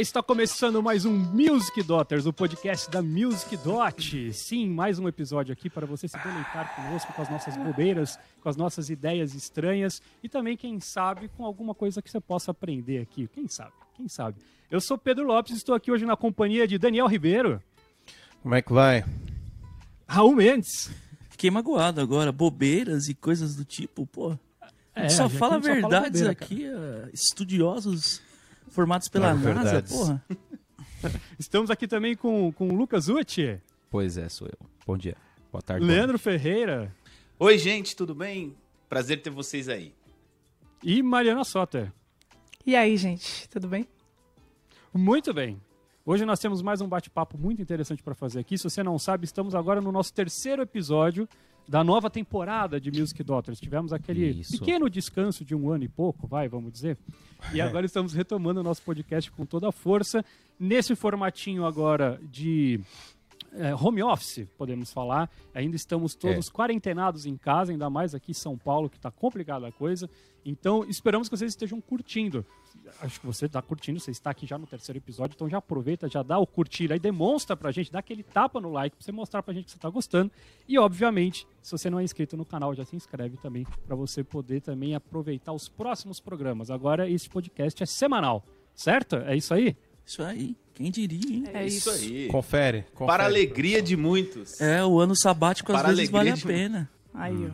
Está 0.00 0.22
começando 0.22 0.80
mais 0.80 1.04
um 1.04 1.12
Music 1.12 1.82
Daughters, 1.82 2.24
o 2.24 2.32
podcast 2.32 2.88
da 2.88 3.02
Music 3.02 3.56
Dot. 3.56 4.32
Sim, 4.32 4.68
mais 4.68 4.96
um 5.00 5.08
episódio 5.08 5.52
aqui 5.52 5.68
para 5.68 5.86
você 5.86 6.06
se 6.06 6.16
deleitar 6.22 6.72
conosco 6.76 7.12
com 7.12 7.20
as 7.20 7.28
nossas 7.28 7.56
bobeiras, 7.56 8.16
com 8.40 8.48
as 8.48 8.56
nossas 8.56 8.90
ideias 8.90 9.34
estranhas 9.34 10.00
e 10.22 10.28
também, 10.28 10.56
quem 10.56 10.78
sabe, 10.78 11.28
com 11.36 11.44
alguma 11.44 11.74
coisa 11.74 12.00
que 12.00 12.08
você 12.08 12.20
possa 12.20 12.52
aprender 12.52 13.00
aqui. 13.00 13.26
Quem 13.26 13.48
sabe? 13.48 13.72
Quem 13.96 14.08
sabe? 14.08 14.36
Eu 14.70 14.80
sou 14.80 14.96
Pedro 14.96 15.26
Lopes 15.26 15.52
e 15.52 15.56
estou 15.56 15.74
aqui 15.74 15.90
hoje 15.90 16.06
na 16.06 16.16
companhia 16.16 16.68
de 16.68 16.78
Daniel 16.78 17.08
Ribeiro. 17.08 17.60
Como 18.40 18.54
é 18.54 18.62
que 18.62 18.72
vai? 18.72 19.04
Raul 20.06 20.36
Mendes. 20.36 20.92
Fiquei 21.28 21.50
magoado 21.50 22.00
agora, 22.00 22.30
bobeiras 22.30 23.08
e 23.08 23.14
coisas 23.14 23.56
do 23.56 23.64
tipo, 23.64 24.06
pô. 24.06 24.38
É, 24.94 25.08
só 25.08 25.24
a 25.24 25.28
gente 25.28 25.38
fala 25.38 25.54
só 25.54 25.62
fala 25.62 25.74
verdades 25.74 26.22
aqui, 26.22 26.68
uh, 26.68 27.10
estudiosos 27.12 28.27
formados 28.68 29.08
pela 29.08 29.28
Fala 29.28 29.38
NASA, 29.54 29.64
verdades. 29.64 29.92
porra. 29.92 30.24
Estamos 31.38 31.70
aqui 31.70 31.86
também 31.86 32.16
com, 32.16 32.52
com 32.52 32.68
o 32.68 32.74
Lucas 32.74 33.08
Uti, 33.08 33.60
Pois 33.90 34.18
é, 34.18 34.28
sou 34.28 34.46
eu. 34.48 34.58
Bom 34.86 34.96
dia. 34.98 35.16
Boa 35.50 35.62
tarde. 35.62 35.84
Leandro 35.86 36.18
Ferreira 36.18 36.94
Oi, 37.38 37.56
gente, 37.56 37.94
tudo 37.96 38.14
bem? 38.14 38.54
Prazer 38.88 39.22
ter 39.22 39.30
vocês 39.30 39.68
aí. 39.68 39.94
e 40.82 41.02
Mariana 41.02 41.44
Soter. 41.44 41.92
E 42.66 42.74
aí, 42.76 42.96
gente, 42.96 43.48
tudo 43.48 43.68
bem? 43.68 43.86
Muito 44.92 45.32
bem. 45.32 45.60
Hoje 46.04 46.24
nós 46.24 46.40
temos 46.40 46.60
mais 46.62 46.80
um 46.80 46.88
bate-papo 46.88 47.38
muito 47.38 47.62
interessante 47.62 48.02
para 48.02 48.14
fazer 48.14 48.40
aqui. 48.40 48.58
Se 48.58 48.64
você 48.64 48.82
não 48.82 48.98
sabe, 48.98 49.24
estamos 49.24 49.54
agora 49.54 49.80
no 49.80 49.92
nosso 49.92 50.12
terceiro 50.12 50.62
episódio 50.62 51.28
da 51.68 51.84
nova 51.84 52.08
temporada 52.08 52.80
de 52.80 52.90
Music 52.90 53.22
Daughters. 53.22 53.60
Tivemos 53.60 53.92
aquele 53.92 54.30
Isso. 54.30 54.58
pequeno 54.58 54.88
descanso 54.88 55.44
de 55.44 55.54
um 55.54 55.70
ano 55.70 55.84
e 55.84 55.88
pouco, 55.88 56.26
vai, 56.26 56.48
vamos 56.48 56.72
dizer. 56.72 56.96
E 57.52 57.60
agora 57.60 57.84
estamos 57.84 58.14
retomando 58.14 58.60
o 58.60 58.62
nosso 58.62 58.82
podcast 58.82 59.30
com 59.30 59.44
toda 59.44 59.68
a 59.68 59.72
força, 59.72 60.24
nesse 60.58 60.96
formatinho 60.96 61.66
agora 61.66 62.18
de 62.22 62.80
é, 63.52 63.74
home 63.74 64.02
office, 64.02 64.46
podemos 64.56 64.92
falar. 64.92 65.30
Ainda 65.54 65.76
estamos 65.76 66.14
todos 66.14 66.50
quarentenados 66.50 67.26
em 67.26 67.36
casa, 67.36 67.72
ainda 67.72 67.88
mais 67.88 68.14
aqui 68.14 68.32
em 68.32 68.34
São 68.34 68.56
Paulo, 68.56 68.88
que 68.88 68.96
está 68.96 69.10
complicada 69.10 69.66
a 69.66 69.72
coisa. 69.72 70.08
Então, 70.44 70.84
esperamos 70.88 71.28
que 71.28 71.36
vocês 71.36 71.52
estejam 71.52 71.80
curtindo. 71.80 72.44
Acho 73.00 73.20
que 73.20 73.26
você 73.26 73.46
está 73.46 73.60
curtindo, 73.60 74.00
você 74.00 74.10
está 74.10 74.30
aqui 74.30 74.46
já 74.46 74.56
no 74.56 74.66
terceiro 74.66 74.98
episódio, 74.98 75.34
então 75.34 75.48
já 75.48 75.58
aproveita, 75.58 76.08
já 76.08 76.22
dá 76.22 76.38
o 76.38 76.46
curtir 76.46 76.90
aí, 76.92 76.98
demonstra 76.98 77.56
pra 77.56 77.70
gente, 77.70 77.92
dá 77.92 77.98
aquele 77.98 78.22
tapa 78.22 78.60
no 78.60 78.70
like 78.70 78.96
pra 78.96 79.04
você 79.04 79.12
mostrar 79.12 79.42
pra 79.42 79.52
gente 79.52 79.66
que 79.66 79.72
você 79.72 79.78
tá 79.78 79.90
gostando. 79.90 80.30
E, 80.66 80.78
obviamente, 80.78 81.46
se 81.60 81.72
você 81.72 81.90
não 81.90 81.98
é 81.98 82.04
inscrito 82.04 82.36
no 82.36 82.44
canal, 82.44 82.74
já 82.74 82.84
se 82.84 82.96
inscreve 82.96 83.36
também 83.36 83.66
pra 83.86 83.94
você 83.96 84.24
poder 84.24 84.60
também 84.62 84.94
aproveitar 84.94 85.52
os 85.52 85.68
próximos 85.68 86.20
programas. 86.20 86.70
Agora, 86.70 87.08
esse 87.08 87.28
podcast 87.28 87.82
é 87.82 87.86
semanal, 87.86 88.44
certo? 88.74 89.16
É 89.16 89.36
isso 89.36 89.52
aí? 89.52 89.76
Isso 90.08 90.22
aí, 90.22 90.56
quem 90.72 90.90
diria, 90.90 91.36
hein? 91.36 91.44
É 91.52 91.66
isso. 91.66 91.90
aí. 91.90 92.28
Confere. 92.28 92.86
confere. 92.94 93.06
Para 93.06 93.24
a 93.24 93.26
alegria 93.26 93.82
de 93.82 93.94
muitos. 93.94 94.58
É, 94.58 94.82
o 94.82 94.98
ano 94.98 95.14
sabático 95.14 95.70
às 95.70 95.82
Para 95.82 95.90
vezes 95.90 96.08
vale 96.08 96.30
a 96.30 96.34
de- 96.34 96.46
pena. 96.46 96.90
Aí, 97.12 97.34
ó. 97.46 97.50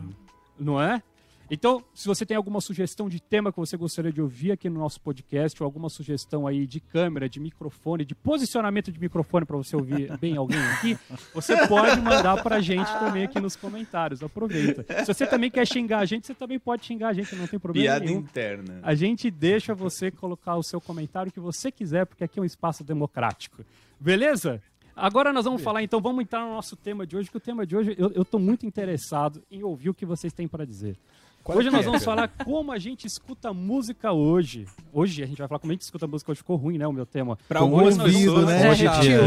não 0.57 0.81
é? 0.81 1.03
Então, 1.49 1.83
se 1.93 2.07
você 2.07 2.25
tem 2.25 2.35
alguma 2.35 2.59
sugestão 2.59 3.07
de 3.07 3.21
tema 3.21 3.51
que 3.51 3.59
você 3.59 3.77
gostaria 3.77 4.11
de 4.11 4.21
ouvir 4.21 4.51
aqui 4.51 4.67
no 4.69 4.79
nosso 4.79 4.99
podcast, 4.99 5.61
ou 5.61 5.65
alguma 5.65 5.89
sugestão 5.89 6.47
aí 6.47 6.65
de 6.65 6.79
câmera, 6.79 7.29
de 7.29 7.39
microfone, 7.39 8.03
de 8.03 8.15
posicionamento 8.15 8.91
de 8.91 8.99
microfone 8.99 9.45
para 9.45 9.55
você 9.55 9.75
ouvir 9.75 10.17
bem 10.17 10.35
alguém 10.37 10.59
aqui, 10.59 10.97
você 11.33 11.67
pode 11.67 12.01
mandar 12.01 12.41
pra 12.41 12.59
gente 12.59 12.91
também 12.99 13.23
aqui 13.23 13.39
nos 13.39 13.55
comentários. 13.55 14.23
Aproveita. 14.23 14.85
Se 15.05 15.13
você 15.13 15.27
também 15.27 15.51
quer 15.51 15.67
xingar 15.67 15.99
a 15.99 16.05
gente, 16.05 16.25
você 16.25 16.33
também 16.33 16.57
pode 16.57 16.85
xingar 16.85 17.09
a 17.09 17.13
gente, 17.13 17.35
não 17.35 17.47
tem 17.47 17.59
problema 17.59 17.85
Piada 17.85 18.05
nenhum. 18.05 18.19
interna. 18.19 18.79
A 18.81 18.95
gente 18.95 19.29
deixa 19.29 19.75
você 19.75 20.09
colocar 20.09 20.55
o 20.55 20.63
seu 20.63 20.81
comentário 20.81 21.31
que 21.31 21.39
você 21.39 21.71
quiser, 21.71 22.05
porque 22.05 22.23
aqui 22.23 22.39
é 22.39 22.41
um 22.41 22.45
espaço 22.45 22.83
democrático. 22.83 23.63
Beleza? 23.99 24.61
Agora 24.95 25.33
nós 25.33 25.43
vamos 25.43 25.61
falar, 25.61 25.83
então, 25.83 25.99
vamos 25.99 26.21
entrar 26.21 26.45
no 26.45 26.53
nosso 26.53 26.75
tema 26.75 27.05
de 27.05 27.17
hoje, 27.17 27.29
que 27.29 27.35
o 27.35 27.39
tema 27.39 27.65
de 27.65 27.75
hoje 27.75 27.95
eu, 27.97 28.23
tô 28.23 28.39
muito 28.39 28.65
interessado 28.65 29.43
em 29.51 29.61
ouvir 29.61 29.89
o 29.89 29.93
que 29.93 30.05
vocês 30.05 30.31
têm 30.31 30.47
para 30.47 30.65
dizer. 30.65 30.97
Qual 31.45 31.59
hoje 31.59 31.69
que 31.69 31.75
nós 31.75 31.83
é, 31.83 31.85
vamos 31.85 32.03
falar 32.03 32.27
como 32.27 32.71
a 32.71 32.79
gente 32.79 33.05
escuta 33.05 33.53
música 33.53 34.11
hoje. 34.11 34.65
Hoje 34.91 35.21
a 35.21 35.27
gente 35.27 35.37
vai 35.37 35.47
falar 35.47 35.59
como 35.59 35.71
a 35.71 35.75
gente 35.75 35.83
escuta 35.83 36.07
música 36.07 36.31
hoje. 36.31 36.39
Ficou 36.39 36.55
ruim, 36.55 36.79
né, 36.79 36.87
o 36.87 36.91
meu 36.91 37.05
tema. 37.05 37.37
Pra 37.47 37.61
ouvido, 37.61 38.03
pessoas, 38.03 38.45
né? 38.47 38.71
Hoje 38.71 38.87
é 38.87 38.99
dia, 38.99 39.19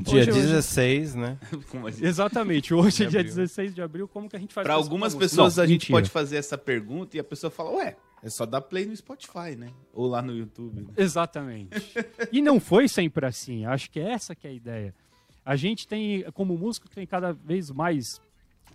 dia 0.00 0.20
Hoje, 0.20 0.30
hoje. 0.30 0.40
16, 0.42 1.16
né? 1.16 1.36
Como 1.68 1.88
a 1.88 1.90
gente- 1.90 2.04
Exatamente. 2.04 2.72
Hoje 2.72 3.02
é 3.02 3.08
dia 3.08 3.18
abril. 3.18 3.34
16 3.34 3.74
de 3.74 3.82
abril. 3.82 4.06
Como 4.06 4.28
que 4.28 4.36
a 4.36 4.38
gente 4.38 4.54
faz 4.54 4.64
Pra 4.64 4.74
algumas 4.74 5.12
pessoas 5.12 5.56
Não, 5.56 5.64
a 5.64 5.66
gente 5.66 5.80
mentira. 5.80 5.96
pode 5.96 6.10
fazer 6.10 6.36
essa 6.36 6.56
pergunta 6.56 7.16
e 7.16 7.20
a 7.20 7.24
pessoa 7.24 7.50
fala, 7.50 7.72
ué, 7.72 7.96
é 8.22 8.30
só 8.30 8.46
dar 8.46 8.60
play 8.60 8.86
no 8.86 8.94
Spotify, 8.94 9.56
né? 9.58 9.70
Ou 9.92 10.06
lá 10.06 10.22
no 10.22 10.32
YouTube. 10.32 10.82
né? 10.82 10.88
Exatamente. 10.96 11.70
E 12.30 12.40
não 12.40 12.60
foi 12.60 12.86
sempre 12.86 13.26
assim. 13.26 13.64
Acho 13.66 13.90
que 13.90 13.98
essa 13.98 14.36
que 14.36 14.46
é 14.46 14.50
a 14.50 14.54
ideia. 14.54 14.94
A 15.44 15.56
gente 15.56 15.88
tem, 15.88 16.22
como 16.32 16.56
músico, 16.56 16.88
tem 16.88 17.04
cada 17.04 17.32
vez 17.32 17.72
mais 17.72 18.20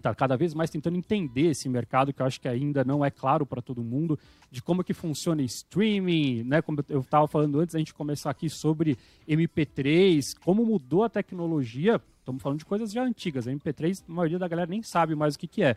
tá 0.01 0.13
cada 0.13 0.35
vez 0.35 0.53
mais 0.53 0.69
tentando 0.69 0.97
entender 0.97 1.51
esse 1.51 1.67
mercado 1.67 2.13
que 2.13 2.21
eu 2.21 2.25
acho 2.25 2.39
que 2.39 2.47
ainda 2.47 2.83
não 2.83 3.03
é 3.03 3.09
claro 3.09 3.45
para 3.45 3.61
todo 3.61 3.83
mundo 3.83 4.17
de 4.51 4.61
como 4.61 4.83
que 4.83 4.93
funciona 4.93 5.41
streaming, 5.41 6.43
né? 6.43 6.61
Como 6.61 6.83
eu 6.89 7.01
estava 7.01 7.27
falando 7.27 7.59
antes, 7.59 7.75
a 7.75 7.79
gente 7.79 7.93
começar 7.93 8.29
aqui 8.29 8.49
sobre 8.49 8.97
MP3, 9.27 10.35
como 10.43 10.65
mudou 10.65 11.03
a 11.03 11.09
tecnologia. 11.09 12.01
Estamos 12.19 12.41
falando 12.41 12.59
de 12.59 12.65
coisas 12.65 12.91
já 12.91 13.03
antigas. 13.03 13.47
A 13.47 13.51
MP3, 13.51 14.03
a 14.07 14.11
maioria 14.11 14.39
da 14.39 14.47
galera 14.47 14.69
nem 14.69 14.81
sabe 14.81 15.15
mais 15.15 15.35
o 15.35 15.39
que, 15.39 15.47
que 15.47 15.63
é. 15.63 15.75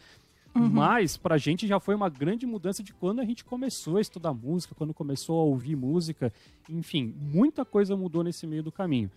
Mas 0.55 1.17
pra 1.17 1.39
gente 1.39 1.67
já 1.67 1.79
foi 1.79 1.95
uma 1.95 2.09
grande 2.09 2.47
mudança 2.47 2.83
de 2.83 2.93
quando 2.93 3.21
a 3.21 3.25
gente 3.25 3.45
começou 3.45 3.97
a 3.97 4.00
estudar 4.00 4.33
música, 4.33 4.75
quando 4.75 4.93
começou 4.93 5.39
a 5.41 5.45
ouvir 5.45 5.77
música. 5.77 6.33
Enfim, 6.69 7.15
muita 7.17 7.65
coisa 7.65 7.97
mudou 7.97 8.25
nesse 8.25 8.47
meio 8.47 8.62
do 8.62 8.73
caminho. 8.73 9.11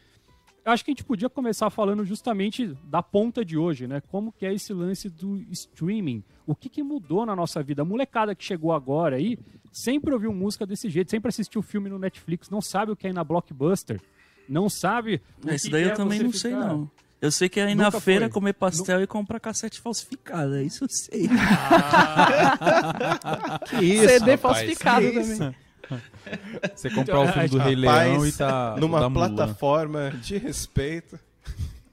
Eu 0.64 0.72
acho 0.72 0.86
que 0.86 0.92
a 0.92 0.94
gente 0.94 1.04
podia 1.04 1.28
começar 1.30 1.70
falando 1.72 2.06
justamente 2.06 2.68
da 2.84 3.02
ponta 3.02 3.44
de 3.44 3.58
hoje, 3.58 3.88
né? 3.88 4.02
Como 4.12 4.32
que 4.32 4.46
é 4.46 4.54
esse 4.54 4.72
lance 4.72 5.10
do 5.10 5.38
streaming? 5.52 6.24
O 6.46 6.54
que, 6.56 6.70
que 6.70 6.84
mudou 6.84 7.26
na 7.26 7.36
nossa 7.36 7.64
vida? 7.64 7.82
A 7.82 7.86
molecada 7.86 8.36
que 8.36 8.44
chegou 8.44 8.72
agora 8.72 9.16
aí 9.16 9.40
sempre 9.72 10.14
ouviu 10.14 10.32
música 10.32 10.66
desse 10.66 10.88
jeito, 10.90 11.10
sempre 11.10 11.30
assistiu 11.30 11.64
filme 11.64 11.90
no 11.90 11.98
Netflix, 11.98 12.50
não 12.50 12.62
sabe 12.62 12.92
o 12.92 12.96
que 12.96 13.08
é 13.08 13.10
ir 13.10 13.14
na 13.14 13.24
Blockbuster, 13.24 14.00
não 14.48 14.70
sabe. 14.70 15.20
o 15.44 15.50
Esse 15.50 15.66
que 15.66 15.72
daí 15.72 15.84
eu 15.84 15.90
é 15.90 15.94
também 15.96 16.20
não 16.22 16.32
sei, 16.32 16.52
ficar- 16.52 16.68
não. 16.68 16.92
Eu 17.20 17.32
sei 17.32 17.50
que 17.50 17.60
é 17.60 17.72
ir 17.72 17.76
na 17.76 17.86
Nunca 17.86 18.00
feira 18.00 18.26
foi. 18.26 18.34
comer 18.34 18.54
pastel 18.54 19.02
e 19.04 19.08
comprar 19.08 19.40
cassete 19.40 19.80
falsificada. 19.80 20.62
Isso 20.62 20.84
eu 20.84 20.90
sei. 20.90 21.28
Que 23.70 23.78
isso, 23.86 24.08
CD 24.08 24.32
rapaz, 24.32 24.42
falsificado 24.42 25.06
que 25.08 25.14
também. 25.14 25.32
isso? 25.32 25.56
Você 26.76 26.90
comprar 26.90 27.20
o 27.20 27.28
filme 27.28 27.48
do 27.50 27.58
Rei 27.58 27.76
Rapaz, 27.76 28.10
Leão 28.12 28.28
e 28.28 28.32
tá 28.32 28.76
Numa 28.80 29.10
Mulan. 29.10 29.34
plataforma 29.36 30.12
de 30.22 30.38
respeito. 30.38 31.20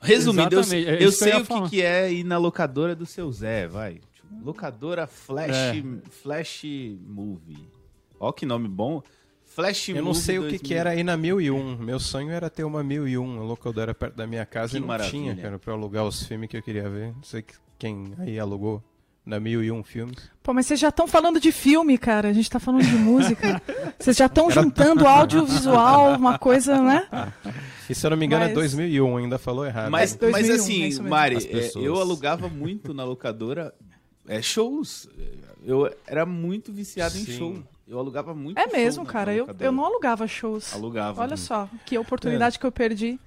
Resumindo, 0.01 0.55
eu, 0.55 0.61
Exatamente, 0.61 0.89
é 0.89 0.95
eu 0.95 0.99
eu 1.01 1.13
sei 1.13 1.35
o 1.35 1.45
que, 1.45 1.71
que 1.71 1.83
é 1.83 2.13
ir 2.13 2.25
na 2.25 2.39
locadora 2.39 2.95
do 2.95 3.05
seu 3.05 3.31
Zé, 3.33 3.67
vai. 3.67 4.01
Locadora 4.45 5.07
Flash, 5.07 5.51
É. 5.57 5.83
Flash 6.23 6.63
Movie. 7.07 7.69
Ó 8.21 8.31
que 8.31 8.47
nome 8.47 8.69
bom. 8.69 9.03
Flash 9.45 9.89
Eu 9.89 9.97
Movie 9.97 10.07
não 10.07 10.15
sei 10.15 10.39
o 10.39 10.43
que, 10.43 10.49
2000. 10.51 10.61
que 10.69 10.75
era 10.75 10.91
aí 10.91 11.03
na 11.03 11.17
1001. 11.17 11.77
Meu 11.79 11.99
sonho 11.99 12.31
era 12.31 12.49
ter 12.49 12.63
uma 12.63 12.83
1001, 12.85 13.41
a 13.41 13.43
locadora 13.43 13.93
perto 13.95 14.15
da 14.15 14.27
minha 14.27 14.47
casa 14.47 14.73
Que 14.73 14.77
e 14.77 14.81
não 14.81 14.87
maravilha. 14.87 15.11
tinha, 15.11 15.37
cara, 15.37 15.59
pra 15.59 15.73
alugar 15.73 16.05
os 16.05 16.23
filmes 16.23 16.49
que 16.49 16.57
eu 16.57 16.63
queria 16.63 16.89
ver. 16.89 17.13
Não 17.15 17.23
sei 17.25 17.43
que- 17.43 17.55
quem 17.79 18.13
aí 18.19 18.39
alugou 18.39 18.83
na 19.29 19.39
1001 19.39 19.83
filmes. 19.85 20.17
Pô, 20.43 20.55
mas 20.55 20.65
vocês 20.67 20.81
já 20.81 20.89
estão 20.89 21.07
falando 21.07 21.39
de 21.39 21.53
filme, 21.53 21.99
cara. 21.99 22.29
A 22.29 22.33
gente 22.33 22.49
tá 22.49 22.59
falando 22.59 22.83
de 22.85 22.97
música. 22.97 23.61
Vocês 24.01 24.17
já 24.17 24.25
estão 24.25 24.51
juntando 24.51 25.05
audiovisual, 25.09 26.15
uma 26.17 26.39
coisa, 26.39 26.81
né? 26.81 27.07
E 27.91 27.95
se 27.95 28.07
eu 28.07 28.11
não 28.11 28.17
me 28.17 28.25
engano 28.25 28.45
é 28.45 28.47
Mas- 28.47 28.55
2001, 28.55 29.17
ainda 29.19 29.39
falou 29.39 29.67
errado. 29.67 29.91
Mas, 29.91 30.15
É, 30.15 30.19
2001, 30.19 30.33
mas 30.33 30.49
é 30.51 30.55
assim, 30.63 30.81
mesmo. 30.81 31.09
Mari, 31.11 31.37
As 31.37 31.45
é, 31.45 31.49
pessoas. 31.49 31.85
eu 31.85 32.01
alugava 32.01 32.49
muito 32.49 32.95
na 32.95 33.05
locadora 33.05 33.75
é, 34.27 34.41
shows. 34.41 35.07
Eu 35.65 35.95
era 36.07 36.25
muito 36.25 36.73
viciado 36.73 37.19
em 37.19 37.25
Sim. 37.25 37.33
show. 37.37 37.63
Eu 37.87 37.99
alugava 37.99 38.35
muito 38.35 38.57
É 38.59 38.63
show 38.65 38.73
mesmo, 38.73 39.05
cara. 39.05 39.35
Eu, 39.35 39.49
eu 39.61 39.73
não 39.73 39.85
alugava 39.85 40.27
shows. 40.27 40.73
alugava. 40.75 41.21
Olha 41.21 41.37
só, 41.37 41.69
que 41.85 41.99
oportunidade 41.99 42.59
que 42.59 42.65
eu 42.65 42.73
perdi. 42.73 43.19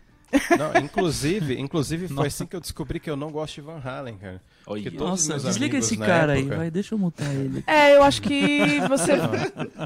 Não, 0.57 0.81
inclusive, 0.81 1.59
inclusive 1.59 2.07
foi 2.13 2.27
assim 2.27 2.47
que 2.47 2.55
eu 2.55 2.59
descobri 2.61 2.99
que 2.99 3.09
eu 3.09 3.15
não 3.15 3.29
gosto 3.31 3.55
de 3.55 3.61
Van 3.61 3.79
Halen, 3.83 4.17
cara. 4.17 4.41
Os 4.67 4.93
Nossa, 4.93 5.39
desliga 5.39 5.77
esse 5.77 5.97
cara 5.97 6.33
aí, 6.33 6.41
época- 6.41 6.57
vai, 6.57 6.71
deixa 6.71 6.93
eu 6.93 6.99
mutar 6.99 7.33
ele. 7.33 7.63
É, 7.67 7.95
eu 7.95 8.03
acho 8.03 8.21
que 8.21 8.79
você. 8.87 9.13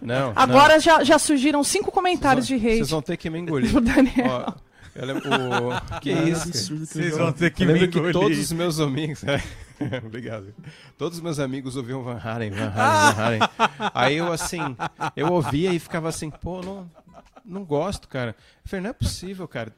Não, 0.03 0.33
Agora 0.35 0.79
já, 0.79 1.03
já 1.03 1.17
surgiram 1.17 1.63
cinco 1.63 1.91
comentários 1.91 2.45
de 2.45 2.55
não. 2.55 2.61
Vocês 2.61 2.81
hate 2.81 2.91
vão 2.91 3.01
ter 3.01 3.17
que 3.17 3.29
me 3.29 3.39
engolir. 3.39 3.71
do 3.73 3.81
Daniel. 3.81 4.25
Ó, 4.47 4.53
eu 4.95 5.05
lembro, 5.05 5.23
o... 5.29 5.81
Que 6.01 6.11
isso, 6.11 6.51
que 6.51 6.57
Vocês 6.85 7.17
vão 7.17 7.31
ter 7.31 7.51
que 7.51 7.63
Eu 7.63 7.67
me 7.67 7.73
lembro 7.73 7.89
que 7.89 7.97
engolir. 7.97 8.13
todos 8.13 8.37
os 8.37 8.51
meus 8.51 8.79
amigos. 8.79 9.21
Obrigado. 10.05 10.53
Todos 10.97 11.17
os 11.17 11.23
meus 11.23 11.39
amigos 11.39 11.75
ouviam 11.75 12.03
Van 12.03 12.19
Halen, 12.21 12.51
Van 12.51 12.71
Halen, 12.75 13.13
Van 13.13 13.21
Halen. 13.23 13.39
Aí 13.93 14.15
eu, 14.17 14.31
assim, 14.31 14.59
eu 15.15 15.31
ouvia 15.31 15.73
e 15.73 15.79
ficava 15.79 16.07
assim, 16.09 16.29
pô, 16.29 16.61
não, 16.61 16.89
não 17.43 17.63
gosto, 17.65 18.07
cara. 18.07 18.35
Eu 18.63 18.69
falei, 18.69 18.83
não 18.83 18.89
é 18.91 18.93
possível, 18.93 19.47
cara. 19.47 19.73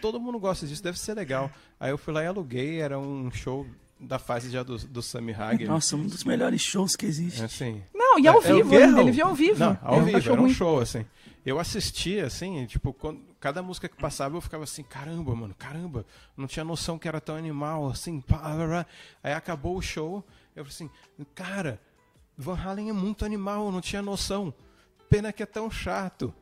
Todo 0.00 0.20
mundo 0.20 0.38
gosta 0.38 0.66
disso, 0.66 0.82
deve 0.82 0.98
ser 0.98 1.14
legal. 1.14 1.50
Aí 1.80 1.90
eu 1.90 1.98
fui 1.98 2.14
lá 2.14 2.22
e 2.22 2.26
aluguei, 2.26 2.80
era 2.80 2.98
um 2.98 3.30
show 3.32 3.66
da 4.02 4.18
fase 4.18 4.50
já 4.50 4.62
do, 4.62 4.76
do 4.76 5.00
Sammy 5.00 5.32
Hagar. 5.32 5.68
Nossa, 5.68 5.96
um 5.96 6.06
dos 6.06 6.24
melhores 6.24 6.60
shows 6.60 6.96
que 6.96 7.06
existe. 7.06 7.42
Assim, 7.42 7.82
Não, 7.94 8.18
e 8.18 8.26
ao 8.26 8.42
É, 8.42 8.48
é 8.48 8.54
o 8.54 8.64
vivo. 8.64 8.78
Raul? 8.78 9.00
Ele 9.00 9.10
viu 9.12 9.26
ao 9.26 9.34
vivo. 9.34 9.60
Não, 9.60 9.78
ao 9.80 9.98
Eu 9.98 10.04
vivo, 10.04 10.32
era 10.32 10.42
um 10.42 10.48
show, 10.48 10.80
assim. 10.80 11.06
Eu 11.44 11.58
assistia, 11.58 12.26
assim, 12.26 12.66
tipo, 12.66 12.92
quando, 12.92 13.20
cada 13.40 13.62
música 13.62 13.88
que 13.88 13.96
passava 13.96 14.36
eu 14.36 14.40
ficava 14.40 14.64
assim, 14.64 14.82
caramba, 14.82 15.34
mano, 15.34 15.54
caramba. 15.58 16.04
Não 16.36 16.46
tinha 16.46 16.64
noção 16.64 16.98
que 16.98 17.08
era 17.08 17.20
tão 17.20 17.36
animal, 17.36 17.88
assim, 17.88 18.20
pá, 18.20 18.38
pá, 18.38 18.56
pá. 18.56 18.86
Aí 19.22 19.32
acabou 19.32 19.76
o 19.76 19.82
show, 19.82 20.24
eu 20.54 20.64
falei 20.64 20.68
assim, 20.68 20.90
cara, 21.34 21.80
Van 22.36 22.56
Halen 22.56 22.90
é 22.90 22.92
muito 22.92 23.24
animal, 23.24 23.66
eu 23.66 23.72
não 23.72 23.80
tinha 23.80 24.02
noção. 24.02 24.54
Pena 25.12 25.32
que 25.32 25.42
é 25.42 25.46
tão 25.46 25.70
chato. 25.70 26.32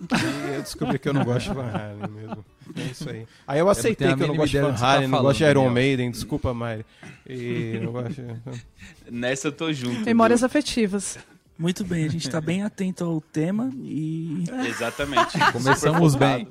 E 0.00 0.54
eu 0.54 0.62
descobri 0.62 0.98
que 1.00 1.08
eu 1.08 1.12
não 1.12 1.24
gosto 1.24 1.48
de 1.48 1.54
Van 1.54 1.68
Halen 1.68 2.08
mesmo. 2.08 2.44
É 2.76 2.82
isso 2.82 3.10
aí. 3.10 3.26
Aí 3.46 3.58
eu 3.58 3.68
aceitei 3.68 4.08
a 4.08 4.16
que 4.16 4.22
eu 4.22 4.28
não 4.28 4.36
gosto 4.36 4.52
de 4.52 4.60
Van 4.60 4.72
tá 4.72 4.86
Halen, 4.86 5.08
não 5.08 5.20
gosto 5.20 5.38
de 5.38 5.44
Iron 5.44 5.64
Daniel. 5.64 5.74
Maiden, 5.74 6.10
desculpa, 6.12 6.54
Mari. 6.54 6.86
E 7.28 7.80
não 7.82 7.90
gosto 7.90 8.12
de... 8.12 9.10
Nessa 9.10 9.48
eu 9.48 9.52
tô 9.52 9.72
junto. 9.72 10.00
Memórias 10.04 10.44
afetivas. 10.44 11.18
Muito 11.58 11.84
bem, 11.84 12.04
a 12.04 12.08
gente 12.08 12.30
tá 12.30 12.40
bem 12.40 12.62
atento 12.62 13.04
ao 13.04 13.20
tema 13.20 13.70
e 13.82 14.44
viu? 14.46 14.64
Exatamente. 14.64 15.36
Começamos 15.52 16.14
bem. 16.14 16.48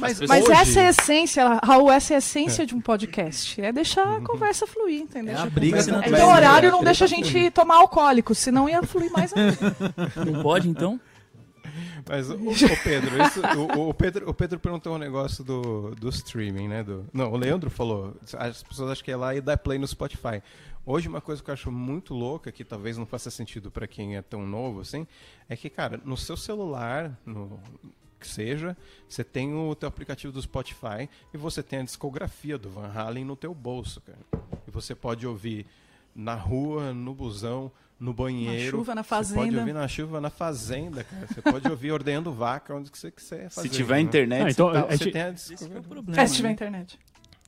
Mas, 0.00 0.20
As 0.20 0.28
Mas 0.28 0.44
hoje- 0.44 0.52
essa 0.52 0.80
é 0.80 0.86
a 0.86 0.90
essência, 0.90 1.60
Raul, 1.62 1.90
essa 1.90 2.14
é 2.14 2.16
a 2.16 2.18
essência 2.18 2.66
de 2.66 2.74
um 2.74 2.80
podcast. 2.80 3.60
É 3.60 3.70
deixar 3.72 4.16
a 4.16 4.20
conversa 4.20 4.66
fluir, 4.66 5.02
entendeu? 5.02 5.36
É 5.36 5.40
a 5.40 5.46
briga 5.46 5.76
Conversa 5.78 5.92
não 5.92 6.02
É, 6.02 6.08
Então 6.08 6.28
o 6.28 6.32
horário 6.32 6.70
não 6.72 6.80
é, 6.80 6.84
deixa 6.84 7.04
a 7.04 7.08
gente 7.08 7.50
tomar 7.52 7.76
alcoólico, 7.76 8.34
senão 8.34 8.68
ia 8.68 8.82
fluir 8.82 9.12
mais 9.12 9.32
ainda. 9.32 9.56
não 10.26 10.42
pode 10.42 10.68
então? 10.68 11.00
Mas, 12.08 12.28
o, 12.28 12.34
o 12.34 12.82
Pedro, 12.82 13.22
isso- 13.22 13.40
o, 13.78 13.88
o 13.88 13.94
Pedro, 13.94 14.28
o 14.28 14.34
Pedro 14.34 14.58
perguntou 14.60 14.94
um 14.94 14.98
negócio 14.98 15.42
do, 15.42 15.94
do 15.94 16.08
streaming, 16.10 16.68
né? 16.68 16.82
Do, 16.82 17.06
não, 17.12 17.32
o 17.32 17.36
Leandro 17.36 17.70
falou. 17.70 18.14
As 18.36 18.62
pessoas 18.62 18.90
acham 18.90 19.04
que 19.04 19.10
é 19.12 19.16
lá 19.16 19.34
e 19.34 19.40
dá 19.40 19.56
play 19.56 19.78
no 19.78 19.86
Spotify. 19.86 20.42
Hoje, 20.84 21.08
uma 21.08 21.20
coisa 21.22 21.42
que 21.42 21.48
eu 21.48 21.54
acho 21.54 21.72
muito 21.72 22.12
louca, 22.12 22.52
que 22.52 22.62
talvez 22.62 22.98
não 22.98 23.06
faça 23.06 23.30
sentido 23.30 23.70
para 23.70 23.86
quem 23.86 24.16
é 24.16 24.22
tão 24.22 24.46
novo 24.46 24.80
assim, 24.82 25.06
é 25.48 25.56
que, 25.56 25.70
cara, 25.70 25.98
no 26.04 26.16
seu 26.16 26.36
celular, 26.36 27.16
no 27.24 27.58
que 28.24 28.30
seja, 28.32 28.76
você 29.08 29.22
tem 29.22 29.54
o 29.54 29.74
teu 29.74 29.86
aplicativo 29.88 30.32
do 30.32 30.40
Spotify 30.40 31.08
e 31.32 31.36
você 31.36 31.62
tem 31.62 31.80
a 31.80 31.82
discografia 31.82 32.56
do 32.56 32.70
Van 32.70 32.90
Halen 32.92 33.24
no 33.24 33.36
teu 33.36 33.54
bolso, 33.54 34.00
cara. 34.00 34.18
E 34.66 34.70
você 34.70 34.94
pode 34.94 35.26
ouvir 35.26 35.66
na 36.16 36.34
rua, 36.34 36.94
no 36.94 37.14
busão, 37.14 37.70
no 38.00 38.12
banheiro. 38.14 38.78
chuva, 38.78 38.94
na 38.94 39.02
Você 39.02 39.08
pode 39.08 39.28
fazenda. 39.34 39.58
ouvir 39.60 39.72
na 39.74 39.88
chuva, 39.88 40.20
na 40.20 40.30
fazenda, 40.30 41.04
cara. 41.04 41.26
Você 41.26 41.42
pode 41.42 41.68
ouvir 41.68 41.92
ordenhando 41.92 42.32
vaca, 42.32 42.74
onde 42.74 42.90
que 42.90 42.98
você 42.98 43.10
quiser 43.10 43.50
fazer. 43.50 43.68
Se 43.68 43.74
tiver 43.74 43.94
né? 43.96 44.00
internet, 44.00 44.46
Ah, 44.46 44.50
então, 44.50 44.68
você 44.68 44.80
tá- 44.82 44.96
gente- 44.96 45.12
tem 45.12 45.22
a 45.22 45.78
é 45.78 45.80
problema. 45.82 46.22
É, 46.22 46.26
se 46.26 46.34
tiver 46.36 46.48
né? 46.48 46.54
internet. 46.54 46.98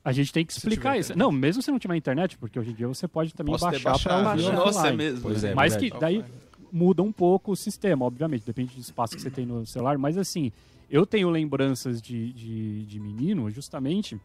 A 0.05 0.11
gente 0.13 0.31
tem 0.31 0.45
que 0.45 0.53
explicar 0.53 0.97
isso. 0.97 1.11
internet. 1.11 1.17
Não, 1.25 1.31
mesmo 1.31 1.61
se 1.61 1.69
não 1.69 1.77
tiver 1.79 1.95
internet, 1.97 2.37
porque 2.37 2.57
hoje 2.57 2.71
em 2.71 2.73
dia 2.73 2.87
você 2.87 3.07
pode 3.09 3.33
também 3.33 3.51
Posso 3.53 3.65
baixar 3.65 3.99
para 3.99 4.15
ouvir 4.17 4.43
Baixar. 4.43 4.53
Nossa, 4.55 4.87
é 4.87 4.91
mesmo. 4.93 5.21
Pois 5.21 5.43
né? 5.43 5.51
é, 5.51 5.53
Mas 5.55 5.73
verdade. 5.73 5.91
que 5.91 5.99
daí 5.99 6.23
muda 6.71 7.01
um 7.01 7.11
pouco 7.11 7.51
o 7.51 7.55
sistema, 7.55 8.05
obviamente, 8.05 8.45
depende 8.45 8.75
do 8.75 8.81
espaço 8.81 9.15
que 9.15 9.21
você 9.21 9.29
tem 9.31 9.45
no 9.45 9.65
celular. 9.65 9.97
Mas 9.97 10.17
assim, 10.17 10.51
eu 10.89 11.05
tenho 11.05 11.29
lembranças 11.29 12.01
de, 12.01 12.31
de, 12.33 12.85
de 12.85 12.99
menino, 12.99 13.49
justamente. 13.49 14.19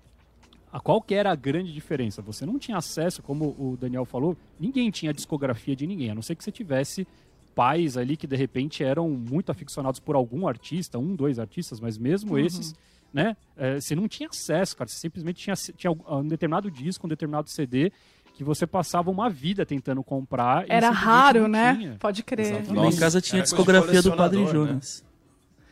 A 0.72 0.80
qual 0.80 1.02
que 1.02 1.14
era 1.14 1.30
a 1.30 1.34
grande 1.34 1.72
diferença? 1.72 2.22
Você 2.22 2.46
não 2.46 2.58
tinha 2.58 2.78
acesso, 2.78 3.22
como 3.22 3.54
o 3.58 3.76
Daniel 3.78 4.06
falou, 4.06 4.36
ninguém 4.58 4.90
tinha 4.90 5.10
a 5.10 5.14
discografia 5.14 5.76
de 5.76 5.86
ninguém, 5.86 6.10
a 6.10 6.14
não 6.14 6.22
ser 6.22 6.34
que 6.34 6.42
você 6.42 6.50
tivesse 6.50 7.06
pais 7.54 7.98
ali 7.98 8.16
que 8.16 8.26
de 8.26 8.36
repente 8.36 8.82
eram 8.82 9.10
muito 9.10 9.52
aficionados 9.52 10.00
por 10.00 10.16
algum 10.16 10.48
artista, 10.48 10.98
um, 10.98 11.14
dois 11.14 11.38
artistas, 11.38 11.78
mas 11.78 11.98
mesmo 11.98 12.38
esses, 12.38 12.74
né? 13.12 13.36
eh, 13.56 13.78
você 13.78 13.94
não 13.94 14.08
tinha 14.08 14.30
acesso, 14.30 14.74
cara. 14.74 14.88
Você 14.88 14.96
simplesmente 14.96 15.42
tinha, 15.42 15.54
tinha 15.76 15.92
um 15.92 16.26
determinado 16.26 16.70
disco, 16.70 17.06
um 17.06 17.10
determinado 17.10 17.50
CD 17.50 17.92
que 18.34 18.42
você 18.44 18.66
passava 18.66 19.10
uma 19.10 19.28
vida 19.28 19.64
tentando 19.66 20.02
comprar. 20.02 20.64
Era 20.68 20.90
raro, 20.90 21.42
não 21.42 21.48
né? 21.48 21.74
tinha. 21.76 21.96
Pode 21.98 22.22
crer. 22.22 22.46
Exatamente. 22.46 22.74
Lá 22.74 22.86
em 22.86 22.96
casa 22.96 23.20
tinha 23.20 23.36
a 23.36 23.40
Era 23.40 23.44
discografia 23.44 24.02
do 24.02 24.16
Padre 24.16 24.40
né? 24.44 24.50
Jonas. 24.50 25.04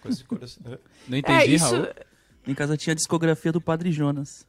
Coisa 0.03 0.17
de 0.19 0.25
coração. 0.25 0.63
Não 1.09 1.17
É, 1.17 1.19
entendi, 1.19 1.55
isso. 1.55 1.75
Raul. 1.75 1.89
Em 2.47 2.55
casa 2.55 2.77
tinha 2.77 2.93
a 2.93 2.97
discografia 2.97 3.53
do 3.53 3.61
Padre 3.61 3.93
Jonas. 3.93 4.47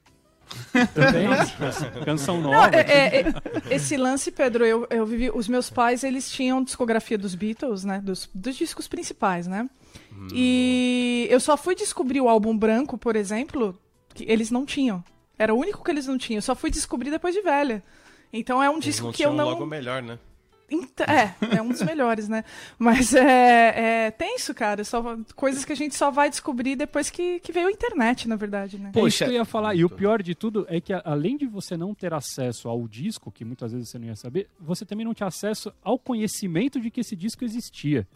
Também. 0.93 1.27
Canção 2.05 2.41
Não, 2.41 2.51
nova. 2.51 2.75
é- 2.75 2.79
é- 2.81 3.19
é- 3.21 3.33
esse 3.69 3.95
lance, 3.97 4.31
Pedro, 4.31 4.65
eu, 4.65 4.87
eu 4.89 5.05
vivi. 5.05 5.29
Os 5.33 5.47
meus 5.47 5.69
pais, 5.69 6.03
eles 6.03 6.29
tinham 6.31 6.63
discografia 6.63 7.17
dos 7.17 7.35
Beatles, 7.35 7.83
né? 7.83 7.99
Dos, 8.01 8.29
dos 8.33 8.55
discos 8.55 8.87
principais, 8.87 9.47
né? 9.47 9.69
E 10.33 11.27
eu 11.29 11.39
só 11.39 11.57
fui 11.57 11.75
descobrir 11.75 12.21
o 12.21 12.29
álbum 12.29 12.57
branco, 12.57 12.97
por 12.97 13.15
exemplo, 13.15 13.77
que 14.13 14.23
eles 14.27 14.51
não 14.51 14.65
tinham. 14.65 15.03
Era 15.37 15.53
o 15.53 15.57
único 15.57 15.83
que 15.83 15.89
eles 15.91 16.05
não 16.05 16.17
tinham. 16.17 16.37
Eu 16.37 16.41
só 16.43 16.53
fui 16.55 16.69
descobrir 16.69 17.09
depois 17.09 17.33
de 17.33 17.41
velha. 17.41 17.83
Então 18.33 18.61
é 18.63 18.69
um 18.69 18.73
Eles 18.73 18.85
disco 18.85 19.11
que 19.11 19.23
eu 19.23 19.33
não. 19.33 19.45
logo 19.45 19.65
melhor, 19.65 20.01
né? 20.01 20.17
É, 21.07 21.57
é 21.57 21.61
um 21.61 21.69
dos 21.69 21.81
melhores, 21.81 22.29
né? 22.29 22.45
Mas 22.79 23.13
é, 23.13 24.05
é 24.05 24.11
tenso, 24.11 24.53
cara. 24.53 24.83
Só, 24.83 25.17
coisas 25.35 25.65
que 25.65 25.73
a 25.73 25.75
gente 25.75 25.95
só 25.95 26.09
vai 26.09 26.29
descobrir 26.29 26.75
depois 26.75 27.09
que, 27.09 27.39
que 27.41 27.51
veio 27.51 27.67
a 27.67 27.71
internet, 27.71 28.27
na 28.27 28.35
verdade, 28.35 28.77
né? 28.77 28.91
É 28.95 28.99
isso 28.99 28.99
Poxa, 28.99 29.25
que 29.25 29.31
eu 29.31 29.35
ia 29.35 29.45
falar. 29.45 29.75
E 29.75 29.83
o 29.83 29.89
pior 29.89 30.21
de 30.23 30.33
tudo 30.33 30.65
é 30.69 30.79
que, 30.79 30.93
além 30.93 31.35
de 31.35 31.45
você 31.45 31.75
não 31.75 31.93
ter 31.93 32.13
acesso 32.13 32.69
ao 32.69 32.87
disco, 32.87 33.31
que 33.31 33.43
muitas 33.43 33.73
vezes 33.73 33.89
você 33.89 33.99
não 33.99 34.07
ia 34.07 34.15
saber, 34.15 34.47
você 34.59 34.85
também 34.85 35.05
não 35.05 35.13
tinha 35.13 35.27
acesso 35.27 35.73
ao 35.83 35.99
conhecimento 35.99 36.79
de 36.79 36.89
que 36.89 37.01
esse 37.01 37.15
disco 37.15 37.43
existia. 37.43 38.07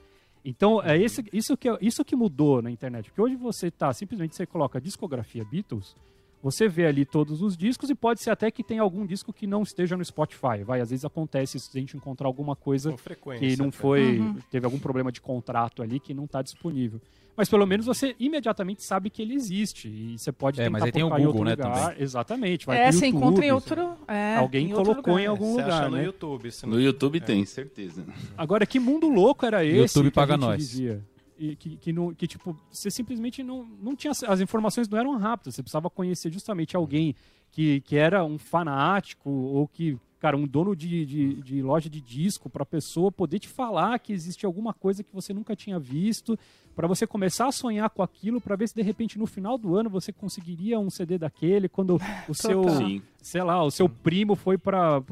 Então, 0.44 0.82
é 0.82 0.98
esse, 0.98 1.26
isso, 1.34 1.58
que, 1.58 1.68
isso 1.82 2.06
que 2.06 2.16
mudou 2.16 2.62
na 2.62 2.72
internet. 2.72 3.10
Porque 3.10 3.22
hoje 3.22 3.36
você 3.36 3.70
tá, 3.72 3.92
simplesmente 3.92 4.36
você 4.36 4.46
coloca 4.46 4.80
discografia 4.80 5.44
Beatles, 5.44 5.96
você 6.42 6.68
vê 6.68 6.86
ali 6.86 7.06
todos 7.06 7.42
os 7.42 7.58
discos 7.58 7.90
e 7.90 7.96
pode 7.96 8.22
ser 8.22 8.30
até 8.30 8.52
que 8.52 8.64
tenha 8.64 8.82
algum 8.82 9.06
disco 9.06 9.34
que 9.34 9.48
não 9.48 9.64
esteja 9.64 9.98
no 9.98 10.06
Spotify. 10.06 10.64
Vai, 10.64 10.80
às 10.82 10.90
vezes 10.92 11.04
acontece 11.06 11.60
se 11.60 11.70
a 11.76 11.80
gente 11.80 11.98
encontrar 11.98 12.28
alguma 12.28 12.56
coisa 12.56 12.94
que 13.40 13.58
não 13.58 13.72
cara. 13.72 13.82
foi. 13.82 14.20
Uhum. 14.20 14.36
Teve 14.52 14.66
algum 14.66 14.78
problema 14.80 15.12
de 15.12 15.20
contrato 15.22 15.82
ali 15.82 16.00
que 16.00 16.14
não 16.14 16.26
está 16.26 16.42
disponível. 16.42 17.02
Mas 17.38 17.50
pelo 17.50 17.66
menos 17.66 17.86
você 17.86 18.16
imediatamente 18.18 18.82
sabe 18.82 19.10
que 19.10 19.22
ele 19.22 19.34
existe. 19.34 19.90
E 19.90 20.18
você 20.18 20.32
pode 20.32 20.62
É, 20.62 20.66
tentar 20.66 20.72
mas 20.72 20.84
aí 20.84 20.92
tem 20.92 21.04
o 21.04 21.08
procurar 21.08 21.22
em 21.22 21.26
Google, 21.26 21.48
outro 21.50 21.64
né, 21.64 21.70
lugar. 21.70 22.02
Exatamente. 22.02 22.66
Vai 22.66 22.78
é, 22.78 22.84
pro 22.90 22.94
você 22.94 23.06
YouTube, 23.08 23.18
encontra 23.26 23.46
em 23.46 23.52
outro. 23.52 23.94
é, 24.08 24.36
Alguém 24.38 24.66
em 24.68 24.74
colocou 24.74 24.96
lugar. 25.14 25.20
em 25.20 25.26
algum 25.26 25.54
Você 25.56 25.62
lugar, 25.64 25.82
acha 25.82 25.90
no 25.90 25.98
né? 25.98 26.06
YouTube. 26.06 26.52
se 26.52 26.66
No 26.66 26.72
não- 26.74 26.80
YouTube 26.82 27.20
tem, 27.20 27.44
certeza. 27.46 28.06
Agora, 28.38 28.66
que 28.66 28.80
mundo 28.80 29.10
louco 29.10 29.46
era 29.46 29.66
esse 29.66 29.98
YouTube 29.98 30.12
que 30.12 30.20
a 30.20 30.22
paga 30.22 30.34
gente 30.36 30.42
nós. 30.44 30.72
vivia? 30.72 31.04
E 31.38 31.56
que, 31.56 31.78
que, 31.78 31.94
não, 31.94 32.14
que, 32.14 32.28
tipo, 32.28 32.58
você 32.72 32.90
simplesmente 32.90 33.44
não, 33.44 33.66
não 33.82 33.96
tinha... 33.96 34.12
As 34.28 34.40
informações 34.40 34.88
não 34.88 34.98
eram 34.98 35.18
rápidas. 35.18 35.56
Você 35.56 35.62
precisava 35.62 35.90
conhecer 35.90 36.32
justamente 36.32 36.76
alguém 36.76 37.16
que, 37.52 37.82
que 37.82 37.98
era 37.98 38.24
um 38.24 38.38
fanático 38.38 39.30
ou 39.30 39.68
que... 39.68 39.98
Cara, 40.18 40.38
um 40.38 40.48
dono 40.48 40.76
de, 40.76 41.06
de, 41.06 41.34
de 41.42 41.62
loja 41.62 41.88
de 41.88 42.02
disco 42.02 42.50
para 42.50 42.64
a 42.64 42.66
pessoa 42.66 43.12
poder 43.12 43.38
te 43.38 43.48
falar 43.48 44.00
que 44.00 44.12
existe 44.12 44.44
alguma 44.44 44.74
coisa 44.74 45.04
que 45.04 45.14
você 45.14 45.34
nunca 45.34 45.56
tinha 45.56 45.78
visto, 45.78 46.40
para 46.76 46.88
você 46.88 47.06
começar 47.06 47.48
a 47.48 47.52
sonhar 47.52 47.90
com 47.92 48.02
aquilo, 48.02 48.42
para 48.42 48.56
ver 48.56 48.68
se 48.68 48.74
de 48.74 48.82
repente 48.82 49.20
no 49.20 49.28
final 49.28 49.56
do 49.56 49.76
ano 49.76 49.88
você 49.88 50.12
conseguiria 50.12 50.80
um 50.80 50.90
CD 50.90 51.20
daquele, 51.20 51.70
quando 51.70 52.02
o 52.28 52.34
seu. 52.34 52.68
Sim. 52.70 53.04
sei 53.22 53.44
lá, 53.44 53.64
o 53.64 53.70
seu 53.70 53.88
primo 53.88 54.36
foi 54.36 54.58
para 54.58 55.04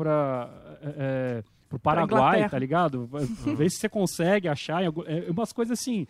pro 1.73 1.79
Paraguai, 1.79 2.49
tá 2.49 2.59
ligado? 2.59 3.09
Ver 3.57 3.69
se 3.71 3.77
você 3.79 3.89
consegue 3.89 4.47
achar 4.47 4.85
algum- 4.85 5.03
é, 5.05 5.29
umas 5.29 5.51
coisas 5.51 5.79
assim 5.79 6.05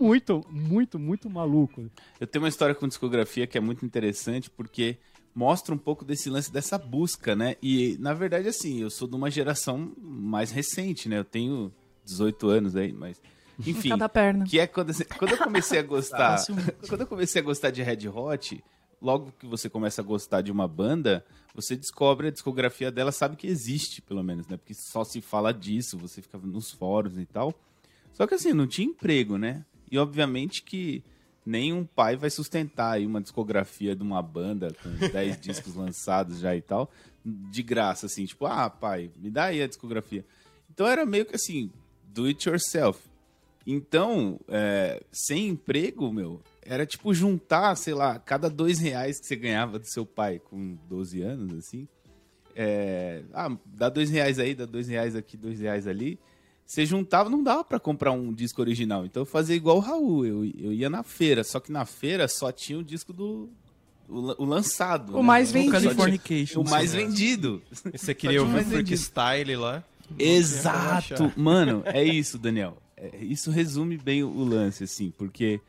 muito, 0.00 0.44
muito, 0.50 0.98
muito 0.98 1.28
maluco. 1.28 1.90
Eu 2.20 2.26
tenho 2.26 2.44
uma 2.44 2.48
história 2.48 2.74
com 2.74 2.86
discografia 2.86 3.46
que 3.46 3.58
é 3.58 3.60
muito 3.60 3.84
interessante 3.84 4.48
porque 4.48 4.98
mostra 5.34 5.74
um 5.74 5.78
pouco 5.78 6.04
desse 6.04 6.30
lance 6.30 6.52
dessa 6.52 6.78
busca, 6.78 7.34
né? 7.34 7.56
E 7.62 7.96
na 7.98 8.14
verdade 8.14 8.48
assim, 8.48 8.80
eu 8.80 8.90
sou 8.90 9.08
de 9.08 9.16
uma 9.16 9.30
geração 9.30 9.92
mais 10.00 10.50
recente, 10.50 11.08
né? 11.08 11.18
Eu 11.18 11.24
tenho 11.24 11.72
18 12.04 12.48
anos 12.48 12.76
aí, 12.76 12.92
mas 12.92 13.20
enfim, 13.66 13.88
cada 13.90 14.08
perna. 14.08 14.44
que 14.44 14.58
é 14.58 14.66
quando, 14.66 14.90
assim, 14.90 15.04
quando 15.18 15.32
eu 15.32 15.38
comecei 15.38 15.78
a 15.78 15.82
gostar, 15.84 16.38
quando 16.88 17.00
eu 17.02 17.06
comecei 17.06 17.40
a 17.42 17.44
gostar 17.44 17.70
de 17.70 17.82
Red 17.82 18.08
Hot, 18.08 18.62
logo 19.00 19.32
que 19.38 19.46
você 19.46 19.68
começa 19.68 20.00
a 20.00 20.04
gostar 20.04 20.42
de 20.42 20.52
uma 20.52 20.68
banda, 20.68 21.24
você 21.54 21.76
descobre 21.76 22.28
a 22.28 22.30
discografia 22.30 22.90
dela, 22.90 23.10
sabe 23.12 23.36
que 23.36 23.46
existe, 23.46 24.02
pelo 24.02 24.22
menos, 24.22 24.46
né? 24.46 24.56
Porque 24.56 24.74
só 24.74 25.04
se 25.04 25.20
fala 25.20 25.52
disso, 25.52 25.98
você 25.98 26.20
fica 26.20 26.38
nos 26.38 26.70
fóruns 26.70 27.18
e 27.18 27.26
tal. 27.26 27.54
Só 28.12 28.26
que 28.26 28.34
assim, 28.34 28.52
não 28.52 28.66
tinha 28.66 28.88
emprego, 28.88 29.36
né? 29.38 29.64
E 29.90 29.98
obviamente 29.98 30.62
que 30.62 31.02
nenhum 31.44 31.84
pai 31.84 32.16
vai 32.16 32.30
sustentar 32.30 32.92
aí 32.92 33.06
uma 33.06 33.20
discografia 33.20 33.96
de 33.96 34.02
uma 34.02 34.22
banda 34.22 34.68
com 34.82 34.90
10 35.08 35.40
discos 35.40 35.74
lançados 35.74 36.38
já 36.38 36.54
e 36.54 36.60
tal, 36.60 36.90
de 37.24 37.62
graça, 37.62 38.06
assim, 38.06 38.24
tipo, 38.24 38.46
ah, 38.46 38.68
pai, 38.68 39.10
me 39.16 39.30
dá 39.30 39.46
aí 39.46 39.62
a 39.62 39.66
discografia. 39.66 40.24
Então 40.70 40.86
era 40.86 41.04
meio 41.04 41.26
que 41.26 41.34
assim, 41.34 41.70
do 42.04 42.26
it 42.26 42.48
yourself. 42.48 43.00
Então, 43.66 44.40
é, 44.48 45.02
sem 45.12 45.48
emprego, 45.48 46.12
meu, 46.12 46.40
era 46.62 46.84
tipo 46.86 47.12
juntar, 47.14 47.74
sei 47.76 47.94
lá, 47.94 48.18
cada 48.18 48.48
dois 48.50 48.78
reais 48.78 49.18
que 49.20 49.26
você 49.26 49.36
ganhava 49.36 49.78
do 49.78 49.86
seu 49.86 50.04
pai 50.06 50.38
com 50.38 50.76
12 50.88 51.20
anos, 51.22 51.58
assim. 51.58 51.88
É, 52.54 53.22
ah, 53.32 53.50
dá 53.64 53.88
dois 53.88 54.10
reais 54.10 54.38
aí, 54.38 54.54
dá 54.54 54.66
dois 54.66 54.88
reais 54.88 55.14
aqui, 55.16 55.36
dois 55.36 55.60
reais 55.60 55.86
ali. 55.86 56.18
Você 56.66 56.84
juntava, 56.86 57.28
não 57.30 57.42
dava 57.42 57.64
pra 57.64 57.80
comprar 57.80 58.12
um 58.12 58.32
disco 58.32 58.60
original. 58.60 59.04
Então 59.04 59.22
eu 59.22 59.26
fazia 59.26 59.56
igual 59.56 59.76
o 59.78 59.80
Raul, 59.80 60.26
eu, 60.26 60.44
eu 60.44 60.72
ia 60.72 60.88
na 60.90 61.02
feira, 61.02 61.42
só 61.42 61.58
que 61.58 61.72
na 61.72 61.84
feira 61.84 62.28
só 62.28 62.52
tinha 62.52 62.78
o 62.78 62.84
disco 62.84 63.12
do, 63.12 63.48
O, 64.08 64.20
la- 64.20 64.34
o 64.38 64.44
lançado. 64.44 65.14
O 65.14 65.16
né? 65.16 65.22
mais 65.22 65.50
vendido. 65.50 65.70
tinha- 65.78 65.82
Californication. 65.94 66.60
O 66.60 66.68
mais 66.68 66.92
vendido. 66.92 67.62
E 67.92 67.98
você 67.98 68.14
queria 68.14 68.40
ouvir 68.42 68.52
mais 68.52 68.68
freestyle 68.68 69.56
lá? 69.56 69.82
Exato. 70.18 71.32
Mano, 71.36 71.82
é 71.86 72.02
isso, 72.04 72.38
Daniel. 72.38 72.76
É, 72.96 73.16
isso 73.18 73.50
resume 73.50 73.96
bem 73.96 74.22
o, 74.22 74.28
o 74.28 74.44
lance, 74.44 74.84
assim, 74.84 75.12
porque 75.16 75.56
o 75.56 75.60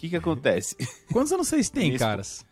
que 0.00 0.08
que 0.08 0.16
acontece? 0.16 0.76
Quantos 1.12 1.30
anos 1.30 1.46
vocês 1.48 1.68
têm, 1.68 1.96
caras? 1.96 2.46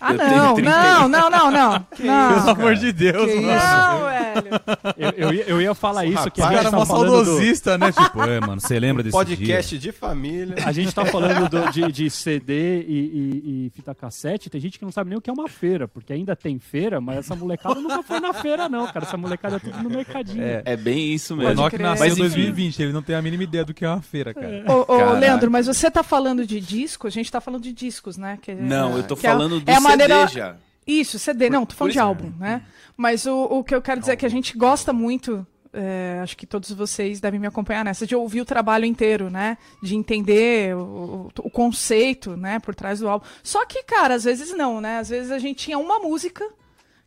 Ah, 0.00 0.12
não, 0.12 0.54
30. 0.54 0.70
não, 0.70 1.08
não, 1.08 1.30
não, 1.30 1.50
não. 1.50 1.86
Não, 2.00 2.34
Pelo 2.34 2.50
amor 2.50 2.74
de 2.76 2.92
Deus, 2.92 3.30
Que 3.30 3.40
mano. 3.40 3.58
não, 3.58 4.04
velho. 4.08 4.60
Eu, 4.96 5.10
eu 5.28 5.34
ia, 5.34 5.42
eu 5.44 5.60
ia 5.62 5.74
falar 5.74 6.04
isso, 6.06 6.30
que 6.30 6.40
O 6.40 6.44
a 6.44 6.48
gente 6.48 6.56
cara 6.56 6.68
é 6.68 6.70
tá 6.70 6.76
mó 6.76 6.86
falando 6.86 7.08
do, 7.10 7.24
saudosista, 7.24 7.78
né? 7.78 7.92
Tipo, 7.92 8.22
é, 8.22 8.40
mano, 8.40 8.60
você 8.60 8.78
lembra 8.80 9.02
desse 9.02 9.12
Podcast 9.16 9.78
de 9.78 9.92
família. 9.92 10.56
A 10.64 10.72
gente 10.72 10.94
tá 10.94 11.04
falando 11.04 11.48
do- 11.48 11.70
de, 11.70 11.92
de 11.92 12.08
CD 12.10 12.82
e, 12.82 12.84
e- 12.84 13.66
e 13.66 13.70
fita 13.74 13.94
cassete, 13.94 14.48
tem 14.50 14.60
gente 14.60 14.78
que 14.78 14.84
não 14.84 14.92
sabe 14.92 15.10
nem 15.10 15.18
o 15.18 15.20
que 15.20 15.28
é 15.30 15.32
uma 15.32 15.48
feira, 15.48 15.86
porque 15.86 16.12
ainda 16.12 16.34
tem 16.34 16.58
feira, 16.58 17.00
mas 17.00 17.18
essa 17.18 17.34
molecada 17.36 17.74
nunca 17.80 18.02
foi 18.02 18.20
na 18.20 18.32
feira, 18.32 18.68
não, 18.68 18.86
cara. 18.86 19.04
Essa 19.04 19.16
molecada 19.16 19.56
é 19.56 19.58
tudo 19.58 19.82
no 19.82 19.90
mercadinho. 19.90 20.42
É. 20.42 20.62
É 20.64 20.76
bem 20.76 21.12
isso 21.14 21.34
O 21.34 21.36
mesmo. 21.36 21.52
Enoch 21.52 21.70
crer. 21.76 21.82
nasceu 21.86 22.06
em 22.06 22.08
Mas, 22.10 22.18
enfim. 22.18 22.22
2020, 22.28 22.82
ele 22.82 22.92
não 22.92 23.02
tem 23.02 23.14
a 23.16 23.22
mínima 23.22 23.42
ideia 23.44 23.64
do 23.64 23.74
que 23.74 23.84
é 23.84 23.88
uma 23.88 24.02
feira, 24.02 24.32
cara. 24.34 24.64
Ô. 24.68 25.12
Leandro, 25.18 25.50
mas 25.50 25.66
você 25.66 25.90
tá 25.90 26.02
falando 26.02 26.46
de 26.46 26.60
disco? 26.60 27.06
A 27.06 27.10
gente 27.10 27.30
tá 27.30 27.40
falando 27.40 27.62
de 27.62 27.72
discos, 27.72 28.16
né? 28.16 28.38
Que- 28.40 28.54
Não, 28.54 28.96
eu 28.96 29.02
tô 29.02 29.16
que 29.16 29.26
é- 29.26 29.29
falando 29.32 29.60
do 29.60 29.70
é 29.70 29.74
a 29.74 29.80
CD 29.80 29.88
maneira- 29.88 30.26
já. 30.26 30.56
Isso, 30.86 31.18
CD. 31.18 31.48
Não, 31.50 31.64
tô 31.66 31.74
falando 31.74 31.90
por 31.90 31.92
de 31.92 31.98
álbum, 32.00 32.32
né? 32.38 32.62
Mas 32.96 33.24
o, 33.26 33.44
o 33.44 33.64
que 33.64 33.74
eu 33.74 33.80
quero 33.82 34.00
dizer 34.00 34.12
é 34.12 34.16
que 34.16 34.26
a 34.26 34.30
gente 34.30 34.56
gosta 34.58 34.92
muito, 34.92 35.46
é, 35.72 36.18
acho 36.22 36.36
que 36.36 36.44
todos 36.46 36.70
vocês 36.72 37.20
devem 37.20 37.38
me 37.38 37.46
acompanhar 37.46 37.84
nessa, 37.84 38.06
de 38.06 38.16
ouvir 38.16 38.40
o 38.40 38.44
trabalho 38.44 38.84
inteiro, 38.84 39.30
né? 39.30 39.56
De 39.82 39.94
entender 39.94 40.74
o, 40.74 40.80
o- 40.80 41.30
o 41.44 41.50
conceito, 41.50 42.36
né, 42.36 42.58
por 42.58 42.74
trás 42.74 42.98
do 43.00 43.08
álbum. 43.08 43.24
Só 43.42 43.64
que, 43.66 43.82
cara, 43.84 44.14
às 44.14 44.24
vezes 44.24 44.52
não, 44.56 44.80
né? 44.80 44.98
Às 44.98 45.08
vezes 45.10 45.30
a 45.30 45.38
gente 45.38 45.64
tinha 45.64 45.78
uma 45.78 45.98
música 46.00 46.44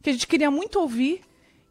que 0.01 0.09
a 0.09 0.13
gente 0.13 0.27
queria 0.27 0.49
muito 0.49 0.79
ouvir 0.79 1.21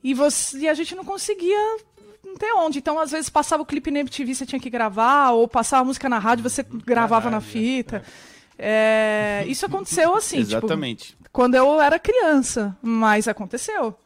e, 0.04 0.12
você, 0.12 0.58
e 0.58 0.68
a 0.68 0.74
gente 0.74 0.94
não 0.94 1.04
conseguia 1.04 1.76
não 2.24 2.34
ter 2.36 2.52
onde. 2.54 2.78
Então, 2.78 2.98
às 2.98 3.10
vezes, 3.10 3.28
passava 3.30 3.62
o 3.62 3.66
clipe 3.66 3.90
na 3.90 4.00
MTV, 4.00 4.34
você 4.34 4.46
tinha 4.46 4.60
que 4.60 4.70
gravar, 4.70 5.30
ou 5.30 5.48
passava 5.48 5.82
a 5.82 5.84
música 5.86 6.08
na 6.08 6.18
rádio, 6.18 6.42
você 6.42 6.62
gravava 6.62 7.30
na 7.30 7.40
fita. 7.40 7.96
É, 7.98 8.02
isso 9.48 9.66
aconteceu 9.66 10.14
assim, 10.14 10.36
tipo, 10.44 10.50
Exatamente. 10.50 11.16
quando 11.32 11.54
eu 11.54 11.80
era 11.80 11.98
criança, 11.98 12.76
mas 12.80 13.26
aconteceu. 13.28 13.96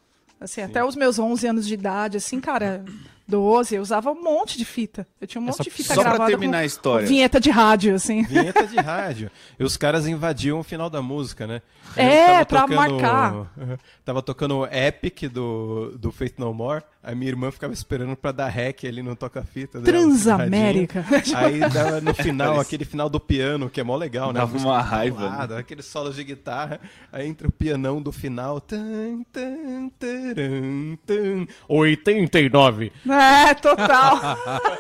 Assim, 0.41 0.61
até 0.61 0.85
os 0.85 0.97
meus 0.97 1.19
11 1.19 1.47
anos 1.47 1.67
de 1.67 1.75
idade, 1.75 2.17
assim, 2.19 2.41
cara, 2.41 2.85
12, 3.29 3.75
eu 3.75 3.83
usava 3.83 4.11
um 4.11 4.23
monte 4.23 4.57
de 4.57 4.65
fita. 4.65 5.07
Eu 5.21 5.27
tinha 5.27 5.41
um 5.41 5.45
monte 5.45 5.55
Essa- 5.55 5.65
de 5.65 5.71
fita 5.71 5.95
Só 5.95 6.01
pra 6.03 6.11
gravada 6.11 6.31
terminar 6.31 6.59
com 6.59 6.63
a 6.63 6.67
história. 6.67 7.07
vinheta 7.07 7.41
de 7.41 7.51
rádio, 7.51 7.95
assim. 7.95 8.23
Vinheta 8.23 8.67
de 8.67 8.77
rádio. 8.77 9.31
E 9.59 9.65
os 9.65 9.77
caras 9.77 10.07
invadiam 10.07 10.61
o 10.61 10.63
final 10.63 10.89
da 10.89 11.03
música, 11.03 11.47
né? 11.47 11.61
É, 11.97 12.45
pra 12.45 12.63
tocando- 12.63 12.77
marcar. 12.77 13.53
Tava 14.05 14.23
tocando 14.23 14.59
o 14.59 14.67
Epic 14.67 15.23
do, 15.33 15.97
do 15.99 16.13
Faith 16.13 16.35
No 16.39 16.53
More. 16.55 16.83
A 17.03 17.15
minha 17.15 17.29
irmã 17.31 17.53
ficava 17.53 17.73
esperando 17.73 18.17
pra 18.17 18.33
dar 18.33 18.49
hack 18.49 18.85
ali 18.85 19.01
no 19.01 19.15
toca-fita. 19.15 19.81
dela, 19.81 19.99
Transamérica. 19.99 21.01
radinho. 21.03 21.39
Aí 21.39 21.61
dava 21.61 22.01
no 22.01 22.13
final, 22.13 22.59
aquele 22.59 22.85
final 22.85 23.09
do 23.09 23.21
piano, 23.21 23.71
que 23.71 23.81
é 23.81 23.85
mó 23.85 23.97
legal, 23.97 24.33
né? 24.33 24.41
Dava 24.41 24.59
uma 24.59 24.83
raiva, 24.83 25.29
calada, 25.31 25.59
Aquele 25.59 25.83
solo 25.83 26.13
de 26.13 26.25
guitarra. 26.25 26.81
Aí 27.13 27.27
entra 27.29 27.47
o 27.47 27.53
pianão 27.53 28.03
do 28.03 28.11
final. 28.11 28.61
Tan, 28.61 29.23
tan, 29.33 29.89
taran, 30.01 30.97
tan. 31.07 31.47
89. 31.69 32.93
É, 33.17 33.55
total. 33.55 34.21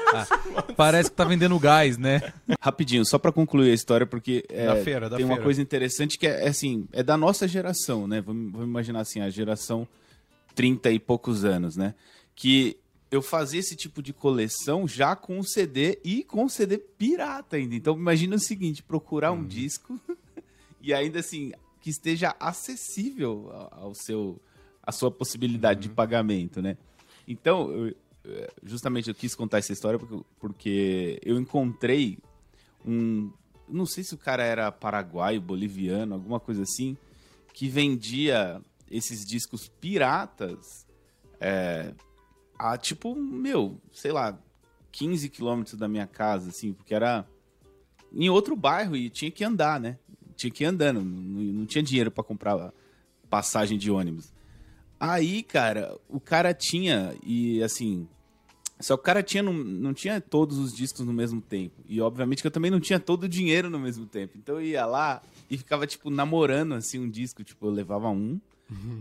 Parece 0.76 1.11
que 1.11 1.16
tá 1.16 1.25
vendendo 1.25 1.59
gás, 1.59 1.97
né? 1.99 2.33
Rapidinho, 2.61 3.05
só 3.05 3.19
pra 3.19 3.33
concluir 3.33 3.71
a 3.71 3.75
história, 3.75 4.07
porque 4.07 4.45
é, 4.49 4.66
Da 4.66 4.76
feira, 4.76 5.09
da 5.09 5.16
tem 5.16 5.25
uma 5.25 5.35
feira. 5.35 5.45
coisa 5.45 5.62
interessante 5.62 6.19
que 6.19 6.26
é, 6.26 6.45
é 6.45 6.49
assim, 6.49 6.87
é 6.93 7.02
da 7.02 7.16
nossa 7.16 7.47
geração, 7.49 8.07
né? 8.07 8.21
Vamos, 8.21 8.52
vamos 8.52 8.66
imaginar 8.69 9.00
assim, 9.00 9.21
a 9.21 9.31
geração 9.31 9.87
30 10.55 10.90
e 10.90 10.99
poucos 10.99 11.45
anos, 11.45 11.76
né? 11.76 11.95
Que 12.35 12.76
eu 13.11 13.23
fazia 13.23 13.61
esse 13.61 13.76
tipo 13.76 14.02
de 14.02 14.12
coleção 14.12 14.87
já 14.87 15.14
com 15.16 15.38
o 15.38 15.45
CD 15.45 15.99
e 16.05 16.23
com 16.25 16.45
o 16.45 16.50
CD 16.50 16.78
pirata 16.78 17.57
ainda. 17.57 17.75
Então 17.75 17.95
imagina 17.97 18.37
o 18.37 18.40
seguinte, 18.40 18.83
procurar 18.83 19.33
Uhum. 19.33 19.38
um 19.40 19.45
disco 19.47 19.99
e 20.83 20.93
ainda 20.93 21.21
assim 21.21 21.52
que 21.81 21.90
esteja 21.90 22.35
acessível 22.40 23.50
ao 23.71 23.95
seu 23.95 24.40
a 24.83 24.93
sua 24.93 25.11
possibilidade 25.11 25.81
Uhum. 25.81 25.88
de 25.90 25.95
pagamento, 25.97 26.62
né? 26.62 26.76
Então, 27.26 27.71
eu- 27.73 27.95
justamente 28.62 29.09
eu 29.09 29.14
quis 29.14 29.35
contar 29.35 29.59
essa 29.59 29.73
história 29.73 29.99
porque, 30.38 31.21
eu 31.25 31.38
encontrei 31.38 32.18
um, 32.85 33.30
não 33.68 33.87
sei 33.87 34.04
se 34.04 34.14
o 34.14 34.18
cara 34.18 34.42
era 34.42 34.71
paraguaio, 34.71 35.40
boliviano, 35.40 36.14
alguma 36.14 36.38
coisa 36.38 36.62
assim, 36.62 36.97
que 37.52 37.68
vendia 37.68 38.61
esses 38.90 39.25
discos 39.25 39.68
piratas 39.68 40.87
é, 41.40 41.92
a 42.59 42.76
tipo, 42.76 43.14
meu, 43.14 43.80
sei 43.92 44.12
lá, 44.12 44.38
15 44.92 45.28
quilômetros 45.28 45.78
da 45.78 45.88
minha 45.88 46.06
casa, 46.06 46.50
assim, 46.50 46.73
porque 46.73 46.95
era 46.95 47.26
em 48.12 48.30
outro 48.30 48.56
bairro 48.56 48.97
e 48.97 49.11
tinha 49.11 49.30
que 49.30 49.45
andar, 49.45 49.80
né? 49.80 49.99
Tinha 50.37 50.50
que 50.50 50.64
ir 50.64 50.66
andando, 50.66 51.02
não, 51.02 51.42
não 51.42 51.66
tinha 51.66 51.83
dinheiro 51.83 52.11
pra 52.11 52.25
comprar 52.25 52.73
passagem 53.28 53.76
de 53.76 53.90
ônibus. 53.90 54.33
Aí, 54.99 55.42
cara, 55.42 55.95
o 56.09 56.18
cara 56.18 56.54
tinha, 56.54 57.14
e 57.23 57.62
assim. 57.62 58.09
Só 58.78 58.97
que 58.97 59.00
o 59.00 59.04
cara 59.04 59.23
tinha, 59.23 59.42
não, 59.42 59.52
não 59.54 59.95
tinha 59.95 60.21
todos 60.21 60.59
os 60.59 60.75
discos 60.75 61.04
no 61.06 61.12
mesmo 61.12 61.40
tempo. 61.40 61.75
E 61.88 62.00
obviamente 62.00 62.42
que 62.42 62.47
eu 62.47 62.50
também 62.50 62.71
não 62.71 62.78
tinha 62.80 63.00
todo 63.00 63.25
o 63.25 63.28
dinheiro 63.28 63.71
no 63.71 63.78
mesmo 63.78 64.04
tempo. 64.06 64.35
Então 64.37 64.56
eu 64.56 64.62
ia 64.66 64.85
lá 64.85 65.23
e 65.50 65.56
ficava, 65.56 65.87
tipo, 65.87 66.11
namorando 66.11 66.75
assim 66.75 66.99
um 66.99 67.09
disco. 67.09 67.42
Tipo, 67.42 67.66
eu 67.66 67.71
levava 67.71 68.09
um 68.11 68.38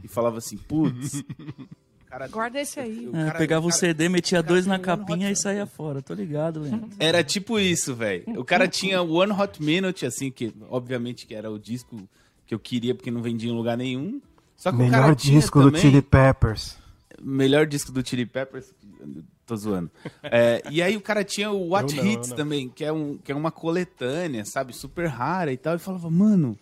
e 0.04 0.08
falava 0.08 0.38
assim, 0.38 0.56
putz. 0.58 1.24
cara- 2.08 2.28
Guarda 2.30 2.62
esse 2.62 2.80
aí. 2.80 3.08
o 3.08 3.16
É, 3.18 3.26
cara- 3.26 3.40
pegava 3.40 3.66
o 3.66 3.70
cara- 3.70 3.80
CD, 3.80 4.08
metia 4.08 4.38
cara 4.42 4.48
dois 4.54 4.66
na 4.66 4.80
capinha 4.80 5.30
e 5.30 5.36
saía 5.36 5.66
fora. 5.66 6.02
Tô 6.02 6.14
ligado, 6.14 6.62
Leandro. 6.62 6.90
Era 6.98 7.22
tipo 7.24 7.60
isso, 7.60 7.94
velho. 7.94 8.24
O 8.40 8.46
cara 8.46 8.68
tinha 8.70 9.02
o 9.02 9.12
One 9.16 9.34
Hot 9.34 9.62
Minute, 9.62 10.06
assim, 10.06 10.32
que 10.32 10.54
obviamente 10.70 11.26
que 11.28 11.36
era 11.36 11.52
o 11.52 11.60
disco 11.60 11.98
que 12.48 12.56
eu 12.56 12.60
queria 12.60 12.96
porque 12.96 13.12
não 13.12 13.22
vendia 13.22 13.50
em 13.52 13.54
lugar 13.56 13.76
nenhum. 13.78 14.22
Só 14.56 14.72
que 14.72 14.78
o 14.78 14.90
cara 14.90 15.02
Melhor 15.02 15.16
tinha 15.16 15.38
disco 15.40 15.60
do 15.60 15.66
também... 15.66 15.82
Chili 15.82 16.02
Peppers. 16.02 16.78
melhor 17.22 17.66
disco 17.68 17.92
do 17.92 18.08
Chili 18.08 18.26
Peppers. 18.26 18.74
Tô 19.46 19.56
zoando. 19.56 19.92
É, 20.24 20.64
e 20.72 20.82
aí 20.82 20.98
o 20.98 21.02
cara 21.02 21.24
tinha 21.24 21.52
o 21.52 21.70
What 21.70 21.96
Eu 21.96 22.04
não, 22.04 22.12
Hits 22.12 22.30
não. 22.30 22.36
também, 22.36 22.68
que 22.70 22.84
é, 22.84 22.92
um, 22.92 23.18
que 23.18 23.32
é 23.32 23.36
uma 23.36 23.52
coletânea, 23.52 24.44
sabe? 24.44 24.74
Super 24.74 25.08
rara 25.08 25.54
e 25.54 25.58
tal. 25.58 25.76
E 25.76 25.80
falava, 25.80 26.10
mano, 26.10 26.58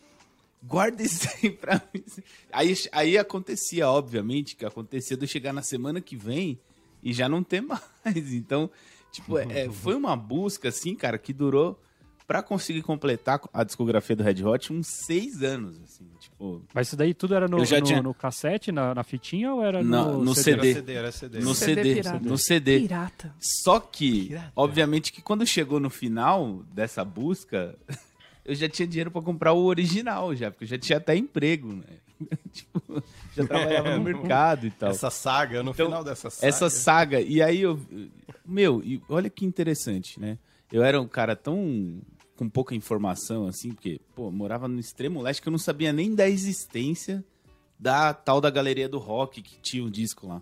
guarda 0.61 1.01
isso 1.01 1.27
aí 1.41 1.49
pra 1.49 1.81
mim. 1.93 2.03
Aí, 2.51 2.75
aí 2.91 3.17
acontecia, 3.17 3.87
obviamente, 3.87 4.55
que 4.55 4.65
acontecia 4.65 5.15
de 5.15 5.23
eu 5.23 5.27
chegar 5.27 5.53
na 5.53 5.61
semana 5.61 6.01
que 6.01 6.15
vem 6.15 6.59
e 7.01 7.13
já 7.13 7.29
não 7.29 7.43
ter 7.43 7.61
mais. 7.61 7.81
Então, 8.33 8.69
tipo, 9.11 9.37
é, 9.37 9.69
foi 9.69 9.95
uma 9.95 10.15
busca, 10.15 10.69
assim, 10.69 10.95
cara, 10.95 11.17
que 11.17 11.31
durou 11.31 11.79
pra 12.27 12.41
conseguir 12.41 12.81
completar 12.81 13.39
a 13.53 13.63
discografia 13.63 14.15
do 14.15 14.23
Red 14.23 14.43
Hot 14.43 14.71
uns 14.73 14.87
seis 14.87 15.41
anos, 15.43 15.79
assim. 15.83 16.05
Tipo, 16.19 16.61
Mas 16.73 16.87
isso 16.87 16.95
daí 16.97 17.13
tudo 17.13 17.35
era 17.35 17.47
no, 17.47 17.57
no, 17.57 17.65
tinha- 17.65 18.01
no 18.01 18.13
cassete, 18.13 18.71
na, 18.71 18.95
na 18.95 19.03
fitinha 19.03 19.53
ou 19.53 19.63
era 19.63 19.83
Não, 19.83 20.19
no, 20.19 20.25
no 20.25 20.35
CD? 20.35 20.51
Era 20.51 20.61
CD. 20.63 20.73
CD, 20.73 20.93
era 20.93 21.11
CD. 21.11 21.39
no 21.39 21.53
CD 21.55 21.83
CD, 21.83 21.95
pirata. 22.01 22.19
no 22.29 22.37
CD. 22.37 22.79
Pirata. 22.79 23.35
Só 23.39 23.79
que, 23.79 24.31
obviamente, 24.55 25.11
que 25.11 25.21
quando 25.21 25.45
chegou 25.45 25.79
no 25.79 25.89
final 25.89 26.63
dessa 26.73 27.03
busca, 27.05 27.75
eu 28.45 28.55
já 28.55 28.67
tinha 28.69 28.87
dinheiro 28.87 29.11
pra 29.11 29.21
comprar 29.21 29.53
o 29.53 29.63
original 29.65 30.33
já, 30.35 30.49
porque 30.51 30.63
eu 30.63 30.69
já 30.69 30.77
tinha 30.77 30.97
até 30.97 31.15
emprego, 31.15 31.73
né? 31.73 31.83
tipo, 32.53 33.03
já 33.35 33.45
trabalhava 33.45 33.97
no 33.97 34.03
mercado 34.03 34.65
e 34.67 34.71
tal. 34.71 34.91
Essa 34.91 35.09
saga, 35.09 35.61
no 35.61 35.71
Então, 35.71 35.87
final 35.87 36.03
dessa 36.03 36.29
saga. 36.29 36.47
Essa 36.47 36.69
saga. 36.69 37.19
E 37.21 37.41
aí 37.41 37.61
eu. 37.61 37.79
Meu, 38.45 38.81
e 38.83 39.01
olha 39.09 39.29
que 39.29 39.45
interessante, 39.45 40.19
né? 40.19 40.37
Eu 40.71 40.83
era 40.83 40.99
um 41.01 41.07
cara 41.07 41.35
tão. 41.35 41.99
Com 42.35 42.49
pouca 42.49 42.73
informação, 42.75 43.47
assim, 43.47 43.71
porque, 43.73 43.99
pô, 44.15 44.27
eu 44.27 44.31
morava 44.31 44.67
no 44.67 44.79
extremo 44.79 45.21
leste 45.21 45.41
que 45.41 45.47
eu 45.47 45.51
não 45.51 45.57
sabia 45.59 45.93
nem 45.93 46.13
da 46.15 46.27
existência 46.27 47.23
da 47.79 48.13
tal 48.13 48.39
da 48.41 48.49
galeria 48.49 48.87
do 48.89 48.97
rock 48.97 49.41
que 49.41 49.57
tinha 49.61 49.83
um 49.83 49.89
disco 49.89 50.27
lá. 50.27 50.41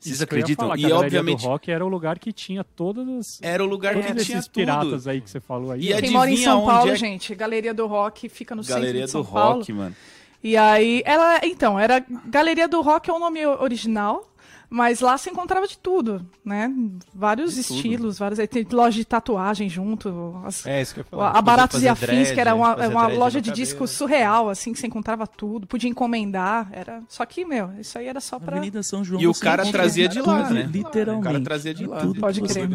Vocês 0.00 0.16
Isso 0.16 0.26
que 0.26 0.34
eu 0.34 0.38
ia 0.38 0.42
acreditam? 0.42 0.64
falar, 0.66 0.76
que 0.76 0.82
E 0.82 0.86
a 0.86 0.88
galeria 0.88 1.06
obviamente 1.20 1.40
do 1.42 1.46
rock 1.48 1.70
era 1.70 1.84
o 1.84 1.88
lugar 1.88 2.18
que 2.18 2.32
tinha 2.32 2.62
todas 2.64 3.08
as... 3.08 3.42
era 3.42 3.62
o 3.62 3.66
lugar 3.66 3.94
que 3.94 4.02
tinha 4.02 4.16
esses 4.38 4.44
tudo. 4.46 4.54
piratas 4.54 5.06
aí 5.06 5.20
que 5.20 5.30
você 5.30 5.40
falou 5.40 5.70
aí. 5.72 5.88
E 5.88 5.94
ó. 5.94 5.98
Quem 6.00 6.10
mora 6.10 6.30
em 6.30 6.36
São 6.36 6.64
Paulo, 6.64 6.90
é- 6.90 6.96
gente, 6.96 7.34
Galeria 7.34 7.72
do 7.72 7.86
Rock 7.86 8.28
fica 8.28 8.54
no 8.54 8.62
Galeria 8.64 9.06
centro 9.06 9.20
do 9.20 9.24
de 9.24 9.28
São 9.28 9.34
Paulo. 9.34 9.58
rock, 9.58 9.72
mano. 9.72 9.96
E 10.42 10.56
aí, 10.56 11.02
ela, 11.04 11.40
então, 11.44 11.78
era 11.80 12.04
Galeria 12.26 12.68
do 12.68 12.80
Rock 12.80 13.08
é 13.10 13.12
o 13.12 13.18
nome 13.18 13.44
original, 13.46 14.30
mas 14.68 15.00
lá 15.00 15.16
se 15.16 15.30
encontrava 15.30 15.66
de 15.68 15.78
tudo, 15.78 16.26
né? 16.44 16.72
Vários 17.14 17.54
De 17.54 17.62
tudo. 17.64 17.76
estilos, 17.76 18.18
vários, 18.18 18.38
aí 18.40 18.46
tem 18.48 18.66
loja 18.70 18.96
de 18.96 19.04
tatuagem 19.04 19.68
junto, 19.68 20.40
as- 20.44 20.66
É 20.66 20.82
isso 20.82 20.94
que 20.94 21.00
eu 21.00 21.04
ia 21.04 21.10
falar. 21.10 21.30
a 21.30 21.40
Baratos 21.42 21.82
e 21.82 21.88
Afins, 21.88 22.06
dread, 22.08 22.34
que 22.34 22.40
era 22.40 22.54
uma, 22.54 22.76
fazer 22.76 22.92
uma 22.92 23.06
loja 23.06 23.40
de 23.40 23.50
discos 23.52 23.90
surreal, 23.90 24.48
assim, 24.48 24.72
que 24.72 24.78
você 24.78 24.86
encontrava 24.86 25.26
tudo, 25.26 25.66
podia 25.66 25.88
encomendar, 25.90 26.68
era... 26.72 27.02
Só 27.08 27.24
que, 27.24 27.44
meu, 27.44 27.70
isso 27.78 27.96
aí 27.98 28.06
era 28.06 28.20
só 28.20 28.38
pra... 28.38 28.56
Avenida 28.56 28.82
São 28.82 29.04
João. 29.04 29.20
E 29.20 29.26
o 29.28 29.34
cara 29.34 29.64
trazia 29.70 30.08
de 30.08 30.20
lá, 30.20 30.42
tudo, 30.44 30.54
né? 30.54 30.68
Literalmente. 30.70 31.20
O 31.28 31.32
cara 31.32 31.40
trazia 31.44 31.72
de 31.74 31.86
lá. 31.86 32.00
Tudo 32.00 32.20
Pode 32.20 32.40
crer. 32.42 32.68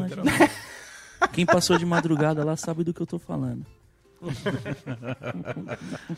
Quem 1.33 1.45
passou 1.45 1.77
de 1.77 1.85
madrugada 1.85 2.43
lá 2.43 2.55
sabe 2.57 2.83
do 2.83 2.93
que 2.93 3.01
eu 3.01 3.05
tô 3.07 3.19
falando. 3.19 3.65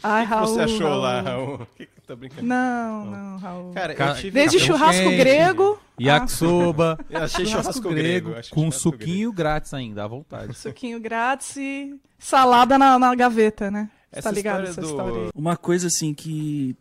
Ai, 0.03 0.23
O 0.23 0.27
que 0.27 0.33
Raul. 0.33 0.47
você 0.47 0.61
achou 0.61 0.87
Raul. 0.87 1.01
lá, 1.01 1.21
Raul? 1.21 1.67
Que 1.75 1.85
que 1.85 2.01
tá 2.01 2.15
brincando? 2.15 2.43
Não, 2.47 3.05
não, 3.05 3.37
Raul. 3.37 3.73
Cara, 3.73 3.93
eu 3.93 4.15
tive... 4.15 4.31
Desde 4.31 4.59
churrasco 4.59 5.03
quente, 5.03 5.17
grego. 5.17 5.79
Yakisoba. 5.99 6.99
Eu 7.09 7.21
achei 7.23 7.45
churrasco 7.45 7.89
grego. 7.89 8.33
achei 8.35 8.49
com 8.51 8.61
churrasco 8.71 8.79
suquinho 8.81 9.31
grátis 9.31 9.73
ainda, 9.73 10.03
à 10.03 10.07
vontade. 10.07 10.47
Ah, 10.51 10.53
suquinho 10.53 10.99
grátis 10.99 11.55
e 11.57 11.95
salada 12.17 12.77
na, 12.77 12.97
na 12.97 13.13
gaveta, 13.15 13.69
né? 13.71 13.89
Você 14.11 14.19
Essa 14.19 14.29
tá 14.29 14.35
ligado 14.35 14.63
história 14.65 14.69
essa 14.69 14.81
do- 14.81 14.87
história 14.87 15.23
aí? 15.25 15.29
Uma 15.35 15.55
coisa 15.55 15.87
assim 15.87 16.13
que 16.13 16.75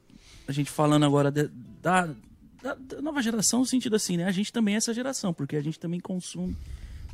a 0.49 0.53
gente 0.53 0.71
falando 0.71 1.05
agora 1.05 1.31
de- 1.31 1.51
da, 1.83 2.09
da- 2.63 2.75
da 2.75 3.03
nova 3.03 3.23
geração, 3.23 3.61
no 3.61 3.67
sentido 3.67 3.97
assim, 3.97 4.17
né? 4.17 4.25
A 4.25 4.33
gente 4.33 4.53
também 4.53 4.75
é 4.75 4.79
essa 4.79 4.93
geração, 4.95 5.33
porque 5.33 5.57
a 5.57 5.63
gente 5.63 5.79
também 5.79 6.01
consome 6.01 6.57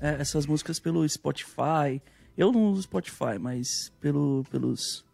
é, 0.00 0.16
essas 0.20 0.46
músicas 0.46 0.78
pelo 0.78 1.06
Spotify. 1.08 2.00
Eu 2.38 2.52
não 2.52 2.70
uso 2.72 2.82
Spotify, 2.82 3.36
mas 3.40 3.92
pelo, 4.00 4.44
pelos, 4.50 5.04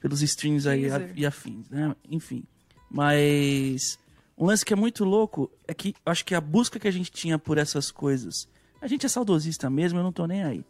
pelos 0.00 0.22
streams 0.22 0.66
aí 0.68 0.84
a- 0.90 0.98
e 1.16 1.26
afins, 1.26 1.68
né? 1.68 1.94
Enfim. 2.08 2.44
Mas 2.90 3.98
um 4.36 4.46
lance 4.46 4.64
que 4.64 4.72
é 4.72 4.76
muito 4.76 5.04
louco 5.04 5.50
é 5.66 5.74
que 5.74 5.94
acho 6.06 6.24
que 6.24 6.34
a 6.34 6.40
busca 6.40 6.78
que 6.78 6.86
a 6.88 6.90
gente 6.92 7.10
tinha 7.10 7.38
por 7.38 7.58
essas 7.58 7.90
coisas. 7.90 8.48
A 8.80 8.86
gente 8.86 9.04
é 9.04 9.08
saudosista 9.08 9.68
mesmo, 9.68 9.98
eu 9.98 10.02
não 10.04 10.12
tô 10.12 10.26
nem 10.26 10.44
aí. 10.44 10.64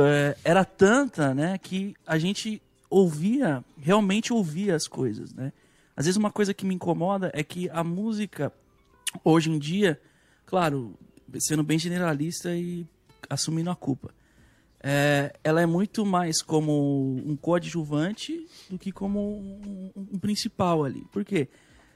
É, 0.00 0.36
era 0.44 0.64
tanta, 0.64 1.34
né, 1.34 1.58
que 1.58 1.94
a 2.06 2.16
gente 2.18 2.62
ouvia, 2.88 3.64
realmente 3.78 4.32
ouvia 4.32 4.74
as 4.74 4.86
coisas, 4.88 5.32
né? 5.34 5.52
Às 5.96 6.06
vezes 6.06 6.16
uma 6.16 6.30
coisa 6.30 6.54
que 6.54 6.64
me 6.64 6.74
incomoda 6.74 7.30
é 7.34 7.42
que 7.42 7.68
a 7.70 7.84
música, 7.84 8.50
hoje 9.22 9.50
em 9.50 9.58
dia, 9.58 10.00
claro, 10.46 10.94
sendo 11.38 11.62
bem 11.62 11.78
generalista 11.78 12.54
e 12.56 12.86
assumindo 13.28 13.70
a 13.70 13.76
culpa, 13.76 14.14
é, 14.82 15.32
ela 15.44 15.60
é 15.60 15.66
muito 15.66 16.04
mais 16.04 16.42
como 16.42 17.16
um 17.24 17.36
coadjuvante 17.36 18.46
do 18.68 18.78
que 18.78 18.90
como 18.90 19.20
um, 19.38 19.90
um- 19.96 20.18
principal 20.18 20.84
ali. 20.84 21.04
Por 21.12 21.24
quê? 21.24 21.48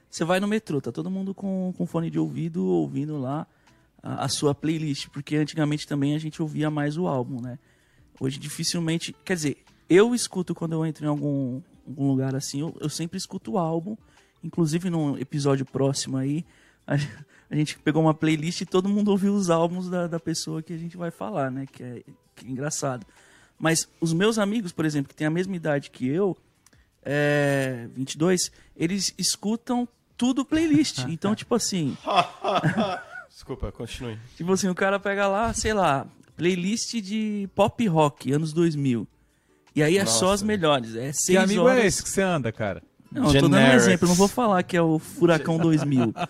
Você 0.08 0.24
vai 0.24 0.38
no 0.38 0.46
metrô, 0.46 0.80
tá 0.80 0.92
todo 0.92 1.10
mundo 1.10 1.34
com, 1.34 1.74
com 1.76 1.84
fone 1.84 2.08
de 2.10 2.18
ouvido 2.18 2.64
ouvindo 2.64 3.18
lá 3.18 3.46
a, 4.02 4.24
a 4.24 4.28
sua 4.28 4.54
playlist, 4.54 5.08
porque 5.08 5.36
antigamente 5.36 5.86
também 5.86 6.14
a 6.14 6.18
gente 6.18 6.40
ouvia 6.40 6.70
mais 6.70 6.96
o 6.96 7.06
álbum, 7.08 7.40
né? 7.40 7.58
Hoje 8.20 8.38
dificilmente. 8.38 9.14
Quer 9.24 9.34
dizer, 9.34 9.56
eu 9.90 10.14
escuto 10.14 10.54
quando 10.54 10.72
eu 10.72 10.86
entro 10.86 11.04
em 11.04 11.08
algum, 11.08 11.60
algum 11.86 12.08
lugar 12.08 12.34
assim, 12.36 12.60
eu, 12.60 12.74
eu 12.80 12.88
sempre 12.88 13.18
escuto 13.18 13.52
o 13.52 13.58
álbum. 13.58 13.96
Inclusive 14.44 14.88
num 14.90 15.18
episódio 15.18 15.66
próximo 15.66 16.16
aí, 16.16 16.44
a, 16.86 16.94
a 17.50 17.56
gente 17.56 17.78
pegou 17.80 18.00
uma 18.00 18.14
playlist 18.14 18.60
e 18.60 18.66
todo 18.66 18.88
mundo 18.88 19.10
ouviu 19.10 19.34
os 19.34 19.50
álbuns 19.50 19.90
da, 19.90 20.06
da 20.06 20.20
pessoa 20.20 20.62
que 20.62 20.72
a 20.72 20.78
gente 20.78 20.96
vai 20.96 21.10
falar, 21.10 21.50
né? 21.50 21.66
Que 21.66 21.82
é 21.82 22.02
engraçado. 22.44 23.06
Mas 23.58 23.88
os 24.00 24.12
meus 24.12 24.38
amigos, 24.38 24.72
por 24.72 24.84
exemplo, 24.84 25.08
que 25.08 25.14
têm 25.14 25.26
a 25.26 25.30
mesma 25.30 25.54
idade 25.56 25.90
que 25.90 26.06
eu, 26.08 26.36
é, 27.02 27.86
22, 27.94 28.50
eles 28.76 29.14
escutam 29.16 29.88
tudo 30.16 30.44
playlist. 30.44 31.04
Então, 31.08 31.34
tipo 31.34 31.54
assim, 31.54 31.96
Desculpa, 33.30 33.70
continue. 33.70 34.18
Tipo 34.36 34.52
assim, 34.52 34.68
o 34.68 34.74
cara 34.74 34.98
pega 34.98 35.28
lá, 35.28 35.52
sei 35.54 35.72
lá, 35.72 36.06
playlist 36.36 36.94
de 37.00 37.48
pop 37.54 37.86
rock, 37.86 38.32
anos 38.32 38.52
2000. 38.52 39.06
E 39.74 39.82
aí 39.82 39.98
é 39.98 40.06
só 40.06 40.22
Nossa. 40.26 40.34
as 40.34 40.42
melhores. 40.42 40.96
É 40.96 41.08
Que 41.10 41.16
seis 41.18 41.38
amigo 41.38 41.62
horas. 41.62 41.84
é 41.84 41.86
esse 41.86 42.02
que 42.02 42.08
você 42.08 42.22
anda, 42.22 42.50
cara? 42.50 42.82
Não, 43.12 43.26
eu 43.26 43.32
tô 43.34 43.40
dando 43.48 43.54
um 43.54 43.58
Generics. 43.58 43.82
exemplo, 43.86 44.08
não 44.08 44.14
vou 44.14 44.26
falar 44.28 44.62
que 44.62 44.76
é 44.76 44.82
o 44.82 44.98
Furacão 44.98 45.58
2000. 45.58 46.12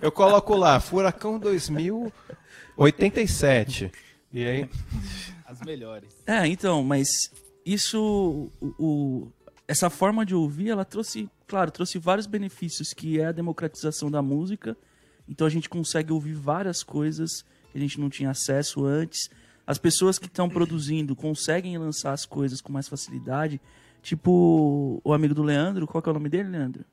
Eu 0.00 0.10
coloco 0.12 0.54
lá, 0.56 0.78
Furacão 0.80 1.38
2087. 1.38 3.90
E 4.32 4.44
aí, 4.44 4.68
As 5.46 5.60
melhores. 5.60 6.22
É, 6.26 6.46
então, 6.46 6.82
mas 6.82 7.08
isso, 7.64 8.50
o, 8.60 8.74
o- 8.78 9.32
essa 9.68 9.88
forma 9.88 10.24
de 10.26 10.34
ouvir, 10.34 10.68
ela 10.70 10.84
trouxe, 10.84 11.28
claro, 11.46 11.70
trouxe 11.70 11.98
vários 11.98 12.26
benefícios, 12.26 12.92
que 12.92 13.20
é 13.20 13.26
a 13.26 13.32
democratização 13.32 14.10
da 14.10 14.20
música. 14.22 14.76
Então 15.28 15.46
a 15.46 15.50
gente 15.50 15.68
consegue 15.68 16.12
ouvir 16.12 16.34
várias 16.34 16.82
coisas 16.82 17.42
que 17.72 17.78
a 17.78 17.80
gente 17.80 17.98
não 18.00 18.08
tinha 18.10 18.30
acesso 18.30 18.84
antes. 18.84 19.28
As 19.66 19.78
pessoas 19.78 20.18
que 20.18 20.26
estão 20.26 20.48
produzindo 20.48 21.16
conseguem 21.16 21.76
lançar 21.78 22.12
as 22.12 22.24
coisas 22.24 22.60
com 22.60 22.72
mais 22.72 22.86
facilidade. 22.88 23.60
Tipo 24.02 25.00
o 25.02 25.12
amigo 25.12 25.34
do 25.34 25.42
Leandro, 25.42 25.86
qual 25.86 26.00
que 26.00 26.08
é 26.08 26.12
o 26.12 26.14
nome 26.14 26.28
dele, 26.28 26.48
Leandro? 26.50 26.84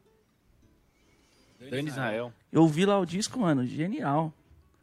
Dani 1.69 1.89
Israel. 1.89 2.34
Eu 2.52 2.62
ouvi 2.63 2.86
lá 2.86 3.00
o 3.00 3.06
disco, 3.06 3.39
mano, 3.39 3.65
genial. 3.65 4.34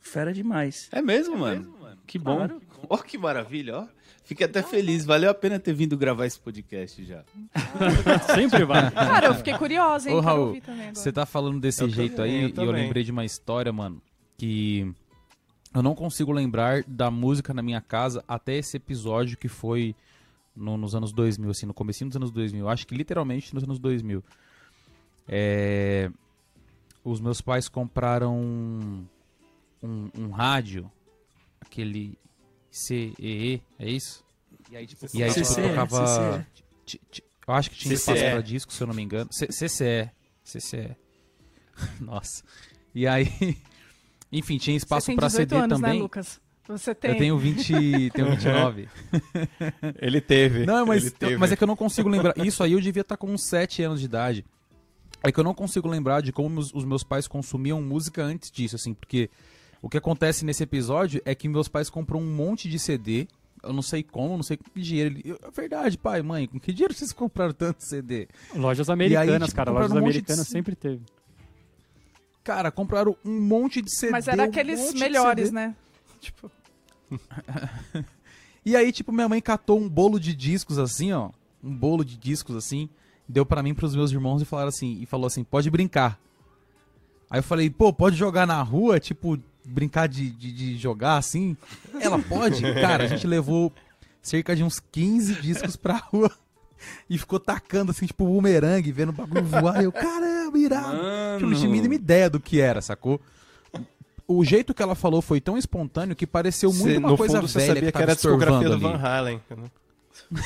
Fera 0.00 0.32
demais. 0.32 0.88
É 0.92 1.02
mesmo, 1.02 1.36
mano? 1.36 1.74
Que 2.10 2.18
bom. 2.18 2.36
Claro. 2.36 2.60
Ó, 2.88 2.96
que 2.98 3.16
maravilha, 3.16 3.78
ó. 3.78 3.86
Fiquei 4.24 4.44
até 4.46 4.62
feliz. 4.62 5.04
Valeu 5.04 5.30
a 5.30 5.34
pena 5.34 5.58
ter 5.60 5.72
vindo 5.72 5.96
gravar 5.96 6.26
esse 6.26 6.38
podcast 6.40 7.04
já. 7.04 7.22
Sempre 8.34 8.64
vai. 8.64 8.90
Cara, 8.90 9.28
eu 9.28 9.34
fiquei 9.34 9.54
curiosa, 9.56 10.10
hein? 10.10 10.16
Ô, 10.16 10.20
Raul, 10.20 10.46
ouvir 10.48 10.60
também 10.60 10.82
agora. 10.82 10.94
Você 10.96 11.12
tá 11.12 11.24
falando 11.24 11.60
desse 11.60 11.82
Eu 11.82 11.88
jeito 11.88 12.16
também, 12.16 12.32
aí 12.36 12.42
eu 12.42 12.64
e 12.64 12.66
eu 12.66 12.72
lembrei 12.72 13.04
de 13.04 13.12
uma 13.12 13.24
história, 13.24 13.72
mano, 13.72 14.02
que 14.36 14.92
eu 15.72 15.82
não 15.82 15.94
consigo 15.94 16.32
lembrar 16.32 16.82
da 16.86 17.10
música 17.12 17.54
na 17.54 17.62
minha 17.62 17.80
casa 17.80 18.24
até 18.26 18.56
esse 18.56 18.76
episódio 18.76 19.36
que 19.38 19.48
foi 19.48 19.94
no- 20.56 20.76
nos 20.76 20.94
anos 20.96 21.12
2000, 21.12 21.48
assim, 21.50 21.66
no 21.66 21.74
comecinho 21.74 22.08
dos 22.10 22.16
anos 22.16 22.30
2000. 22.32 22.68
Acho 22.68 22.86
que 22.86 22.94
literalmente 22.96 23.54
nos 23.54 23.62
anos 23.62 23.78
2000. 23.78 24.22
É, 25.28 26.10
Os 27.04 27.20
meus 27.20 27.40
pais 27.40 27.68
compraram 27.68 28.36
um, 28.36 29.04
um, 29.82 30.10
um 30.18 30.30
rádio, 30.30 30.90
aquele 31.70 32.18
CEE, 32.70 33.62
é 33.78 33.88
isso? 33.90 34.24
E 34.70 34.76
aí, 34.76 34.86
tipo, 34.86 35.06
E 35.14 35.22
aí, 35.22 35.30
tipo, 35.32 35.46
CCE, 35.46 35.62
tocava. 35.68 36.46
CCE. 36.86 37.22
Eu 37.46 37.54
acho 37.54 37.70
que 37.70 37.76
tinha 37.76 37.94
espaço 37.94 38.18
CCE. 38.18 38.30
pra 38.30 38.40
disco, 38.40 38.72
se 38.72 38.82
eu 38.82 38.86
não 38.86 38.94
me 38.94 39.02
engano. 39.02 39.32
C- 39.32 39.46
CCE. 39.48 40.10
CCE. 40.44 40.96
Nossa. 42.00 42.42
E 42.94 43.06
aí. 43.06 43.26
Enfim, 44.32 44.58
tinha 44.58 44.76
espaço 44.76 45.06
18 45.14 45.30
CD 45.32 45.56
anos, 45.56 45.80
né, 45.80 45.86
também. 45.88 46.02
Lucas? 46.02 46.40
Você 46.68 46.94
tem. 46.94 47.10
eu 47.12 47.18
tenho 47.18 47.38
20. 47.38 48.10
tenho 48.10 48.30
29. 48.30 48.88
ele 50.00 50.20
teve. 50.20 50.64
Não, 50.66 50.86
mas, 50.86 51.02
ele 51.02 51.10
teve. 51.10 51.36
mas 51.36 51.50
é 51.50 51.56
que 51.56 51.64
eu 51.64 51.66
não 51.66 51.74
consigo 51.76 52.08
lembrar. 52.08 52.36
Isso 52.38 52.62
aí 52.62 52.72
eu 52.72 52.80
devia 52.80 53.00
estar 53.00 53.16
com 53.16 53.26
uns 53.28 53.42
7 53.44 53.82
anos 53.82 53.98
de 53.98 54.06
idade. 54.06 54.44
É 55.22 55.32
que 55.32 55.40
eu 55.40 55.44
não 55.44 55.52
consigo 55.52 55.88
lembrar 55.88 56.20
de 56.22 56.32
como 56.32 56.60
os 56.60 56.84
meus 56.84 57.02
pais 57.02 57.26
consumiam 57.26 57.82
música 57.82 58.22
antes 58.22 58.50
disso, 58.52 58.76
assim, 58.76 58.94
porque 58.94 59.28
o 59.82 59.88
que 59.88 59.96
acontece 59.98 60.44
nesse 60.44 60.62
episódio 60.62 61.20
é 61.24 61.34
que 61.34 61.48
meus 61.48 61.68
pais 61.68 61.88
compram 61.90 62.20
um 62.20 62.34
monte 62.34 62.68
de 62.68 62.78
CD. 62.78 63.26
Eu 63.62 63.72
não 63.72 63.82
sei 63.82 64.02
como, 64.02 64.36
não 64.36 64.42
sei 64.42 64.56
com 64.56 64.64
que 64.70 64.80
dinheiro. 64.80 65.14
ele- 65.18 65.36
É 65.42 65.50
verdade, 65.50 65.98
pai, 65.98 66.22
mãe, 66.22 66.46
com 66.46 66.58
que 66.58 66.72
dinheiro 66.72 66.94
vocês 66.94 67.12
compraram 67.12 67.52
tanto 67.52 67.84
CD? 67.84 68.26
Lojas 68.54 68.88
americanas, 68.88 69.48
tipo, 69.48 69.56
cara. 69.56 69.70
compraram 69.70 69.88
Lojas 69.88 69.90
um 69.90 69.94
monte 70.00 70.12
de 70.12 70.18
americanas 70.18 70.46
c- 70.46 70.52
sempre 70.52 70.74
teve. 70.74 71.02
Cara, 72.42 72.70
compraram 72.70 73.14
um 73.24 73.40
monte 73.40 73.82
de 73.82 73.94
CD. 73.94 74.12
Mas 74.12 74.26
era 74.28 74.42
um 74.42 74.46
aqueles 74.46 74.92
de 74.94 74.98
melhores, 75.00 75.52
né? 75.52 75.74
Tipo, 76.20 76.50
E 78.64 78.76
aí, 78.76 78.92
tipo, 78.92 79.10
minha 79.12 79.28
mãe 79.28 79.40
catou 79.40 79.78
um 79.78 79.88
bolo 79.88 80.18
de 80.20 80.34
discos 80.34 80.78
assim, 80.78 81.12
ó. 81.12 81.30
Um 81.62 81.74
bolo 81.74 82.04
de 82.04 82.16
discos 82.16 82.56
assim. 82.56 82.88
Deu 83.28 83.46
pra 83.46 83.62
mim, 83.62 83.74
pros 83.74 83.94
meus 83.94 84.10
irmãos 84.12 84.42
e 84.42 84.44
falaram 84.44 84.68
assim, 84.68 84.98
e 85.00 85.06
falou 85.06 85.26
assim, 85.26 85.42
pode 85.44 85.70
brincar. 85.70 86.18
Aí 87.30 87.38
eu 87.38 87.42
falei, 87.42 87.70
pô, 87.70 87.92
pode 87.92 88.16
jogar 88.16 88.46
na 88.46 88.60
rua, 88.62 88.98
tipo, 89.00 89.38
brincar 89.70 90.08
de, 90.08 90.30
de, 90.30 90.52
de 90.52 90.76
jogar 90.78 91.16
assim? 91.16 91.56
Ela 92.00 92.18
pode? 92.18 92.62
Cara, 92.80 93.04
a 93.04 93.06
gente 93.06 93.26
levou 93.26 93.72
cerca 94.22 94.54
de 94.54 94.62
uns 94.62 94.80
15 94.80 95.34
discos 95.36 95.76
pra 95.76 95.96
rua 95.96 96.30
e 97.08 97.16
ficou 97.18 97.38
tacando 97.40 97.90
assim, 97.90 98.06
tipo, 98.06 98.24
bumerangue, 98.26 98.92
vendo 98.92 99.10
o 99.10 99.12
bagulho 99.12 99.44
voar. 99.44 99.80
E 99.80 99.84
eu, 99.84 99.92
caramba, 99.92 100.58
irado. 100.58 100.96
Tipo, 101.38 101.50
não 101.50 101.54
tinha 101.56 101.68
a 101.68 101.72
mínima 101.72 101.94
ideia 101.94 102.28
do 102.30 102.40
que 102.40 102.60
era, 102.60 102.80
sacou? 102.80 103.20
O 104.26 104.44
jeito 104.44 104.72
que 104.72 104.82
ela 104.82 104.94
falou 104.94 105.20
foi 105.20 105.40
tão 105.40 105.58
espontâneo 105.58 106.14
que 106.14 106.26
pareceu 106.26 106.72
muito 106.72 106.92
Cê- 106.92 106.98
uma 106.98 107.08
no 107.10 107.16
coisa 107.16 107.38
fundo, 107.38 107.48
você 107.48 107.58
velha 107.58 107.68
sabia 107.74 107.82
que, 107.86 107.92
tava 107.92 108.02
era 108.04 108.12
a 108.12 108.14
discografia 108.14 108.68
do 108.68 108.78
Van. 108.78 108.96
Halen. 108.96 109.40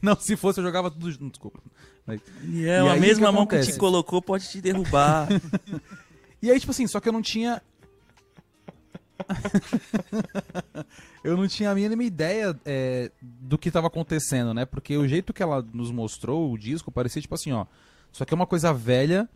Não, 0.00 0.16
se 0.18 0.36
fosse 0.36 0.58
eu 0.60 0.64
jogava 0.64 0.90
tudo 0.90 1.10
junto, 1.10 1.30
desculpa. 1.30 1.60
Mas- 2.06 2.20
E 2.48 2.66
é 2.66 2.82
E 2.82 2.88
a 2.88 2.96
mesma 2.96 3.28
que 3.28 3.32
mão 3.34 3.46
que 3.46 3.54
acontece? 3.54 3.72
te 3.74 3.78
colocou 3.78 4.20
pode 4.20 4.48
te 4.48 4.60
derrubar. 4.60 5.28
E 6.42 6.50
aí, 6.50 6.58
tipo 6.58 6.72
assim, 6.72 6.86
só 6.88 6.98
que 6.98 7.08
eu 7.08 7.12
não 7.12 7.22
tinha. 7.22 7.62
eu 11.22 11.36
não 11.36 11.46
tinha 11.46 11.70
a 11.70 11.74
mínima 11.74 12.02
ideia 12.02 12.58
é, 12.64 13.12
do 13.22 13.56
que 13.56 13.70
tava 13.70 13.86
acontecendo, 13.86 14.52
né? 14.52 14.66
Porque 14.66 14.96
o 14.96 15.06
jeito 15.06 15.32
que 15.32 15.42
ela 15.42 15.64
nos 15.72 15.92
mostrou 15.92 16.52
o 16.52 16.58
disco 16.58 16.90
parecia 16.90 17.22
tipo 17.22 17.34
assim, 17.34 17.52
ó. 17.52 17.66
Isso 18.12 18.22
aqui 18.22 18.34
é 18.34 18.34
uma 18.34 18.46
coisa 18.46 18.74
velha, 18.74 19.28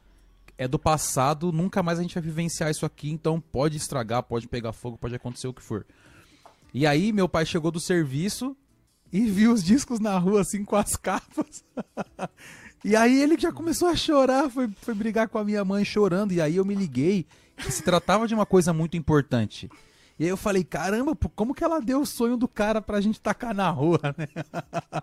é 0.58 0.66
do 0.66 0.78
passado, 0.78 1.52
nunca 1.52 1.82
mais 1.82 1.98
a 1.98 2.02
gente 2.02 2.14
vai 2.14 2.22
vivenciar 2.22 2.70
isso 2.70 2.84
aqui, 2.84 3.10
então 3.10 3.40
pode 3.40 3.76
estragar, 3.76 4.24
pode 4.24 4.48
pegar 4.48 4.72
fogo, 4.72 4.98
pode 4.98 5.14
acontecer 5.14 5.46
o 5.46 5.54
que 5.54 5.62
for. 5.62 5.86
E 6.74 6.86
aí, 6.86 7.12
meu 7.12 7.28
pai 7.28 7.46
chegou 7.46 7.70
do 7.70 7.80
serviço 7.80 8.56
e 9.12 9.30
viu 9.30 9.52
os 9.52 9.62
discos 9.62 10.00
na 10.00 10.18
rua, 10.18 10.40
assim, 10.40 10.64
com 10.64 10.76
as 10.76 10.96
capas. 10.96 11.64
E 12.86 12.94
aí 12.94 13.20
ele 13.20 13.36
já 13.36 13.50
começou 13.50 13.88
a 13.88 13.96
chorar, 13.96 14.48
foi, 14.48 14.70
foi 14.80 14.94
brigar 14.94 15.28
com 15.28 15.38
a 15.38 15.44
minha 15.44 15.64
mãe 15.64 15.84
chorando. 15.84 16.30
E 16.30 16.40
aí 16.40 16.54
eu 16.54 16.64
me 16.64 16.72
liguei 16.72 17.26
que 17.56 17.72
se 17.72 17.82
tratava 17.82 18.28
de 18.28 18.34
uma 18.34 18.46
coisa 18.46 18.72
muito 18.72 18.96
importante. 18.96 19.68
E 20.16 20.22
aí 20.22 20.30
eu 20.30 20.36
falei, 20.36 20.62
caramba, 20.62 21.18
como 21.34 21.52
que 21.52 21.64
ela 21.64 21.80
deu 21.80 22.02
o 22.02 22.06
sonho 22.06 22.36
do 22.36 22.46
cara 22.46 22.80
pra 22.80 23.00
gente 23.00 23.20
tacar 23.20 23.52
na 23.52 23.68
rua, 23.70 23.98
né? 24.16 24.28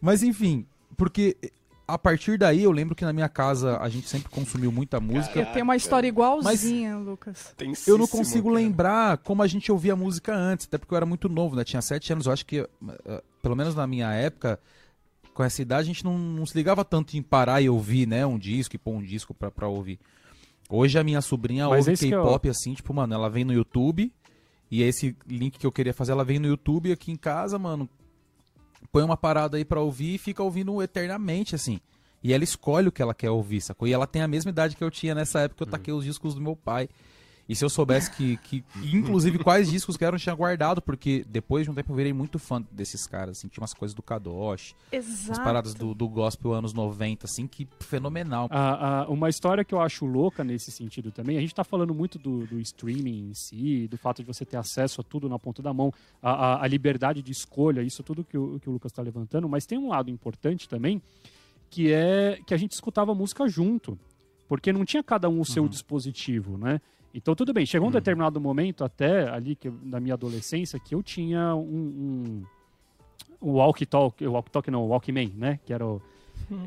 Mas 0.00 0.22
enfim, 0.22 0.66
porque 0.96 1.36
a 1.86 1.98
partir 1.98 2.38
daí 2.38 2.62
eu 2.62 2.72
lembro 2.72 2.94
que 2.94 3.04
na 3.04 3.12
minha 3.12 3.28
casa 3.28 3.78
a 3.78 3.90
gente 3.90 4.08
sempre 4.08 4.30
consumiu 4.30 4.72
muita 4.72 4.98
música. 4.98 5.38
Eu 5.38 5.52
tenho 5.52 5.64
uma 5.64 5.76
história 5.76 6.08
igualzinha, 6.08 6.96
Lucas. 6.96 7.54
Eu 7.86 7.98
não 7.98 8.06
consigo 8.06 8.48
lembrar 8.48 9.18
como 9.18 9.42
a 9.42 9.46
gente 9.46 9.70
ouvia 9.70 9.94
música 9.94 10.34
antes, 10.34 10.64
até 10.66 10.78
porque 10.78 10.94
eu 10.94 10.96
era 10.96 11.04
muito 11.04 11.28
novo, 11.28 11.56
né? 11.56 11.62
Tinha 11.62 11.82
sete 11.82 12.10
anos, 12.10 12.24
eu 12.24 12.32
acho 12.32 12.46
que, 12.46 12.60
eh, 12.60 13.22
pelo 13.42 13.54
menos 13.54 13.74
na 13.74 13.86
minha 13.86 14.10
época, 14.14 14.58
com 15.36 15.44
essa 15.44 15.60
idade, 15.60 15.82
a 15.82 15.92
gente 15.92 16.02
não, 16.02 16.16
não 16.16 16.46
se 16.46 16.56
ligava 16.56 16.82
tanto 16.82 17.14
em 17.14 17.22
parar 17.22 17.60
e 17.60 17.68
ouvir, 17.68 18.08
né? 18.08 18.24
Um 18.24 18.38
disco 18.38 18.74
e 18.74 18.78
pôr 18.78 18.92
um 18.92 19.02
disco 19.02 19.34
pra, 19.34 19.50
pra 19.50 19.68
ouvir. 19.68 20.00
Hoje 20.66 20.98
a 20.98 21.04
minha 21.04 21.20
sobrinha 21.20 21.68
Mas 21.68 21.86
ouve 21.86 21.92
é 21.92 22.10
K-pop 22.10 22.48
assim, 22.48 22.72
tipo, 22.72 22.94
mano, 22.94 23.12
ela 23.12 23.28
vem 23.28 23.44
no 23.44 23.52
YouTube, 23.52 24.10
e 24.70 24.82
esse 24.82 25.14
link 25.28 25.58
que 25.58 25.66
eu 25.66 25.70
queria 25.70 25.92
fazer, 25.92 26.12
ela 26.12 26.24
vem 26.24 26.38
no 26.38 26.48
YouTube 26.48 26.90
aqui 26.90 27.12
em 27.12 27.16
casa, 27.16 27.58
mano, 27.58 27.86
põe 28.90 29.02
uma 29.02 29.16
parada 29.16 29.58
aí 29.58 29.64
pra 29.64 29.78
ouvir 29.78 30.14
e 30.14 30.18
fica 30.18 30.42
ouvindo 30.42 30.82
eternamente, 30.82 31.54
assim. 31.54 31.80
E 32.24 32.32
ela 32.32 32.42
escolhe 32.42 32.88
o 32.88 32.92
que 32.92 33.02
ela 33.02 33.14
quer 33.14 33.30
ouvir, 33.30 33.60
sacou? 33.60 33.86
E 33.86 33.92
ela 33.92 34.06
tem 34.06 34.22
a 34.22 34.28
mesma 34.28 34.50
idade 34.50 34.74
que 34.74 34.82
eu 34.82 34.90
tinha 34.90 35.14
nessa 35.14 35.40
época 35.40 35.58
que 35.58 35.62
eu 35.64 35.70
taquei 35.70 35.92
os 35.92 36.02
discos 36.02 36.34
do 36.34 36.40
meu 36.40 36.56
pai. 36.56 36.88
E 37.48 37.54
se 37.54 37.64
eu 37.64 37.70
soubesse 37.70 38.10
que, 38.10 38.36
que 38.38 38.64
inclusive, 38.92 39.38
quais 39.38 39.70
discos 39.70 39.96
que 39.96 40.04
eram, 40.04 40.16
eu 40.16 40.20
tinha 40.20 40.34
guardado, 40.34 40.82
porque 40.82 41.24
depois 41.28 41.64
de 41.64 41.70
um 41.70 41.74
tempo 41.74 41.92
eu 41.92 41.96
virei 41.96 42.12
muito 42.12 42.38
fã 42.40 42.64
desses 42.72 43.06
caras, 43.06 43.38
assim, 43.38 43.46
tinha 43.46 43.62
umas 43.62 43.72
coisas 43.72 43.94
do 43.94 44.02
Kadosh, 44.02 44.74
Exato. 44.90 45.28
umas 45.28 45.38
paradas 45.38 45.72
do, 45.72 45.94
do 45.94 46.08
gospel 46.08 46.52
anos 46.52 46.72
90, 46.72 47.24
assim, 47.26 47.46
que 47.46 47.68
fenomenal. 47.78 48.48
A- 48.50 49.02
a- 49.02 49.08
uma 49.08 49.28
história 49.28 49.64
que 49.64 49.72
eu 49.72 49.80
acho 49.80 50.04
louca 50.06 50.42
nesse 50.42 50.72
sentido 50.72 51.12
também, 51.12 51.36
a 51.36 51.40
gente 51.40 51.52
está 51.52 51.62
falando 51.62 51.94
muito 51.94 52.18
do, 52.18 52.46
do 52.46 52.58
streaming 52.60 53.30
em 53.30 53.34
si, 53.34 53.86
do 53.88 53.96
fato 53.96 54.22
de 54.22 54.26
você 54.26 54.44
ter 54.44 54.56
acesso 54.56 55.00
a 55.00 55.04
tudo 55.04 55.28
na 55.28 55.38
ponta 55.38 55.62
da 55.62 55.72
mão, 55.72 55.92
a, 56.20 56.30
a- 56.32 56.64
a 56.64 56.66
liberdade 56.66 57.22
de 57.22 57.30
escolha, 57.30 57.80
isso 57.80 58.02
tudo 58.02 58.24
que 58.24 58.36
o, 58.36 58.58
que 58.58 58.68
o 58.68 58.72
Lucas 58.72 58.90
está 58.90 59.02
levantando, 59.02 59.48
mas 59.48 59.64
tem 59.66 59.78
um 59.78 59.88
lado 59.88 60.10
importante 60.10 60.68
também, 60.68 61.00
que 61.70 61.92
é 61.92 62.40
que 62.44 62.52
a 62.52 62.56
gente 62.56 62.72
escutava 62.72 63.14
música 63.14 63.46
junto, 63.48 63.96
porque 64.48 64.72
não 64.72 64.84
tinha 64.84 65.02
cada 65.02 65.28
um 65.28 65.40
o 65.40 65.44
seu 65.44 65.68
dispositivo, 65.68 66.58
né? 66.58 66.80
Então 67.14 67.34
tudo 67.34 67.52
bem, 67.52 67.64
chegou 67.64 67.88
um 67.88 67.92
determinado 67.92 68.40
momento 68.40 68.84
até 68.84 69.28
ali 69.28 69.56
que 69.56 69.70
na 69.82 69.98
minha 69.98 70.14
adolescência 70.14 70.78
que 70.78 70.94
eu 70.94 71.02
tinha 71.02 71.54
um, 71.54 72.42
um, 73.42 73.48
um 73.48 73.52
walkie-talkie, 73.52 74.26
walkie-talkie 74.26 74.70
não, 74.70 74.86
walkman, 74.86 75.32
né? 75.34 75.58
Que 75.64 75.72
era 75.72 75.86
o, 75.86 76.02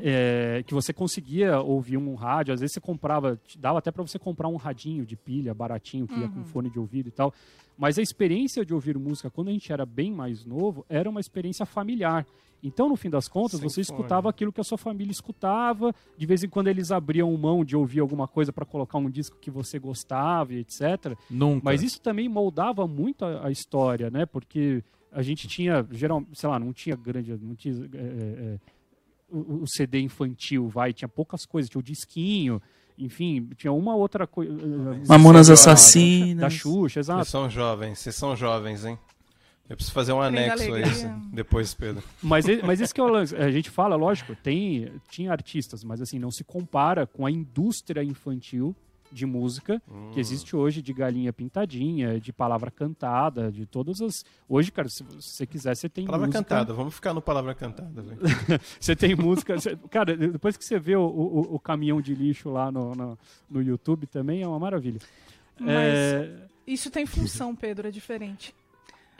é, 0.02 0.62
que 0.66 0.74
você 0.74 0.92
conseguia 0.92 1.60
ouvir 1.60 1.96
um 1.96 2.14
rádio, 2.14 2.54
às 2.54 2.60
vezes 2.60 2.74
você 2.74 2.80
comprava, 2.80 3.40
dava 3.58 3.78
até 3.78 3.90
para 3.90 4.02
você 4.02 4.18
comprar 4.18 4.48
um 4.48 4.56
radinho 4.56 5.04
de 5.04 5.16
pilha 5.16 5.54
baratinho 5.54 6.06
que 6.06 6.18
ia 6.18 6.28
com 6.28 6.44
fone 6.44 6.70
de 6.70 6.78
ouvido 6.78 7.08
e 7.08 7.12
tal. 7.12 7.32
Mas 7.76 7.98
a 7.98 8.02
experiência 8.02 8.64
de 8.64 8.74
ouvir 8.74 8.98
música 8.98 9.30
quando 9.30 9.48
a 9.48 9.52
gente 9.52 9.72
era 9.72 9.86
bem 9.86 10.12
mais 10.12 10.44
novo 10.44 10.84
era 10.88 11.08
uma 11.08 11.20
experiência 11.20 11.64
familiar. 11.64 12.26
Então, 12.62 12.88
no 12.88 12.96
fim 12.96 13.08
das 13.08 13.26
contas, 13.26 13.58
Sem 13.58 13.68
você 13.68 13.82
fone. 13.82 13.98
escutava 13.98 14.28
aquilo 14.28 14.52
que 14.52 14.60
a 14.60 14.64
sua 14.64 14.76
família 14.76 15.10
escutava. 15.10 15.94
De 16.16 16.26
vez 16.26 16.44
em 16.44 16.48
quando 16.48 16.68
eles 16.68 16.92
abriam 16.92 17.34
mão 17.36 17.64
de 17.64 17.74
ouvir 17.74 18.00
alguma 18.00 18.28
coisa 18.28 18.52
para 18.52 18.66
colocar 18.66 18.98
um 18.98 19.08
disco 19.08 19.38
que 19.40 19.50
você 19.50 19.78
gostava, 19.78 20.52
e 20.52 20.58
etc. 20.58 21.16
Nunca. 21.30 21.62
Mas 21.64 21.82
isso 21.82 22.00
também 22.00 22.28
moldava 22.28 22.86
muito 22.86 23.24
a, 23.24 23.46
a 23.46 23.50
história, 23.50 24.10
né? 24.10 24.26
Porque 24.26 24.84
a 25.10 25.22
gente 25.22 25.48
tinha, 25.48 25.86
geral, 25.90 26.22
sei 26.32 26.48
lá, 26.48 26.58
não 26.58 26.72
tinha 26.72 26.96
grande, 26.96 27.36
não 27.40 27.54
tinha 27.54 27.74
é, 27.94 27.98
é, 27.98 28.58
o, 29.30 29.62
o 29.62 29.66
CD 29.66 30.00
infantil, 30.00 30.68
vai, 30.68 30.92
tinha 30.92 31.08
poucas 31.08 31.46
coisas, 31.46 31.68
tinha 31.70 31.80
o 31.80 31.82
disquinho, 31.82 32.60
enfim, 32.98 33.48
tinha 33.56 33.72
uma 33.72 33.94
outra 33.94 34.26
coisa. 34.26 34.52
Mamonas 35.08 35.46
Sim, 35.46 35.52
Assassinas. 35.52 36.40
Da 36.40 36.50
Xuxa, 36.50 36.94
Vocês 36.94 37.06
exato. 37.06 37.24
são 37.24 37.48
jovens, 37.48 37.98
vocês 37.98 38.14
são 38.14 38.36
jovens, 38.36 38.84
hein? 38.84 38.98
Eu 39.68 39.76
preciso 39.76 39.94
fazer 39.94 40.12
um 40.12 40.20
anexo 40.20 40.74
a 40.74 40.80
isso 40.80 41.06
depois, 41.32 41.72
Pedro. 41.72 42.02
Mas, 42.20 42.44
mas 42.64 42.80
esse 42.80 42.92
que 42.92 43.00
é 43.00 43.04
o 43.04 43.06
lance. 43.06 43.36
A 43.36 43.52
gente 43.52 43.70
fala, 43.70 43.94
lógico, 43.94 44.34
tem, 44.34 44.90
tinha 45.08 45.30
artistas, 45.30 45.84
mas 45.84 46.00
assim, 46.00 46.18
não 46.18 46.32
se 46.32 46.42
compara 46.42 47.06
com 47.06 47.24
a 47.24 47.30
indústria 47.30 48.02
infantil 48.02 48.74
de 49.12 49.26
música 49.26 49.82
que 50.12 50.20
existe 50.20 50.54
hoje 50.54 50.80
de 50.80 50.92
galinha 50.92 51.32
pintadinha, 51.32 52.20
de 52.20 52.32
palavra 52.32 52.70
cantada, 52.70 53.50
de 53.50 53.66
todas 53.66 54.00
as. 54.00 54.24
Hoje, 54.48 54.70
cara, 54.70 54.88
se 54.88 55.02
você 55.02 55.46
quiser, 55.46 55.74
você 55.76 55.88
tem 55.88 56.04
Palavra 56.06 56.26
música. 56.28 56.44
cantada, 56.44 56.72
vamos 56.72 56.94
ficar 56.94 57.12
no 57.12 57.20
palavra 57.20 57.54
cantada, 57.54 58.02
velho. 58.02 58.20
Você 58.80 58.94
tem 58.94 59.14
música. 59.16 59.58
você- 59.58 59.76
cara, 59.90 60.16
depois 60.16 60.56
que 60.56 60.64
você 60.64 60.78
vê 60.78 60.94
o, 60.96 61.02
o, 61.02 61.54
o 61.56 61.58
caminhão 61.60 62.00
de 62.00 62.14
lixo 62.14 62.48
lá 62.50 62.70
no, 62.70 62.94
no, 62.94 63.18
no 63.50 63.62
YouTube 63.62 64.06
também 64.06 64.42
é 64.42 64.46
uma 64.48 64.58
maravilha. 64.58 65.00
Mas 65.58 65.74
É, 65.74 66.46
isso 66.66 66.90
tem 66.90 67.04
função, 67.06 67.54
Pedro, 67.54 67.88
é 67.88 67.90
diferente. 67.90 68.54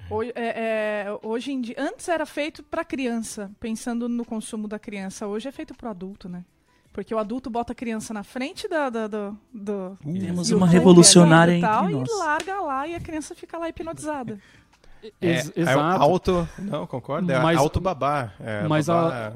Hoje, 0.09 0.33
é- 0.35 1.05
é, 1.07 1.19
hoje 1.23 1.53
em 1.53 1.61
dia, 1.61 1.77
antes 1.79 2.09
era 2.09 2.25
feito 2.27 2.63
para 2.63 2.85
criança, 2.85 3.51
pensando 3.61 4.09
no 4.09 4.25
consumo 4.25 4.67
da 4.67 4.79
criança. 4.79 5.27
Hoje 5.27 5.49
é 5.49 5.53
feito 5.53 5.75
para 5.75 5.91
adulto, 5.91 6.29
né? 6.29 6.45
Porque 6.93 7.15
o 7.15 7.19
adulto 7.19 7.49
bota 7.49 7.73
a 7.73 7.75
criança 7.75 8.13
na 8.13 8.23
frente 8.25 8.69
da, 8.69 8.91
da- 8.91 9.07
do, 9.07 9.39
do 9.55 9.97
Temos 10.03 10.51
uma 10.51 10.67
revolucionária 10.67 11.57
e 11.57 11.61
tal, 11.61 11.85
entre 11.89 11.95
e 11.97 12.01
nós. 12.01 12.19
larga 12.19 12.61
lá 12.61 12.87
e 12.89 12.95
a 12.97 13.01
criança 13.01 13.35
fica 13.35 13.57
lá 13.59 13.69
hipnotizada. 13.69 14.39
ex- 15.23 15.53
é, 15.57 15.61
exato. 15.61 16.03
auto. 16.03 16.49
Não, 16.59 16.87
concordo? 16.87 17.31
É 17.31 17.41
Mas- 17.41 17.59
auto 17.59 17.81
babá. 17.81 18.33
É, 18.41 18.67
mas 18.67 18.87
babá- 18.89 19.33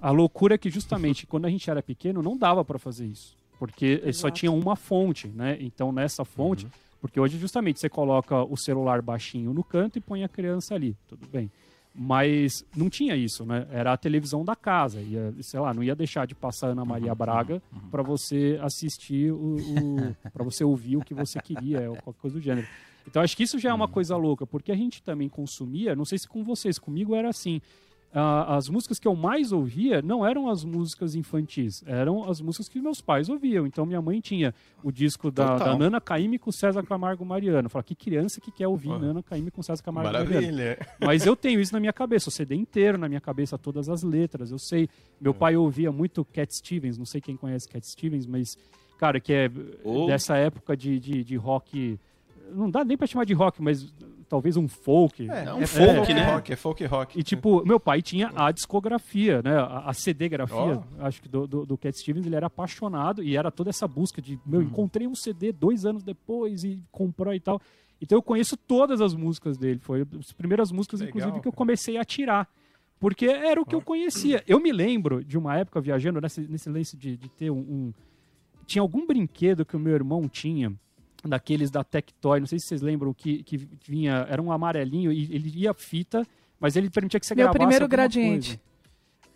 A 0.00 0.10
loucura 0.10 0.56
é 0.56 0.58
que 0.58 0.68
justamente 0.68 1.26
quando 1.26 1.46
a 1.46 1.50
gente 1.50 1.70
era 1.70 1.82
pequeno 1.82 2.20
não 2.22 2.36
dava 2.36 2.64
para 2.64 2.78
fazer 2.78 3.06
isso, 3.06 3.34
porque 3.58 3.98
só 4.06 4.08
Exato. 4.28 4.32
tinha 4.32 4.52
uma 4.52 4.74
fonte, 4.76 5.28
né? 5.28 5.56
Então 5.60 5.90
nessa 5.92 6.24
fonte, 6.24 6.66
porque 7.00 7.18
hoje 7.20 7.38
justamente 7.38 7.78
você 7.80 7.88
coloca 7.88 8.42
o 8.42 8.56
celular 8.56 9.00
baixinho 9.00 9.54
no 9.54 9.62
canto 9.64 9.96
e 9.96 10.00
põe 10.00 10.22
a 10.24 10.28
criança 10.28 10.74
ali, 10.74 10.94
tudo 11.08 11.26
bem. 11.32 11.50
Mas 11.92 12.64
não 12.76 12.88
tinha 12.88 13.16
isso, 13.16 13.44
né? 13.44 13.66
Era 13.70 13.92
a 13.92 13.96
televisão 13.96 14.44
da 14.44 14.54
casa, 14.54 15.00
ia, 15.00 15.34
sei 15.40 15.58
lá, 15.58 15.74
não 15.74 15.82
ia 15.82 15.94
deixar 15.94 16.26
de 16.26 16.34
passar 16.34 16.68
Ana 16.68 16.84
Maria 16.84 17.14
Braga 17.14 17.60
para 17.90 18.02
você 18.02 18.58
assistir 18.62 19.32
o, 19.32 19.56
para 20.32 20.44
você 20.44 20.62
ouvir 20.62 20.96
o 20.96 21.04
que 21.04 21.12
você 21.12 21.40
queria, 21.40 21.90
ou 21.90 21.96
qualquer 21.96 22.20
coisa 22.20 22.36
do 22.38 22.42
gênero. 22.42 22.66
Então 23.06 23.20
acho 23.20 23.36
que 23.36 23.42
isso 23.42 23.58
já 23.58 23.70
é 23.70 23.74
uma 23.74 23.88
coisa 23.88 24.16
louca, 24.16 24.46
porque 24.46 24.70
a 24.70 24.76
gente 24.76 25.02
também 25.02 25.28
consumia, 25.28 25.96
não 25.96 26.04
sei 26.04 26.18
se 26.18 26.28
com 26.28 26.44
vocês, 26.44 26.78
comigo 26.78 27.14
era 27.14 27.28
assim. 27.28 27.60
As 28.12 28.68
músicas 28.68 28.98
que 28.98 29.06
eu 29.06 29.14
mais 29.14 29.52
ouvia 29.52 30.02
não 30.02 30.26
eram 30.26 30.48
as 30.48 30.64
músicas 30.64 31.14
infantis, 31.14 31.84
eram 31.86 32.28
as 32.28 32.40
músicas 32.40 32.68
que 32.68 32.80
meus 32.80 33.00
pais 33.00 33.28
ouviam. 33.28 33.66
Então 33.66 33.86
minha 33.86 34.02
mãe 34.02 34.20
tinha 34.20 34.52
o 34.82 34.90
disco 34.90 35.30
da, 35.30 35.56
da 35.56 35.76
Nana 35.76 36.00
Caymmi 36.00 36.38
com 36.38 36.50
César 36.50 36.82
Camargo 36.82 37.24
Mariano. 37.24 37.66
Eu 37.66 37.70
falava, 37.70 37.86
que 37.86 37.94
criança 37.94 38.40
que 38.40 38.50
quer 38.50 38.66
ouvir 38.66 38.88
Porra. 38.88 38.98
Nana 38.98 39.22
Caymmi 39.22 39.50
com 39.52 39.62
César 39.62 39.82
Camargo 39.82 40.12
Mariano? 40.12 40.30
Maravilha. 40.34 40.78
Mas 41.00 41.24
eu 41.24 41.36
tenho 41.36 41.60
isso 41.60 41.72
na 41.72 41.78
minha 41.78 41.92
cabeça, 41.92 42.28
o 42.28 42.32
CD 42.32 42.56
inteiro 42.56 42.98
na 42.98 43.08
minha 43.08 43.20
cabeça, 43.20 43.56
todas 43.56 43.88
as 43.88 44.02
letras. 44.02 44.50
Eu 44.50 44.58
sei, 44.58 44.88
meu 45.20 45.32
pai 45.32 45.56
ouvia 45.56 45.92
muito 45.92 46.24
Cat 46.24 46.52
Stevens, 46.52 46.98
não 46.98 47.06
sei 47.06 47.20
quem 47.20 47.36
conhece 47.36 47.68
Cat 47.68 47.86
Stevens, 47.86 48.26
mas, 48.26 48.58
cara, 48.98 49.20
que 49.20 49.32
é 49.32 49.50
Ou- 49.84 50.08
dessa 50.08 50.36
época 50.36 50.76
de, 50.76 50.98
de, 50.98 51.22
de 51.22 51.36
rock. 51.36 51.98
Não 52.54 52.70
dá 52.70 52.84
nem 52.84 52.96
pra 52.96 53.06
chamar 53.06 53.24
de 53.24 53.32
rock, 53.32 53.62
mas 53.62 53.92
talvez 54.28 54.56
um 54.56 54.68
folk. 54.68 55.28
É, 55.28 55.52
um 55.52 55.62
é 55.62 55.66
folk, 55.66 55.94
folk 55.94 56.14
né? 56.14 56.24
rock, 56.32 56.52
é 56.52 56.56
folk 56.56 56.84
rock. 56.84 57.18
E 57.18 57.22
tipo, 57.22 57.64
meu 57.66 57.80
pai 57.80 58.00
tinha 58.00 58.30
a 58.34 58.50
discografia, 58.52 59.42
né? 59.42 59.56
A, 59.56 59.90
a 59.90 59.92
CD-grafia, 59.92 60.56
Ó. 60.56 60.82
acho 61.06 61.20
que 61.20 61.28
do, 61.28 61.46
do, 61.46 61.66
do 61.66 61.76
Cat 61.78 61.98
Stevens, 61.98 62.26
ele 62.26 62.36
era 62.36 62.46
apaixonado 62.46 63.22
e 63.22 63.36
era 63.36 63.50
toda 63.50 63.70
essa 63.70 63.88
busca 63.88 64.22
de, 64.22 64.38
meu, 64.46 64.62
encontrei 64.62 65.06
um 65.06 65.14
CD 65.14 65.52
dois 65.52 65.84
anos 65.84 66.02
depois 66.02 66.62
e 66.64 66.82
comprou 66.92 67.34
e 67.34 67.40
tal. 67.40 67.60
Então 68.00 68.16
eu 68.16 68.22
conheço 68.22 68.56
todas 68.56 69.00
as 69.00 69.14
músicas 69.14 69.58
dele. 69.58 69.78
Foi 69.82 70.06
as 70.18 70.32
primeiras 70.32 70.72
músicas, 70.72 71.00
Legal, 71.00 71.10
inclusive, 71.10 71.42
que 71.42 71.48
eu 71.48 71.52
comecei 71.52 71.96
a 71.98 72.04
tirar. 72.04 72.48
Porque 72.98 73.26
era 73.26 73.60
o 73.60 73.64
que 73.64 73.74
eu 73.74 73.80
conhecia. 73.80 74.44
Eu 74.46 74.60
me 74.60 74.70
lembro 74.72 75.24
de 75.24 75.36
uma 75.38 75.56
época 75.56 75.80
viajando 75.80 76.20
nesse, 76.20 76.42
nesse 76.42 76.68
lance 76.68 76.96
de, 76.96 77.16
de 77.16 77.28
ter 77.30 77.50
um, 77.50 77.58
um- 77.58 77.92
Tinha 78.66 78.82
algum 78.82 79.06
brinquedo 79.06 79.64
que 79.64 79.74
o 79.74 79.80
meu 79.80 79.94
irmão 79.94 80.28
tinha, 80.28 80.72
daqueles 81.28 81.70
da 81.70 81.82
Tectoy, 81.84 82.40
não 82.40 82.46
sei 82.46 82.58
se 82.58 82.66
vocês 82.66 82.80
lembram, 82.82 83.12
que, 83.12 83.42
que 83.42 83.68
vinha. 83.86 84.26
Era 84.28 84.40
um 84.40 84.50
amarelinho 84.52 85.12
e 85.12 85.24
ele 85.34 85.50
ia 85.54 85.74
fita, 85.74 86.26
mas 86.58 86.76
ele 86.76 86.88
permitia 86.90 87.18
que 87.20 87.26
você 87.26 87.34
Meu 87.34 87.44
gravasse. 87.44 87.58
primeiro 87.58 87.88
gradiente. 87.88 88.48
coisa. 88.58 88.70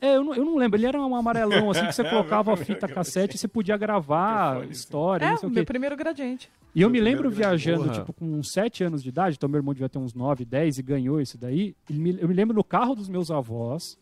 É, 0.01 0.17
eu 0.17 0.25
não, 0.25 0.35
eu 0.35 0.45
não 0.45 0.57
lembro. 0.57 0.79
Ele 0.79 0.87
era 0.87 1.01
um 1.01 1.15
amarelão, 1.17 1.71
assim, 1.71 1.87
que 1.87 1.93
você 1.95 2.05
colocava 2.11 2.53
a 2.53 2.57
fita 2.57 2.87
cassete 2.87 3.37
e 3.37 3.39
você 3.39 3.49
podia 3.49 3.77
gravar 3.77 4.51
Microfone, 4.57 4.73
história, 4.73 5.25
É, 5.27 5.47
o 5.47 5.51
meu 5.51 5.65
primeiro 5.65 5.97
gradiente. 5.97 6.51
E 6.75 6.83
eu 6.83 6.91
me 6.91 6.99
Meu 6.99 7.05
lembro 7.05 7.29
primeiro 7.31 7.49
grande- 7.49 7.63
viajando, 7.65 7.85
Porra. 7.85 8.01
tipo, 8.01 8.13
com 8.13 8.27
uns 8.27 8.51
7 8.53 8.85
anos 8.85 9.03
de 9.03 9.09
idade, 9.09 9.37
então 9.37 9.49
meu 9.49 9.59
irmão 9.59 9.73
devia 9.73 9.89
ter 9.89 9.99
uns 9.99 10.13
9, 10.13 10.45
10 10.45 10.79
e 10.79 10.83
ganhou 10.83 11.21
isso 11.21 11.39
daí. 11.39 11.75
Ele 11.89 11.99
me- 12.01 12.19
eu 12.21 12.29
me 12.29 12.35
lembro 12.35 12.55
no 12.55 12.65
carro 12.65 12.95
dos 12.95 13.09
meus 13.09 13.31
avós 13.31 13.97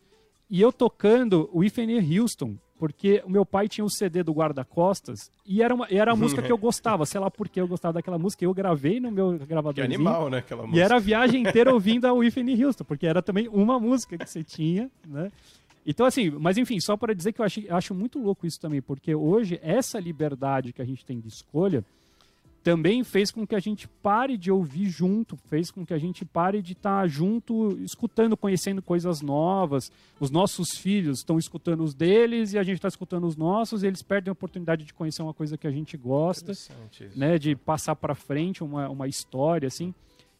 e 0.49 0.59
eu 0.59 0.73
tocando 0.73 1.49
o 1.53 1.59
Whitney 1.59 2.19
Houston, 2.19 2.55
porque 2.77 3.21
o 3.25 3.29
meu 3.29 3.45
pai 3.45 3.67
tinha 3.69 3.85
o 3.85 3.89
CD 3.89 4.23
do 4.23 4.33
Guarda-Costas 4.33 5.31
e 5.45 5.61
era, 5.61 5.73
uma, 5.73 5.87
e 5.89 5.97
era 5.97 6.11
a 6.11 6.15
música 6.15 6.41
que 6.41 6.51
eu 6.51 6.57
gostava, 6.59 7.05
sei 7.05 7.19
lá 7.19 7.29
por 7.31 7.47
que 7.47 7.59
eu 7.61 7.67
gostava 7.67 7.93
daquela 7.93 8.17
música. 8.19 8.43
Eu 8.43 8.53
gravei 8.53 8.99
no 8.99 9.11
meu 9.11 9.37
Que 9.39 9.45
gravadorzinho. 9.45 9.85
animal, 9.95 10.29
né? 10.29 10.39
Aquela 10.39 10.63
E 10.63 10.67
música. 10.67 10.83
era 10.85 10.95
a 10.95 10.99
viagem 10.99 11.41
inteira 11.43 11.71
ouvindo 11.73 12.05
a 12.05 12.13
Whitney 12.13 12.63
Houston, 12.65 12.83
porque 12.83 13.05
era 13.07 13.21
também 13.21 13.47
uma 13.47 13.79
música 13.79 14.17
que 14.17 14.25
você 14.29 14.43
tinha, 14.43 14.89
né? 15.07 15.31
Então, 15.85 16.05
assim, 16.05 16.29
mas 16.31 16.57
enfim, 16.57 16.79
só 16.79 16.95
para 16.95 17.13
dizer 17.13 17.33
que 17.33 17.41
eu 17.41 17.45
acho, 17.45 17.61
acho 17.69 17.93
muito 17.93 18.17
louco 18.17 18.47
isso 18.47 18.59
também, 18.59 18.81
porque 18.81 19.13
hoje 19.13 19.59
essa 19.61 19.99
liberdade 19.99 20.71
que 20.71 20.81
a 20.81 20.85
gente 20.85 21.05
tem 21.05 21.19
de 21.19 21.27
escolha 21.27 21.83
também 22.63 23.03
fez 23.03 23.29
com 23.29 23.45
que 23.45 23.55
a 23.55 23.59
gente 23.59 23.87
pare 23.87 24.37
de 24.37 24.49
ouvir 24.49 24.85
junto, 24.85 25.35
fez 25.35 25.69
com 25.69 25.85
que 25.85 25.93
a 25.93 25.97
gente 25.97 26.23
pare 26.23 26.61
de 26.61 26.71
estar 26.71 27.05
junto, 27.07 27.77
escutando, 27.83 28.37
conhecendo 28.37 28.81
coisas 28.81 29.21
novas. 29.21 29.91
Os 30.17 30.31
nossos 30.31 30.77
filhos 30.77 31.19
estão 31.19 31.37
escutando 31.37 31.83
os 31.83 31.93
deles 31.93 32.53
e 32.53 32.57
a 32.57 32.63
gente 32.63 32.75
está 32.75 32.87
escutando 32.87 33.27
os 33.27 33.35
nossos, 33.35 33.83
e 33.83 33.87
eles 33.87 34.01
perdem 34.01 34.29
a 34.29 34.31
oportunidade 34.31 34.85
de 34.85 34.93
conhecer 34.93 35.21
uma 35.21 35.33
coisa 35.33 35.57
que 35.57 35.67
a 35.67 35.71
gente 35.71 35.97
gosta, 35.97 36.53
né, 37.15 37.37
de 37.37 37.53
passar 37.55 37.95
para 37.97 38.15
frente 38.15 38.63
uma, 38.63 38.87
uma 38.89 39.07
história 39.07 39.67
assim. 39.67 39.93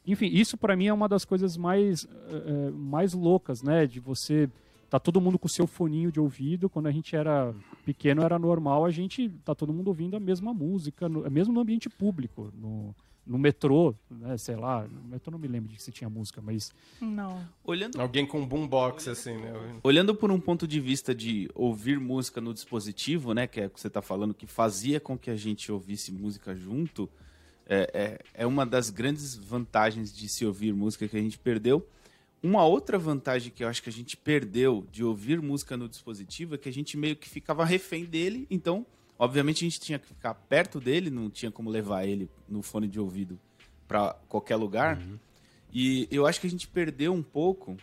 Enfim, 0.08 0.28
isso 0.28 0.58
para 0.58 0.76
mim 0.78 0.88
é 0.88 0.94
uma 0.94 1.10
das 1.10 1.26
coisas 1.26 1.58
mais 1.58 2.06
eh, 2.30 2.72
mais 2.72 3.14
loucas, 3.14 3.62
né, 3.62 3.86
de 3.86 4.00
você 4.00 4.50
tá 4.94 5.00
todo 5.00 5.20
mundo 5.20 5.40
com 5.40 5.48
o 5.48 5.50
seu 5.50 5.66
foninho 5.66 6.12
de 6.12 6.20
ouvido, 6.20 6.70
quando 6.70 6.86
a 6.86 6.92
gente 6.92 7.16
era 7.16 7.52
pequeno 7.84 8.22
era 8.22 8.38
normal, 8.38 8.86
a 8.86 8.92
gente 8.92 9.28
tá 9.44 9.56
todo 9.56 9.74
mundo 9.74 9.88
ouvindo 9.88 10.16
a 10.16 10.20
mesma 10.20 10.54
música, 10.54 11.10
no, 11.10 11.28
mesmo 11.32 11.52
no 11.52 11.62
ambiente 11.62 11.90
público, 11.90 12.54
no, 12.54 12.94
no 13.26 13.40
metrô, 13.40 13.96
né, 14.08 14.38
sei 14.38 14.56
lá, 14.56 14.88
no 14.88 15.10
metrô 15.10 15.32
não 15.32 15.40
me 15.40 15.48
lembro 15.48 15.68
de 15.68 15.78
que 15.78 15.82
se 15.82 15.92
tinha 15.92 16.08
música, 16.08 16.44
mas 16.44 16.72
Não. 17.02 17.44
Olhando 17.64 18.00
Alguém 18.00 18.24
com 18.24 18.42
um 18.42 18.46
boombox, 18.46 19.08
assim, 19.08 19.36
né? 19.36 19.52
Olhando 19.82 20.14
por 20.14 20.30
um 20.30 20.40
ponto 20.40 20.68
de 20.68 20.80
vista 20.80 21.16
de 21.16 21.50
ouvir 21.56 22.00
música 22.00 22.40
no 22.40 22.54
dispositivo, 22.54 23.34
né, 23.34 23.48
que 23.48 23.62
é 23.62 23.66
o 23.66 23.72
que 23.72 23.82
você 23.82 23.88
está 23.88 24.00
falando, 24.00 24.32
que 24.32 24.46
fazia 24.46 25.00
com 25.00 25.18
que 25.18 25.32
a 25.32 25.36
gente 25.36 25.72
ouvisse 25.72 26.12
música 26.12 26.56
junto, 26.56 27.10
é, 27.66 27.90
é, 28.36 28.44
é 28.44 28.46
uma 28.46 28.64
das 28.64 28.92
grandes 28.92 29.36
vantagens 29.36 30.16
de 30.16 30.30
se 30.30 30.46
ouvir 30.46 30.72
música 30.72 31.08
que 31.08 31.18
a 31.18 31.22
gente 31.22 31.40
perdeu. 31.40 31.84
Uma 32.44 32.66
outra 32.66 33.00
vantagem 33.00 33.54
que 33.54 33.64
eu 33.64 33.70
acho 33.70 33.82
que 33.82 33.88
a 33.88 33.94
gente 33.94 34.18
perdeu 34.18 34.86
de 34.92 35.02
ouvir 35.02 35.42
música 35.42 35.78
no 35.78 35.88
dispositivo 35.88 36.56
é 36.56 36.58
que 36.58 36.68
a 36.68 36.74
gente 36.74 36.98
meio 36.98 37.16
que 37.16 37.30
ficava 37.30 37.64
refém 37.64 38.04
dele, 38.04 38.46
então, 38.52 38.86
obviamente, 39.18 39.64
a 39.64 39.70
gente 39.70 39.80
tinha 39.80 39.98
que 39.98 40.06
ficar 40.06 40.34
perto 40.34 40.78
dele, 40.82 41.10
não 41.10 41.30
tinha 41.30 41.50
como 41.50 41.70
levar 41.70 42.06
ele 42.06 42.30
no 42.50 42.62
fone 42.62 42.90
de 42.90 43.00
ouvido 43.00 43.40
para 43.88 44.14
qualquer 44.28 44.58
lugar. 44.58 45.02
E 45.72 46.06
eu 46.12 46.28
acho 46.28 46.42
que 46.42 46.46
a 46.46 46.50
gente 46.50 46.68
perdeu 46.68 47.14
um 47.14 47.24
pouco 47.24 47.78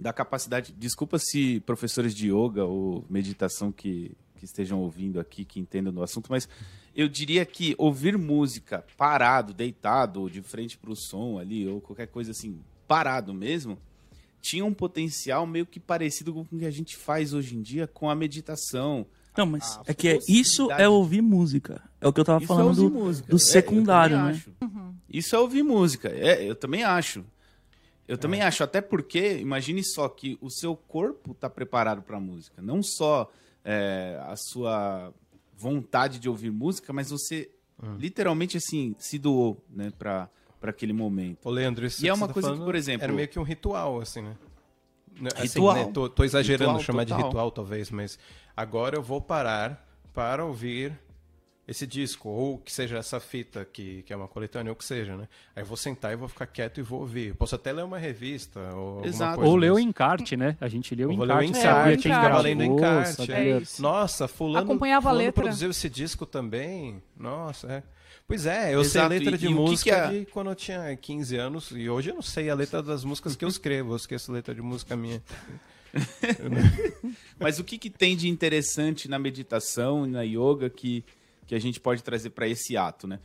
da 0.00 0.10
capacidade. 0.10 0.72
Desculpa 0.72 1.18
se 1.18 1.60
professores 1.60 2.14
de 2.14 2.28
yoga 2.28 2.64
ou 2.64 3.04
meditação 3.10 3.70
que, 3.70 4.16
que 4.36 4.46
estejam 4.46 4.80
ouvindo 4.80 5.20
aqui, 5.20 5.44
que 5.44 5.60
entendam 5.60 5.92
do 5.92 6.02
assunto, 6.02 6.30
mas 6.30 6.48
eu 6.94 7.08
diria 7.08 7.44
que 7.44 7.74
ouvir 7.76 8.16
música 8.16 8.86
parado, 8.96 9.52
deitado, 9.52 10.22
ou 10.22 10.30
de 10.30 10.40
frente 10.40 10.78
para 10.78 10.90
o 10.90 10.96
som 10.96 11.38
ali, 11.38 11.68
ou 11.68 11.78
qualquer 11.78 12.06
coisa 12.06 12.30
assim, 12.30 12.58
parado 12.86 13.34
mesmo, 13.34 13.78
tinha 14.40 14.64
um 14.64 14.72
potencial 14.74 15.46
meio 15.46 15.66
que 15.66 15.80
parecido 15.80 16.32
com 16.32 16.40
o 16.40 16.44
que 16.46 16.64
a 16.64 16.70
gente 16.70 16.96
faz 16.96 17.32
hoje 17.32 17.56
em 17.56 17.62
dia 17.62 17.86
com 17.86 18.08
a 18.08 18.14
meditação. 18.14 19.06
Não, 19.36 19.44
mas 19.44 19.78
é 19.86 19.92
que 19.92 20.08
é, 20.08 20.18
isso 20.28 20.70
é 20.72 20.88
ouvir 20.88 21.20
música. 21.20 21.82
É 22.00 22.08
o 22.08 22.12
que 22.12 22.20
eu 22.20 22.24
tava 22.24 22.42
Isso 22.42 22.52
é 22.52 22.56
falando 22.56 22.78
ouvir 22.78 22.94
do, 22.94 23.04
música. 23.04 23.28
do 23.28 23.36
É, 23.36 23.38
secundário, 23.38 24.16
também 24.16 24.32
né? 24.32 24.38
acho. 24.38 24.52
Isso 25.08 25.36
é 25.36 25.38
ouvir 25.38 25.62
música. 25.62 26.08
É, 26.08 26.48
eu 26.48 26.54
também 26.54 26.84
acho. 26.84 27.24
Eu 28.08 28.16
também 28.16 28.40
acho, 28.40 28.62
até 28.62 28.80
porque, 28.80 29.36
imagine 29.38 29.82
só 29.82 30.08
que 30.08 30.38
o 30.40 30.48
seu 30.48 30.76
corpo 30.76 31.32
está 31.32 31.50
preparado 31.50 32.02
para 32.02 32.16
a 32.18 32.20
música. 32.20 32.62
Não 32.62 32.80
só 32.82 33.30
é, 33.64 34.16
a 34.22 34.36
sua 34.36 35.12
vontade 35.58 36.20
de 36.20 36.28
ouvir 36.28 36.52
música, 36.52 36.92
mas 36.92 37.10
você 37.10 37.50
literalmente 37.98 38.56
assim 38.56 38.94
se 38.98 39.18
doou 39.18 39.62
né, 39.68 39.92
para 40.66 40.70
aquele 40.72 40.92
momento. 40.92 41.46
Ô, 41.46 41.50
Leandro, 41.50 41.86
isso 41.86 42.04
E 42.04 42.08
é 42.08 42.12
que 42.12 42.18
uma 42.18 42.26
tá 42.26 42.32
coisa 42.34 42.48
que, 42.48 42.54
falando 42.54 42.66
por 42.66 42.74
exemplo- 42.74 43.04
Era 43.04 43.12
meio 43.12 43.28
que 43.28 43.38
um 43.38 43.44
ritual, 43.44 44.00
assim, 44.00 44.20
né? 44.20 44.34
Né, 45.18 45.28
assim, 45.36 45.42
Ritual. 45.44 45.74
né, 45.76 45.84
Tô, 45.94 46.08
tô 46.08 46.24
exagerando 46.24 46.70
Ritual 46.72 46.84
chamar 46.84 47.04
de 47.04 47.12
total. 47.12 47.26
ritual, 47.28 47.50
talvez, 47.52 47.90
mas 47.90 48.18
agora 48.56 48.96
eu 48.96 49.02
vou 49.02 49.20
parar 49.20 49.86
para 50.12 50.44
ouvir 50.44 50.92
esse 51.68 51.86
disco, 51.86 52.28
ou 52.28 52.58
que 52.58 52.72
seja 52.72 52.96
essa 52.98 53.18
fita 53.18 53.64
que, 53.64 54.02
que 54.04 54.12
é 54.12 54.16
uma 54.16 54.28
coletânea, 54.28 54.70
ou 54.70 54.76
que 54.76 54.84
seja, 54.84 55.16
né? 55.16 55.26
Aí 55.54 55.62
eu 55.62 55.66
vou 55.66 55.76
sentar 55.76 56.12
e 56.12 56.16
vou 56.16 56.28
ficar 56.28 56.46
quieto 56.46 56.78
e 56.78 56.82
vou 56.82 57.00
ouvir. 57.00 57.34
Posso 57.34 57.54
até 57.56 57.72
ler 57.72 57.82
uma 57.84 57.98
revista, 57.98 58.60
ou 58.74 59.04
Exato. 59.04 59.36
coisa. 59.36 59.50
ou 59.50 59.56
ler 59.56 59.72
o 59.72 59.78
encarte, 59.78 60.36
né? 60.36 60.56
A 60.60 60.68
gente 60.68 60.94
leu 60.94 61.08
o 61.08 61.12
Eu 61.12 61.16
vou 61.16 61.26
ler 61.26 61.34
o 61.34 61.42
encarte, 61.42 61.58
encarte, 61.58 62.08
é, 62.08 62.10
o 62.12 62.14
ficava 62.14 62.40
lendo 62.40 62.60
o 62.60 62.64
encarte. 62.64 63.12
sabia- 63.16 63.36
É 63.36 63.58
isso. 63.58 63.82
Nossa, 63.82 64.28
fulano, 64.28 64.64
Acompanhava 64.64 65.08
a 65.08 65.10
fulano 65.10 65.26
letra. 65.26 65.42
produziu 65.42 65.70
esse 65.70 65.88
disco 65.90 66.24
também. 66.24 67.02
Nossa, 67.16 67.66
é. 67.72 67.82
Pois 68.28 68.44
é, 68.46 68.74
eu 68.74 68.82
sei 68.84 69.00
Exato, 69.00 69.14
letra 69.14 69.34
e- 69.34 69.38
de 69.38 69.44
e 69.44 69.48
o 69.48 69.50
que 69.50 69.54
música 69.56 69.90
que 70.10 70.16
é- 70.16 70.20
de 70.20 70.26
quando 70.26 70.50
eu 70.50 70.54
tinha 70.56 70.96
15 70.96 71.36
anos 71.36 71.70
e 71.72 71.88
hoje 71.88 72.10
eu 72.10 72.14
não 72.14 72.22
sei 72.22 72.48
a 72.50 72.54
letra 72.54 72.82
das 72.82 73.04
músicas 73.04 73.36
que 73.36 73.44
eu 73.44 73.48
escrevo, 73.48 73.92
eu 73.92 73.96
esqueço 73.96 74.32
letra 74.32 74.52
de 74.54 74.60
música 74.62 74.96
minha. 74.96 75.22
Mas 77.38 77.58
o 77.58 77.64
que, 77.64 77.78
que 77.78 77.90
tem 77.90 78.16
de 78.16 78.28
interessante 78.28 79.08
na 79.08 79.18
meditação 79.18 80.06
e 80.06 80.10
na 80.10 80.22
yoga 80.22 80.68
que, 80.68 81.04
que 81.46 81.54
a 81.54 81.58
gente 81.60 81.78
pode 81.80 82.02
trazer 82.02 82.30
para 82.30 82.48
esse 82.48 82.76
ato, 82.76 83.06
né? 83.06 83.20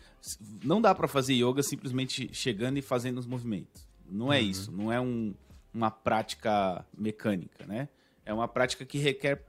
Não 0.64 0.80
dá 0.82 0.94
para 0.94 1.08
fazer 1.08 1.34
yoga 1.34 1.64
simplesmente 1.64 2.30
chegando 2.34 2.78
e 2.78 2.82
fazendo 2.82 3.18
os 3.18 3.26
movimentos. 3.26 3.88
Não 4.10 4.32
é 4.32 4.40
isso. 4.42 4.72
Não 4.72 4.92
é 4.92 5.00
um- 5.00 5.34
uma 5.74 5.90
prática 5.90 6.86
mecânica, 6.98 7.66
né? 7.66 7.88
É 8.26 8.34
uma 8.34 8.48
prática 8.48 8.86
que 8.86 8.98
requer 8.98 9.44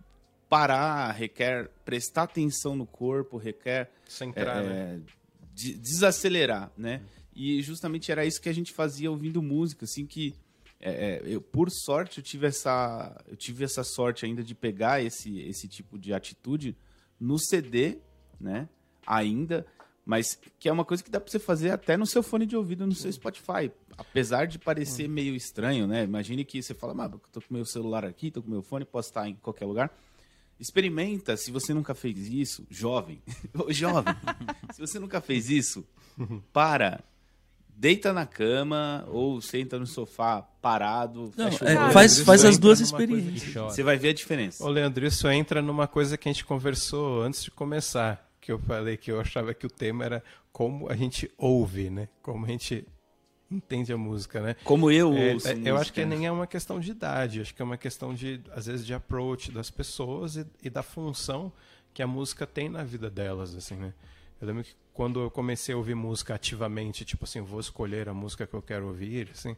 parar, 0.48 1.10
requer 1.12 1.68
prestar 1.84 2.24
atenção 2.24 2.76
no 2.76 2.86
corpo, 2.86 3.36
requer 3.36 3.90
Centrar, 4.06 4.58
é, 4.62 4.68
né? 4.68 5.00
de- 5.54 5.74
desacelerar, 5.78 6.70
né? 6.76 7.02
E 7.34 7.62
justamente 7.62 8.12
era 8.12 8.24
isso 8.24 8.40
que 8.40 8.48
a 8.48 8.52
gente 8.54 8.72
fazia 8.72 9.10
ouvindo 9.10 9.42
música, 9.42 9.84
assim 9.84 10.06
que 10.06 10.34
é, 10.80 10.90
é, 10.90 11.22
eu, 11.24 11.40
por 11.40 11.70
sorte 11.70 12.18
eu 12.18 12.24
tive 12.24 12.46
essa 12.46 13.22
eu 13.28 13.36
tive 13.36 13.64
essa 13.64 13.82
sorte 13.84 14.26
ainda 14.26 14.42
de 14.42 14.54
pegar 14.54 15.00
esse 15.02 15.40
esse 15.40 15.66
tipo 15.68 15.98
de 15.98 16.12
atitude 16.12 16.76
no 17.18 17.38
CD, 17.38 17.98
né? 18.42 18.68
Ainda, 19.06 19.66
mas 20.04 20.38
que 20.58 20.68
é 20.68 20.72
uma 20.72 20.84
coisa 20.84 21.02
que 21.02 21.10
dá 21.10 21.20
para 21.20 21.30
você 21.30 21.38
fazer 21.38 21.70
até 21.70 21.96
no 21.96 22.06
seu 22.06 22.22
fone 22.22 22.44
de 22.44 22.56
ouvido 22.56 22.86
no 22.86 22.94
seu 22.94 23.10
Spotify, 23.12 23.70
apesar 23.96 24.46
de 24.46 24.58
parecer 24.58 25.08
meio 25.08 25.34
estranho, 25.34 25.86
né? 25.86 26.04
Imagine 26.04 26.44
que 26.44 26.62
você 26.62 26.74
fala, 26.74 26.92
mas 26.92 27.12
eu 27.12 27.20
tô 27.32 27.40
com 27.40 27.54
meu 27.54 27.64
celular 27.64 28.04
aqui, 28.04 28.30
tô 28.30 28.42
com 28.42 28.50
meu 28.50 28.62
fone, 28.62 28.84
posso 28.84 29.08
estar 29.08 29.28
em 29.28 29.34
qualquer 29.36 29.66
lugar. 29.66 29.90
Experimenta, 30.58 31.36
se 31.36 31.50
você 31.50 31.72
nunca 31.72 31.94
fez 31.94 32.28
isso, 32.28 32.66
jovem, 32.70 33.22
jovem, 33.70 34.14
se 34.72 34.80
você 34.80 34.98
nunca 34.98 35.20
fez 35.20 35.50
isso, 35.50 35.84
para, 36.52 37.02
deita 37.68 38.12
na 38.12 38.26
cama 38.26 39.04
ou 39.08 39.40
senta 39.40 39.78
no 39.78 39.86
sofá 39.86 40.42
parado, 40.42 41.32
Não, 41.36 41.50
fecha 41.50 41.64
é, 41.64 41.78
olho. 41.78 41.92
faz, 41.92 42.12
isso 42.12 42.24
faz 42.24 42.44
as 42.44 42.58
duas 42.58 42.78
de 42.78 42.84
experiências. 42.84 43.52
Você 43.54 43.82
vai 43.82 43.96
ver 43.96 44.10
a 44.10 44.14
diferença. 44.14 44.64
Ô, 44.64 44.68
Leandro, 44.68 45.04
isso 45.06 45.28
entra 45.28 45.60
numa 45.62 45.88
coisa 45.88 46.16
que 46.16 46.28
a 46.28 46.32
gente 46.32 46.44
conversou 46.44 47.22
antes 47.22 47.42
de 47.42 47.50
começar, 47.50 48.31
que 48.42 48.50
eu 48.52 48.58
falei 48.58 48.96
que 48.96 49.10
eu 49.10 49.20
achava 49.20 49.54
que 49.54 49.64
o 49.64 49.70
tema 49.70 50.04
era 50.04 50.24
como 50.52 50.90
a 50.90 50.96
gente 50.96 51.30
ouve, 51.38 51.88
né? 51.88 52.08
Como 52.20 52.44
a 52.44 52.48
gente 52.48 52.84
entende 53.48 53.92
a 53.92 53.96
música, 53.96 54.40
né? 54.40 54.56
Como 54.64 54.90
eu 54.90 55.14
É, 55.16 55.32
ouço 55.34 55.48
é, 55.48 55.56
eu 55.64 55.76
acho 55.76 55.92
que 55.92 56.04
nem 56.04 56.26
é 56.26 56.30
uma 56.32 56.46
questão 56.46 56.80
de 56.80 56.90
idade, 56.90 57.40
acho 57.40 57.54
que 57.54 57.62
é 57.62 57.64
uma 57.64 57.78
questão 57.78 58.12
de, 58.12 58.42
às 58.50 58.66
vezes, 58.66 58.84
de 58.84 58.92
approach 58.92 59.52
das 59.52 59.70
pessoas 59.70 60.36
e, 60.36 60.46
e 60.62 60.68
da 60.68 60.82
função 60.82 61.52
que 61.94 62.02
a 62.02 62.06
música 62.06 62.46
tem 62.46 62.68
na 62.68 62.82
vida 62.82 63.08
delas, 63.08 63.54
assim, 63.54 63.76
né? 63.76 63.94
Eu 64.40 64.48
lembro 64.48 64.64
que 64.64 64.74
quando 64.92 65.20
eu 65.20 65.30
comecei 65.30 65.74
a 65.74 65.78
ouvir 65.78 65.94
música 65.94 66.34
ativamente, 66.34 67.04
tipo 67.04 67.24
assim, 67.24 67.40
vou 67.40 67.60
escolher 67.60 68.08
a 68.08 68.14
música 68.14 68.44
que 68.46 68.54
eu 68.54 68.62
quero 68.62 68.88
ouvir, 68.88 69.30
assim, 69.32 69.56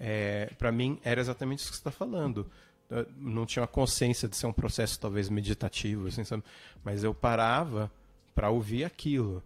é, 0.00 0.46
para 0.58 0.72
mim 0.72 0.98
era 1.04 1.20
exatamente 1.20 1.58
isso 1.58 1.68
que 1.70 1.76
você 1.76 1.80
está 1.80 1.90
falando. 1.90 2.50
Eu 2.88 3.06
não 3.18 3.44
tinha 3.44 3.62
uma 3.62 3.68
consciência 3.68 4.28
de 4.28 4.36
ser 4.36 4.46
um 4.46 4.52
processo 4.52 4.98
talvez 4.98 5.28
meditativo, 5.28 6.06
assim, 6.08 6.24
sabe? 6.24 6.42
Mas 6.82 7.04
eu 7.04 7.12
parava 7.12 7.90
para 8.34 8.50
ouvir 8.50 8.84
aquilo. 8.84 9.42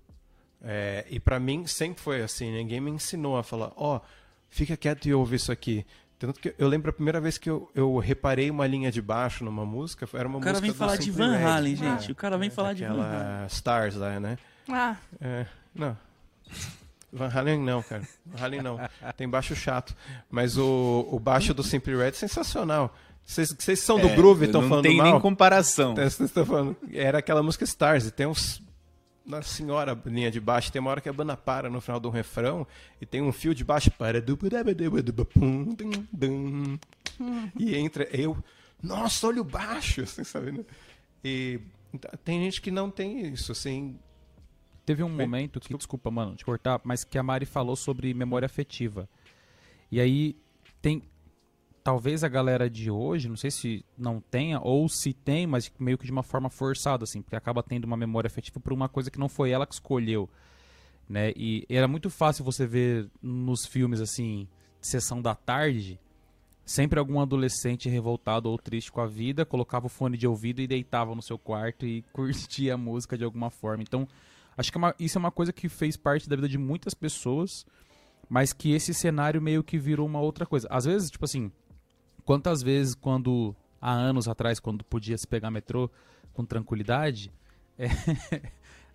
É, 0.63 1.07
e 1.09 1.21
para 1.21 1.39
mim 1.39 1.67
sempre 1.67 2.03
foi 2.03 2.21
assim, 2.23 2.51
ninguém 2.53 2.81
me 2.81 2.91
ensinou 2.91 3.37
a 3.37 3.43
falar, 3.45 3.71
ó, 3.77 4.01
fica 4.49 4.77
quieto 4.77 5.07
e 5.07 5.15
ouve 5.15 5.37
isso 5.37 5.53
aqui. 5.53 5.87
Tanto 6.19 6.41
que 6.41 6.53
eu 6.59 6.67
lembro 6.67 6.91
a 6.91 6.93
primeira 6.93 7.21
vez 7.21 7.39
que 7.39 7.49
eu, 7.49 7.71
eu 7.77 7.97
reparei 7.99 8.51
uma 8.51 8.67
linha 8.67 8.91
de 8.91 9.01
baixo 9.01 9.45
numa 9.45 9.65
música, 9.65 10.09
era 10.15 10.27
uma 10.27 10.39
O 10.39 10.41
cara 10.41 10.55
música 10.55 10.67
vem 10.67 10.75
falar 10.77 10.97
de 10.97 11.11
Van 11.13 11.37
Red. 11.37 11.45
Halen, 11.45 11.77
gente. 11.77 12.11
O 12.11 12.15
cara 12.17 12.37
vem 12.37 12.51
falar 12.51 12.73
de 12.73 12.83
Van 12.85 12.91
Halen. 12.91 13.05
Aquela 13.05 13.47
Stars 13.47 13.95
lá, 13.95 14.19
né? 14.19 14.37
Ah, 14.69 14.97
É, 15.21 15.47
não. 15.73 15.97
Van 17.13 17.29
Halen 17.33 17.61
não, 17.61 17.83
cara. 17.85 18.03
Van 18.27 18.45
Halen 18.45 18.63
não. 18.63 18.81
Tem 19.17 19.29
baixo 19.29 19.55
chato. 19.55 19.95
Mas 20.29 20.59
o, 20.59 21.09
o 21.11 21.21
baixo 21.21 21.55
do 21.55 21.63
Simply 21.63 21.97
Red 21.97 22.09
é 22.09 22.13
sensacional. 22.13 22.93
Vocês 23.25 23.79
são 23.81 23.99
do 24.01 24.09
É, 24.09 24.17
Groove 24.17 24.43
e 24.43 24.47
estão 24.47 24.63
não 24.63 24.69
falando 24.69 24.85
tem 24.85 24.97
mal? 24.97 25.13
nem 25.13 25.21
comparação. 25.21 25.93
Então, 25.93 26.03
vocês 26.05 26.29
estão 26.29 26.45
falando. 26.45 26.77
Era 26.93 27.19
aquela 27.19 27.43
música 27.43 27.63
Stars, 27.65 28.07
e 28.07 28.11
tem 28.11 28.27
uns. 28.27 28.61
Nossa 29.29 29.49
senhora, 29.55 29.93
a 29.93 30.09
linha 30.09 30.31
de 30.31 30.41
baixo. 30.41 30.73
Tem 30.73 30.81
uma 30.81 30.91
hora 30.91 31.03
que 31.03 31.09
a 31.09 31.13
banda 31.13 31.37
para 31.37 31.69
no 31.69 31.83
final 31.83 32.01
do 32.01 32.09
refrão 32.09 32.67
e 32.99 33.05
tem 33.05 33.21
um 33.21 33.31
fio 33.31 33.55
de 33.55 33.63
baixo. 33.63 33.91
para 33.91 34.23
E 37.59 37.77
entra 37.77 38.09
eu. 38.11 38.43
Nossa, 38.83 39.27
olha 39.27 39.43
o 39.43 39.45
baixo, 39.45 40.01
assim, 40.01 40.25
sabe? 40.25 40.53
né? 40.53 40.65
E 41.23 41.61
então, 41.93 42.11
tem 42.25 42.43
gente 42.43 42.61
que 42.61 42.71
não 42.71 42.91
tem 42.91 43.21
isso, 43.29 43.53
assim. 43.53 43.99
Teve 44.87 45.03
um 45.03 45.09
momento 45.11 45.61
que, 45.61 45.77
desculpa, 45.77 46.11
mano, 46.11 46.35
te 46.35 46.45
cortar, 46.45 46.81
mas 46.83 47.05
que 47.05 47.19
a 47.19 47.23
Mari 47.23 47.45
falou 47.45 47.77
sobre 47.77 48.15
memória 48.15 48.47
afetiva. 48.47 49.09
E 49.91 50.01
aí 50.01 50.37
tem 50.81 51.03
talvez 51.89 52.23
a 52.23 52.29
galera 52.29 52.69
de 52.69 52.91
hoje, 52.91 53.31
não 53.31 53.37
sei 53.37 53.51
se 53.51 53.83
não 53.97 54.21
tenha 54.21 54.61
ou 54.61 54.87
se 54.91 55.15
tem, 55.15 55.47
mas 55.47 55.73
meio 55.79 55.97
que 55.97 56.05
de 56.05 56.13
uma 56.13 56.23
forma 56.23 56.51
forçada 56.51 57.05
assim, 57.05 57.23
porque 57.23 57.35
acaba 57.35 57.63
tendo 57.63 57.87
uma 57.87 57.97
memória 57.97 58.29
afetiva 58.29 58.61
por 58.61 58.75
uma 58.75 58.91
coisa 58.91 59.11
que 59.11 59.19
não 59.19 59.27
foi 59.27 59.49
ela 59.53 59.67
que 59.67 59.73
escolheu. 59.73 60.29
né? 61.09 61.33
E 61.35 61.65
era 61.67 61.89
muito 61.89 62.11
fácil 62.11 62.45
você 62.45 62.67
ver 62.67 63.09
nos 63.23 63.65
filmes 63.65 64.03
assim, 64.03 64.47
sessão 64.83 65.23
da 65.23 65.35
tarde, 65.35 65.99
sempre 66.63 66.99
algum 66.99 67.19
adolescente 67.21 67.89
revoltado 67.89 68.51
ou 68.51 68.59
triste 68.59 68.93
com 68.93 69.01
a 69.01 69.07
vida 69.07 69.47
colocava 69.47 69.87
o 69.87 69.89
fone 69.89 70.19
de 70.19 70.27
ouvido 70.27 70.61
e 70.61 70.67
deitava 70.67 71.15
no 71.15 71.23
seu 71.23 71.39
quarto 71.39 71.87
e 71.87 72.03
curtia 72.13 72.75
a 72.75 72.77
música 72.77 73.17
de 73.17 73.25
alguma 73.25 73.49
forma. 73.49 73.83
Então, 73.83 74.07
acho 74.59 74.71
que 74.71 74.77
é 74.77 74.81
uma- 74.81 74.95
isso 75.01 75.17
é 75.17 75.21
uma 75.21 75.31
coisa 75.33 75.55
que 75.55 75.71
fez 75.71 75.97
parte 75.97 76.29
da 76.29 76.37
vida 76.37 76.51
de 76.51 76.59
muitas 76.59 76.93
pessoas, 76.93 77.65
mas 78.29 78.53
que 78.53 78.73
esse 78.73 78.93
cenário 78.93 79.41
meio 79.41 79.65
que 79.65 79.79
virou 79.79 80.07
uma 80.07 80.21
outra 80.21 80.45
coisa. 80.45 80.69
Às 80.71 80.85
vezes, 80.85 81.11
tipo 81.11 81.25
assim, 81.25 81.51
quantas 82.29 82.63
vezes 82.63 82.95
quando 82.95 83.57
há 83.81 83.91
anos 83.91 84.29
atrás, 84.29 84.61
quando 84.61 84.85
podia 84.85 85.17
se 85.17 85.27
pegar 85.27 85.51
metrô 85.51 85.91
com 86.35 86.45
tranquilidade, 86.45 87.33
é, 87.79 87.89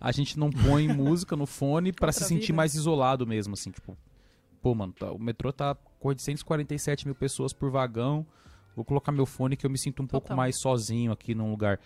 a 0.00 0.12
gente 0.12 0.38
não 0.38 0.50
põe 0.50 0.86
música 0.86 1.34
no 1.34 1.44
fone 1.44 1.92
pra 1.92 2.12
se 2.12 2.22
sentir 2.22 2.42
vida. 2.48 2.54
mais 2.54 2.76
isolado 2.76 3.26
mesmo, 3.26 3.54
assim, 3.54 3.72
tipo, 3.72 3.96
pô, 4.62 4.72
mano, 4.72 4.92
tá- 4.92 5.10
o 5.10 5.18
metrô 5.18 5.52
tá 5.52 5.74
com 5.98 6.08
847 6.10 7.06
mil 7.06 7.14
pessoas 7.16 7.52
por 7.52 7.72
vagão, 7.72 8.24
vou 8.76 8.84
colocar 8.84 9.10
meu 9.10 9.26
fone 9.26 9.56
que 9.56 9.66
eu 9.66 9.70
me 9.70 9.78
sinto 9.78 10.00
um 10.00 10.06
pouco 10.06 10.26
Total. 10.28 10.36
mais 10.36 10.60
sozinho 10.60 11.10
aqui 11.10 11.34
num 11.34 11.50
lugar. 11.50 11.80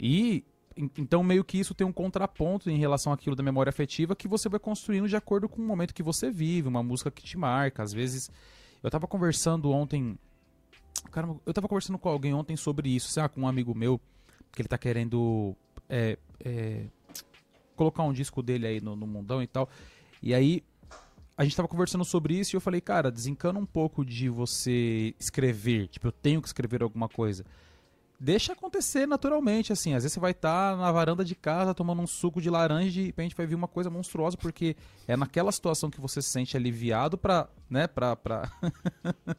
E 0.00 0.44
en- 0.74 0.88
então 0.96 1.22
meio 1.22 1.44
que 1.44 1.58
isso 1.58 1.74
tem 1.74 1.86
um 1.86 1.92
contraponto 1.92 2.70
em 2.70 2.78
relação 2.78 3.12
àquilo 3.12 3.36
da 3.36 3.42
memória 3.42 3.68
afetiva 3.68 4.16
que 4.16 4.26
você 4.26 4.48
vai 4.48 4.58
construindo 4.60 5.06
de 5.08 5.16
acordo 5.16 5.46
com 5.46 5.60
o 5.60 5.64
momento 5.66 5.92
que 5.92 6.02
você 6.02 6.30
vive, 6.30 6.68
uma 6.68 6.82
música 6.82 7.10
que 7.10 7.22
te 7.22 7.36
marca. 7.36 7.82
Às 7.82 7.92
vezes, 7.92 8.30
eu 8.82 8.90
tava 8.90 9.06
conversando 9.06 9.70
ontem, 9.70 10.18
caramba, 11.06 11.40
eu 11.44 11.52
tava 11.52 11.68
conversando 11.68 11.98
com 11.98 12.08
alguém 12.08 12.34
ontem 12.34 12.56
sobre 12.56 12.88
isso, 12.88 13.08
sei 13.08 13.22
lá, 13.22 13.28
com 13.28 13.42
um 13.42 13.48
amigo 13.48 13.74
meu, 13.74 14.00
que 14.52 14.62
ele 14.62 14.68
tá 14.68 14.78
querendo 14.78 15.56
é, 15.88 16.18
é, 16.44 16.86
colocar 17.74 18.02
um 18.02 18.12
disco 18.12 18.42
dele 18.42 18.66
aí 18.66 18.80
no, 18.80 18.96
no 18.96 19.06
mundão 19.06 19.42
e 19.42 19.46
tal. 19.46 19.68
E 20.22 20.34
aí 20.34 20.62
a 21.36 21.44
gente 21.44 21.54
tava 21.54 21.68
conversando 21.68 22.04
sobre 22.04 22.34
isso 22.34 22.54
e 22.54 22.56
eu 22.56 22.60
falei, 22.60 22.80
cara, 22.80 23.10
desencana 23.10 23.58
um 23.58 23.66
pouco 23.66 24.04
de 24.04 24.28
você 24.28 25.14
escrever, 25.20 25.88
tipo, 25.88 26.06
eu 26.06 26.12
tenho 26.12 26.40
que 26.40 26.48
escrever 26.48 26.82
alguma 26.82 27.08
coisa. 27.08 27.44
Deixa 28.18 28.54
acontecer 28.54 29.06
naturalmente, 29.06 29.74
assim. 29.74 29.92
Às 29.92 30.02
vezes 30.02 30.14
você 30.14 30.20
vai 30.20 30.30
estar 30.30 30.74
na 30.74 30.90
varanda 30.90 31.22
de 31.22 31.34
casa 31.34 31.74
tomando 31.74 32.00
um 32.00 32.06
suco 32.06 32.40
de 32.40 32.48
laranja 32.48 32.88
e 32.88 32.90
de 32.90 33.06
repente 33.06 33.36
vai 33.36 33.46
vir 33.46 33.54
uma 33.54 33.68
coisa 33.68 33.90
monstruosa, 33.90 34.38
porque 34.38 34.74
é 35.06 35.16
naquela 35.18 35.52
situação 35.52 35.90
que 35.90 36.00
você 36.00 36.22
se 36.22 36.30
sente 36.30 36.56
aliviado 36.56 37.18
pra, 37.18 37.46
né, 37.68 37.86
pra, 37.86 38.16
pra, 38.16 38.50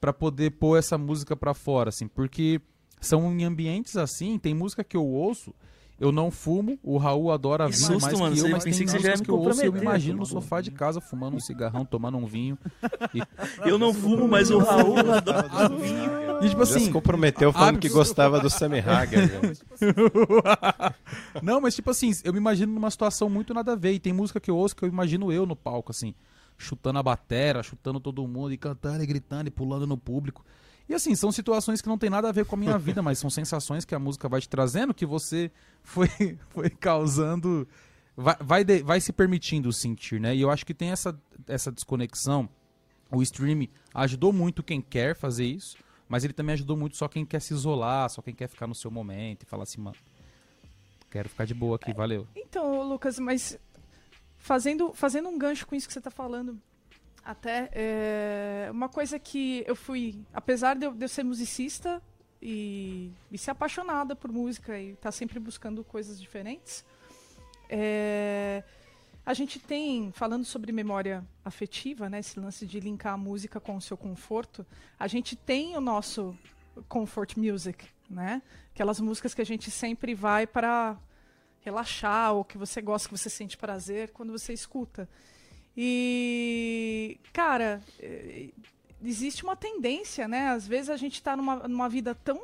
pra 0.00 0.12
poder 0.12 0.52
pôr 0.52 0.78
essa 0.78 0.96
música 0.96 1.36
pra 1.36 1.54
fora, 1.54 1.90
assim. 1.90 2.08
Porque 2.08 2.60
são 3.00 3.32
em 3.32 3.44
ambientes 3.44 3.96
assim, 3.96 4.38
tem 4.38 4.54
música 4.54 4.82
que 4.84 4.96
eu 4.96 5.06
ouço, 5.06 5.54
eu 5.98 6.10
não 6.10 6.30
fumo, 6.30 6.78
o 6.82 6.96
Raul 6.96 7.30
adora 7.30 7.66
Que 7.66 7.72
vinho 7.72 7.86
susto, 7.86 8.02
mais 8.02 8.18
mano, 8.18 8.34
que 8.34 8.40
eu, 8.40 8.48
mas 8.50 8.64
tem 8.64 8.72
pensei 8.72 8.86
que 8.86 8.90
você 8.90 8.98
já 8.98 9.08
ia 9.08 9.10
músicas 9.10 9.20
me 9.20 9.24
que 9.26 9.30
eu 9.30 9.38
ouço 9.38 9.62
e 9.62 9.66
eu 9.66 9.72
me 9.72 9.80
imagino 9.80 10.16
no 10.16 10.22
assim, 10.22 10.32
sofá 10.32 10.62
de 10.62 10.70
casa 10.70 10.98
fumando 10.98 11.36
um 11.36 11.40
cigarrão, 11.40 11.84
tomando 11.84 12.16
um 12.16 12.24
vinho. 12.24 12.58
Eu 13.66 13.78
não 13.78 13.92
fumo, 13.92 14.26
mas 14.26 14.50
o 14.50 14.58
Raul 14.58 14.98
adora 14.98 15.68
vinho. 15.78 16.10
E 16.42 16.48
tipo 16.48 16.64
Já 16.64 16.66
se 16.66 16.76
assim, 16.78 16.92
comprometeu 16.92 17.52
falando 17.52 17.78
que 17.78 17.90
gostava 17.90 18.40
do 18.40 18.48
Sammy 18.48 18.78
Hagar. 18.78 19.28
Não, 21.42 21.60
mas 21.60 21.74
tipo 21.74 21.90
assim, 21.90 22.12
eu 22.24 22.32
me 22.32 22.38
imagino 22.38 22.72
numa 22.72 22.90
situação 22.90 23.28
muito 23.28 23.52
nada 23.52 23.72
a 23.72 23.76
ver. 23.76 23.92
E 23.92 24.00
tem 24.00 24.12
música 24.12 24.40
que 24.40 24.50
eu 24.50 24.56
ouço 24.56 24.74
que 24.74 24.82
eu 24.82 24.88
imagino 24.88 25.30
eu 25.30 25.44
no 25.44 25.54
palco, 25.54 25.92
assim, 25.92 26.14
chutando 26.60 26.98
a 26.98 27.02
batera, 27.02 27.62
chutando 27.62 27.98
todo 27.98 28.26
mundo, 28.28 28.52
e 28.52 28.56
cantando, 28.58 29.02
e 29.02 29.06
gritando, 29.06 29.48
e 29.48 29.50
pulando 29.50 29.86
no 29.86 29.96
público. 29.96 30.44
E 30.88 30.94
assim, 30.94 31.14
são 31.14 31.30
situações 31.32 31.80
que 31.80 31.88
não 31.88 31.96
tem 31.96 32.10
nada 32.10 32.28
a 32.28 32.32
ver 32.32 32.44
com 32.44 32.54
a 32.56 32.58
minha 32.58 32.76
vida, 32.78 33.00
mas 33.00 33.18
são 33.18 33.30
sensações 33.30 33.84
que 33.84 33.94
a 33.94 33.98
música 33.98 34.28
vai 34.28 34.40
te 34.40 34.48
trazendo, 34.48 34.92
que 34.92 35.06
você 35.06 35.50
foi, 35.82 36.08
foi 36.50 36.68
causando. 36.68 37.66
Vai, 38.16 38.36
vai, 38.40 38.64
de- 38.64 38.82
vai 38.82 39.00
se 39.00 39.12
permitindo 39.12 39.72
sentir, 39.72 40.20
né? 40.20 40.34
E 40.36 40.40
eu 40.40 40.50
acho 40.50 40.66
que 40.66 40.74
tem 40.74 40.90
essa, 40.90 41.18
essa 41.46 41.70
desconexão. 41.72 42.48
O 43.10 43.22
streaming 43.22 43.68
ajudou 43.94 44.32
muito 44.32 44.62
quem 44.62 44.80
quer 44.80 45.16
fazer 45.16 45.44
isso, 45.46 45.76
mas 46.08 46.24
ele 46.24 46.32
também 46.32 46.52
ajudou 46.54 46.76
muito 46.76 46.96
só 46.96 47.08
quem 47.08 47.24
quer 47.24 47.40
se 47.40 47.54
isolar, 47.54 48.10
só 48.10 48.20
quem 48.20 48.34
quer 48.34 48.48
ficar 48.48 48.66
no 48.66 48.74
seu 48.74 48.90
momento 48.90 49.44
e 49.44 49.46
falar 49.46 49.62
assim, 49.62 49.80
mano, 49.80 49.96
quero 51.10 51.28
ficar 51.28 51.44
de 51.44 51.54
boa 51.54 51.76
aqui, 51.76 51.92
valeu. 51.92 52.26
Então, 52.36 52.82
Lucas, 52.88 53.18
mas 53.18 53.58
fazendo, 54.40 54.92
fazendo 54.94 55.28
um 55.28 55.38
gancho 55.38 55.66
com 55.66 55.74
isso 55.74 55.86
que 55.86 55.92
você 55.92 56.00
está 56.00 56.10
falando, 56.10 56.60
até 57.22 57.70
é, 57.72 58.68
uma 58.72 58.88
coisa 58.88 59.18
que 59.18 59.62
eu 59.66 59.76
fui, 59.76 60.18
apesar 60.32 60.74
de 60.74 60.86
eu, 60.86 60.92
de 60.92 61.04
eu 61.04 61.08
ser 61.08 61.22
musicista 61.22 62.02
e, 62.42 63.12
e 63.30 63.38
ser 63.38 63.50
apaixonada 63.50 64.16
por 64.16 64.32
música 64.32 64.78
e 64.78 64.92
estar 64.92 65.12
sempre 65.12 65.38
buscando 65.38 65.84
coisas 65.84 66.18
diferentes, 66.20 66.84
é, 67.68 68.64
a 69.24 69.34
gente 69.34 69.58
tem, 69.60 70.10
falando 70.12 70.44
sobre 70.44 70.72
memória 70.72 71.24
afetiva, 71.44 72.08
né, 72.08 72.20
esse 72.20 72.40
lance 72.40 72.66
de 72.66 72.80
linkar 72.80 73.12
a 73.12 73.18
música 73.18 73.60
com 73.60 73.76
o 73.76 73.80
seu 73.80 73.96
conforto, 73.96 74.66
a 74.98 75.06
gente 75.06 75.36
tem 75.36 75.76
o 75.76 75.80
nosso 75.80 76.36
comfort 76.88 77.36
music, 77.36 77.86
né? 78.08 78.40
Aquelas 78.74 78.98
músicas 78.98 79.34
que 79.34 79.42
a 79.42 79.46
gente 79.46 79.70
sempre 79.70 80.14
vai 80.14 80.46
para 80.46 80.96
relaxar 81.60 82.34
ou 82.34 82.44
que 82.44 82.58
você 82.58 82.80
gosta, 82.80 83.08
que 83.08 83.16
você 83.16 83.30
sente 83.30 83.56
prazer 83.56 84.10
quando 84.10 84.32
você 84.32 84.52
escuta. 84.52 85.08
E, 85.76 87.18
cara, 87.32 87.80
eh, 87.98 88.50
existe 89.02 89.44
uma 89.44 89.56
tendência, 89.56 90.26
né? 90.26 90.48
Às 90.48 90.66
vezes 90.66 90.90
a 90.90 90.96
gente 90.96 91.14
está 91.14 91.36
numa, 91.36 91.68
numa 91.68 91.88
vida 91.88 92.14
tão 92.14 92.40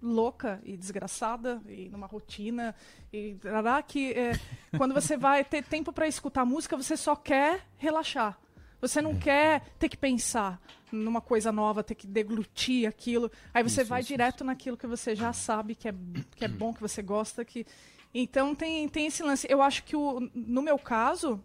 louca 0.00 0.60
e 0.64 0.76
desgraçada 0.76 1.62
e 1.68 1.88
numa 1.88 2.06
rotina 2.06 2.74
e 3.12 3.34
tará, 3.34 3.80
que 3.82 4.12
eh, 4.12 4.32
quando 4.76 4.94
você 4.94 5.16
vai 5.16 5.44
ter 5.44 5.62
tempo 5.62 5.92
para 5.92 6.08
escutar 6.08 6.44
música, 6.44 6.76
você 6.76 6.96
só 6.96 7.14
quer 7.14 7.66
relaxar. 7.76 8.38
Você 8.80 9.00
não 9.00 9.16
quer 9.16 9.62
ter 9.78 9.88
que 9.88 9.96
pensar 9.96 10.60
numa 10.90 11.20
coisa 11.20 11.52
nova, 11.52 11.84
ter 11.84 11.94
que 11.94 12.06
deglutir 12.06 12.88
aquilo. 12.88 13.30
Aí 13.54 13.62
você 13.62 13.82
Isso, 13.82 13.88
vai 13.88 14.00
isso, 14.00 14.08
direto 14.08 14.42
naquilo 14.42 14.76
que 14.76 14.88
você 14.88 15.14
já 15.14 15.32
sabe 15.32 15.76
que 15.76 15.88
é, 15.88 15.94
que 16.34 16.44
é 16.44 16.48
bom, 16.48 16.74
que 16.74 16.80
você 16.80 17.00
gosta, 17.00 17.44
que 17.44 17.64
então 18.14 18.54
tem, 18.54 18.88
tem 18.88 19.06
esse 19.06 19.22
lance. 19.22 19.46
Eu 19.50 19.62
acho 19.62 19.84
que 19.84 19.96
o, 19.96 20.28
no 20.34 20.62
meu 20.62 20.78
caso, 20.78 21.40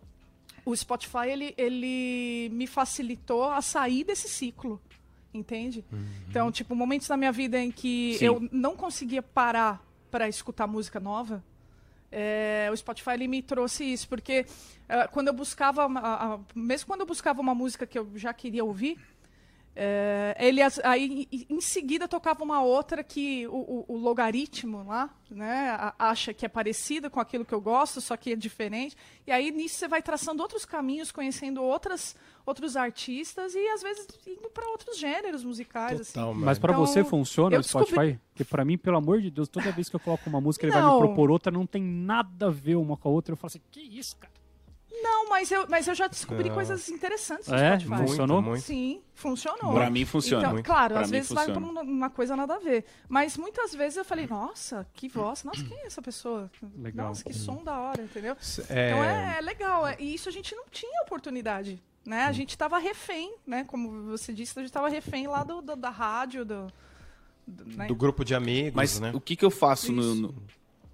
o 0.65 0.75
Spotify 0.75 1.27
ele, 1.29 1.53
ele 1.57 2.49
me 2.51 2.67
facilitou 2.67 3.43
a 3.45 3.61
sair 3.61 4.03
desse 4.03 4.27
ciclo. 4.27 4.81
Entende? 5.33 5.85
Então, 6.29 6.51
tipo, 6.51 6.73
momentos 6.75 7.07
da 7.07 7.15
minha 7.17 7.31
vida 7.31 7.59
em 7.59 7.69
que 7.71 8.15
Sim. 8.17 8.25
eu 8.25 8.49
não 8.51 8.75
conseguia 8.75 9.21
parar 9.21 9.85
para 10.09 10.27
escutar 10.27 10.65
música 10.65 10.99
nova, 10.99 11.43
é, 12.11 12.69
o 12.71 12.75
Spotify 12.77 13.11
ele 13.11 13.27
me 13.27 13.41
trouxe 13.43 13.83
isso, 13.83 14.07
porque 14.07 14.45
eh, 14.89 15.07
quando 15.09 15.27
eu 15.27 15.33
buscava, 15.33 15.85
uma- 15.85 15.99
a- 15.99 16.33
a- 16.35 16.39
mesmo 16.55 16.87
quando 16.87 17.01
eu 17.01 17.05
buscava 17.05 17.39
uma 17.41 17.53
música 17.53 17.85
que 17.85 17.99
eu 17.99 18.09
já 18.15 18.33
queria 18.33 18.63
ouvir, 18.63 18.97
é, 19.79 20.35
ele 20.39 20.59
as- 20.61 20.79
aí 20.83 21.27
em- 21.31 21.61
seguida 21.61 22.07
tocava 22.07 22.43
uma 22.43 22.61
outra 22.63 23.03
que 23.03 23.45
o, 23.47 23.51
o- 23.55 23.85
o 23.89 23.97
logaritmo 23.97 24.83
lá, 24.87 25.09
né, 25.29 25.69
a- 25.77 25.93
acha 25.99 26.33
que 26.33 26.45
é 26.45 26.49
parecida 26.49 27.09
com 27.11 27.19
aquilo 27.19 27.45
que 27.45 27.53
eu 27.53 27.61
gosto, 27.61 28.01
só 28.01 28.17
que 28.17 28.31
é 28.33 28.35
diferente. 28.35 28.97
E 29.27 29.31
aí 29.31 29.51
nisso 29.51 29.75
você 29.75 29.87
vai 29.87 30.01
traçando 30.01 30.41
outros 30.41 30.65
caminhos, 30.65 31.11
conhecendo 31.11 31.61
outras 31.61 32.15
outros 32.45 32.77
artistas 32.77 33.53
e 33.55 33.67
às 33.67 33.81
vezes 33.83 34.07
indo 34.25 34.49
para 34.49 34.65
outros 34.69 34.97
gêneros 34.97 35.43
musicais. 35.43 35.99
assim. 35.99 36.13
Total, 36.13 36.33
Mas 36.33 36.57
pra 36.57 36.71
Então, 36.73 36.85
você 36.85 37.03
funciona 37.03 37.59
o 37.59 37.63
Spotify? 37.63 38.17
Porque 38.29 38.45
pra 38.45 38.63
mim, 38.63 38.77
pelo 38.77 38.95
amor 38.97 39.21
de 39.21 39.29
Deus, 39.29 39.49
toda 39.49 39.69
vez 39.71 39.89
que 39.89 39.95
eu 39.97 39.99
coloco 39.99 40.29
uma 40.29 40.39
música, 40.39 40.65
ele 40.65 40.71
vai 40.71 40.81
me 40.81 40.97
propor 40.97 41.29
outra, 41.29 41.51
não 41.51 41.65
tem 41.67 41.83
nada 41.83 42.47
a 42.47 42.49
ver 42.49 42.75
uma 42.75 42.95
com 42.95 43.09
a 43.09 43.11
outra. 43.11 43.33
Eu 43.33 43.37
falo 43.37 43.49
assim, 43.49 43.61
que 43.69 43.81
isso, 43.81 44.15
cara? 44.15 44.31
Não, 45.03 45.29
mas 45.29 45.51
eu, 45.51 45.65
mas 45.69 45.87
eu 45.87 45.95
já 45.95 46.07
descobri 46.07 46.49
coisas 46.49 46.89
interessantes 46.89 47.47
no 47.47 47.55
É? 47.55 47.79
Spotify. 47.79 48.07
Funcionou? 48.07 48.41
muito. 48.41 48.61
Sim, 48.63 49.01
funcionou. 49.13 49.73
Pra 49.73 49.89
mim 49.89 50.05
funciona. 50.05 50.43
Então, 50.43 50.53
Muito. 50.53 50.65
claro, 50.65 50.93
Pra 50.95 51.03
às 51.03 51.09
vezes 51.11 51.31
vai 51.31 51.45
funciona. 51.45 51.65
por 51.67 51.71
uma, 51.71 51.81
uma 51.81 52.09
coisa 52.09 52.35
nada 52.35 52.55
a 52.55 52.59
ver. 52.59 52.85
Mas 53.07 53.37
muitas 53.37 53.73
vezes 53.73 53.97
eu 53.97 54.05
falei, 54.05 54.27
nossa, 54.27 54.85
que 54.93 55.07
voz, 55.07 55.43
nossa, 55.43 55.63
quem 55.63 55.77
é 55.79 55.85
essa 55.87 56.01
pessoa? 56.01 56.49
Legal. 56.77 57.07
Nossa, 57.09 57.23
que 57.23 57.33
som 57.33 57.63
da 57.63 57.77
hora, 57.79 58.01
entendeu? 58.01 58.35
É, 58.69 58.89
Então 58.91 59.03
é, 59.03 59.37
é 59.37 59.41
legal. 59.41 59.87
é- 59.87 59.95
E 59.99 60.13
isso 60.13 60.29
a 60.29 60.31
gente 60.31 60.55
não 60.55 60.65
tinha 60.71 61.01
oportunidade. 61.03 61.81
Né? 62.05 62.23
A 62.23 62.31
gente 62.31 62.51
estava 62.51 62.77
refém, 62.77 63.35
né? 63.45 63.65
Como 63.65 64.03
você 64.11 64.31
disse, 64.33 64.57
a 64.57 64.61
gente 64.61 64.69
estava 64.69 64.87
refém 64.87 65.27
lá 65.27 65.43
do, 65.43 65.61
do- 65.61 65.75
da 65.75 65.89
rádio, 65.89 66.45
do. 66.45 66.67
do- 67.45 67.65
né? 67.77 67.87
do 67.87 67.95
grupo 67.95 68.23
de 68.23 68.33
amigos, 68.33 68.73
Mas 68.73 68.99
né? 68.99 69.11
o 69.13 69.19
que, 69.19 69.35
que 69.35 69.43
eu 69.43 69.51
faço 69.51 69.91
no, 69.91 70.15
no, 70.15 70.35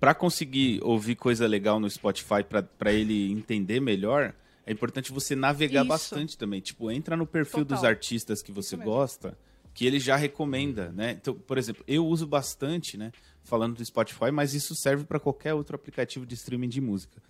para 0.03 0.13
conseguir 0.13 0.81
ouvir 0.83 1.15
coisa 1.15 1.47
legal 1.47 1.79
no 1.79 1.89
Spotify 1.89 2.43
pra- 2.43 2.61
pra 2.61 2.91
ele 2.91 3.31
entender 3.31 3.79
melhor? 3.79 4.35
É 4.65 4.71
importante 4.73 5.13
você 5.13 5.33
navegar 5.33 5.79
Isso. 5.79 5.87
bastante 5.87 6.37
também. 6.37 6.59
Tipo, 6.59 6.91
entra 6.91 7.15
no 7.15 7.25
perfil 7.25 7.59
Total. 7.59 7.77
dos 7.77 7.85
artistas 7.85 8.41
que 8.41 8.51
você 8.51 8.75
gosta, 8.75 9.37
que 9.73 9.85
ele 9.85 10.01
já 10.01 10.17
recomenda, 10.17 10.91
né? 10.91 11.11
Então, 11.11 11.33
por 11.33 11.57
exemplo, 11.57 11.85
eu 11.87 12.05
uso 12.05 12.27
bastante, 12.27 12.97
né? 12.97 13.13
Falando 13.45 13.77
do 13.77 13.85
Spotify, 13.85 14.29
mas 14.29 14.53
isso 14.53 14.75
serve 14.75 15.05
para 15.05 15.21
qualquer 15.21 15.53
outro 15.53 15.73
aplicativo 15.73 16.25
de 16.25 16.33
streaming 16.33 16.67
de 16.67 16.81
música. 16.81 17.21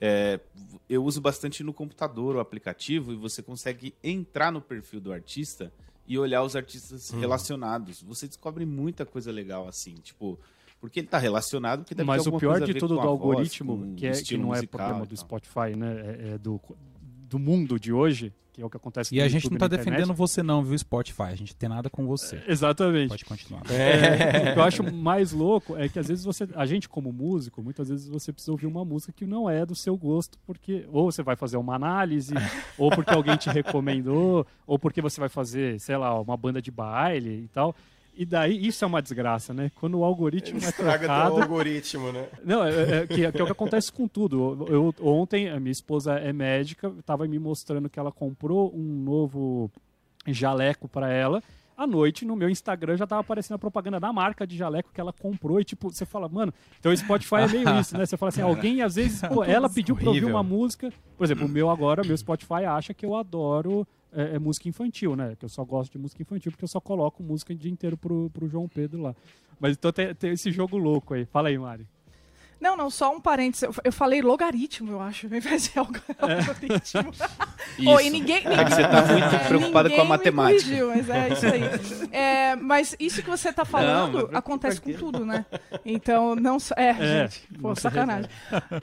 É, 0.00 0.38
eu 0.88 1.02
uso 1.04 1.20
bastante 1.20 1.64
no 1.64 1.72
computador 1.74 2.36
o 2.36 2.40
aplicativo 2.40 3.12
e 3.12 3.16
você 3.16 3.42
consegue 3.42 3.96
entrar 4.00 4.52
no 4.52 4.60
perfil 4.60 5.00
do 5.00 5.12
artista 5.12 5.72
e 6.06 6.16
olhar 6.16 6.44
os 6.44 6.54
artistas 6.54 7.10
relacionados. 7.10 8.00
Você 8.00 8.28
descobre 8.28 8.64
muita 8.64 9.04
coisa 9.04 9.32
legal 9.32 9.66
assim, 9.66 9.94
tipo, 9.94 10.38
Porque 10.82 10.98
ele 10.98 11.06
tá 11.06 11.16
relacionado, 11.16 11.82
porque 11.84 11.94
deve 11.94 12.08
Mas 12.08 12.24
ter 12.24 12.28
o 12.28 12.36
pior 12.36 12.60
de 12.60 12.74
tudo 12.74 12.88
do 12.88 12.94
voz, 12.96 13.06
algoritmo, 13.06 13.78
com 13.78 13.94
que, 13.94 14.04
é, 14.04 14.10
que 14.10 14.36
não 14.36 14.52
é 14.52 14.66
problema 14.66 15.06
do. 15.06 15.16
Spotify, 15.16 15.76
né? 15.76 15.94
É, 15.94 16.34
é 16.34 16.38
do, 16.38 16.60
do 17.28 17.38
mundo 17.38 17.78
de 17.78 17.92
hoje, 17.92 18.34
que 18.52 18.60
é 18.60 18.66
o 18.66 18.68
que 18.68 18.78
acontece 18.78 19.14
E 19.14 19.18
no 19.18 19.24
a 19.24 19.28
gente 19.28 19.44
YouTube 19.44 19.52
não 19.52 19.58
tá 19.60 19.66
e 19.66 19.68
internet. 19.68 19.90
defendendo 19.94 20.12
você 20.12 20.42
não, 20.42 20.64
viu, 20.64 20.76
Spotify? 20.76 21.22
A 21.22 21.36
gente 21.36 21.54
tem 21.54 21.68
nada 21.68 21.88
com 21.88 22.04
você. 22.04 22.42
Exatamente. 22.48 23.10
Pode 23.10 23.24
continuar. 23.24 23.62
É, 23.70 24.50
o 24.50 24.54
que 24.54 24.58
eu 24.58 24.62
acho 24.64 24.92
mais 24.92 25.30
louco 25.30 25.76
é 25.76 25.88
que 25.88 26.00
às 26.00 26.08
vezes 26.08 26.24
você, 26.24 26.48
a 26.52 26.66
gente 26.66 26.88
como 26.88 27.12
músico, 27.12 27.62
muitas 27.62 27.88
vezes 27.88 28.08
você 28.08 28.32
precisa 28.32 28.50
ouvir 28.50 28.66
uma 28.66 28.84
música 28.84 29.12
que 29.12 29.24
não 29.24 29.48
é 29.48 29.64
do 29.64 29.76
seu 29.76 29.96
gosto, 29.96 30.36
porque 30.44 30.84
ou 30.90 31.12
você 31.12 31.22
vai 31.22 31.36
fazer 31.36 31.58
uma 31.58 31.76
análise, 31.76 32.34
ou 32.76 32.90
porque 32.90 33.14
alguém 33.14 33.36
te 33.36 33.48
recomendou, 33.50 34.44
ou 34.66 34.80
porque 34.80 35.00
você 35.00 35.20
vai 35.20 35.28
fazer, 35.28 35.78
sei 35.78 35.96
lá, 35.96 36.20
uma 36.20 36.36
banda 36.36 36.60
de 36.60 36.72
baile 36.72 37.44
e 37.44 37.48
tal. 37.54 37.72
E 38.14 38.26
daí 38.26 38.66
isso 38.66 38.84
é 38.84 38.86
uma 38.86 39.00
desgraça, 39.00 39.54
né? 39.54 39.70
Quando 39.76 39.98
o 39.98 40.04
algoritmo 40.04 40.58
é 40.62 40.70
trocado, 40.72 41.40
algoritmo, 41.42 42.12
né? 42.12 42.26
não, 42.44 42.62
é, 42.64 43.02
é, 43.02 43.06
que, 43.06 43.14
que 43.32 43.40
é 43.40 43.42
o 43.42 43.46
que 43.46 43.52
acontece 43.52 43.90
com 43.90 44.06
tudo. 44.06 44.66
Eu, 44.68 44.94
eu- 45.00 45.06
ontem, 45.08 45.48
a 45.48 45.58
minha 45.58 45.72
esposa 45.72 46.14
é 46.18 46.32
médica, 46.32 46.92
estava 46.98 47.26
me 47.26 47.38
mostrando 47.38 47.88
que 47.88 47.98
ela 47.98 48.12
comprou 48.12 48.70
um 48.74 49.02
novo 49.02 49.70
jaleco 50.26 50.88
para 50.88 51.10
ela. 51.10 51.42
À 51.74 51.86
noite, 51.86 52.24
no 52.26 52.36
meu 52.36 52.50
Instagram, 52.50 52.96
já 52.98 53.06
tava 53.06 53.22
aparecendo 53.22 53.56
a 53.56 53.58
propaganda 53.58 53.98
da 53.98 54.12
marca 54.12 54.46
de 54.46 54.56
jaleco 54.56 54.90
que 54.92 55.00
ela 55.00 55.12
comprou. 55.12 55.58
E, 55.58 55.64
tipo, 55.64 55.90
você 55.90 56.04
fala, 56.04 56.28
mano, 56.28 56.52
então 56.78 56.92
o 56.92 56.96
Spotify 56.96 57.36
é 57.36 57.48
meio 57.48 57.80
isso, 57.80 57.96
né? 57.96 58.04
Você 58.04 58.16
fala 58.16 58.28
assim, 58.28 58.42
alguém, 58.42 58.82
às 58.82 58.94
vezes, 58.94 59.20
pô, 59.26 59.42
ela 59.42 59.70
pediu 59.70 59.96
pra 59.96 60.04
eu 60.04 60.08
ouvir 60.08 60.24
uma 60.26 60.42
música. 60.42 60.92
Por 61.16 61.24
exemplo, 61.24 61.46
o 61.46 61.48
meu 61.48 61.70
agora, 61.70 62.04
meu 62.04 62.16
Spotify 62.16 62.66
acha 62.66 62.92
que 62.92 63.06
eu 63.06 63.16
adoro 63.16 63.86
é, 64.12 64.36
é 64.36 64.38
música 64.38 64.68
infantil, 64.68 65.16
né? 65.16 65.34
Que 65.38 65.44
eu 65.44 65.48
só 65.48 65.64
gosto 65.64 65.92
de 65.92 65.98
música 65.98 66.22
infantil 66.22 66.52
porque 66.52 66.64
eu 66.64 66.68
só 66.68 66.80
coloco 66.80 67.22
música 67.22 67.52
o 67.52 67.56
dia 67.56 67.70
inteiro 67.70 67.96
pro, 67.96 68.30
pro 68.30 68.48
João 68.48 68.68
Pedro 68.68 69.00
lá. 69.02 69.14
Mas 69.60 69.72
então 69.76 69.92
tem, 69.92 70.14
tem 70.14 70.32
esse 70.32 70.50
jogo 70.50 70.76
louco 70.76 71.14
aí. 71.14 71.24
Fala 71.24 71.48
aí, 71.48 71.58
Mari. 71.58 71.86
Não, 72.60 72.76
não, 72.76 72.88
só 72.90 73.12
um 73.12 73.20
parênteses. 73.20 73.64
Eu- 73.64 73.74
Eu 73.82 73.92
falei 73.92 74.22
logaritmo, 74.22 74.92
eu 74.92 75.00
acho, 75.00 75.26
ao 75.26 75.34
invés 75.34 75.64
de 75.64 75.72
algo- 75.80 75.98
algoritmo. 76.20 77.10
Ô, 77.92 77.98
e 78.00 78.08
ninguém, 78.08 78.36
É 78.46 78.64
que 78.64 78.70
você 78.74 78.82
tá 78.82 79.04
muito 79.06 79.24
É, 79.34 79.48
preocupada 79.48 79.88
com 79.88 79.94
a 79.94 79.98
ninguém 79.98 80.08
matemática. 80.08 80.62
corrigiu, 80.62 80.88
mas 80.88 81.10
é 81.10 81.28
isso 81.32 81.46
aí. 81.46 81.62
É, 82.12 82.54
mas 82.56 82.94
isso 83.00 83.20
que 83.20 83.28
você 83.28 83.52
tá 83.52 83.64
falando 83.64 84.28
mas 84.28 84.36
acontece 84.38 84.80
com 84.80 84.92
tudo, 84.92 85.24
né? 85.26 85.44
Então, 85.84 86.36
não 86.36 86.60
só. 86.60 86.72
É, 86.76 86.90
É, 86.90 87.28
gente, 87.28 87.48
pô, 87.60 87.68
não 87.68 87.74
sacanagem. 87.74 88.30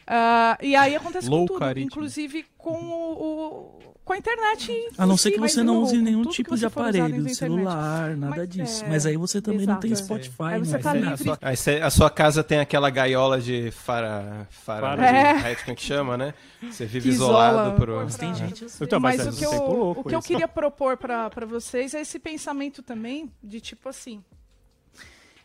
Ah, 0.05 0.57
e 0.61 0.75
aí 0.75 0.93
acontece 0.95 1.29
com 1.29 1.45
tudo, 1.45 1.79
inclusive 1.79 2.45
com 2.57 2.73
o, 2.73 3.23
o- 3.23 3.78
com 4.09 4.13
a 4.13 4.17
internet. 4.17 4.89
A 4.97 5.05
não 5.05 5.15
ser 5.15 5.29
que 5.29 5.39
mas 5.39 5.51
você 5.53 5.61
não 5.61 5.83
use 5.83 5.95
nenhum 6.01 6.23
tipo 6.23 6.57
de 6.57 6.65
aparelho, 6.65 7.29
celular, 7.35 8.17
nada 8.17 8.37
Mas, 8.37 8.49
disso. 8.49 8.83
é, 8.83 8.89
Mas 8.89 9.05
aí 9.05 9.15
você 9.15 9.39
também 9.39 9.67
não 9.67 9.79
tem 9.79 9.91
exato. 9.91 10.05
Spotify. 10.07 10.43
Aí 10.53 10.59
você 10.59 10.77
né? 10.77 10.79
tá 10.79 10.89
A 10.89 10.93
livre. 10.95 11.23
sua, 11.23 11.37
aí 11.39 11.55
você- 11.55 11.75
a 11.75 11.89
sua 11.91 12.09
casa 12.09 12.43
tem 12.43 12.59
aquela 12.59 12.89
gaiola 12.89 13.39
de 13.39 13.69
fara. 13.69 14.47
fara 14.49 14.81
Fara. 14.97 15.05
É. 15.07 15.33
como 15.55 15.71
é 15.71 15.75
que 15.75 15.81
chama, 15.83 16.17
né? 16.17 16.33
Você 16.71 16.87
vive 16.87 17.09
Que 17.09 17.15
isolado 17.15 17.77
por 17.77 17.87
Tem 18.17 18.33
trás. 18.33 18.37
gente 18.39 18.65
assim. 18.65 18.83
Então, 18.83 18.99
mas 18.99 19.17
mas 19.17 19.27
é 19.27 19.29
o 19.29 19.33
que, 19.33 19.45
eu, 19.45 19.51
louco 19.63 20.01
o 20.01 20.03
que 20.03 20.15
eu 20.15 20.21
queria 20.23 20.47
propor 20.47 20.97
pra 20.97 21.29
vocês 21.47 21.93
é 21.93 22.01
esse 22.01 22.17
pensamento 22.17 22.81
também 22.81 23.31
de 23.43 23.61
tipo 23.61 23.87
assim. 23.89 24.23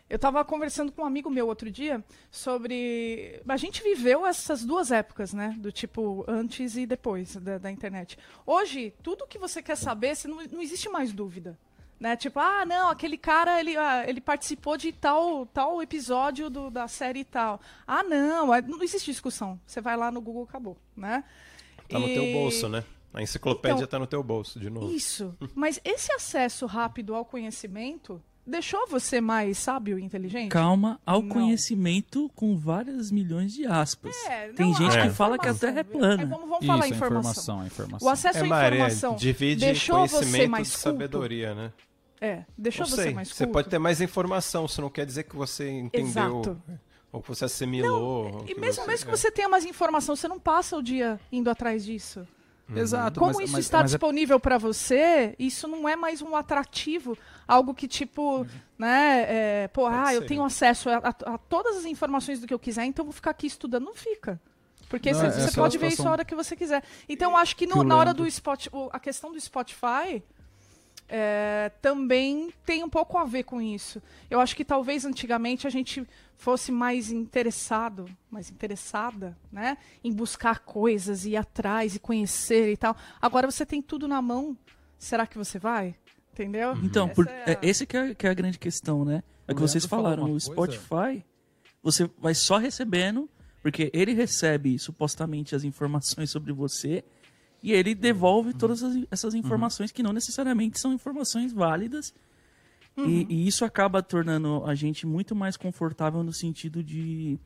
Eu 0.07 0.19
tava 0.19 0.45
conversando 0.45 0.91
com 0.91 1.01
um 1.01 1.05
amigo 1.05 1.29
meu 1.31 1.47
outro 1.47 1.69
dia 1.71 2.03
sobre. 2.29 3.41
A 3.47 3.57
gente 3.57 3.81
viveu 3.81 4.25
essas 4.25 4.63
duas 4.63 4.91
épocas, 4.91 5.33
né? 5.33 5.55
Do 5.57 5.71
tipo 5.71 6.23
antes 6.27 6.77
e 6.77 6.85
depois 6.85 7.35
da, 7.37 7.57
da 7.57 7.71
internet. 7.71 8.17
Hoje, 8.45 8.93
tudo 9.01 9.25
que 9.27 9.39
você 9.39 9.63
quer 9.63 9.75
saber, 9.75 10.15
você 10.15 10.27
não, 10.27 10.43
não 10.45 10.61
existe 10.61 10.87
mais 10.89 11.11
dúvida. 11.11 11.57
Né? 11.99 12.15
Tipo, 12.17 12.39
ah, 12.39 12.65
não, 12.65 12.89
aquele 12.89 13.17
cara 13.17 13.59
ele, 13.59 13.75
ah, 13.77 14.03
ele 14.07 14.19
participou 14.21 14.75
de 14.77 14.91
tal, 14.91 15.45
tal 15.47 15.81
episódio 15.81 16.49
do- 16.49 16.69
da 16.69 16.87
série 16.89 17.21
e 17.21 17.25
tal. 17.25 17.59
Ah, 17.87 18.03
não, 18.03 18.53
é- 18.53 18.61
não 18.61 18.83
existe 18.83 19.09
discussão. 19.09 19.59
Você 19.65 19.79
vai 19.79 19.95
lá 19.95 20.11
no 20.11 20.19
Google, 20.21 20.43
acabou, 20.43 20.77
né? 20.95 21.23
Tá 21.87 21.97
no 21.97 22.07
E- 22.09 22.13
teu 22.13 22.33
bolso, 22.33 22.67
né? 22.67 22.83
A 23.13 23.21
enciclopédia 23.23 23.77
Então- 23.77 23.87
tá 23.87 23.97
no 23.97 24.05
teu 24.05 24.21
bolso, 24.21 24.59
de 24.59 24.69
novo. 24.69 24.91
isso. 24.93 25.33
Mas 25.55 25.79
esse 25.85 26.11
acesso 26.11 26.65
rápido 26.65 27.15
ao 27.15 27.23
conhecimento 27.23 28.21
deixou 28.45 28.87
você 28.87 29.19
mais 29.21 29.57
sábio 29.57 29.97
e 29.99 30.03
inteligente? 30.03 30.49
Calma 30.49 30.99
ao 31.05 31.21
Não. 31.21 31.29
conhecimento 31.29 32.29
com 32.35 32.57
várias 32.57 33.11
milhões 33.11 33.53
de 33.53 33.65
aspas. 33.65 34.15
É, 34.27 34.49
Tem 34.49 34.67
não, 34.67 34.75
gente 34.75 34.97
a 34.97 35.01
que 35.03 35.09
fala 35.13 35.37
que 35.37 35.47
a. 35.47 35.53
Terra 35.53 35.79
é 35.79 35.83
plana. 35.83 36.23
É, 36.23 36.25
vamos 36.25 36.47
vamos 36.47 36.63
Isso, 36.63 36.67
falar 36.67 36.87
informação. 36.87 37.31
informação, 37.31 37.61
a 37.61 37.65
informação. 37.67 38.07
O 38.07 38.11
acesso 38.11 38.37
É, 38.39 38.41
à 38.41 38.45
Maria, 38.45 38.77
informação 38.77 39.15
divide 39.15 39.65
deixou 39.65 40.07
você 40.07 40.15
conhecimento 40.17 40.49
mais 40.51 40.67
de 40.67 40.73
culto? 40.73 40.83
sabedoria, 40.83 41.55
né? 41.55 41.73
É, 42.21 42.43
deixou 42.57 42.85
Não 42.87 42.95
você 42.95 43.11
mais 43.11 43.27
Você 43.29 43.43
culto? 43.43 43.53
pode 43.53 43.69
ter 43.69 43.77
mais 43.79 43.99
informação, 44.01 44.65
isso 44.65 44.81
não 44.81 44.89
quer 44.89 45.05
dizer 45.05 45.23
que 45.23 45.35
você 45.35 45.69
entendeu. 45.69 46.07
Exato. 46.07 46.61
Ou 47.11 47.21
que 47.21 47.27
você 47.29 47.45
assimilou. 47.45 48.33
ou 48.35 48.45
E 48.47 48.55
mesmo, 48.55 48.81
você- 48.83 48.87
mesmo 48.87 49.09
é. 49.09 49.11
que 49.13 49.17
você 49.19 49.31
tenha 49.31 49.47
mais 49.49 49.65
informação, 49.65 50.15
você 50.15 50.27
não 50.27 50.39
passa 50.39 50.75
o 50.77 50.81
dia 50.83 51.19
indo 51.31 51.49
atrás 51.49 51.85
disso. 51.85 52.27
Exato. 52.75 53.19
Como 53.19 53.33
mas- 53.33 53.43
isso 53.43 53.53
mas- 53.53 53.65
está 53.65 53.77
mas 53.81 53.91
é- 53.91 53.95
disponível 53.97 54.39
para 54.39 54.57
você, 54.57 55.35
isso 55.37 55.67
não 55.67 55.87
é 55.87 55.95
mais 55.95 56.21
um 56.21 56.35
atrativo, 56.35 57.17
algo 57.47 57.73
que 57.73 57.87
tipo, 57.87 58.45
né, 58.77 59.25
é, 59.63 59.67
pô, 59.69 59.85
ah, 59.87 60.13
eu 60.13 60.21
ser. 60.21 60.27
tenho 60.27 60.43
acesso 60.43 60.89
a, 60.89 60.97
a- 60.97 61.33
a 61.33 61.37
todas 61.37 61.77
as 61.77 61.85
informações 61.85 62.39
do 62.39 62.47
que 62.47 62.53
eu 62.53 62.59
quiser, 62.59 62.85
então 62.85 63.03
eu 63.03 63.07
vou 63.07 63.13
ficar 63.13 63.31
aqui 63.31 63.47
estudando. 63.47 63.85
Não 63.85 63.95
fica. 63.95 64.39
Porque 64.89 65.11
Não, 65.11 65.19
você 65.19 65.25
é 65.25 65.31
você 65.31 65.51
só 65.51 65.61
pode 65.63 65.77
ver 65.77 65.87
isso 65.87 66.07
a 66.07 66.11
hora 66.11 66.23
que 66.25 66.35
você 66.35 66.55
quiser. 66.55 66.83
Então, 67.09 67.31
eu 67.31 67.37
acho 67.37 67.55
que, 67.55 67.65
no- 67.65 67.83
na 67.83 67.97
hora 67.97 68.13
do 68.13 68.29
Spotify, 68.29 68.69
a 68.91 68.99
questão 68.99 69.31
do 69.31 69.39
Spotify 69.41 70.21
é, 71.07 71.71
também 71.81 72.51
tem 72.65 72.83
um 72.83 72.89
pouco 72.89 73.17
a 73.17 73.23
ver 73.25 73.43
com 73.43 73.61
isso. 73.61 74.01
Eu 74.29 74.39
acho 74.39 74.55
que 74.55 74.65
talvez 74.65 75.05
antigamente 75.05 75.67
a 75.67 75.69
gente 75.69 76.05
fosse 76.37 76.71
mais 76.71 77.11
interessado, 77.11 78.05
mais 78.29 78.49
interessada, 78.49 79.37
né, 79.51 79.77
em 80.03 80.11
buscar 80.11 80.59
coisas, 80.59 81.25
ir 81.25 81.35
atrás 81.37 81.95
e 81.95 81.99
conhecer 81.99 82.71
e 82.71 82.77
tal. 82.77 82.95
Agora 83.21 83.49
você 83.49 83.65
tem 83.65 83.81
tudo 83.81 84.07
na 84.07 84.21
mão. 84.21 84.57
Será 84.97 85.27
que 85.27 85.37
você 85.37 85.59
vai? 85.59 85.95
Entendeu? 86.35 86.77
Então, 86.83 87.05
Essa 87.05 87.15
por, 87.15 87.27
é 87.27 87.31
a- 87.31 87.51
é, 87.53 87.59
esse 87.61 87.85
que 87.85 87.95
é, 87.95 88.13
que 88.13 88.27
é 88.27 88.29
a 88.29 88.33
grande 88.33 88.59
questão, 88.59 89.05
né? 89.05 89.23
É 89.47 89.51
O 89.51 89.55
que 89.55 89.61
vocês 89.61 89.85
falaram, 89.85 90.23
o 90.31 90.39
Spotify, 90.39 91.23
você 91.81 92.09
vai 92.19 92.33
só 92.35 92.57
recebendo, 92.57 93.29
porque 93.61 93.89
ele 93.93 94.13
recebe 94.13 94.77
supostamente 94.77 95.55
as 95.55 95.63
informações 95.63 96.29
sobre 96.29 96.51
você 96.51 97.03
e 97.63 97.71
ele 97.71 97.95
devolve 97.95 98.53
todas 98.53 98.83
as- 98.83 98.95
essas 99.09 99.33
informações 99.33 99.91
que 99.91 100.03
não 100.03 100.11
necessariamente 100.13 100.79
são 100.79 100.93
informações 100.93 101.53
válidas. 101.53 102.13
E, 102.97 103.25
e 103.29 103.47
isso 103.47 103.65
acaba 103.65 104.01
tornando 104.01 104.63
a 104.65 104.73
gente 104.73 105.05
muito 105.05 105.35
mais 105.35 105.57
confortável 105.57 106.23
no 106.23 106.31
sentido 106.31 106.81
de. 106.83 107.37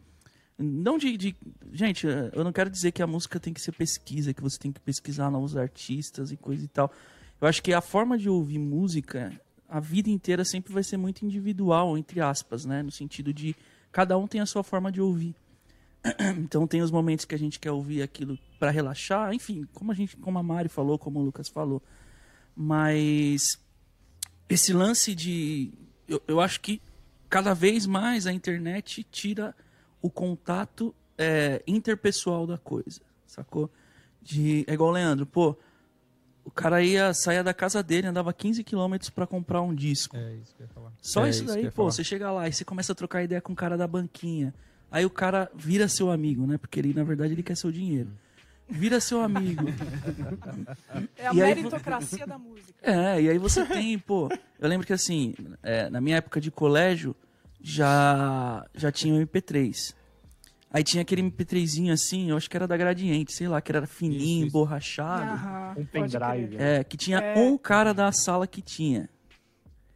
Não 0.58 0.98
de, 0.98 1.18
de- 1.18 1.36
Gente, 1.72 2.06
eu 2.06 2.44
não 2.44 2.52
quero 2.52 2.70
dizer 2.70 2.92
que 2.92 3.02
a 3.02 3.08
música 3.08 3.40
tem 3.40 3.52
que 3.54 3.60
ser 3.62 3.72
pesquisa, 3.72 4.32
que 4.34 4.42
você 4.44 4.60
tem 4.60 4.72
que 4.72 4.80
pesquisar 4.80 5.32
novos 5.32 5.58
artistas 5.58 6.32
e 6.32 6.38
coisa 6.38 6.64
e 6.64 6.68
tal. 6.68 6.92
Eu 7.42 7.48
acho 7.48 7.62
que 7.64 7.74
a 7.74 7.82
forma 7.82 8.18
de 8.18 8.30
ouvir 8.30 8.60
música, 8.60 9.40
a 9.68 9.80
vida 9.80 10.10
inteira 10.10 10.44
sempre 10.44 10.74
vai 10.74 10.84
ser 10.84 10.98
muito 10.98 11.26
individual, 11.26 11.98
entre 11.98 12.20
aspas, 12.20 12.66
né? 12.66 12.84
No 12.84 12.92
sentido 12.92 13.34
de 13.34 13.56
cada 13.92 14.18
um 14.18 14.28
tem 14.28 14.42
a 14.42 14.46
sua 14.46 14.64
forma 14.64 14.92
de 14.92 15.02
ouvir. 15.02 15.36
Então 16.38 16.68
tem 16.68 16.82
os 16.82 16.92
momentos 16.92 17.26
que 17.26 17.36
a 17.36 17.40
gente 17.40 17.60
quer 17.60 17.72
ouvir 17.72 18.02
aquilo 18.02 18.38
para 18.58 18.72
relaxar, 18.72 19.34
enfim, 19.34 19.68
como 19.74 19.92
a 19.92 19.96
gente, 19.96 20.18
como 20.18 20.38
a 20.38 20.44
Mari 20.44 20.70
falou, 20.70 20.98
como 20.98 21.20
o 21.20 21.24
Lucas 21.24 21.50
falou. 21.50 21.82
Mas 22.56 23.60
esse 24.50 24.74
lance 24.74 25.14
de 25.14 25.72
eu, 26.08 26.22
eu 26.28 26.42
acho 26.42 26.60
que 26.60 26.82
cada 27.30 27.54
vez 27.54 27.86
mais 27.86 28.26
a 28.26 28.34
internet 28.34 29.06
tira 29.12 29.56
o 30.02 30.10
contato 30.10 30.94
é, 31.18 31.62
interpessoal 31.68 32.48
da 32.48 32.58
coisa, 32.58 33.02
sacou? 33.28 33.70
De, 34.22 34.66
é 34.68 34.74
igual 34.74 34.90
o 34.90 34.94
Leandro, 34.94 35.26
pô, 35.26 35.58
o 36.50 36.52
cara 36.52 36.82
ia 36.84 37.14
sair 37.14 37.44
da 37.44 37.54
casa 37.54 37.82
dele, 37.82 38.08
andava 38.08 38.34
15 38.34 38.64
quilômetros 38.64 39.10
para 39.10 39.26
comprar 39.28 39.62
um 39.62 39.74
disco. 39.74 40.18
É 40.18 40.34
isso 40.36 40.54
que 40.56 40.62
eu 40.64 40.68
ia 40.68 40.74
falar. 40.74 40.92
Só 41.02 41.26
É 41.26 41.30
isso 41.30 41.46
daí, 41.46 41.66
pô, 41.66 41.72
falar. 41.72 41.92
você 41.92 42.04
chega 42.04 42.32
lá 42.32 42.48
e 42.48 42.52
você 42.54 42.66
começa 42.66 42.92
a 42.92 42.96
trocar 42.96 43.24
ideia 43.24 43.40
com 43.40 43.54
o 43.54 43.56
cara 43.56 43.78
da 43.78 43.88
banquinha. 43.88 44.54
Aí 44.92 45.06
o 45.06 45.10
cara 45.10 45.50
vira 45.56 45.88
seu 45.88 46.12
amigo, 46.12 46.46
né? 46.48 46.58
Porque 46.58 46.80
ele, 46.80 46.94
na 46.94 47.04
verdade, 47.04 47.34
ele 47.34 47.44
quer 47.44 47.56
seu 47.56 47.72
dinheiro. 47.72 48.10
Vira 48.68 49.00
seu 49.00 49.22
amigo. 49.22 49.66
É 51.18 51.28
a 51.28 51.34
E 51.34 51.42
aí- 51.42 51.56
meritocracia 51.56 52.26
da 52.26 52.38
música. 52.38 52.74
É, 52.82 53.22
e 53.22 53.30
aí 53.30 53.38
você 53.38 53.66
tem, 53.66 53.98
pô. 54.00 54.30
Eu 54.60 54.68
lembro 54.70 54.86
que 54.86 54.94
assim, 54.94 55.34
é, 55.64 55.90
na 55.90 56.02
minha 56.02 56.18
época 56.18 56.40
de 56.42 56.50
colégio, 56.52 57.16
já, 57.62 58.66
já 58.76 58.92
tinha 58.92 59.14
o 59.16 59.18
MP3. 59.26 59.94
Aí 60.72 60.84
tinha 60.84 61.02
aquele 61.02 61.24
MP3zinho 61.24 61.92
assim, 61.92 62.30
eu 62.30 62.38
acho 62.38 62.48
que 62.50 62.56
era 62.56 62.68
da 62.68 62.78
Gradiente, 62.78 63.34
sei 63.34 63.48
lá, 63.48 63.60
que 63.60 63.72
era 63.72 63.88
fininho, 63.88 64.40
Isso, 64.40 64.46
isso. 64.48 64.54
borrachado. 64.54 65.32
Aham, 65.32 65.74
Um 65.78 65.86
pendrive. 65.86 66.56
crer. 66.56 66.62
É, 66.62 66.84
que 66.84 66.96
tinha 66.96 67.18
É. 67.20 67.40
um 67.40 67.58
cara 67.58 67.92
da 67.94 68.12
sala 68.12 68.46
que 68.46 68.62
tinha. 68.62 69.10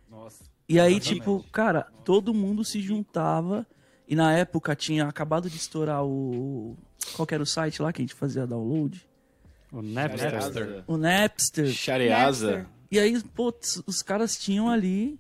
Nossa. 0.10 0.44
E 0.68 0.80
aí, 0.80 1.00
tipo, 1.00 1.46
cara, 1.52 1.84
todo 2.04 2.34
mundo 2.34 2.64
se 2.64 2.82
juntava. 2.82 3.68
E 4.08 4.16
na 4.16 4.34
época 4.34 4.76
tinha 4.76 5.06
acabado 5.06 5.50
de 5.50 5.58
estourar 5.58 6.04
o. 6.04 6.76
Qual 7.16 7.26
que 7.26 7.34
era 7.34 7.44
o 7.44 7.46
site 7.46 7.82
lá 7.82 7.92
que 7.94 8.02
a 8.02 8.04
gente 8.04 8.14
fazia 8.16 8.46
download? 8.48 9.06
O 9.72 9.82
Napster. 9.82 10.84
O 10.88 10.98
Napster. 10.98 11.66
Napster. 12.10 12.66
E 12.92 13.00
aí, 13.00 13.20
putz, 13.24 13.82
os 13.88 14.02
caras 14.04 14.38
tinham 14.38 14.70
ali 14.70 15.20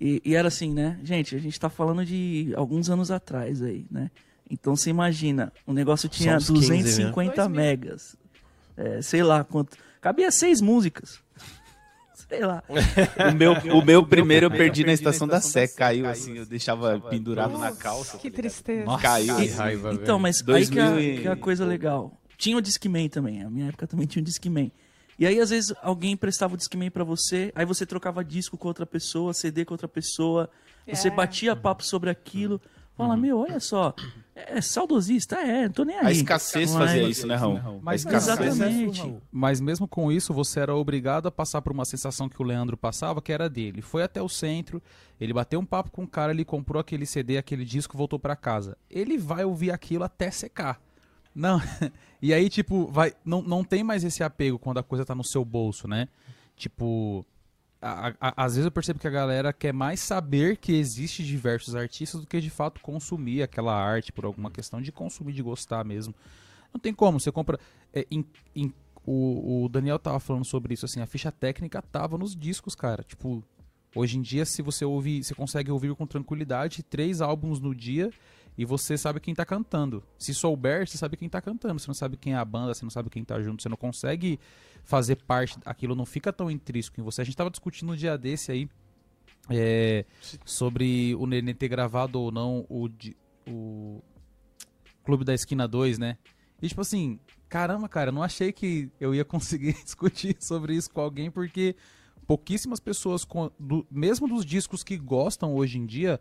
E, 0.00 0.22
e 0.24 0.34
era 0.36 0.46
assim, 0.48 0.72
né? 0.72 0.98
Gente, 1.02 1.34
a 1.34 1.38
gente 1.38 1.58
tá 1.58 1.68
falando 1.68 2.04
de 2.04 2.52
alguns 2.56 2.88
anos 2.90 3.10
atrás 3.10 3.60
aí, 3.62 3.86
né? 3.90 4.10
Então 4.50 4.74
você 4.76 4.90
imagina, 4.90 5.52
o 5.66 5.72
negócio 5.72 6.08
tinha 6.08 6.36
uns 6.36 6.48
15, 6.48 6.52
né? 6.70 6.76
250 6.82 7.34
2000. 7.36 7.48
megas. 7.50 8.16
É, 8.76 9.02
sei 9.02 9.22
lá 9.22 9.44
quanto. 9.44 9.76
Cabia 10.00 10.30
seis 10.30 10.60
músicas. 10.60 11.20
Sei 12.28 12.40
lá. 12.44 12.62
O 12.68 13.34
meu, 13.34 13.52
o 13.78 13.84
meu 13.84 14.06
primeiro 14.06 14.46
eu 14.46 14.50
perdi 14.50 14.84
na 14.84 14.92
estação 14.92 15.26
da 15.26 15.40
Sé. 15.40 15.66
Caiu 15.68 16.06
assim, 16.08 16.36
eu 16.36 16.44
deixava 16.46 17.00
pendurado 17.00 17.56
na 17.58 17.72
calça. 17.72 18.18
Que 18.18 18.30
tristeza. 18.30 18.84
Caiu. 19.00 19.36
Que 19.36 19.46
raiva, 19.48 19.92
Então, 19.94 20.04
velho. 20.16 20.20
mas 20.20 20.40
aí 20.40 20.44
2000 20.46 20.70
que 20.70 20.78
é, 20.80 21.00
e- 21.00 21.20
que 21.22 21.28
é 21.28 21.30
a 21.30 21.36
coisa 21.36 21.64
legal. 21.64 22.12
Tinha 22.36 22.56
o 22.56 22.60
Discman 22.60 23.08
também. 23.08 23.42
A 23.42 23.48
minha 23.50 23.68
época 23.68 23.86
também 23.86 24.06
tinha 24.06 24.20
o 24.22 24.24
Discman. 24.24 24.70
E 25.18 25.26
aí, 25.26 25.40
às 25.40 25.50
vezes, 25.50 25.72
alguém 25.82 26.16
prestava 26.16 26.54
o 26.54 26.56
Discman 26.56 26.90
pra 26.90 27.02
você, 27.02 27.50
aí 27.54 27.64
você 27.64 27.84
trocava 27.86 28.22
disco 28.24 28.56
com 28.58 28.68
outra 28.68 28.86
pessoa, 28.86 29.32
CD 29.34 29.64
com 29.64 29.74
outra 29.74 29.88
pessoa, 29.88 30.48
você 30.86 31.08
É. 31.08 31.10
batia 31.10 31.56
papo 31.56 31.82
sobre 31.84 32.10
aquilo. 32.10 32.60
Fala, 32.96 33.16
meu, 33.16 33.38
olha 33.38 33.58
só, 33.58 33.94
é 34.46 34.60
saudosista, 34.60 35.36
é, 35.36 35.64
não 35.64 35.72
tô 35.72 35.84
nem 35.84 35.96
aí. 35.98 36.06
A 36.06 36.10
escassez 36.12 36.72
Mas- 36.72 36.90
fazia 36.90 37.08
isso, 37.08 37.26
né, 37.26 37.34
Raul? 37.34 37.54
Mas, 37.82 38.04
Mas 38.04 38.04
cara, 38.04 38.16
exatamente. 38.46 39.16
Mas 39.30 39.60
mesmo 39.60 39.86
com 39.88 40.10
isso, 40.12 40.32
você 40.32 40.60
era 40.60 40.74
obrigado 40.74 41.26
a 41.26 41.30
passar 41.30 41.60
por 41.62 41.72
uma 41.72 41.84
sensação 41.84 42.28
que 42.28 42.40
o 42.40 42.44
Leandro 42.44 42.76
passava, 42.76 43.20
que 43.22 43.32
era 43.32 43.48
dele. 43.48 43.82
Foi 43.82 44.02
até 44.02 44.22
o 44.22 44.28
centro, 44.28 44.82
ele 45.20 45.32
bateu 45.32 45.58
um 45.60 45.64
papo 45.64 45.90
com 45.90 46.04
o 46.04 46.08
cara, 46.08 46.32
ele 46.32 46.44
comprou 46.44 46.80
aquele 46.80 47.06
CD, 47.06 47.36
aquele 47.38 47.64
disco, 47.64 47.96
voltou 47.96 48.18
pra 48.18 48.36
casa. 48.36 48.76
Ele 48.90 49.18
vai 49.18 49.44
ouvir 49.44 49.70
aquilo 49.70 50.04
até 50.04 50.30
secar. 50.30 50.80
Não. 51.34 51.60
E 52.20 52.34
aí, 52.34 52.48
tipo, 52.48 52.88
vai, 52.88 53.12
não, 53.24 53.40
não 53.40 53.62
tem 53.62 53.84
mais 53.84 54.02
esse 54.02 54.24
apego 54.24 54.58
quando 54.58 54.78
a 54.78 54.82
coisa 54.82 55.04
tá 55.04 55.14
no 55.14 55.22
seu 55.22 55.44
bolso, 55.44 55.86
né? 55.86 56.08
Tipo, 56.56 57.24
a- 57.80 58.14
a- 58.20 58.44
às 58.44 58.54
vezes 58.54 58.64
eu 58.64 58.70
percebo 58.72 58.98
que 58.98 59.06
a 59.06 59.10
galera 59.10 59.52
quer 59.52 59.72
mais 59.72 60.00
saber 60.00 60.56
que 60.56 60.72
existe 60.72 61.24
diversos 61.24 61.74
artistas 61.76 62.20
do 62.20 62.26
que 62.26 62.40
de 62.40 62.50
fato 62.50 62.80
consumir 62.80 63.42
aquela 63.42 63.74
arte 63.74 64.12
por 64.12 64.24
alguma 64.24 64.50
questão 64.50 64.80
de 64.82 64.90
consumir, 64.90 65.32
de 65.32 65.42
gostar 65.42 65.84
mesmo. 65.84 66.14
Não 66.72 66.80
tem 66.80 66.92
como, 66.92 67.18
você 67.20 67.30
compra. 67.32 67.58
é, 67.94 68.06
em- 68.10 68.24
em- 68.54 68.72
o, 69.06 69.64
o 69.64 69.68
Daniel 69.70 69.98
tava 69.98 70.20
falando 70.20 70.44
sobre 70.44 70.74
isso, 70.74 70.84
assim, 70.84 71.00
a 71.00 71.06
ficha 71.06 71.32
técnica 71.32 71.80
tava 71.80 72.18
nos 72.18 72.36
discos, 72.36 72.74
cara. 72.74 73.02
Tipo, 73.02 73.42
hoje 73.94 74.18
em 74.18 74.22
dia, 74.22 74.44
se 74.44 74.60
você 74.60 74.84
ouvir, 74.84 75.24
você 75.24 75.34
consegue 75.34 75.70
ouvir 75.70 75.94
com 75.94 76.06
tranquilidade 76.06 76.82
três 76.82 77.22
álbuns 77.22 77.58
no 77.60 77.74
dia 77.74 78.10
e 78.58 78.64
você 78.64 78.98
sabe 78.98 79.20
quem 79.20 79.32
tá 79.32 79.46
cantando. 79.46 80.02
Se 80.18 80.34
souber, 80.34 80.84
você 80.84 80.98
sabe 80.98 81.16
quem 81.16 81.28
tá 81.28 81.40
cantando. 81.40 81.78
Você 81.78 81.86
não 81.86 81.94
sabe 81.94 82.16
quem 82.16 82.32
é 82.32 82.36
a 82.36 82.44
banda, 82.44 82.74
você 82.74 82.84
não 82.84 82.90
sabe 82.90 83.08
quem 83.08 83.24
tá 83.24 83.40
junto, 83.40 83.62
você 83.62 83.68
não 83.68 83.76
consegue 83.76 84.40
fazer 84.82 85.14
parte. 85.14 85.56
Aquilo 85.64 85.94
não 85.94 86.04
fica 86.04 86.32
tão 86.32 86.50
intrínseco 86.50 87.00
em 87.00 87.04
você. 87.04 87.22
A 87.22 87.24
gente 87.24 87.36
tava 87.36 87.50
discutindo 87.50 87.92
um 87.92 87.94
dia 87.94 88.18
desse 88.18 88.50
aí 88.50 88.68
é, 89.48 90.04
sobre 90.44 91.14
o 91.14 91.24
Nenê 91.24 91.54
ter 91.54 91.68
gravado 91.68 92.20
ou 92.20 92.32
não 92.32 92.66
o, 92.68 92.88
o 93.46 94.02
Clube 95.04 95.24
da 95.24 95.32
Esquina 95.32 95.68
2, 95.68 95.96
né? 95.96 96.18
E 96.60 96.66
tipo 96.66 96.80
assim, 96.80 97.20
caramba, 97.48 97.88
cara, 97.88 98.10
não 98.10 98.24
achei 98.24 98.52
que 98.52 98.90
eu 98.98 99.14
ia 99.14 99.22
conseguir 99.24 99.74
discutir 99.84 100.36
sobre 100.40 100.74
isso 100.74 100.90
com 100.90 101.00
alguém, 101.00 101.30
porque 101.30 101.76
pouquíssimas 102.28 102.78
pessoas, 102.78 103.24
com- 103.24 103.50
do- 103.58 103.86
mesmo 103.90 104.28
dos 104.28 104.44
discos 104.44 104.84
que 104.84 104.98
gostam 104.98 105.54
hoje 105.54 105.78
em 105.78 105.86
dia, 105.86 106.20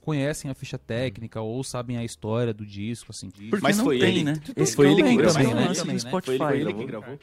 conhecem 0.00 0.50
a 0.50 0.54
ficha 0.54 0.76
técnica 0.76 1.40
ou 1.40 1.62
sabem 1.62 1.96
a 1.96 2.04
história 2.04 2.52
do 2.52 2.66
disco, 2.66 3.12
assim. 3.12 3.30
Porque 3.30 3.62
Mas 3.62 3.78
não 3.78 3.84
foi 3.84 4.00
tem, 4.00 4.08
ele- 4.08 4.24
né? 4.24 4.34
foi 4.34 4.44
que 4.44 4.52
ele 4.92 5.00
é 5.00 5.04
o 5.04 5.08
que 5.08 5.16
gravou, 5.16 5.54
né? 5.54 5.68
né? 5.68 5.98
Spotify. 6.00 6.36
Foi 6.36 6.56
ele 6.56 6.64
gravou. 6.64 6.80
que 6.80 6.84
gravou? 6.86 7.18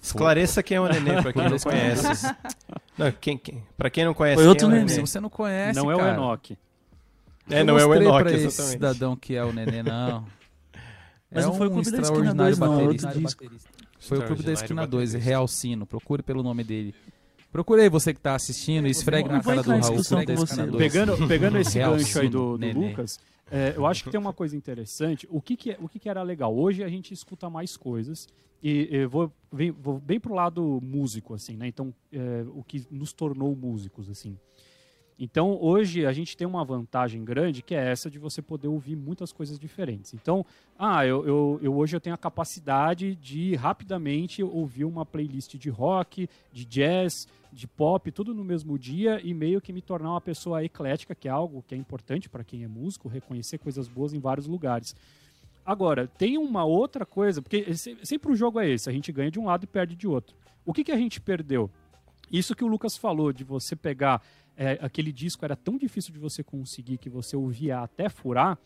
Esclareça 0.00 0.62
quem 0.62 0.76
é 0.76 0.80
o 0.80 0.88
Nenê, 0.88 1.20
pra 1.20 1.32
quem 1.32 1.50
não 1.50 1.58
conhece. 1.58 2.34
Não, 2.96 3.12
quem, 3.12 3.36
quem, 3.36 3.62
pra 3.76 3.90
quem 3.90 4.04
não 4.04 4.14
conhece 4.14 4.36
Foi 4.36 4.46
outro 4.46 4.68
quem 4.68 4.76
é 4.76 4.78
o 4.78 4.84
Nenê. 4.84 4.94
Se 4.94 5.00
você 5.00 5.20
não 5.20 5.28
conhece, 5.28 5.78
não 5.78 5.90
é 5.90 5.94
o 5.94 5.98
cara, 5.98 6.14
Enoch. 6.14 6.56
É, 7.50 7.60
eu 7.60 7.64
não 7.64 7.78
é 7.78 7.84
o 7.84 7.94
Enoch, 7.94 8.22
pra 8.22 8.32
esse 8.32 8.46
exatamente. 8.46 8.72
cidadão 8.72 9.16
que 9.16 9.34
é 9.34 9.44
o 9.44 9.52
Nenê, 9.52 9.82
não. 9.82 10.24
Mas 11.32 11.44
é 11.44 11.46
não 11.48 11.54
foi 11.54 11.66
o 11.66 11.70
um 11.70 11.74
Clube 11.74 11.90
da 11.90 11.98
Esquina 12.00 12.02
extraordinário 12.02 12.56
2 12.56 12.58
não, 12.58 12.66
é 12.66 12.82
outro 12.84 13.06
baterista. 13.06 13.44
disco. 13.48 13.70
Foi 14.00 14.18
o 14.18 14.22
Clube 14.26 14.42
da 14.42 14.52
Esquina 14.52 14.86
2, 14.86 15.10
baterista. 15.10 15.30
Real 15.30 15.46
Sino. 15.48 15.84
Procure 15.86 16.22
pelo 16.22 16.42
nome 16.42 16.64
dele. 16.64 16.94
Procure 17.52 17.82
aí 17.82 17.88
você 17.88 18.14
que 18.14 18.20
tá 18.20 18.34
assistindo 18.34 18.86
e 18.86 18.90
esfregue 18.90 19.28
na 19.28 19.42
cara 19.42 19.62
do 19.62 19.70
Raul. 19.88 19.96
2. 20.66 20.78
Pegando, 20.78 21.28
pegando 21.28 21.58
esse 21.58 21.78
gancho 21.98 22.20
aí 22.20 22.28
do, 22.28 22.58
do. 22.58 22.66
Lucas, 22.90 23.18
é, 23.50 23.74
eu 23.76 23.86
acho 23.86 24.04
que 24.04 24.10
tem 24.10 24.20
uma 24.20 24.32
coisa 24.32 24.56
interessante. 24.56 25.26
O 25.30 25.40
que, 25.42 25.56
que, 25.56 25.70
é- 25.72 25.78
o 25.80 25.88
que, 25.88 25.98
que 25.98 26.08
era 26.08 26.22
legal? 26.22 26.56
Hoje 26.56 26.84
a 26.84 26.88
gente 26.88 27.12
escuta 27.12 27.50
mais 27.50 27.76
coisas. 27.76 28.28
E 28.62 28.88
eu 28.90 29.08
vou, 29.08 29.32
vem, 29.50 29.70
vou 29.70 29.98
bem 29.98 30.20
pro 30.20 30.34
lado 30.34 30.80
músico, 30.82 31.32
assim, 31.34 31.56
né? 31.56 31.66
Então, 31.66 31.94
é, 32.12 32.44
o 32.54 32.62
que 32.62 32.86
nos 32.90 33.12
tornou 33.12 33.56
músicos, 33.56 34.08
assim. 34.10 34.38
Então, 35.22 35.58
hoje 35.60 36.06
a 36.06 36.14
gente 36.14 36.34
tem 36.34 36.46
uma 36.46 36.64
vantagem 36.64 37.22
grande 37.22 37.60
que 37.60 37.74
é 37.74 37.90
essa 37.90 38.10
de 38.10 38.18
você 38.18 38.40
poder 38.40 38.68
ouvir 38.68 38.96
muitas 38.96 39.30
coisas 39.30 39.58
diferentes. 39.58 40.14
Então, 40.14 40.46
ah, 40.78 41.04
eu, 41.04 41.26
eu, 41.26 41.60
eu 41.62 41.76
hoje 41.76 41.94
eu 41.94 42.00
tenho 42.00 42.14
a 42.14 42.18
capacidade 42.18 43.14
de 43.16 43.54
rapidamente 43.54 44.42
ouvir 44.42 44.86
uma 44.86 45.04
playlist 45.04 45.56
de 45.58 45.68
rock, 45.68 46.26
de 46.50 46.64
jazz, 46.64 47.28
de 47.52 47.66
pop, 47.68 48.10
tudo 48.10 48.32
no 48.32 48.42
mesmo 48.42 48.78
dia 48.78 49.20
e 49.22 49.34
meio 49.34 49.60
que 49.60 49.74
me 49.74 49.82
tornar 49.82 50.12
uma 50.12 50.22
pessoa 50.22 50.64
eclética, 50.64 51.14
que 51.14 51.28
é 51.28 51.30
algo 51.30 51.62
que 51.68 51.74
é 51.74 51.78
importante 51.78 52.26
para 52.26 52.42
quem 52.42 52.64
é 52.64 52.68
músico, 52.68 53.06
reconhecer 53.06 53.58
coisas 53.58 53.88
boas 53.88 54.14
em 54.14 54.18
vários 54.18 54.46
lugares. 54.46 54.96
Agora, 55.66 56.06
tem 56.06 56.38
uma 56.38 56.64
outra 56.64 57.04
coisa, 57.04 57.42
porque 57.42 57.74
se- 57.74 57.98
sempre 58.04 58.32
o 58.32 58.34
jogo 58.34 58.58
é 58.58 58.70
esse, 58.70 58.88
a 58.88 58.92
gente 58.92 59.12
ganha 59.12 59.30
de 59.30 59.38
um 59.38 59.44
lado 59.44 59.64
e 59.64 59.66
perde 59.66 59.94
de 59.94 60.08
outro. 60.08 60.34
O 60.64 60.72
que, 60.72 60.82
que 60.82 60.92
a 60.92 60.96
gente 60.96 61.20
perdeu? 61.20 61.70
Isso 62.32 62.54
que 62.54 62.64
o 62.64 62.68
Lucas 62.68 62.96
falou, 62.96 63.32
de 63.32 63.42
você 63.42 63.74
pegar 63.74 64.22
é, 64.60 64.78
aquele 64.82 65.10
disco, 65.10 65.42
era 65.42 65.56
tão 65.56 65.78
difícil 65.78 66.12
de 66.12 66.18
você 66.18 66.44
conseguir 66.44 66.98
que 66.98 67.08
você 67.08 67.34
ouvia 67.34 67.80
até 67.80 68.10
furar. 68.10 68.58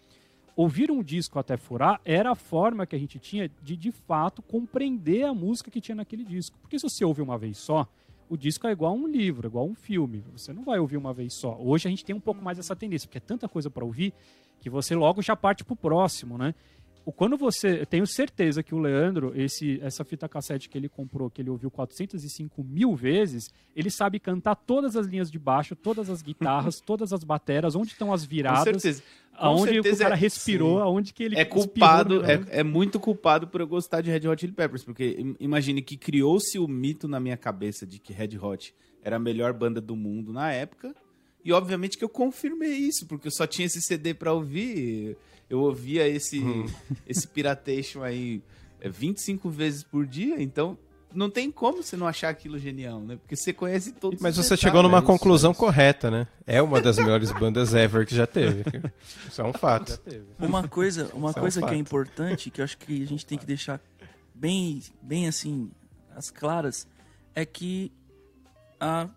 Ouvir 0.56 0.90
um 0.90 1.00
disco 1.00 1.38
até 1.38 1.56
furar 1.56 2.00
era 2.04 2.32
a 2.32 2.34
forma 2.34 2.84
que 2.84 2.96
a 2.96 2.98
gente 2.98 3.16
tinha 3.20 3.48
de, 3.62 3.76
de 3.76 3.92
fato, 3.92 4.42
compreender 4.42 5.22
a 5.22 5.32
música 5.32 5.70
que 5.70 5.80
tinha 5.80 5.94
naquele 5.94 6.24
disco. 6.24 6.58
Porque 6.60 6.76
se 6.80 6.82
você 6.82 7.04
ouve 7.04 7.22
uma 7.22 7.38
vez 7.38 7.58
só, 7.58 7.88
o 8.28 8.36
disco 8.36 8.66
é 8.66 8.72
igual 8.72 8.90
a 8.90 8.96
um 8.96 9.06
livro, 9.06 9.46
igual 9.46 9.66
a 9.66 9.68
um 9.68 9.74
filme. 9.74 10.24
Você 10.32 10.52
não 10.52 10.64
vai 10.64 10.80
ouvir 10.80 10.96
uma 10.96 11.14
vez 11.14 11.32
só. 11.32 11.56
Hoje 11.60 11.86
a 11.86 11.90
gente 11.90 12.04
tem 12.04 12.14
um 12.14 12.20
pouco 12.20 12.42
mais 12.42 12.58
essa 12.58 12.74
tendência, 12.74 13.06
porque 13.06 13.18
é 13.18 13.20
tanta 13.20 13.48
coisa 13.48 13.70
para 13.70 13.84
ouvir 13.84 14.12
que 14.58 14.68
você 14.68 14.96
logo 14.96 15.22
já 15.22 15.36
parte 15.36 15.64
pro 15.64 15.76
próximo, 15.76 16.36
né? 16.36 16.56
Quando 17.12 17.36
você. 17.36 17.80
Eu 17.82 17.86
tenho 17.86 18.06
certeza 18.06 18.62
que 18.62 18.74
o 18.74 18.78
Leandro, 18.78 19.32
esse, 19.34 19.78
essa 19.82 20.04
fita 20.04 20.28
cassete 20.28 20.68
que 20.68 20.78
ele 20.78 20.88
comprou, 20.88 21.28
que 21.30 21.42
ele 21.42 21.50
ouviu 21.50 21.70
405 21.70 22.62
mil 22.64 22.94
vezes, 22.96 23.50
ele 23.76 23.90
sabe 23.90 24.18
cantar 24.18 24.54
todas 24.54 24.96
as 24.96 25.06
linhas 25.06 25.30
de 25.30 25.38
baixo, 25.38 25.76
todas 25.76 26.08
as 26.08 26.22
guitarras, 26.22 26.80
todas 26.84 27.12
as 27.12 27.22
bateras, 27.22 27.74
onde 27.76 27.92
estão 27.92 28.12
as 28.12 28.22
Com 28.24 28.28
viradas, 28.30 28.64
certeza. 28.64 29.02
Com 29.36 29.38
aonde 29.46 29.72
certeza 29.72 29.96
o 29.96 29.98
cara 29.98 30.14
é- 30.14 30.18
respirou, 30.18 30.76
sim. 30.78 30.82
aonde 30.82 31.12
que 31.12 31.22
ele 31.24 31.36
É 31.36 31.44
culpado, 31.44 32.24
é, 32.24 32.40
é 32.60 32.62
muito 32.62 33.00
culpado 33.00 33.48
por 33.48 33.60
eu 33.60 33.66
gostar 33.66 34.00
de 34.00 34.10
Red 34.10 34.26
Hot 34.28 34.40
Chili 34.40 34.52
Peppers, 34.52 34.84
porque 34.84 35.16
im- 35.18 35.36
imagine 35.40 35.82
que 35.82 35.96
criou-se 35.96 36.58
o 36.58 36.68
mito 36.68 37.08
na 37.08 37.18
minha 37.18 37.36
cabeça 37.36 37.84
de 37.86 37.98
que 37.98 38.12
Red 38.12 38.38
Hot 38.40 38.72
era 39.02 39.16
a 39.16 39.18
melhor 39.18 39.52
banda 39.52 39.80
do 39.80 39.96
mundo 39.96 40.32
na 40.32 40.52
época, 40.52 40.94
e 41.44 41.52
obviamente 41.52 41.98
que 41.98 42.04
eu 42.04 42.08
confirmei 42.08 42.70
isso, 42.74 43.06
porque 43.06 43.26
eu 43.26 43.32
só 43.32 43.46
tinha 43.46 43.66
esse 43.66 43.82
CD 43.82 44.14
pra 44.14 44.32
ouvir, 44.32 45.16
eu 45.48 45.60
ouvia 45.60 46.06
esse, 46.08 46.42
esse 47.06 47.26
Piratation 47.28 48.02
aí 48.02 48.42
é, 48.80 48.88
25 48.88 49.48
vezes 49.50 49.82
por 49.82 50.06
dia, 50.06 50.42
então 50.42 50.78
não 51.14 51.30
tem 51.30 51.50
como 51.50 51.82
você 51.82 51.96
não 51.96 52.06
achar 52.06 52.28
aquilo 52.28 52.58
genial, 52.58 53.00
né? 53.00 53.16
Porque 53.16 53.36
você 53.36 53.52
conhece 53.52 53.92
todos 53.92 54.20
Mas 54.20 54.36
os 54.36 54.46
você 54.46 54.56
chegou 54.56 54.82
numa 54.82 55.00
detalhes. 55.00 55.20
conclusão 55.20 55.54
correta, 55.54 56.10
né? 56.10 56.26
É 56.44 56.60
uma 56.60 56.80
das 56.80 56.98
melhores 56.98 57.30
bandas 57.30 57.72
ever 57.72 58.04
que 58.04 58.14
já 58.14 58.26
teve. 58.26 58.64
Isso 59.28 59.40
é 59.40 59.44
um 59.44 59.52
fato. 59.52 60.00
Uma 60.38 60.66
coisa, 60.66 61.10
uma 61.14 61.30
Isso 61.30 61.38
é 61.38 61.40
um 61.40 61.42
coisa 61.42 61.62
que 61.62 61.74
é 61.74 61.76
importante, 61.76 62.50
que 62.50 62.60
eu 62.60 62.64
acho 62.64 62.76
que 62.76 63.02
a 63.02 63.06
gente 63.06 63.24
tem 63.24 63.38
que 63.38 63.46
deixar 63.46 63.80
bem, 64.34 64.82
bem 65.00 65.28
assim, 65.28 65.70
as 66.16 66.30
claras, 66.30 66.86
é 67.34 67.46
que 67.46 67.92
a, 68.80 69.08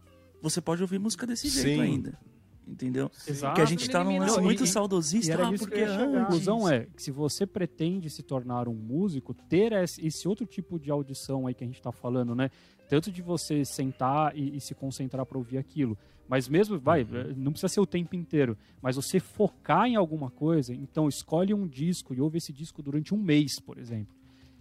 você 0.42 0.62
pode 0.62 0.82
ouvir 0.82 1.00
música 1.00 1.26
desse 1.26 1.50
jeito 1.50 1.78
Sim. 1.78 1.82
ainda. 1.82 2.27
Entendeu? 2.68 3.10
Exato. 3.26 3.52
Porque 3.54 3.62
a 3.62 3.66
gente 3.66 3.90
tá 3.90 4.04
num 4.04 4.20
lance 4.20 4.42
muito 4.42 4.64
e- 4.64 4.66
E 4.66 4.68
saudosista, 4.68 5.32
era 5.34 5.48
ah, 5.48 5.54
isso 5.54 5.64
que 5.66 5.70
porque. 5.70 5.84
A 5.90 6.06
conclusão 6.26 6.68
é 6.68 6.86
que 6.96 7.02
se 7.02 7.12
você 7.12 7.46
pretende 7.48 8.10
se 8.10 8.22
tornar 8.22 8.68
um 8.68 8.74
músico, 8.74 9.34
ter 9.34 9.72
esse 9.72 10.06
esse 10.06 10.28
outro 10.28 10.46
tipo 10.46 10.78
de 10.78 10.92
audição 10.92 11.48
aí 11.48 11.54
que 11.54 11.64
a 11.64 11.68
gente 11.68 11.82
tá 11.82 11.92
falando, 11.94 12.36
né? 12.36 12.52
Tanto 12.90 13.10
de 13.12 13.22
você 13.22 13.64
sentar 13.64 14.38
e, 14.38 14.58
e 14.58 14.60
se 14.62 14.76
concentrar 14.76 15.26
para 15.26 15.38
ouvir 15.38 15.58
aquilo. 15.58 15.98
Mas 16.28 16.50
mesmo, 16.50 16.78
vai, 16.78 17.04
Uhum. 17.04 17.34
não 17.38 17.52
precisa 17.54 17.70
ser 17.70 17.80
o 17.80 17.86
tempo 17.86 18.14
inteiro. 18.18 18.58
Mas 18.82 18.98
você 18.98 19.18
focar 19.18 19.88
em 19.88 19.96
alguma 19.96 20.30
coisa, 20.30 20.74
então 20.74 21.08
escolhe 21.08 21.54
um 21.54 21.66
disco 21.66 22.14
e 22.14 22.20
ouve 22.20 22.38
esse 22.38 22.52
disco 22.52 22.84
durante 22.84 23.14
um 23.14 23.18
mês, 23.18 23.62
por 23.62 23.78
exemplo. 23.78 24.14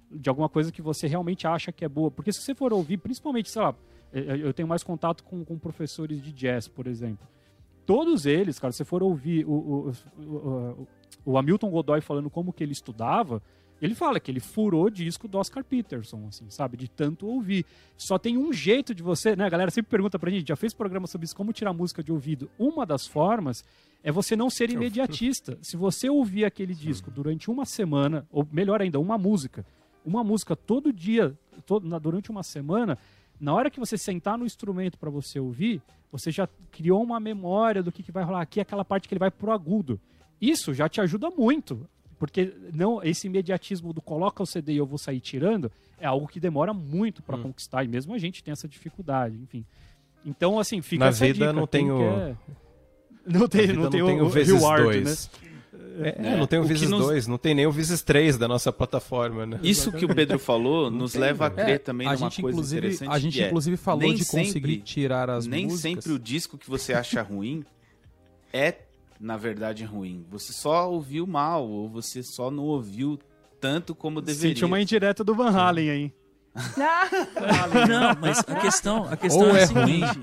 De 0.09 0.29
alguma 0.29 0.49
coisa 0.49 0.71
que 0.71 0.81
você 0.81 1.09
realmente 1.09 1.45
acha 1.45 1.73
que 1.73 1.85
é 1.85 1.89
boa. 1.89 2.09
Porque 2.09 2.33
se 2.33 2.41
você 2.41 2.55
for 2.55 2.73
ouvir, 2.73 2.99
principalmente, 2.99 3.51
sei 3.51 3.63
lá, 3.63 3.75
eh, 4.13 4.39
eu 4.41 4.55
tenho 4.55 4.69
mais 4.69 4.85
contato 4.85 5.25
com, 5.25 5.45
com 5.45 5.59
professores 5.59 6.23
de 6.23 6.31
jazz, 6.33 6.69
por 6.69 6.87
exemplo 6.87 7.27
todos 7.87 8.27
eles, 8.27 8.59
cara, 8.59 8.73
se 8.73 8.79
você 8.79 8.85
for 8.85 9.03
ouvir 9.03 9.47
o, 9.47 9.53
o, 9.53 9.93
o, 10.19 10.89
o- 11.25 11.39
Hamilton 11.39 11.71
Godoy 11.71 12.01
falando 12.01 12.29
como 12.29 12.53
que 12.53 12.63
ele 12.63 12.73
estudava, 12.73 13.41
Ele 13.81 13.95
fala 13.95 14.19
que 14.19 14.31
ele 14.31 14.41
furou 14.41 14.89
disco 14.89 15.29
do 15.29 15.37
Oscar 15.39 15.63
Peterson, 15.63 16.25
assim, 16.29 16.49
sabe? 16.49 16.79
De 16.79 16.89
tanto 16.89 17.27
ouvir. 17.27 17.65
Só 17.95 18.19
tem 18.19 18.39
um 18.39 18.51
jeito 18.51 18.95
de 18.95 19.03
você, 19.03 19.37
né? 19.37 19.45
A 19.45 19.51
galera 19.51 19.71
sempre 19.71 19.91
pergunta 19.91 20.19
pra 20.19 20.31
gente, 20.31 20.49
já 20.49 20.57
fez 20.57 20.73
programa 20.73 21.07
sobre 21.07 21.27
isso, 21.27 21.37
como 21.37 21.53
tirar 21.53 21.75
música 21.75 22.03
de 22.03 22.11
ouvido. 22.11 22.49
Uma 22.59 22.87
das 22.87 23.07
formas 23.07 23.63
é 24.03 24.11
você 24.11 24.35
não 24.35 24.49
ser 24.49 24.71
imediatista. 24.71 25.59
Se 25.63 25.77
você 25.77 26.09
ouvir 26.09 26.47
aquele 26.47 26.75
disco 26.75 27.11
durante 27.11 27.51
uma 27.51 27.67
semana, 27.67 28.27
ou 28.33 28.47
melhor 28.51 28.81
ainda, 28.81 28.99
uma 28.99 29.19
música, 29.19 29.63
uma 30.07 30.25
música 30.25 30.57
todo 30.57 30.91
dia, 30.91 31.37
todo, 31.67 31.87
durante 32.01 32.31
uma 32.31 32.43
semana, 32.43 32.97
na 33.41 33.55
hora 33.55 33.71
que 33.71 33.79
você 33.81 33.97
sentar 33.99 34.37
no 34.39 34.47
instrumento 34.47 34.99
para 34.99 35.11
você 35.11 35.39
ouvir, 35.41 35.83
você 36.11 36.31
já 36.31 36.49
criou 36.71 37.03
uma 37.03 37.19
memória 37.21 37.83
do 37.83 37.91
que, 37.93 38.03
que 38.03 38.13
vai 38.13 38.25
rolar 38.25 38.41
aqui, 38.43 38.61
aquela 38.61 38.85
parte 38.85 39.09
que 39.09 39.15
ele 39.15 39.19
vai 39.19 39.31
pro 39.31 39.51
agudo. 39.53 40.01
Isso 40.41 40.73
já 40.75 40.89
te 40.89 41.01
ajuda 41.01 41.31
muito. 41.31 41.87
Porque 42.19 42.55
não 42.73 43.03
esse 43.03 43.27
imediatismo 43.27 43.93
do 43.93 44.01
coloca 44.01 44.43
o 44.43 44.47
CD 44.47 44.73
e 44.73 44.77
eu 44.79 44.87
vou 44.87 44.97
sair 44.97 45.21
tirando 45.21 45.71
é 46.01 46.07
algo 46.07 46.27
que 46.27 46.41
demora 46.41 46.73
muito 46.73 47.23
para 47.23 47.37
conquistar. 47.37 47.85
E 47.85 47.89
mesmo 47.89 48.15
a 48.15 48.19
gente 48.19 48.43
tem 48.43 48.53
essa 48.53 48.67
dificuldade, 48.67 49.37
enfim. 49.37 49.67
Então, 50.25 50.59
assim, 50.59 50.81
fica 50.81 51.05
Na 51.05 51.11
essa 51.11 51.27
vida 51.27 51.41
dica. 51.47 51.53
não 51.53 51.67
Quem 51.67 51.83
tem 51.83 51.91
o- 51.93 51.99
quer- 51.99 52.37
Não 53.27 53.49
tem, 53.49 53.67
não 53.75 53.91
tem, 53.91 54.03
o, 54.03 54.25
o 54.25 54.29
vezes 54.31 54.55
reward, 54.55 54.83
dois. 54.85 55.31
né? 55.43 55.51
É, 56.03 56.37
não 56.37 56.47
tem 56.47 56.59
o, 56.59 56.63
o 56.63 56.67
vezes 56.67 56.91
nos- 56.91 57.05
2, 57.07 57.27
não 57.27 57.39
tem 57.39 57.55
nem 57.55 57.67
o 57.67 57.73
vezes 57.73 58.03
3 58.03 58.37
da 58.37 58.47
nossa 58.47 58.73
plataforma, 58.73 59.47
né? 59.47 59.61
Isso 59.63 59.91
que 59.93 60.05
o 60.05 60.15
Pedro 60.15 60.39
falou 60.39 60.91
nos 60.91 61.13
tem, 61.13 61.21
leva 61.21 61.47
a 61.47 61.51
crer 61.51 61.79
também 61.81 62.07
É, 62.07 62.11
a 62.11 62.15
numa 62.15 62.29
gente, 62.31 62.43
coisa 62.43 62.57
inclusive, 62.57 62.79
interessante. 62.87 63.09
a 63.11 63.19
gente 63.19 63.33
que 63.35 63.43
é, 63.43 63.47
inclusive 63.47 63.77
falou 63.77 64.01
nem 64.03 64.15
de 64.15 64.25
conseguir 64.25 64.53
sempre- 64.53 64.77
tirar 64.79 65.31
as 65.31 65.47
nem 65.47 65.65
músicas. 65.67 65.81
sempre 66.05 66.13
o 66.13 66.19
disco 66.19 66.59
que 66.59 66.69
você 66.69 66.93
acha 66.93 67.23
ruim 67.23 67.65
é, 68.53 68.75
na 69.21 69.37
verdade, 69.37 69.85
ruim. 69.85 70.25
Você 70.31 70.53
só 70.53 70.91
ouviu 70.91 71.27
mal, 71.27 71.67
ou 71.69 71.89
você 71.89 72.23
só 72.23 72.51
não 72.51 72.65
ouviu 72.65 73.19
tanto 73.61 73.95
como 73.95 74.21
deveria. 74.21 74.51
Senti 74.51 74.65
uma 74.65 74.81
indireta 74.81 75.25
do 75.25 75.35
Van 75.35 75.51
Halen 75.51 75.89
aí. 75.91 76.13
Não, 77.89 78.17
mas 78.21 78.39
a 78.41 78.55
questão, 78.61 79.05
a 79.05 79.17
questão 79.17 79.49
Ou 79.49 79.57
é, 79.57 79.61
é 79.61 79.63
a 79.65 79.67
seguinte. 79.67 80.19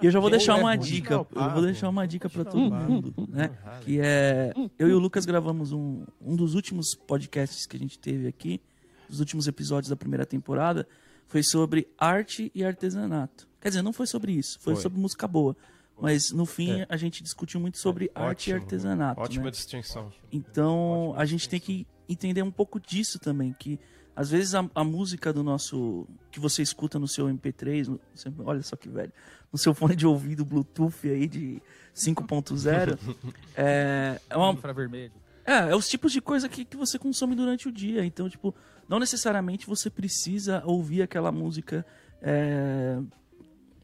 E 0.00 0.06
eu 0.06 0.10
já 0.10 0.20
vou 0.20 0.30
deixar 0.30 0.58
é 0.58 0.60
uma 0.60 0.70
ruim. 0.74 0.78
dica. 0.84 1.14
Eu 1.14 1.50
vou 1.52 1.62
deixar 1.62 1.88
uma 1.88 2.06
dica 2.06 2.28
pra 2.28 2.44
todo 2.44 2.58
mundo, 2.74 3.14
né? 3.28 3.50
Que 3.82 4.00
é 4.00 4.52
eu 4.78 4.88
e 4.88 4.92
o 4.92 4.98
Lucas 4.98 5.24
gravamos 5.24 5.72
um, 5.72 6.04
um 6.20 6.34
dos 6.36 6.54
últimos 6.54 6.94
podcasts 6.94 7.66
que 7.66 7.76
a 7.76 7.78
gente 7.78 7.98
teve 7.98 8.26
aqui, 8.26 8.60
os 9.08 9.20
últimos 9.20 9.46
episódios 9.46 9.88
da 9.88 9.96
primeira 9.96 10.26
temporada, 10.26 10.86
foi 11.26 11.42
sobre 11.42 11.88
arte 11.98 12.50
e 12.54 12.64
artesanato. 12.64 13.48
Quer 13.60 13.68
dizer, 13.68 13.82
não 13.82 13.92
foi 13.92 14.06
sobre 14.06 14.32
isso, 14.32 14.58
foi, 14.60 14.74
Foi. 14.74 14.82
sobre 14.82 14.98
música 15.00 15.26
boa. 15.28 15.56
Mas 16.00 16.32
no 16.32 16.44
fim 16.44 16.80
É. 16.80 16.86
a 16.88 16.96
gente 16.96 17.22
discutiu 17.22 17.60
muito 17.60 17.78
sobre 17.78 18.10
arte 18.14 18.50
e 18.50 18.52
artesanato. 18.52 19.20
Ótima 19.20 19.44
né? 19.44 19.50
distinção. 19.52 20.10
Então 20.32 21.14
a 21.16 21.24
gente 21.24 21.48
tem 21.48 21.60
que 21.60 21.86
entender 22.08 22.42
um 22.42 22.50
pouco 22.50 22.80
disso 22.80 23.18
também, 23.20 23.54
que 23.56 23.78
às 24.14 24.30
vezes 24.30 24.54
a, 24.54 24.68
a 24.74 24.84
música 24.84 25.32
do 25.32 25.42
nosso 25.42 26.06
que 26.30 26.38
você 26.38 26.62
escuta 26.62 26.98
no 26.98 27.08
seu 27.08 27.26
MP3, 27.26 27.88
no 27.88 28.00
olha 28.44 28.62
só 28.62 28.76
que 28.76 28.88
velho, 28.88 29.12
no 29.52 29.58
seu 29.58 29.74
fone 29.74 29.96
de 29.96 30.06
ouvido 30.06 30.44
Bluetooth 30.44 31.08
aí 31.08 31.26
de 31.26 31.62
5.0, 31.94 32.98
é, 33.56 34.20
é 34.28 34.36
uma 34.36 34.52
Infravermelho. 34.52 35.12
é, 35.44 35.70
é 35.70 35.76
os 35.76 35.88
tipos 35.88 36.12
de 36.12 36.20
coisa 36.20 36.48
que, 36.48 36.64
que 36.64 36.76
você 36.76 36.98
consome 36.98 37.34
durante 37.34 37.68
o 37.68 37.72
dia. 37.72 38.04
Então, 38.04 38.28
tipo, 38.28 38.54
não 38.88 38.98
necessariamente 38.98 39.66
você 39.66 39.88
precisa 39.90 40.62
ouvir 40.64 41.02
aquela 41.02 41.32
música. 41.32 41.84
é, 42.20 42.98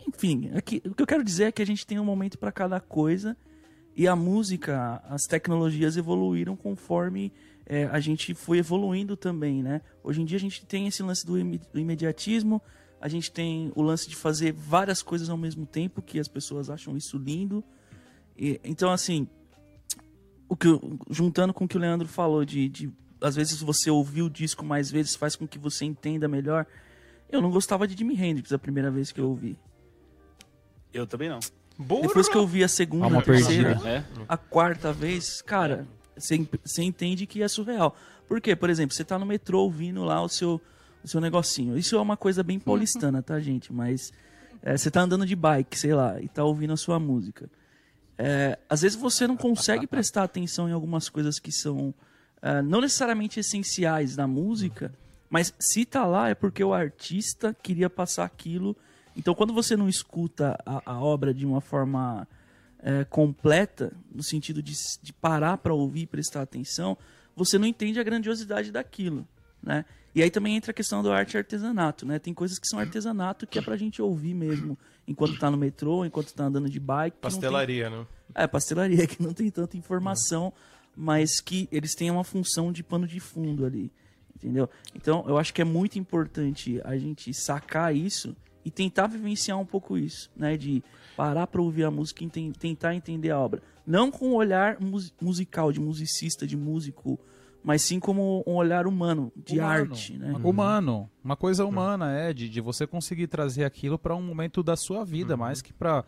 Enfim, 0.06 0.50
aqui, 0.54 0.82
o 0.84 0.94
que 0.94 1.02
eu 1.02 1.06
quero 1.06 1.24
dizer 1.24 1.44
é 1.44 1.52
que 1.52 1.62
a 1.62 1.66
gente 1.66 1.86
tem 1.86 1.98
um 1.98 2.04
momento 2.04 2.38
para 2.38 2.52
cada 2.52 2.80
coisa 2.80 3.36
e 3.96 4.06
a 4.06 4.14
música, 4.14 5.02
as 5.08 5.24
tecnologias 5.24 5.96
evoluíram 5.96 6.54
conforme 6.54 7.32
é, 7.68 7.84
a 7.84 8.00
gente 8.00 8.32
foi 8.34 8.58
evoluindo 8.58 9.14
também, 9.16 9.62
né? 9.62 9.82
Hoje 10.02 10.22
em 10.22 10.24
dia 10.24 10.36
a 10.38 10.40
gente 10.40 10.64
tem 10.64 10.86
esse 10.88 11.02
lance 11.02 11.24
do 11.26 11.38
ime- 11.38 11.60
do 11.72 11.78
imediatismo, 11.78 12.60
a 13.00 13.08
gente 13.08 13.30
tem 13.30 13.70
o 13.76 13.82
lance 13.82 14.08
de 14.08 14.16
fazer 14.16 14.52
várias 14.52 15.02
coisas 15.02 15.28
ao 15.28 15.36
mesmo 15.36 15.66
tempo, 15.66 16.00
que 16.02 16.18
as 16.18 16.26
pessoas 16.26 16.70
acham 16.70 16.96
isso 16.96 17.16
lindo. 17.18 17.62
E, 18.36 18.58
então, 18.64 18.90
assim, 18.90 19.28
o 20.48 20.56
que 20.56 20.68
juntando 21.10 21.52
com 21.52 21.64
o 21.64 21.68
que 21.68 21.76
o 21.76 21.80
Leandro 21.80 22.08
falou 22.08 22.44
de, 22.44 22.68
de 22.68 22.90
às 23.20 23.36
vezes 23.36 23.60
você 23.60 23.90
ouvir 23.90 24.22
o 24.22 24.30
disco 24.30 24.64
mais 24.64 24.90
vezes 24.90 25.14
faz 25.14 25.36
com 25.36 25.46
que 25.46 25.58
você 25.58 25.84
entenda 25.84 26.26
melhor. 26.26 26.66
Eu 27.30 27.42
não 27.42 27.50
gostava 27.50 27.86
de 27.86 27.94
Jimi 27.96 28.14
Hendrix 28.14 28.50
a 28.52 28.58
primeira 28.58 28.90
vez 28.90 29.12
que 29.12 29.20
eu 29.20 29.28
ouvi. 29.28 29.58
Eu 30.92 31.06
também 31.06 31.28
não. 31.28 31.38
Depois 32.02 32.28
que 32.28 32.36
eu 32.36 32.40
ouvi 32.40 32.64
a 32.64 32.68
segunda, 32.68 33.18
a 33.18 33.22
terceira. 33.22 33.70
É? 33.88 34.02
a 34.28 34.36
quarta 34.36 34.92
vez, 34.92 35.42
cara, 35.42 35.86
você 36.18 36.82
entende 36.82 37.26
que 37.26 37.42
é 37.42 37.48
surreal. 37.48 37.96
Por 38.26 38.40
quê? 38.40 38.54
Por 38.54 38.68
exemplo, 38.68 38.94
você 38.94 39.04
tá 39.04 39.18
no 39.18 39.26
metrô 39.26 39.62
ouvindo 39.62 40.04
lá 40.04 40.22
o 40.22 40.28
seu, 40.28 40.60
o 41.02 41.08
seu 41.08 41.20
negocinho. 41.20 41.78
Isso 41.78 41.96
é 41.96 42.00
uma 42.00 42.16
coisa 42.16 42.42
bem 42.42 42.58
paulistana, 42.58 43.22
tá, 43.22 43.40
gente? 43.40 43.72
Mas 43.72 44.12
é, 44.62 44.76
você 44.76 44.90
tá 44.90 45.00
andando 45.00 45.24
de 45.24 45.34
bike, 45.34 45.78
sei 45.78 45.94
lá, 45.94 46.20
e 46.20 46.28
tá 46.28 46.44
ouvindo 46.44 46.72
a 46.72 46.76
sua 46.76 46.98
música. 46.98 47.48
É, 48.18 48.58
às 48.68 48.82
vezes 48.82 48.98
você 48.98 49.26
não 49.26 49.36
consegue 49.36 49.86
prestar 49.86 50.24
atenção 50.24 50.68
em 50.68 50.72
algumas 50.72 51.08
coisas 51.08 51.38
que 51.38 51.52
são 51.52 51.94
é, 52.42 52.60
não 52.62 52.80
necessariamente 52.80 53.38
essenciais 53.40 54.16
da 54.16 54.26
música, 54.26 54.92
mas 55.30 55.54
se 55.58 55.84
tá 55.84 56.04
lá 56.04 56.28
é 56.28 56.34
porque 56.34 56.62
o 56.62 56.74
artista 56.74 57.56
queria 57.62 57.88
passar 57.88 58.24
aquilo. 58.24 58.76
Então, 59.16 59.34
quando 59.34 59.52
você 59.52 59.76
não 59.76 59.88
escuta 59.88 60.58
a, 60.64 60.82
a 60.92 61.00
obra 61.00 61.32
de 61.32 61.46
uma 61.46 61.60
forma 61.60 62.26
é, 62.80 63.04
completa, 63.04 63.92
no 64.12 64.22
sentido 64.22 64.62
de, 64.62 64.74
de 65.02 65.12
parar 65.12 65.58
para 65.58 65.74
ouvir 65.74 66.02
e 66.02 66.06
prestar 66.06 66.42
atenção, 66.42 66.96
você 67.34 67.58
não 67.58 67.66
entende 67.66 67.98
a 68.00 68.02
grandiosidade 68.02 68.70
daquilo, 68.72 69.26
né? 69.62 69.84
E 70.14 70.22
aí 70.22 70.30
também 70.30 70.56
entra 70.56 70.70
a 70.70 70.74
questão 70.74 71.02
do 71.02 71.12
arte 71.12 71.34
e 71.34 71.38
artesanato, 71.38 72.04
né? 72.06 72.18
Tem 72.18 72.34
coisas 72.34 72.58
que 72.58 72.66
são 72.66 72.78
artesanato 72.78 73.46
que 73.46 73.58
é 73.58 73.62
pra 73.62 73.76
gente 73.76 74.00
ouvir 74.02 74.34
mesmo, 74.34 74.76
enquanto 75.06 75.38
tá 75.38 75.50
no 75.50 75.56
metrô, 75.56 76.04
enquanto 76.04 76.32
tá 76.34 76.44
andando 76.44 76.68
de 76.68 76.80
bike. 76.80 77.16
não 77.16 77.20
tem- 77.30 77.40
Pastelaria, 77.40 77.90
né? 77.90 78.06
é, 78.34 78.46
pastelaria, 78.46 79.06
que 79.06 79.22
não 79.22 79.32
tem 79.32 79.48
tanta 79.50 79.76
informação, 79.76 80.52
mas 80.96 81.40
que 81.40 81.68
eles 81.70 81.94
têm 81.94 82.10
uma 82.10 82.24
função 82.24 82.72
de 82.72 82.82
pano 82.82 83.06
de 83.06 83.20
fundo 83.20 83.64
ali. 83.64 83.92
Entendeu? 84.34 84.68
Então, 84.94 85.24
eu 85.28 85.36
acho 85.36 85.52
que 85.52 85.60
é 85.60 85.64
muito 85.64 85.98
importante 85.98 86.80
a 86.84 86.96
gente 86.96 87.32
sacar 87.34 87.94
isso 87.94 88.36
e 88.64 88.70
tentar 88.70 89.06
vivenciar 89.08 89.58
um 89.58 89.66
pouco 89.66 89.96
isso, 89.98 90.30
né? 90.36 90.56
De 90.56 90.82
parar 91.18 91.48
para 91.48 91.60
ouvir 91.60 91.82
a 91.82 91.90
música 91.90 92.22
e 92.22 92.28
tentar 92.52 92.94
entender 92.94 93.30
a 93.32 93.38
obra. 93.40 93.60
Não 93.84 94.08
com 94.08 94.28
um 94.28 94.34
olhar 94.34 94.80
mus- 94.80 95.12
musical, 95.20 95.72
de 95.72 95.80
musicista, 95.80 96.46
de 96.46 96.56
músico, 96.56 97.18
mas 97.64 97.82
sim 97.82 97.98
como 97.98 98.44
um 98.46 98.54
olhar 98.54 98.86
humano, 98.86 99.32
de 99.36 99.58
Humano. 99.58 99.68
arte, 99.68 100.16
né? 100.16 100.32
Humano. 100.44 101.10
Uma 101.24 101.34
coisa 101.36 101.64
humana, 101.64 102.12
é, 102.12 102.32
de, 102.32 102.48
de 102.48 102.60
você 102.60 102.86
conseguir 102.86 103.26
trazer 103.26 103.64
aquilo 103.64 103.98
para 103.98 104.14
um 104.14 104.22
momento 104.22 104.62
da 104.62 104.76
sua 104.76 105.04
vida, 105.04 105.36
mais 105.36 105.60
que 105.60 105.72
para 105.72 106.04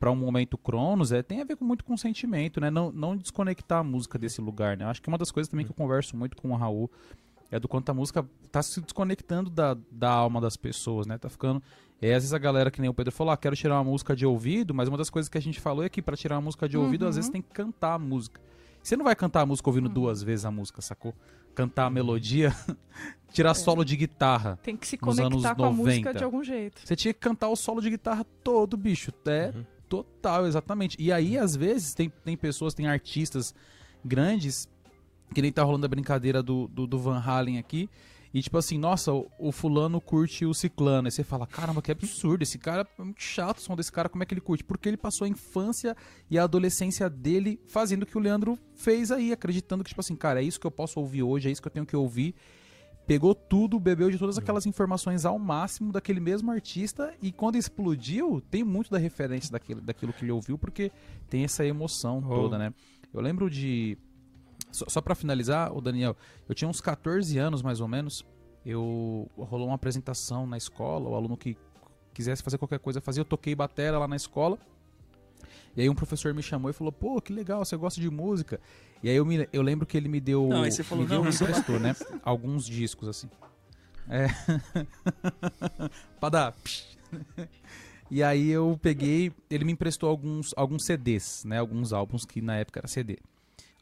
para 0.00 0.12
um 0.12 0.16
momento 0.16 0.56
cronos, 0.56 1.10
é, 1.10 1.22
tem 1.24 1.40
a 1.40 1.44
ver 1.44 1.56
com 1.56 1.64
muito 1.64 1.84
com 1.84 1.96
sentimento, 1.96 2.60
né? 2.60 2.70
Não, 2.70 2.92
não 2.92 3.16
desconectar 3.16 3.78
a 3.80 3.82
música 3.84 4.16
desse 4.16 4.40
lugar, 4.40 4.76
né? 4.76 4.84
Acho 4.84 5.02
que 5.02 5.08
uma 5.08 5.18
das 5.18 5.30
coisas 5.32 5.48
também 5.50 5.64
que 5.66 5.72
eu 5.72 5.76
converso 5.76 6.16
muito 6.16 6.36
com 6.36 6.50
o 6.52 6.56
Raul 6.56 6.88
é 7.50 7.58
do 7.58 7.66
quanto 7.66 7.90
a 7.90 7.94
música 7.94 8.24
tá 8.52 8.62
se 8.62 8.80
desconectando 8.80 9.50
da, 9.50 9.76
da 9.90 10.08
alma 10.10 10.40
das 10.40 10.56
pessoas, 10.56 11.04
né? 11.06 11.16
Tá 11.18 11.28
ficando. 11.28 11.60
É, 12.00 12.14
às 12.14 12.22
vezes 12.22 12.32
a 12.32 12.38
galera, 12.38 12.70
que 12.70 12.80
nem 12.80 12.88
o 12.88 12.94
Pedro 12.94 13.12
falou, 13.12 13.32
ah, 13.32 13.36
quero 13.36 13.56
tirar 13.56 13.76
uma 13.76 13.84
música 13.84 14.14
de 14.14 14.24
ouvido, 14.24 14.72
mas 14.72 14.88
uma 14.88 14.96
das 14.96 15.10
coisas 15.10 15.28
que 15.28 15.36
a 15.36 15.42
gente 15.42 15.60
falou 15.60 15.84
é 15.84 15.88
que 15.88 16.00
para 16.00 16.16
tirar 16.16 16.36
uma 16.36 16.42
música 16.42 16.68
de 16.68 16.76
ouvido, 16.76 17.06
às 17.06 17.16
vezes 17.16 17.30
tem 17.30 17.42
que 17.42 17.50
cantar 17.50 17.94
a 17.94 17.98
música. 17.98 18.40
Você 18.82 18.96
não 18.96 19.04
vai 19.04 19.16
cantar 19.16 19.42
a 19.42 19.46
música 19.46 19.68
ouvindo 19.68 19.88
duas 19.88 20.22
vezes 20.22 20.44
a 20.44 20.50
música, 20.50 20.80
sacou? 20.80 21.14
Cantar 21.54 21.86
a 21.86 21.90
melodia, 21.90 22.54
tirar 23.32 23.52
solo 23.54 23.84
de 23.84 23.96
guitarra. 23.96 24.58
Tem 24.62 24.76
que 24.76 24.86
se 24.86 24.96
conectar 24.96 25.54
com 25.56 25.64
a 25.64 25.72
música 25.72 26.10
90. 26.10 26.14
de 26.14 26.24
algum 26.24 26.44
jeito. 26.44 26.80
Você 26.84 26.94
tinha 26.94 27.12
que 27.12 27.20
cantar 27.20 27.48
o 27.48 27.56
solo 27.56 27.80
de 27.80 27.90
guitarra 27.90 28.24
todo, 28.44 28.76
bicho. 28.76 29.12
É 29.26 29.52
total, 29.88 30.46
exatamente. 30.46 30.96
E 31.00 31.10
aí, 31.10 31.36
às 31.36 31.56
vezes, 31.56 31.94
tem, 31.94 32.12
tem 32.24 32.36
pessoas, 32.36 32.74
tem 32.74 32.86
artistas 32.86 33.54
grandes, 34.04 34.68
que 35.34 35.42
nem 35.42 35.50
tá 35.50 35.62
rolando 35.64 35.84
a 35.84 35.88
brincadeira 35.88 36.42
do, 36.42 36.68
do, 36.68 36.86
do 36.86 36.98
Van 36.98 37.18
Halen 37.18 37.58
aqui. 37.58 37.90
E 38.32 38.42
tipo 38.42 38.58
assim, 38.58 38.78
nossa, 38.78 39.12
o, 39.12 39.30
o 39.38 39.52
fulano 39.52 40.00
curte 40.00 40.44
o 40.44 40.52
ciclano. 40.52 41.08
Aí 41.08 41.12
você 41.12 41.24
fala, 41.24 41.46
caramba, 41.46 41.80
que 41.80 41.90
absurdo. 41.90 42.42
Esse 42.42 42.58
cara 42.58 42.86
é 42.98 43.02
muito 43.02 43.22
chato 43.22 43.58
o 43.58 43.60
som 43.60 43.74
desse 43.74 43.90
cara, 43.90 44.08
como 44.08 44.22
é 44.22 44.26
que 44.26 44.34
ele 44.34 44.40
curte? 44.40 44.62
Porque 44.62 44.88
ele 44.88 44.96
passou 44.96 45.24
a 45.24 45.28
infância 45.28 45.96
e 46.30 46.38
a 46.38 46.44
adolescência 46.44 47.08
dele 47.08 47.60
fazendo 47.66 48.02
o 48.02 48.06
que 48.06 48.16
o 48.16 48.20
Leandro 48.20 48.58
fez 48.74 49.10
aí, 49.10 49.32
acreditando 49.32 49.82
que, 49.82 49.88
tipo 49.88 50.00
assim, 50.00 50.14
cara, 50.16 50.40
é 50.42 50.44
isso 50.44 50.60
que 50.60 50.66
eu 50.66 50.70
posso 50.70 51.00
ouvir 51.00 51.22
hoje, 51.22 51.48
é 51.48 51.52
isso 51.52 51.62
que 51.62 51.68
eu 51.68 51.72
tenho 51.72 51.86
que 51.86 51.96
ouvir 51.96 52.34
pegou 53.06 53.34
tudo, 53.34 53.80
bebeu 53.80 54.10
de 54.10 54.18
todas 54.18 54.36
aquelas 54.36 54.66
informações 54.66 55.24
ao 55.24 55.38
máximo 55.38 55.90
daquele 55.90 56.20
mesmo 56.20 56.50
artista 56.50 57.14
e 57.22 57.32
quando 57.32 57.56
explodiu, 57.56 58.42
tem 58.50 58.62
muito 58.62 58.90
da 58.90 58.98
referência 58.98 59.50
daquilo, 59.50 59.80
daquilo 59.80 60.12
que 60.12 60.22
ele 60.26 60.30
ouviu, 60.32 60.58
porque 60.58 60.92
tem 61.30 61.42
essa 61.42 61.64
emoção 61.64 62.22
Oh. 62.22 62.34
toda, 62.34 62.58
né? 62.58 62.74
Eu 63.14 63.22
lembro 63.22 63.48
de. 63.48 63.96
Só, 64.70 64.84
só 64.88 65.00
para 65.00 65.14
finalizar, 65.14 65.72
o 65.72 65.80
Daniel, 65.80 66.16
eu 66.48 66.54
tinha 66.54 66.68
uns 66.68 66.80
14 66.80 67.38
anos 67.38 67.62
mais 67.62 67.80
ou 67.80 67.88
menos. 67.88 68.24
Eu 68.64 69.30
rolou 69.36 69.68
uma 69.68 69.76
apresentação 69.76 70.46
na 70.46 70.56
escola, 70.56 71.08
o 71.08 71.14
aluno 71.14 71.36
que 71.36 71.56
quisesse 72.12 72.42
fazer 72.42 72.58
qualquer 72.58 72.78
coisa 72.78 73.00
fazia, 73.00 73.20
eu 73.20 73.24
toquei 73.24 73.54
batera 73.54 73.98
lá 73.98 74.08
na 74.08 74.16
escola. 74.16 74.58
E 75.76 75.80
aí 75.80 75.88
um 75.88 75.94
professor 75.94 76.34
me 76.34 76.42
chamou 76.42 76.70
e 76.70 76.72
falou: 76.74 76.92
"Pô, 76.92 77.20
que 77.20 77.32
legal, 77.32 77.64
você 77.64 77.76
gosta 77.76 78.00
de 78.00 78.10
música?" 78.10 78.60
E 79.02 79.08
aí 79.08 79.16
eu, 79.16 79.24
me, 79.24 79.48
eu 79.52 79.62
lembro 79.62 79.86
que 79.86 79.96
ele 79.96 80.08
me 80.08 80.20
deu. 80.20 80.48
Não, 80.48 80.62
aí 80.62 80.72
você 80.72 80.82
falou, 80.82 81.04
me 81.04 81.10
deu, 81.10 81.18
não, 81.18 81.30
me 81.30 81.34
emprestou, 81.34 81.78
né? 81.78 81.94
Alguns 82.22 82.66
discos, 82.66 83.08
assim. 83.08 83.30
É. 84.08 84.26
pra 86.18 86.28
dar. 86.28 86.54
E 88.10 88.22
aí 88.22 88.48
eu 88.48 88.78
peguei, 88.80 89.30
ele 89.50 89.66
me 89.66 89.72
emprestou 89.72 90.08
alguns, 90.08 90.54
alguns 90.56 90.82
CDs, 90.82 91.44
né? 91.44 91.58
Alguns 91.58 91.92
álbuns 91.92 92.24
que 92.24 92.40
na 92.40 92.56
época 92.56 92.80
era 92.80 92.88
CD. 92.88 93.18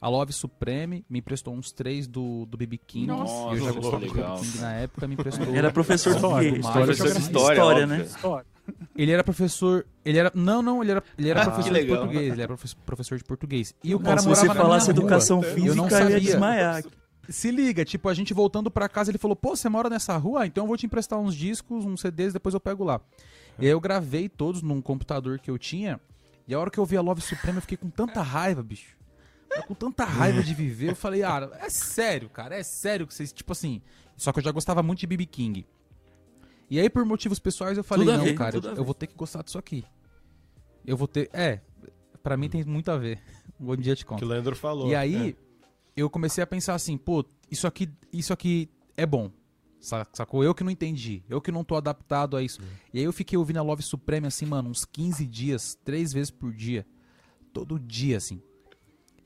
A 0.01 0.09
Love 0.09 0.33
Supreme 0.33 1.05
me 1.09 1.19
emprestou 1.21 1.55
uns 1.55 1.73
três 1.73 2.07
do, 2.07 2.45
do 2.47 2.57
BB 2.57 2.79
King. 2.79 3.07
Nossa, 3.07 3.55
eu 3.57 3.65
já 3.65 3.73
gostava 3.73 4.07
do 4.07 4.13
BB. 4.13 4.23
King 4.41 4.59
na 4.61 4.73
época, 4.75 5.09
me 5.09 5.15
emprestou. 5.15 5.55
Era 5.55 5.71
professor 5.73 6.11
de 6.11 6.17
História, 6.17 6.49
história, 6.49 6.73
Professor 6.85 7.07
de 7.07 7.13
geografia. 7.13 7.27
história, 7.31 7.55
História, 7.57 7.87
né? 7.87 8.03
História. 8.05 8.47
Ele 8.97 9.13
era 9.13 9.25
professor. 9.25 9.87
Ele 10.05 10.19
era. 10.19 10.31
Não, 10.35 10.61
não, 10.61 10.83
ele 10.83 10.91
era, 10.91 11.03
ele 11.17 11.31
era 11.31 11.43
Ah, 11.43 11.51
professor 11.51 11.73
de 11.75 11.87
português. 11.87 12.33
Ele 12.33 12.43
era 12.43 12.49
profe- 12.49 12.77
professor 12.85 13.17
de 13.19 13.25
português. 13.25 13.75
E 13.83 13.95
o 13.95 14.01
cara 14.01 14.21
se 14.21 14.27
morava 14.29 14.47
você 14.47 14.55
falasse 14.55 14.87
minha 14.89 14.97
rua. 15.01 15.07
educação 15.09 15.43
Eu 15.43 15.55
física, 15.55 15.75
não 15.75 15.85
eu 15.89 15.91
ia 15.91 15.99
sabia. 15.99 16.21
desmaiar. 16.21 16.85
Se 17.29 17.51
liga, 17.51 17.85
tipo, 17.85 18.09
a 18.09 18.15
gente 18.15 18.35
voltando 18.35 18.71
pra 18.71 18.89
casa, 18.89 19.11
ele 19.11 19.19
falou: 19.19 19.35
pô, 19.37 19.57
você 19.57 19.69
mora 19.69 19.89
nessa 19.89 20.17
rua? 20.17 20.47
Então 20.47 20.65
eu 20.65 20.69
vou 20.69 20.77
te 20.77 20.85
emprestar 20.85 21.19
uns 21.19 21.35
discos, 21.35 21.85
uns 21.85 22.01
CDs, 22.01 22.33
depois 22.33 22.55
eu 22.55 22.61
pego 22.61 22.85
lá. 22.85 23.01
E 23.59 23.65
aí 23.67 23.71
eu 23.73 23.81
gravei 23.81 24.29
todos 24.29 24.63
num 24.63 24.83
computador 24.83 25.39
que 25.39 25.51
eu 25.51 25.57
tinha. 25.59 25.99
E 26.47 26.53
a 26.55 26.59
hora 26.61 26.71
que 26.71 26.79
eu 26.79 26.85
vi 26.85 26.97
a 26.97 27.01
Love 27.01 27.21
Supreme, 27.23 27.59
eu 27.59 27.63
fiquei 27.63 27.77
com 27.79 27.89
tanta 27.89 28.21
raiva, 28.21 28.63
bicho. 28.63 28.95
Eu 29.51 29.63
com 29.63 29.75
tanta 29.75 30.05
raiva 30.05 30.43
de 30.43 30.53
viver, 30.55 30.91
eu 30.91 30.97
falei, 30.97 31.23
ah, 31.23 31.51
é 31.61 31.71
sério, 31.71 32.29
cara, 32.29 32.57
é 32.57 32.63
sério 32.63 33.07
que 33.07 33.15
vocês, 33.15 33.33
tipo 33.33 33.53
assim. 33.53 33.81
Só 34.17 34.33
que 34.33 34.39
eu 34.39 34.43
já 34.45 34.51
gostava 34.51 34.83
muito 34.83 34.99
de 35.01 35.07
BB 35.07 35.27
King. 35.27 35.67
E 36.69 36.81
aí, 36.81 36.91
por 36.91 37.05
motivos 37.05 37.39
pessoais, 37.39 37.79
eu 37.79 37.85
falei, 37.85 38.07
Tudo 38.07 38.19
não, 38.19 38.25
ver, 38.25 38.35
cara, 38.35 38.57
eu, 38.57 38.63
eu 38.75 38.85
vou 38.85 38.95
ter 38.95 39.07
que 39.07 39.15
gostar 39.15 39.43
disso 39.43 39.57
aqui. 39.59 39.85
Eu 40.85 40.97
vou 40.97 41.07
ter. 41.07 41.31
É, 41.33 41.61
pra 42.23 42.37
mim 42.37 42.49
tem 42.49 42.65
muito 42.65 42.91
a 42.91 42.97
ver. 42.97 43.21
Um 43.59 43.75
dia 43.75 43.97
te 43.97 44.05
conto. 44.05 44.19
Que 44.19 44.25
o 44.25 44.29
Leandro 44.29 44.55
falou. 44.55 44.89
E 44.91 44.95
aí, 44.95 45.35
eu 45.97 46.11
comecei 46.11 46.45
a 46.45 46.47
pensar 46.47 46.75
assim, 46.75 46.99
pô, 46.99 47.25
isso 47.51 47.67
aqui, 47.67 47.89
isso 48.13 48.31
aqui 48.31 48.69
é 48.95 49.07
bom. 49.07 49.31
Sa- 49.81 50.07
Sacou? 50.13 50.45
Eu 50.45 50.55
que 50.55 50.63
não 50.63 50.71
entendi. 50.71 51.23
Eu 51.27 51.41
que 51.41 51.51
não 51.51 51.65
tô 51.65 51.75
adaptado 51.75 52.37
a 52.37 52.43
isso. 52.43 52.61
E 52.93 52.99
aí 52.99 53.05
eu 53.05 53.13
fiquei 53.15 53.39
ouvindo 53.39 53.57
a 53.59 53.63
Love 53.63 53.83
Supreme 53.83 54.27
assim, 54.27 54.45
mano, 54.45 54.69
uns 54.69 54.85
15 54.85 55.27
dias, 55.27 55.75
três 55.85 56.13
vezes 56.13 56.31
por 56.31 56.53
dia. 56.53 56.87
Todo 57.51 57.79
dia, 57.79 58.19
assim. 58.19 58.43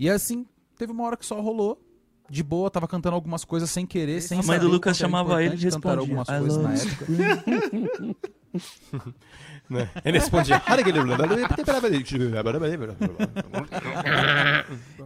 E 0.00 0.08
assim, 0.08 0.46
teve 0.78 0.90
uma 0.90 1.04
hora 1.04 1.16
que 1.16 1.26
só 1.26 1.38
rolou. 1.40 1.78
De 2.28 2.42
boa, 2.44 2.70
tava 2.70 2.86
cantando 2.86 3.16
algumas 3.16 3.44
coisas 3.44 3.68
sem 3.68 3.84
querer, 3.84 4.20
sem 4.22 4.38
A 4.38 4.42
mãe 4.42 4.56
do 4.56 4.62
saber 4.62 4.72
Lucas 4.72 4.96
quanto 4.96 5.00
era 5.00 5.08
chamava 5.10 5.42
ele 5.42 5.56
e 5.56 5.58
respondia, 5.58 5.98
algumas 5.98 6.28
"I 6.28 6.38
coisas 6.38 6.62
na 6.62 6.74
época. 6.74 7.06
Né? 9.68 9.90
Ele 10.04 10.18
respondia. 10.18 10.62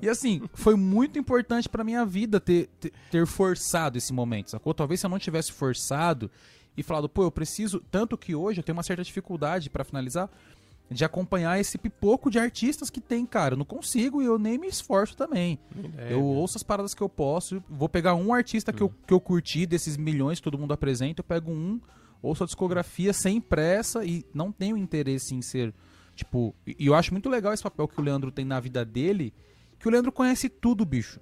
E 0.01 0.09
assim, 0.09 0.43
foi 0.53 0.75
muito 0.75 1.19
importante 1.19 1.69
pra 1.69 1.83
minha 1.83 2.05
vida 2.05 2.39
ter, 2.39 2.69
ter, 2.79 2.93
ter 3.11 3.27
forçado 3.27 3.99
esse 3.99 4.13
momento, 4.13 4.51
sacou? 4.51 4.73
Talvez 4.75 5.01
se 5.01 5.07
eu 5.07 5.11
não 5.11 5.19
tivesse 5.19 5.51
forçado 5.53 6.31
e 6.77 6.83
falado, 6.83 7.09
pô, 7.09 7.23
eu 7.23 7.31
preciso. 7.31 7.81
Tanto 7.91 8.17
que 8.19 8.35
hoje 8.35 8.61
eu 8.61 8.65
tenho 8.65 8.77
uma 8.77 8.83
certa 8.83 9.03
dificuldade, 9.03 9.71
pra 9.71 9.85
finalizar, 9.85 10.31
de 10.91 11.05
acompanhar 11.05 11.59
esse 11.59 11.79
pipoco 11.79 12.31
de 12.31 12.39
artistas 12.39 12.91
que 12.91 13.01
tem, 13.01 13.25
cara. 13.25 13.55
Eu 13.55 13.59
não 13.59 13.65
consigo 13.65 14.21
e 14.23 14.27
eu 14.27 14.39
nem 14.39 14.59
me 14.59 14.69
esforço 14.69 15.17
também. 15.17 15.59
eu 16.11 16.23
ouço 16.23 16.57
as 16.57 16.63
paradas 16.63 16.95
que 16.95 17.03
eu 17.03 17.09
posso, 17.09 17.63
vou 17.69 17.89
pegar 17.89 18.15
um 18.15 18.33
artista 18.33 18.73
que, 18.73 18.83
eu, 18.83 18.93
que 19.07 19.13
eu 19.13 19.21
curti 19.21 19.67
desses 19.67 19.97
milhões 19.97 20.39
que 20.39 20.45
todo 20.45 20.59
mundo 20.59 20.73
apresenta, 20.73 21.21
eu 21.21 21.25
pego 21.25 21.51
um, 21.51 21.81
ouço 22.23 22.45
a 22.45 22.47
discografia 22.47 23.13
sem 23.13 23.41
pressa 23.41 24.05
e 24.05 24.25
não 24.35 24.53
tenho 24.53 24.77
interesse 24.77 25.35
em 25.35 25.43
ser. 25.43 25.75
Tipo, 26.15 26.55
e 26.67 26.77
e 26.79 26.87
eu 26.87 26.95
acho 26.95 27.13
muito 27.13 27.29
legal 27.29 27.53
esse 27.53 27.63
papel 27.63 27.89
que 27.89 27.99
o 28.01 28.03
Leandro 28.03 28.31
tem 28.31 28.45
na 28.45 28.61
vida 28.61 28.85
dele, 28.85 29.33
que 29.79 29.89
o 29.89 29.91
Leandro 29.91 30.13
conhece 30.13 30.49
tudo, 30.49 30.85
bicho. 30.85 31.21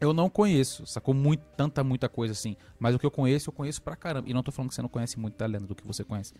Eu 0.00 0.12
não 0.12 0.28
conheço, 0.28 0.84
sacou 0.84 1.14
muito, 1.14 1.44
tanta, 1.56 1.84
muita 1.84 2.08
coisa 2.08 2.32
assim. 2.32 2.56
Mas 2.78 2.94
o 2.94 2.98
que 2.98 3.06
eu 3.06 3.10
conheço, 3.10 3.50
eu 3.50 3.52
conheço 3.52 3.80
pra 3.80 3.94
caramba. 3.94 4.28
E 4.28 4.34
não 4.34 4.42
tô 4.42 4.50
falando 4.50 4.70
que 4.70 4.74
você 4.74 4.82
não 4.82 4.88
conhece 4.88 5.18
muito, 5.18 5.34
tá, 5.34 5.46
Leandro, 5.46 5.68
do 5.68 5.74
que 5.76 5.86
você 5.86 6.02
conhece. 6.02 6.34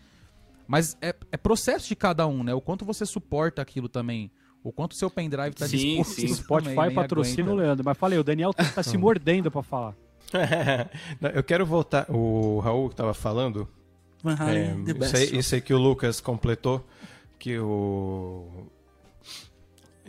Mas 0.67 0.97
é, 1.01 1.13
é 1.31 1.37
processo 1.37 1.87
de 1.87 1.95
cada 1.95 2.25
um, 2.27 2.43
né? 2.43 2.53
O 2.53 2.61
quanto 2.61 2.85
você 2.85 3.05
suporta 3.05 3.61
aquilo 3.61 3.89
também. 3.89 4.31
O 4.63 4.71
quanto 4.71 4.95
seu 4.95 5.09
pendrive 5.09 5.53
tá 5.55 5.67
Sim, 5.67 5.77
disposto 5.77 6.13
sim. 6.13 6.21
também, 6.21 6.35
Spotify 6.35 6.79
nem 6.87 6.93
patrocina 6.95 7.51
o. 7.51 7.55
Leandro. 7.55 7.83
Mas 7.83 7.97
falei, 7.97 8.17
o 8.17 8.23
Daniel 8.23 8.53
tá 8.53 8.81
se 8.81 8.97
mordendo 8.97 9.51
pra 9.51 9.61
falar. 9.61 9.93
Eu 11.33 11.43
quero 11.43 11.65
voltar. 11.65 12.09
O 12.09 12.59
Raul 12.59 12.89
que 12.89 12.95
tava 12.95 13.13
falando. 13.13 13.67
Van 14.23 14.35
Halen, 14.35 14.85
É, 14.87 15.05
isso, 15.05 15.17
aí, 15.17 15.37
isso 15.37 15.55
aí 15.55 15.61
que 15.61 15.73
o 15.73 15.77
Lucas 15.77 16.21
completou, 16.21 16.85
que 17.37 17.59
o 17.59 18.47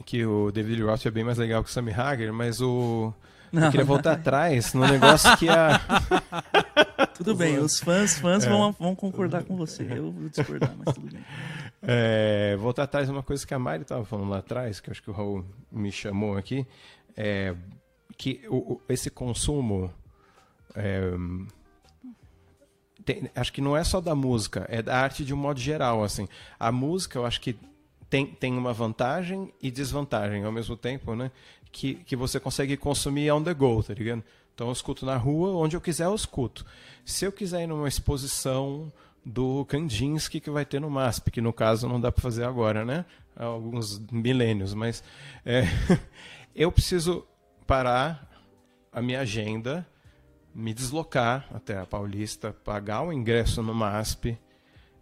que 0.05 0.25
o 0.25 0.53
David 0.53 0.83
Roth 0.83 1.07
é 1.07 1.11
bem 1.11 1.25
mais 1.25 1.39
legal 1.39 1.63
que 1.65 1.71
o 1.71 1.73
Sammy 1.73 1.93
Hagar, 1.93 2.33
mas 2.33 2.61
o 2.61 3.13
Não, 3.55 3.65
eu 3.67 3.71
queria 3.71 3.85
voltar 3.87 4.13
atrás 4.13 4.75
no 4.75 4.87
negócio 4.87 5.37
que 5.37 5.49
a 5.49 5.81
Tudo 7.15 7.35
bem, 7.35 7.59
os 7.59 7.79
fãs, 7.79 8.19
fãs 8.19 8.45
É. 8.45 8.49
vão, 8.49 8.73
vão 8.73 8.95
concordar 8.95 9.45
com 9.45 9.57
você. 9.57 9.85
Eu 9.91 10.11
vou 10.11 10.29
discordar, 10.29 10.75
mas 10.77 10.95
tudo 10.95 11.11
bem. 11.13 11.25
é, 11.83 12.57
voltar 12.59 12.83
atrás 12.85 13.09
uma 13.09 13.23
coisa 13.23 13.47
que 13.47 13.55
a 13.55 13.59
Mari 13.59 13.83
estava 13.83 14.05
falando 14.05 14.31
lá 14.31 14.39
atrás, 14.39 14.81
que 14.81 14.89
eu 14.89 14.93
acho 14.93 15.03
que 15.03 15.11
o 15.11 15.13
Raul 15.13 15.45
me 15.71 15.93
chamou 15.93 16.37
aqui, 16.37 16.67
é 17.17 17.55
que 18.19 18.43
o- 18.49 18.81
esse 18.89 19.11
consumo 19.11 19.93
é, 20.75 21.13
tem- 23.05 23.31
acho 23.35 23.53
que 23.53 23.61
não 23.61 23.77
é 23.77 23.85
só 23.85 24.01
da 24.01 24.15
música, 24.15 24.67
é 24.69 24.83
da 24.83 24.97
arte 24.99 25.25
de 25.25 25.35
um 25.35 25.37
modo 25.37 25.61
geral, 25.61 26.03
assim. 26.03 26.27
A 26.59 26.73
música, 26.73 27.19
eu 27.19 27.27
acho 27.27 27.41
que 27.41 27.57
tem, 28.09 28.27
tem 28.27 28.57
uma 28.57 28.73
vantagem 28.73 29.53
e 29.63 29.71
desvantagem 29.71 30.45
ao 30.45 30.53
mesmo 30.53 30.77
tempo, 30.77 31.15
né? 31.15 31.31
Que, 31.77 31.97
que 31.97 32.15
você 32.15 32.39
consegue 32.39 32.77
consumir 32.77 33.33
on 33.33 33.43
the 33.43 33.53
go, 33.53 33.83
tá 33.83 33.93
ligado? 33.93 34.23
Então 34.55 34.69
eu 34.69 34.73
escuto 34.73 35.05
na 35.05 35.17
rua, 35.17 35.51
onde 35.57 35.77
eu 35.77 35.81
quiser 35.81 36.05
eu 36.05 36.15
escuto. 36.15 36.65
Se 37.05 37.25
eu 37.25 37.33
quiser 37.33 37.65
ir 37.65 37.67
numa 37.67 37.89
exposição 37.89 38.93
do 39.27 39.65
Kandinsky 39.65 40.39
que 40.39 40.51
vai 40.51 40.65
ter 40.65 40.81
no 40.81 40.89
MASP, 40.89 41.33
que 41.33 41.41
no 41.41 41.53
caso 41.53 41.89
não 41.89 42.01
dá 42.01 42.13
para 42.13 42.23
fazer 42.23 42.45
agora, 42.45 42.85
né? 42.85 43.05
Há 43.35 43.47
alguns 43.47 43.99
milênios, 44.13 44.73
mas 44.73 45.03
é, 45.45 45.65
eu 46.55 46.71
preciso 46.71 47.27
parar 47.67 48.31
a 48.93 49.03
minha 49.03 49.21
agenda, 49.21 49.85
me 50.55 50.73
deslocar 50.73 51.49
até 51.53 51.77
a 51.77 51.85
Paulista, 51.85 52.53
pagar 52.53 53.03
o 53.03 53.13
ingresso 53.13 53.65
no 53.65 53.75
MASP, 53.75 54.39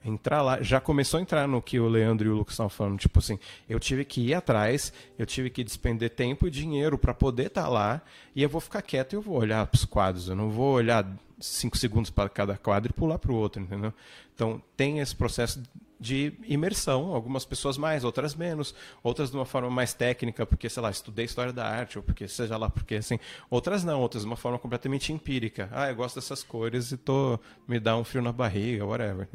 entrar 0.05 0.43
lá. 0.43 0.63
Já 0.63 0.81
começou 0.81 1.19
a 1.19 1.23
entrar 1.23 1.47
no 1.47 1.63
que 1.63 1.79
o 1.79 1.89
Leandro 1.89 2.29
e 2.29 2.31
o 2.31 2.35
Lucas 2.35 2.55
estavam 2.55 2.71
falando. 2.71 2.99
Tipo 2.99 3.19
assim, 3.19 3.39
eu 3.69 3.79
tive 3.79 4.05
que 4.05 4.21
ir 4.21 4.35
atrás, 4.35 4.93
eu 5.19 5.27
tive 5.27 5.51
que 5.51 5.63
despender 5.63 6.11
tempo 6.11 6.47
e 6.47 6.51
dinheiro 6.51 6.99
para 6.99 7.15
poder 7.15 7.47
estar 7.47 7.69
lá, 7.69 8.03
e 8.35 8.43
eu 8.43 8.49
vou 8.49 8.61
ficar 8.61 8.83
quieto 8.83 9.13
e 9.13 9.17
eu 9.17 9.23
vou 9.23 9.37
olhar 9.37 9.67
para 9.67 9.77
os 9.77 9.85
quadros. 9.85 10.29
Eu 10.29 10.37
não 10.37 10.51
vou 10.51 10.75
olhar 10.75 11.07
cinco 11.41 11.77
segundos 11.77 12.11
para 12.11 12.29
cada 12.29 12.57
quadro 12.57 12.91
e 12.91 12.95
pular 12.95 13.19
para 13.19 13.33
o 13.33 13.35
outro, 13.35 13.63
entendeu? 13.63 13.93
Então 14.35 14.63
tem 14.77 15.01
esse 15.01 15.15
processo 15.15 15.63
de 16.03 16.33
imersão, 16.49 17.15
algumas 17.15 17.45
pessoas 17.45 17.79
mais, 17.79 18.03
outras 18.03 18.35
menos, 18.35 18.75
outras 19.05 19.31
de 19.31 19.37
uma 19.37 19.47
forma 19.47 19.71
mais 19.71 19.95
técnica, 19.95 20.45
porque, 20.45 20.69
sei 20.69 20.83
lá, 20.83 20.91
estudei 20.91 21.25
história 21.25 21.53
da 21.53 21.65
arte, 21.65 21.97
ou 21.97 22.03
porque, 22.03 22.27
seja 22.27 22.57
lá, 22.57 22.69
porque 22.69 22.97
assim, 22.97 23.21
outras 23.49 23.85
não, 23.85 24.01
outras 24.01 24.25
de 24.25 24.29
uma 24.29 24.37
forma 24.37 24.59
completamente 24.59 25.13
empírica. 25.13 25.69
Ah, 25.71 25.89
eu 25.89 25.95
gosto 25.95 26.17
dessas 26.17 26.43
cores 26.43 26.91
e 26.91 26.97
tô, 26.97 27.39
me 27.69 27.79
dá 27.79 27.97
um 27.97 28.03
frio 28.03 28.21
na 28.21 28.33
barriga, 28.33 28.85
whatever. 28.85 29.29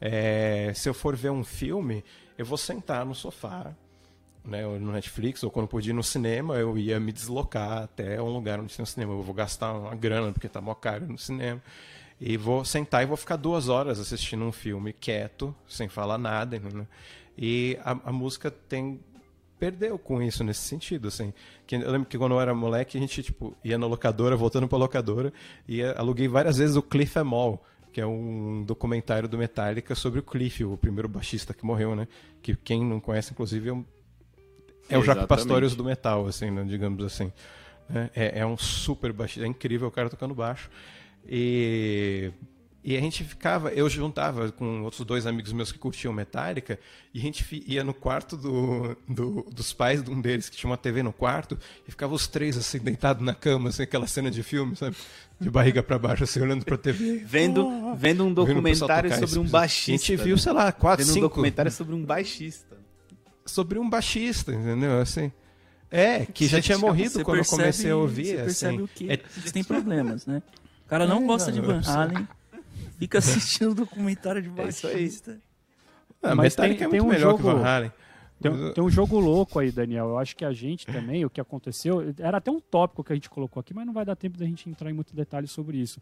É, 0.00 0.72
se 0.74 0.88
eu 0.88 0.94
for 0.94 1.16
ver 1.16 1.30
um 1.30 1.44
filme, 1.44 2.04
eu 2.36 2.44
vou 2.44 2.58
sentar 2.58 3.04
no 3.04 3.14
sofá, 3.14 3.74
né, 4.44 4.62
no 4.62 4.92
Netflix, 4.92 5.42
ou 5.42 5.50
quando 5.50 5.66
podia 5.66 5.90
ir 5.90 5.94
no 5.94 6.02
cinema, 6.02 6.56
eu 6.56 6.78
ia 6.78 7.00
me 7.00 7.12
deslocar 7.12 7.82
até 7.82 8.20
um 8.22 8.28
lugar 8.28 8.60
onde 8.60 8.74
tem 8.74 8.82
um 8.82 8.86
cinema. 8.86 9.12
Eu 9.12 9.22
vou 9.22 9.34
gastar 9.34 9.72
uma 9.72 9.94
grana, 9.94 10.32
porque 10.32 10.48
tá 10.48 10.60
mó 10.60 10.74
caro 10.74 11.06
no 11.06 11.18
cinema. 11.18 11.62
E 12.20 12.36
vou 12.36 12.64
sentar 12.64 13.02
e 13.02 13.06
vou 13.06 13.16
ficar 13.16 13.36
duas 13.36 13.68
horas 13.68 13.98
assistindo 13.98 14.44
um 14.44 14.52
filme 14.52 14.92
quieto, 14.92 15.54
sem 15.68 15.88
falar 15.88 16.16
nada. 16.16 16.58
Né? 16.58 16.86
E 17.36 17.78
a, 17.84 17.90
a 18.04 18.12
música 18.12 18.50
tem 18.50 19.00
perdeu 19.58 19.98
com 19.98 20.22
isso 20.22 20.44
nesse 20.44 20.60
sentido, 20.60 21.08
assim. 21.08 21.32
Que 21.66 21.76
eu 21.76 21.90
lembro 21.90 22.08
que 22.08 22.18
quando 22.18 22.32
eu 22.32 22.40
era 22.40 22.54
moleque, 22.54 22.96
a 22.96 23.00
gente 23.00 23.22
tipo 23.22 23.56
ia 23.64 23.78
na 23.78 23.86
locadora, 23.86 24.36
voltando 24.36 24.68
para 24.68 24.78
locadora, 24.78 25.32
e 25.66 25.82
aluguei 25.82 26.28
várias 26.28 26.58
vezes 26.58 26.76
o 26.76 26.82
Cliff 26.82 27.18
Emall, 27.18 27.62
que 27.96 28.00
é 28.02 28.06
um 28.06 28.62
documentário 28.62 29.26
do 29.26 29.38
Metallica 29.38 29.94
sobre 29.94 30.20
o 30.20 30.22
Cliff, 30.22 30.62
o 30.62 30.76
primeiro 30.76 31.08
baixista 31.08 31.54
que 31.54 31.64
morreu, 31.64 31.96
né? 31.96 32.06
Que 32.42 32.54
quem 32.54 32.84
não 32.84 33.00
conhece, 33.00 33.32
inclusive, 33.32 33.70
é, 33.70 33.72
um, 33.72 33.86
é 34.90 34.98
o 34.98 35.02
Jaco. 35.02 35.26
Pastorius 35.26 35.74
do 35.74 35.82
metal, 35.82 36.26
assim, 36.26 36.50
né? 36.50 36.62
digamos 36.64 37.02
assim. 37.02 37.32
né? 37.88 38.10
É, 38.14 38.40
é 38.40 38.46
um 38.46 38.54
super 38.58 39.14
baixista, 39.14 39.46
é 39.46 39.48
incrível 39.48 39.88
o 39.88 39.90
cara 39.90 40.10
tocando 40.10 40.34
baixo. 40.34 40.68
E, 41.26 42.30
e 42.86 42.96
a 42.96 43.00
gente 43.00 43.24
ficava, 43.24 43.70
eu 43.72 43.90
juntava 43.90 44.52
com 44.52 44.82
outros 44.82 45.04
dois 45.04 45.26
amigos 45.26 45.52
meus 45.52 45.72
que 45.72 45.78
curtiam 45.78 46.12
Metallica, 46.12 46.78
e 47.12 47.18
a 47.18 47.22
gente 47.22 47.44
ia 47.66 47.82
no 47.82 47.92
quarto 47.92 48.36
do, 48.36 48.96
do- 49.08 49.42
dos 49.52 49.72
pais 49.72 50.02
de 50.04 50.10
um 50.10 50.20
deles, 50.20 50.48
que 50.48 50.56
tinha 50.56 50.70
uma 50.70 50.76
TV 50.76 51.02
no 51.02 51.12
quarto, 51.12 51.58
e 51.86 51.90
ficava 51.90 52.14
os 52.14 52.28
três 52.28 52.56
assim, 52.56 52.78
deitados 52.78 53.22
na 53.24 53.34
cama, 53.34 53.70
assim, 53.70 53.82
aquela 53.82 54.06
cena 54.06 54.30
de 54.30 54.42
filme, 54.42 54.76
sabe? 54.76 54.94
De 55.40 55.50
barriga 55.50 55.82
para 55.82 55.98
baixo, 55.98 56.22
assim, 56.24 56.40
olhando 56.40 56.64
pra 56.64 56.78
TV. 56.78 57.18
Vendo, 57.26 57.94
vendo 57.96 58.22
um 58.24 58.28
Vendo 58.28 58.34
documentário 58.34 59.10
tocar 59.10 59.26
sobre 59.26 59.40
um 59.40 59.50
baixista. 59.50 59.90
A 59.92 59.96
gente 60.14 60.16
viu, 60.24 60.36
né? 60.36 60.40
sei 60.42 60.52
lá, 60.52 60.70
quatro, 60.70 61.04
Vendo 61.04 61.10
um 61.10 61.14
cinco 61.14 61.28
documentário 61.28 61.72
sobre 61.72 61.94
um 61.94 62.04
baixista. 62.04 62.76
sobre 63.44 63.78
um 63.80 63.90
baixista, 63.90 64.52
entendeu? 64.52 65.00
Assim, 65.00 65.32
É, 65.90 66.24
que 66.24 66.46
já 66.46 66.60
tinha 66.62 66.78
morrido 66.78 67.24
quando 67.24 67.38
eu 67.38 67.42
percebe- 67.44 67.62
comecei 67.62 67.90
a 67.90 67.96
ouvir. 67.96 68.26
Você 68.26 68.36
percebe 68.36 68.74
assim. 68.74 68.82
o 68.84 68.88
quê? 68.88 69.06
É- 69.10 69.20
Eles 69.40 69.52
têm 69.52 69.64
problemas, 69.64 70.24
né? 70.26 70.40
O 70.84 70.88
cara 70.88 71.04
não 71.06 71.22
É, 71.22 71.26
gosta 71.26 71.50
de 71.50 71.60
não, 71.60 71.66
Van 71.66 71.80
eu- 71.84 71.90
Halen, 71.90 72.28
fica 72.98 73.18
assistindo 73.18 73.74
documentário 73.74 74.42
de 74.42 74.48
É 74.60 74.68
isso 74.68 74.86
aí. 74.86 74.92
baixista. 74.94 75.40
Ah, 76.22 76.34
Mas 76.34 76.54
tem- 76.54 76.72
é 76.72 76.88
tem 76.88 77.00
um 77.00 77.06
melhor 77.08 77.32
jogo- 77.32 77.36
que 77.38 77.42
Van 77.44 77.64
Halen. 77.64 77.92
Tem, 78.40 78.72
tem 78.74 78.84
um 78.84 78.90
jogo 78.90 79.18
louco 79.18 79.58
aí, 79.58 79.70
Daniel. 79.70 80.08
Eu 80.10 80.18
acho 80.18 80.36
que 80.36 80.44
a 80.44 80.52
gente 80.52 80.84
também, 80.86 81.24
o 81.24 81.30
que 81.30 81.40
aconteceu, 81.40 82.12
era 82.18 82.36
até 82.38 82.50
um 82.50 82.60
tópico 82.60 83.02
que 83.02 83.12
a 83.12 83.16
gente 83.16 83.30
colocou 83.30 83.60
aqui, 83.60 83.72
mas 83.72 83.86
não 83.86 83.94
vai 83.94 84.04
dar 84.04 84.14
tempo 84.16 84.36
da 84.38 84.44
gente 84.44 84.68
entrar 84.68 84.90
em 84.90 84.92
muito 84.92 85.14
detalhe 85.14 85.46
sobre 85.46 85.78
isso. 85.78 85.98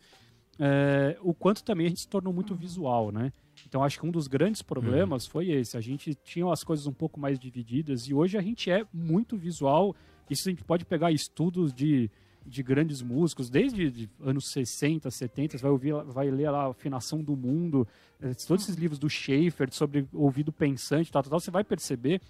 É, 0.58 1.16
o 1.20 1.34
quanto 1.34 1.62
também 1.64 1.86
a 1.86 1.88
gente 1.88 2.00
se 2.02 2.08
tornou 2.08 2.32
muito 2.32 2.54
visual, 2.54 3.10
né? 3.12 3.32
Então 3.68 3.82
acho 3.84 3.98
que 4.00 4.06
um 4.06 4.10
dos 4.10 4.26
grandes 4.28 4.62
problemas 4.62 5.26
foi 5.26 5.50
esse. 5.50 5.76
A 5.76 5.80
gente 5.80 6.14
tinha 6.24 6.50
as 6.52 6.62
coisas 6.64 6.86
um 6.86 6.92
pouco 6.92 7.18
mais 7.20 7.38
divididas 7.38 8.08
e 8.08 8.14
hoje 8.14 8.36
a 8.38 8.42
gente 8.42 8.70
é 8.70 8.84
muito 8.92 9.36
visual. 9.36 9.94
Isso 10.30 10.48
a 10.48 10.50
gente 10.52 10.64
pode 10.64 10.84
pegar 10.84 11.10
estudos 11.12 11.72
de, 11.72 12.10
de 12.46 12.62
grandes 12.62 13.02
músicos, 13.02 13.48
desde 13.48 13.90
de 13.90 14.10
anos 14.20 14.50
60, 14.50 15.10
70, 15.10 15.56
você 15.56 15.62
vai 15.62 15.70
ouvir, 15.70 15.94
vai 16.04 16.30
ler 16.30 16.50
lá 16.50 16.68
afinação 16.68 17.22
do 17.22 17.36
mundo, 17.36 17.86
eh, 18.20 18.34
todos 18.46 18.64
esses 18.64 18.76
livros 18.76 18.98
do 18.98 19.08
Schaefer 19.08 19.72
sobre 19.72 20.06
ouvido 20.12 20.52
pensante, 20.52 21.10
tal, 21.10 21.22
tal, 21.22 21.30
tal, 21.30 21.40
você 21.40 21.50
vai 21.50 21.64
perceber, 21.64 22.20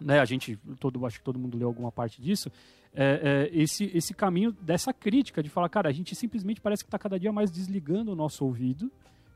né? 0.00 0.20
A 0.20 0.24
gente, 0.24 0.58
todo, 0.78 1.04
acho 1.06 1.18
que 1.18 1.24
todo 1.24 1.38
mundo 1.38 1.56
leu 1.56 1.68
alguma 1.68 1.90
parte 1.90 2.20
disso. 2.20 2.50
é, 2.94 3.48
é, 3.52 3.58
esse, 3.58 3.90
esse 3.94 4.14
caminho 4.14 4.52
dessa 4.52 4.92
crítica 4.92 5.42
de 5.42 5.48
falar, 5.48 5.68
cara, 5.68 5.88
a 5.88 5.92
gente 5.92 6.14
simplesmente 6.14 6.60
parece 6.60 6.82
que 6.82 6.88
está 6.88 6.98
cada 6.98 7.18
dia 7.18 7.32
mais 7.32 7.50
desligando 7.50 8.12
o 8.12 8.16
nosso 8.16 8.44
ouvido, 8.44 8.90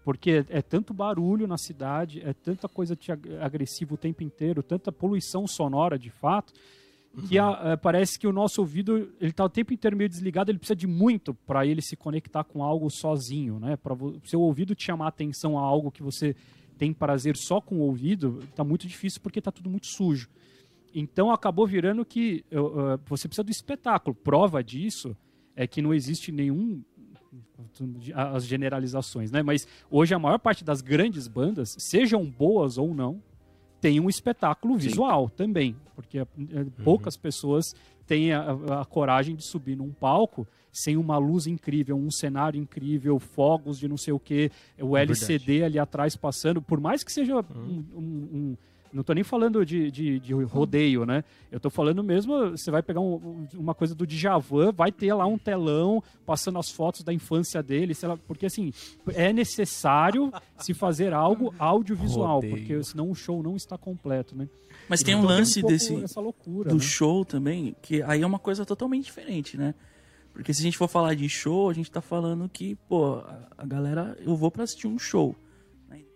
porque 0.05 0.45
é, 0.49 0.59
é 0.59 0.63
tanto 0.63 0.95
barulho 0.95 1.47
na 1.47 1.59
cidade, 1.59 2.21
é 2.23 2.33
tanta 2.33 2.69
coisa 2.69 2.97
agressiva 3.41 3.95
o 3.95 3.99
tempo 3.99 4.23
inteiro, 4.23 4.63
tanta 4.63 4.91
poluição 4.91 5.47
sonora 5.47 5.99
de 5.99 6.11
fato, 6.11 6.53
que 7.29 7.39
a- 7.39 7.61
é, 7.65 7.77
parece 7.77 8.19
que 8.19 8.27
o 8.27 8.33
nosso 8.33 8.61
ouvido 8.61 9.13
ele 9.21 9.31
está 9.31 9.45
o 9.45 9.49
tempo 9.49 9.73
inteiro 9.73 9.97
meio 9.97 10.09
desligado, 10.09 10.51
ele 10.51 10.59
precisa 10.59 10.77
de 10.77 10.87
muito 10.87 11.35
para 11.35 11.67
ele 11.67 11.83
se 11.83 11.97
conectar 11.97 12.45
com 12.45 12.63
algo 12.63 12.89
sozinho, 12.91 13.59
né? 13.59 13.77
Para 13.77 13.95
o 13.95 14.21
seu 14.25 14.41
ouvido 14.41 14.75
te 14.75 14.85
chamar 14.85 15.07
a 15.07 15.09
atenção 15.09 15.59
a 15.59 15.63
algo 15.63 15.91
que 15.91 16.03
você 16.03 16.37
tem 16.79 16.93
prazer 16.93 17.37
só 17.37 17.61
com 17.61 17.77
o 17.77 17.81
ouvido, 17.81 18.41
tá 18.55 18.65
muito 18.65 18.87
difícil 18.87 19.21
porque 19.21 19.41
tá 19.41 19.51
tudo 19.51 19.69
muito 19.69 19.87
sujo. 19.87 20.29
Então 20.95 21.31
acabou 21.31 21.67
virando 21.67 22.05
que 22.05 22.45
uh, 22.53 22.99
você 23.07 23.29
precisa 23.29 23.45
do 23.45 23.51
espetáculo. 23.51 24.15
Prova 24.15 24.63
disso 24.63 25.17
é 25.55 25.67
que 25.67 25.83
não 25.83 25.93
existe 25.93 26.33
nenhum 26.33 26.83
as 28.15 28.45
generalizações, 28.45 29.31
né? 29.31 29.43
Mas 29.43 29.67
hoje 29.91 30.15
a 30.15 30.19
maior 30.19 30.39
parte 30.39 30.65
das 30.65 30.81
grandes 30.81 31.29
bandas, 31.29 31.77
sejam 31.79 32.25
boas 32.25 32.79
ou 32.79 32.95
não, 32.95 33.23
tem 33.81 33.99
um 34.01 34.09
espetáculo 34.09 34.77
visual 34.77 35.29
também, 35.31 35.75
porque 35.95 36.19
eh, 36.19 36.27
poucas 36.85 37.17
pessoas 37.17 37.75
têm 38.07 38.33
a, 38.33 38.51
a- 38.81 38.85
coragem 38.85 39.35
de 39.37 39.43
subir 39.43 39.77
num 39.77 39.91
palco 39.91 40.47
sem 40.73 40.97
uma 40.97 41.19
luz 41.19 41.47
incrível, 41.49 41.97
um 41.97 42.11
cenário 42.11 42.61
incrível, 42.61 43.19
fogos 43.19 43.79
de 43.79 43.89
não 43.89 43.97
sei 43.97 44.13
o 44.13 44.19
que, 44.21 44.51
o 44.79 44.97
LCD 44.97 45.65
ali 45.65 45.79
atrás 45.79 46.15
passando, 46.15 46.63
por 46.63 46.79
mais 46.81 47.03
que 47.03 47.11
seja 47.11 47.37
um, 47.41 47.85
um- 47.97 48.29
um- 48.33 48.57
não 48.93 49.03
tô 49.03 49.13
nem 49.13 49.23
falando 49.23 49.65
de, 49.65 49.91
de, 49.91 50.19
de 50.19 50.33
rodeio, 50.43 51.07
né? 51.07 51.23
Eu 51.51 51.61
tô 51.61 51.71
falando 51.71 52.03
mesmo, 52.03 52.51
você 52.51 52.71
vai 52.71 52.83
pegar 52.83 53.01
um- 53.01 53.15
um- 53.15 53.49
uma 53.59 53.75
coisa 53.75 53.95
do 53.95 54.07
Djavan, 54.07 54.73
vai 54.73 54.91
ter 54.91 55.13
lá 55.15 55.27
um 55.27 55.39
telão 55.39 56.03
passando 56.27 56.59
as 56.59 56.71
fotos 56.71 57.03
da 57.03 57.13
infância 57.13 57.63
dele, 57.63 57.95
sei 57.95 58.09
lá, 58.09 58.17
porque 58.17 58.47
assim, 58.47 58.73
é 59.15 59.33
necessário 59.33 60.33
se 60.59 60.75
fazer 60.75 61.13
algo 61.13 61.55
audiovisual, 61.59 62.37
Rodeio. 62.41 62.57
porque 62.57 62.83
senão 62.83 63.11
o 63.11 63.15
show 63.15 63.43
não 63.43 63.57
está 63.57 63.79
completo, 63.79 64.37
né? 64.37 64.49
Mas 64.89 65.03
tem 65.03 65.15
um 65.15 65.19
Então 65.21 65.31
lance 65.31 65.61
pouco 65.61 65.73
desse 65.73 66.03
essa 66.03 66.21
loucura, 66.21 66.71
do 66.71 66.77
né? 66.77 66.81
show 66.83 67.25
também, 67.25 67.77
que 67.83 68.03
aí 68.03 68.23
é 68.23 68.27
uma 68.27 68.39
coisa 68.39 68.65
totalmente 68.67 69.05
diferente, 69.05 69.57
né? 69.57 69.75
Porque 70.33 70.53
se 70.55 70.61
a 70.61 70.65
gente 70.65 70.79
for 70.79 70.89
falar 70.89 71.15
de 71.15 71.29
show, 71.29 71.69
a 71.69 71.73
gente 71.73 71.91
tá 71.91 72.01
falando 72.01 72.49
que, 72.49 72.75
pô, 72.89 73.15
a- 73.17 73.49
a 73.59 73.67
galera, 73.67 74.17
eu 74.25 74.35
vou 74.37 74.51
pra 74.51 74.65
assistir 74.65 74.87
um 74.87 74.99
show. 74.99 75.35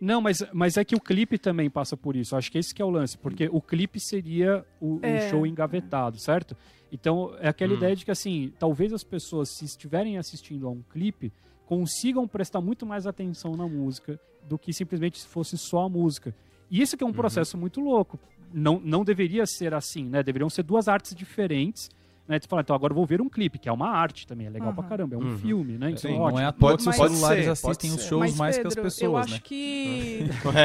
Não, 0.01 0.21
mas, 0.21 0.39
mas 0.53 0.77
é 0.77 0.85
que 0.85 0.95
o 0.95 1.01
clipe 1.01 1.39
também 1.39 1.69
passa 1.71 1.97
por 1.97 2.15
isso. 2.17 2.37
Acho 2.37 2.51
que 2.51 2.59
esse 2.59 2.75
que 2.75 2.81
é 2.81 2.85
o 2.85 2.91
lance, 2.91 3.17
porque 3.19 3.49
o 3.51 3.61
clipe 3.61 3.99
seria 3.99 4.65
o, 4.81 4.97
o 4.97 5.01
É. 5.03 5.29
show 5.31 5.47
engavetado, 5.47 6.19
certo? 6.19 6.57
Então, 6.93 7.35
é 7.41 7.49
aquela 7.49 7.73
ideia 7.75 7.97
de 7.97 8.05
que, 8.05 8.11
assim, 8.11 8.53
talvez 8.59 8.93
as 8.93 9.03
pessoas, 9.03 9.49
se 9.51 9.65
estiverem 9.65 10.17
assistindo 10.17 10.67
a 10.67 10.71
um 10.71 10.83
clipe, 10.83 11.33
consigam 11.67 12.29
prestar 12.29 12.61
muito 12.61 12.87
mais 12.87 13.07
atenção 13.07 13.57
na 13.57 13.67
música 13.67 14.21
do 14.49 14.59
que 14.59 14.73
simplesmente 14.73 15.19
se 15.21 15.27
fosse 15.27 15.57
só 15.59 15.87
a 15.87 15.89
música. 15.89 16.35
E 16.71 16.81
isso 16.81 16.97
que 16.97 17.03
é 17.03 17.07
um 17.07 17.13
processo 17.13 17.57
muito 17.59 17.81
louco. 17.81 18.19
Não, 18.53 18.79
não 18.79 19.03
deveria 19.05 19.45
ser 19.47 19.75
assim, 19.75 20.05
né? 20.05 20.23
Deveriam 20.23 20.49
ser 20.51 20.63
duas 20.63 20.87
artes 20.87 21.15
diferentes. 21.15 21.91
Né? 22.27 22.39
Tu 22.39 22.49
fala, 22.49 22.63
então 22.63 22.75
agora 22.75 22.93
eu 22.93 22.97
vou 22.97 23.05
ver 23.05 23.21
um 23.21 23.29
clipe, 23.29 23.59
que 23.59 23.69
é 23.69 23.73
uma 23.73 23.91
arte 23.91 24.27
também, 24.27 24.47
é 24.47 24.51
legal 24.51 24.73
pra 24.73 24.83
caramba, 24.85 25.15
é 25.15 25.19
um 25.19 25.37
filme, 25.39 25.77
né? 25.77 25.89
Então, 25.91 25.99
Sim, 26.11 26.19
ótimo. 26.19 26.31
Não 26.31 26.41
é 26.41 26.47
à 26.47 26.53
toa 26.53 26.71
Pode- 26.71 26.83
que 26.83 26.89
os 26.89 26.97
pode 26.97 27.11
celulares 27.15 27.45
ser, 27.45 27.51
assistem 27.51 27.91
pode 27.91 28.01
os 28.03 28.07
shows 28.09 28.21
Mas, 28.21 28.37
mais 28.37 28.57
Pedro, 28.57 28.71
que 28.73 28.79
as 28.79 28.79
eu 28.79 28.83
pessoas, 29.13 29.25
acho 29.27 29.35
né? 29.35 29.41
que 29.45 30.21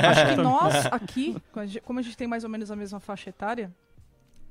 acho 0.08 0.36
que 0.36 0.36
nós 0.42 0.86
aqui, 0.86 1.36
como 1.84 2.00
a 2.00 2.02
gente- 2.02 2.16
tem 2.16 2.28
mais 2.28 2.46
ou 2.46 2.50
menos 2.50 2.72
a 2.72 2.76
mesma 2.78 3.00
faixa 3.02 3.30
etária, 3.30 3.70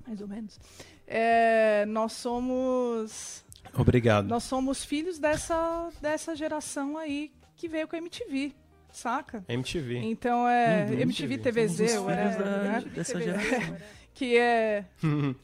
mais 0.06 0.20
ou 0.20 0.28
menos, 0.28 0.60
é, 1.06 1.86
nós 1.86 2.12
somos 2.12 3.42
Obrigado. 3.74 4.26
nós 4.28 4.42
somos 4.44 4.84
filhos 4.84 5.18
dessa 5.18 5.88
dessa 6.02 6.36
geração 6.36 6.98
aí 6.98 7.30
que 7.56 7.68
veio 7.68 7.88
com 7.88 7.96
a 7.96 7.98
MTV, 7.98 8.52
saca? 8.92 9.42
MTV. 9.48 9.96
Então 9.98 10.46
é 10.46 10.86
Uhum. 10.90 11.00
MTV, 11.00 11.38
TVZ, 11.38 11.80
os 11.80 11.96
whatever, 12.04 12.32
filhos 12.32 12.36
da- 12.36 12.62
né? 12.62 12.84
dessa 12.94 13.12
TVZ, 13.18 13.24
geração. 13.50 13.76
que 14.14 14.36
é, 14.36 14.84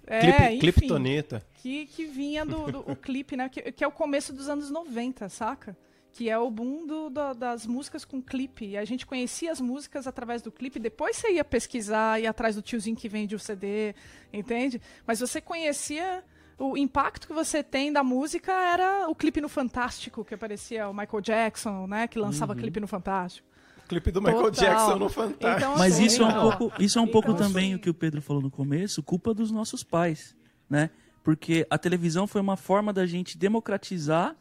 é 0.07 0.21
Clipe, 0.21 0.43
enfim, 0.45 0.59
Cliptonita. 0.59 1.43
Que, 1.65 1.87
que 1.87 2.05
vinha 2.05 2.45
do, 2.45 2.71
do- 2.71 2.91
o 2.93 2.95
clipe, 2.95 3.37
né? 3.39 3.49
Que, 3.49 3.73
que 3.73 3.83
é 3.83 3.87
o 3.89 3.91
começo 3.91 4.35
dos 4.35 4.51
anos 4.51 4.71
90, 4.71 5.31
saca? 5.31 5.75
Que 6.13 6.29
é 6.29 6.39
o 6.39 6.51
boom 6.51 6.87
do- 6.87 7.09
do- 7.09 7.33
das 7.35 7.67
músicas 7.67 8.05
com 8.05 8.21
clipe. 8.23 8.67
E 8.67 8.77
a 8.77 8.85
gente 8.85 9.07
conhecia 9.07 9.51
as 9.51 9.63
músicas 9.63 10.07
através 10.07 10.43
do 10.43 10.53
clipe, 10.53 10.79
depois 10.79 11.17
você 11.17 11.33
ia 11.33 11.43
pesquisar, 11.45 12.21
ia 12.21 12.29
atrás 12.29 12.55
do 12.55 12.61
tiozinho 12.61 12.95
que 12.95 13.09
vende 13.09 13.35
o 13.35 13.39
CD, 13.39 13.95
entende? 14.31 14.79
Mas 15.07 15.21
você 15.21 15.41
conhecia. 15.41 16.23
O 16.59 16.77
impacto 16.77 17.27
que 17.27 17.33
você 17.33 17.65
tem 17.65 17.91
da 17.93 18.05
música 18.05 18.53
era 18.53 19.09
o 19.09 19.15
clipe 19.15 19.41
no 19.41 19.49
Fantástico, 19.49 20.23
que 20.25 20.35
aparecia 20.35 20.87
o 20.89 20.93
Michael 20.95 21.21
Jackson, 21.23 21.87
né? 21.89 22.07
Que 22.07 22.19
lançava 22.19 22.55
clipe 22.55 22.79
no 22.79 22.87
Fantástico. 22.87 23.49
Clipe 23.89 24.13
do 24.13 24.21
Michael 24.23 24.53
Total. 24.53 24.65
Jackson 24.65 24.97
no 24.99 25.09
Fantástico. 25.09 25.49
Então, 25.57 25.77
Mas 25.79 25.95
assim, 25.95 26.05
isso 26.05 26.23
é 26.23 26.27
um 26.27 26.41
pouco, 26.59 26.73
isso 26.83 26.99
é 26.99 27.03
um 27.03 27.07
pouco 27.09 27.33
então, 27.33 27.47
também 27.49 27.67
assim- 27.73 27.75
o 27.75 27.79
que 27.81 27.91
o 27.91 27.95
Pedro 27.95 28.23
falou 28.23 28.41
no 28.43 28.51
começo, 28.51 29.03
culpa 29.03 29.33
dos 29.35 29.51
nossos 29.51 29.83
pais, 29.83 30.37
né? 30.71 30.91
Porque 31.25 31.67
a 31.71 31.79
televisão 31.79 32.27
foi 32.27 32.41
uma 32.41 32.57
forma 32.57 32.93
da 32.93 33.07
gente 33.07 33.37
democratizar 33.37 34.37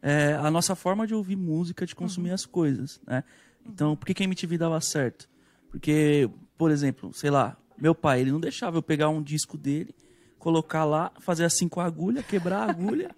é, 0.00 0.34
a 0.34 0.50
nossa 0.50 0.76
forma 0.76 1.04
de 1.04 1.12
ouvir 1.12 1.36
música, 1.36 1.84
de 1.84 1.96
consumir 1.96 2.30
as 2.30 2.46
coisas, 2.46 3.00
né? 3.04 3.24
Então, 3.66 3.96
por 3.96 4.06
que 4.06 4.14
que 4.14 4.22
a 4.22 4.24
MTV 4.24 4.56
dava 4.56 4.80
certo? 4.80 5.28
Porque, 5.68 6.30
por 6.56 6.70
exemplo, 6.70 7.12
sei 7.12 7.28
lá, 7.28 7.56
meu 7.76 7.94
pai, 7.94 8.20
ele 8.20 8.30
não 8.30 8.40
deixava 8.40 8.78
eu 8.78 8.82
pegar 8.82 9.08
um 9.08 9.22
disco 9.22 9.58
dele, 9.58 9.94
colocar 10.38 10.84
lá, 10.84 11.12
fazer 11.20 11.44
assim 11.44 11.68
com 11.68 11.80
a 11.80 11.84
agulha, 11.84 12.22
quebrar 12.22 12.60
a 12.60 12.70
agulha 12.70 13.10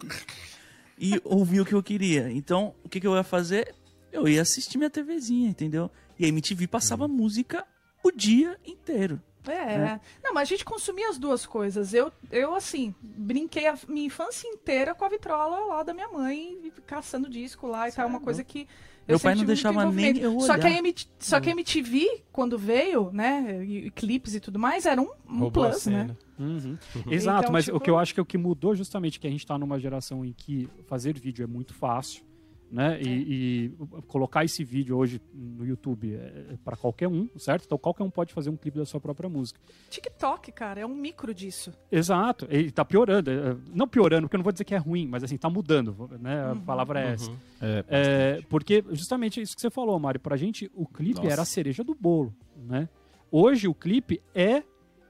e 0.99 1.21
ouvir 1.23 1.61
o 1.61 1.65
que 1.65 1.75
eu 1.75 1.83
queria. 1.83 2.33
Então, 2.33 2.75
o 2.83 2.89
que, 2.89 2.99
que 2.99 3.07
eu 3.07 3.15
ia 3.15 3.23
fazer? 3.23 3.75
Eu 4.11 4.27
ia 4.27 4.43
assistir 4.43 4.79
minha 4.79 4.91
TVzinha, 4.91 5.49
entendeu? 5.49 5.91
E 6.19 6.25
a 6.25 6.29
MTV 6.29 6.67
passava 6.67 7.07
música 7.07 7.65
o 8.03 8.11
dia 8.11 8.59
inteiro. 8.67 9.23
É. 9.47 9.79
né? 9.79 10.01
Não, 10.23 10.35
mas 10.35 10.43
a 10.49 10.51
gente 10.51 10.65
consumia 10.65 11.09
as 11.09 11.19
duas 11.19 11.47
coisas. 11.47 11.95
Eu, 11.95 12.13
eu 12.31 12.55
assim, 12.55 12.95
brinquei 13.03 13.67
a 13.67 13.77
minha 13.89 14.07
infância 14.07 14.47
inteira 14.49 14.95
com 14.95 15.05
a 15.05 15.09
vitrola 15.09 15.67
lá 15.67 15.83
da 15.83 15.95
minha 15.95 16.09
mãe, 16.09 16.73
caçando 16.87 17.29
disco 17.29 17.67
lá 17.67 17.89
e 17.89 17.93
tal. 17.93 18.05
É 18.05 18.09
uma 18.09 18.21
coisa 18.21 18.45
que. 18.45 18.61
eu 19.09 19.15
Meu 19.15 19.21
pai 19.21 19.33
sempre 19.33 19.39
não 19.39 19.47
deixava 19.47 19.91
nem 19.91 20.19
eu 20.19 20.41
Só 20.41 20.59
que, 20.59 20.67
a 20.67 20.71
olhar. 20.71 20.83
MT 20.83 21.09
só 21.19 21.41
que 21.41 21.49
a 21.49 21.53
MTV, 21.53 22.23
quando 22.31 22.59
veio, 22.59 23.11
né, 23.13 23.65
e, 23.65 23.87
e 23.87 23.91
clipes 23.91 24.35
e 24.35 24.41
tudo 24.41 24.59
mais, 24.59 24.85
era 24.87 25.01
um, 25.01 25.11
um 25.29 25.51
plus, 25.51 25.87
né? 25.87 26.15
Uhum. 26.39 26.77
Exato, 27.11 27.41
Então, 27.43 27.53
mas 27.53 27.67
tipo- 27.67 27.77
o 27.77 27.81
que 27.81 27.91
eu 27.91 27.99
acho 27.99 28.15
que 28.15 28.21
é 28.21 28.23
o 28.23 28.27
que 28.27 28.39
mudou 28.39 28.75
justamente 28.75 29.19
que 29.21 29.27
a 29.27 29.31
gente 29.31 29.41
está 29.41 29.59
numa 29.59 29.79
geração 29.79 30.25
em 30.25 30.33
que 30.33 30.69
fazer 30.87 31.19
vídeo 31.19 31.43
é 31.43 31.47
muito 31.47 31.75
fácil, 31.75 32.23
né? 32.71 33.01
E, 33.01 33.09
e 33.09 34.03
colocar 34.07 34.45
esse 34.45 34.63
vídeo 34.63 34.97
hoje 34.97 35.21
no 35.35 35.67
YouTube 35.67 36.15
é, 36.15 36.57
para 36.65 36.77
qualquer 36.77 37.09
um, 37.09 37.29
certo? 37.37 37.65
Então 37.65 37.77
qualquer 37.77 38.05
um 38.05 38.11
pode 38.11 38.33
fazer 38.33 38.51
um 38.51 38.57
clipe 38.57 38.79
da 38.79 38.85
sua 38.85 39.01
própria 39.01 39.29
música. 39.29 39.61
TikTok, 39.89 40.53
cara, 40.53 40.81
é 40.81 40.87
um 40.87 40.95
micro 40.95 41.35
disso. 41.35 41.73
Exato, 41.91 42.47
ele 42.49 42.71
tá 42.71 42.85
piorando, 42.85 43.31
é, 43.31 43.57
não 43.75 43.89
piorando, 43.89 44.23
porque 44.23 44.37
eu 44.37 44.39
não 44.39 44.45
vou 44.45 44.53
dizer 44.53 44.65
que 44.65 44.75
é 44.75 44.79
ruim, 44.79 45.07
mas 45.07 45.25
assim, 45.25 45.37
tá 45.37 45.51
mudando, 45.51 46.09
né? 46.21 46.53
A 46.53 46.57
palavra 46.57 47.01
é 47.01 47.13
essa. 47.13 47.31
É, 47.61 47.85
É, 47.89 48.43
porque 48.49 48.85
justamente 48.93 49.41
isso 49.41 49.55
que 49.55 49.61
você 49.61 49.71
falou, 49.71 49.99
Mário, 49.99 50.21
pra 50.21 50.37
gente 50.37 50.71
o 50.75 50.87
clipe 50.87 51.21
Nossa. 51.21 51.33
era 51.33 51.43
a 51.43 51.47
cereja 51.47 51.83
do 51.83 51.95
bolo, 51.95 52.35
né? 52.57 52.89
Hoje 53.31 53.69
o 53.69 53.75
clipe 53.75 54.23
é 54.35 54.63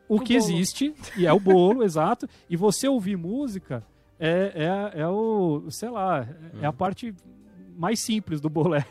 o, 0.09 0.17
O 0.17 0.21
que 0.21 0.39
bolo. 0.39 0.51
existe, 0.51 0.95
e 1.17 1.27
é 1.27 1.33
o 1.33 1.41
bolo, 1.41 1.83
exato, 1.85 2.29
e 2.49 2.57
você 2.57 2.89
ouvir 2.89 3.17
música 3.17 3.85
é, 4.19 4.93
é, 4.95 5.01
é 5.01 5.09
o, 5.09 5.71
sei 5.71 5.89
lá, 5.89 6.29
é 6.61 6.67
a 6.67 6.73
parte 6.73 7.15
mais 7.81 7.99
simples 7.99 8.43
do 8.43 8.51
bolo, 8.51 8.75
é, 8.77 8.85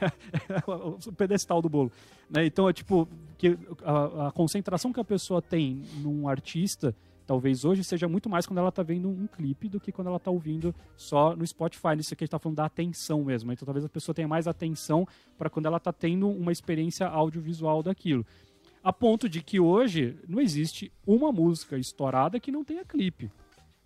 o 0.68 1.14
pedestal 1.14 1.62
do 1.62 1.70
bolo. 1.70 1.92
Né? 2.28 2.48
Então 2.48 2.68
é 2.68 2.74
tipo, 2.74 3.08
que 3.38 3.56
a, 3.84 4.28
a 4.28 4.32
concentração 4.32 4.92
que 4.92 5.00
a 5.00 5.04
pessoa 5.04 5.44
tem 5.44 5.84
num 6.02 6.28
artista 6.28 6.96
talvez 7.28 7.64
hoje, 7.64 7.84
seja 7.84 8.08
muito 8.08 8.28
mais 8.28 8.48
quando 8.48 8.58
ela 8.58 8.72
tá 8.72 8.82
vendo 8.82 9.08
um 9.08 9.28
clipe 9.28 9.70
do 9.70 9.80
que 9.80 9.92
quando 9.92 10.08
ela 10.08 10.20
tá 10.20 10.32
ouvindo 10.32 10.74
só 10.98 11.36
no 11.36 11.46
Spotify. 11.46 11.96
Nisso 11.96 12.16
aqui 12.16 12.24
a 12.24 12.26
gente 12.26 12.32
tá 12.32 12.40
falando 12.40 12.56
da 12.56 12.66
atenção 12.66 13.24
mesmo. 13.24 13.52
Então 13.54 13.68
talvez 13.68 13.86
a 13.86 13.90
pessoa 13.90 14.16
tenha 14.16 14.28
mais 14.28 14.48
atenção 14.48 15.08
para 15.38 15.48
quando 15.48 15.68
ela 15.68 15.80
tá 15.80 15.94
tendo 15.94 16.28
uma 16.28 16.52
experiência 16.52 17.06
audiovisual 17.06 17.84
daquilo. 17.84 18.26
A 18.84 18.92
ponto 18.92 19.30
de 19.30 19.44
que 19.44 19.60
hoje 19.60 20.18
não 20.28 20.42
existe 20.42 20.92
uma 21.06 21.32
música 21.32 21.78
estourada 21.78 22.40
que 22.40 22.52
não 22.52 22.64
tenha 22.64 22.84
clipe. 22.84 23.30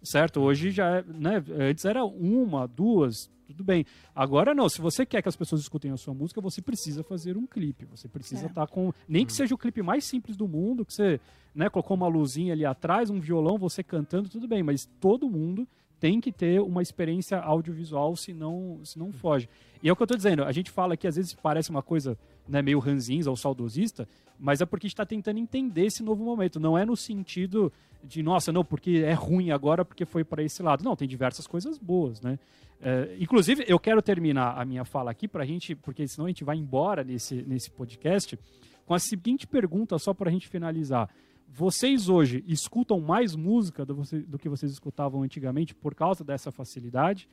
Certo? 0.01 0.39
Hoje 0.39 0.71
já 0.71 0.99
é, 0.99 1.03
né? 1.03 1.43
Antes 1.69 1.83
era 1.83 2.05
uma, 2.05 2.65
duas, 2.65 3.29
tudo 3.45 3.63
bem. 3.63 3.85
Agora 4.15 4.53
não, 4.53 4.67
se 4.69 4.81
você 4.81 5.05
quer 5.05 5.21
que 5.21 5.29
as 5.29 5.35
pessoas 5.35 5.61
escutem 5.61 5.91
a 5.91 5.97
sua 5.97 6.13
música, 6.13 6.39
você 6.41 6.61
precisa 6.61 7.03
fazer 7.03 7.37
um 7.37 7.45
clipe. 7.45 7.85
Você 7.85 8.07
precisa 8.07 8.45
É. 8.45 8.47
estar 8.47 8.67
com. 8.67 8.91
Nem 9.07 9.25
que 9.25 9.33
seja 9.33 9.53
o 9.53 9.57
clipe 9.57 9.81
mais 9.81 10.05
simples 10.05 10.35
do 10.35 10.47
mundo, 10.47 10.85
que 10.85 10.93
você 10.93 11.19
né, 11.53 11.69
colocou 11.69 11.95
uma 11.95 12.07
luzinha 12.07 12.53
ali 12.53 12.65
atrás, 12.65 13.09
um 13.09 13.19
violão, 13.19 13.57
você 13.57 13.83
cantando, 13.83 14.29
tudo 14.29 14.47
bem, 14.47 14.63
mas 14.63 14.89
todo 14.99 15.29
mundo 15.29 15.67
tem 15.99 16.19
que 16.19 16.31
ter 16.33 16.59
uma 16.59 16.81
experiência 16.81 17.37
audiovisual, 17.39 18.15
senão, 18.15 18.79
senão 18.83 19.11
foge. 19.13 19.47
E 19.81 19.87
é 19.87 19.91
o 19.91 19.95
que 19.95 20.03
eu 20.03 20.07
tô 20.07 20.15
dizendo, 20.17 20.43
a 20.43 20.51
gente 20.51 20.69
fala 20.69 20.97
que 20.97 21.07
às 21.07 21.15
vezes 21.15 21.33
parece 21.33 21.69
uma 21.69 21.81
coisa 21.81 22.17
né, 22.47 22.61
meio 22.61 22.77
ranzinza 22.79 23.29
ou 23.29 23.37
saudosista, 23.37 24.05
mas 24.39 24.61
é 24.61 24.65
porque 24.65 24.86
a 24.86 24.88
gente 24.88 24.93
está 24.95 25.05
tentando 25.05 25.39
entender 25.39 25.86
esse 25.86 26.03
novo 26.03 26.23
momento. 26.23 26.59
Não 26.59 26.77
é 26.77 26.86
no 26.86 26.95
sentido 26.95 27.71
de, 28.03 28.21
nossa, 28.21 28.51
não, 28.51 28.63
porque 28.65 29.03
é 29.05 29.13
ruim 29.13 29.51
agora 29.51 29.86
porque 29.86 30.05
foi 30.05 30.23
para 30.23 30.43
esse 30.43 30.61
lado. 30.61 30.84
Não, 30.84 30.95
tem 30.95 31.07
diversas 31.07 31.47
coisas 31.47 31.77
boas, 31.77 32.21
né? 32.21 32.38
É, 32.81 33.15
inclusive, 33.19 33.63
eu 33.67 33.79
quero 33.79 34.01
terminar 34.01 34.59
a 34.59 34.65
minha 34.65 34.84
fala 34.84 35.09
aqui 35.11 35.27
para 35.27 35.43
a 35.43 35.45
gente, 35.45 35.73
porque 35.73 36.05
senão 36.07 36.25
a 36.25 36.29
gente 36.29 36.43
vai 36.43 36.57
embora 36.57 37.03
nesse, 37.03 37.36
nesse 37.43 37.71
podcast, 37.71 38.38
com 38.86 38.93
a 38.93 38.99
seguinte 38.99 39.47
pergunta, 39.47 39.97
só 39.97 40.13
para 40.13 40.29
a 40.29 40.34
gente 40.34 40.49
finalizar. 40.49 41.09
Vocês 41.47 42.09
hoje 42.09 42.43
escutam 42.47 42.99
mais 42.99 43.36
música 43.36 43.86
do, 43.86 43.95
você- 43.95 44.19
do 44.19 44.38
que 44.38 44.49
vocês 44.49 44.71
escutavam 44.71 45.21
antigamente 45.23 45.73
por 45.73 45.95
causa 45.95 46.23
dessa 46.23 46.51
facilidade? 46.51 47.29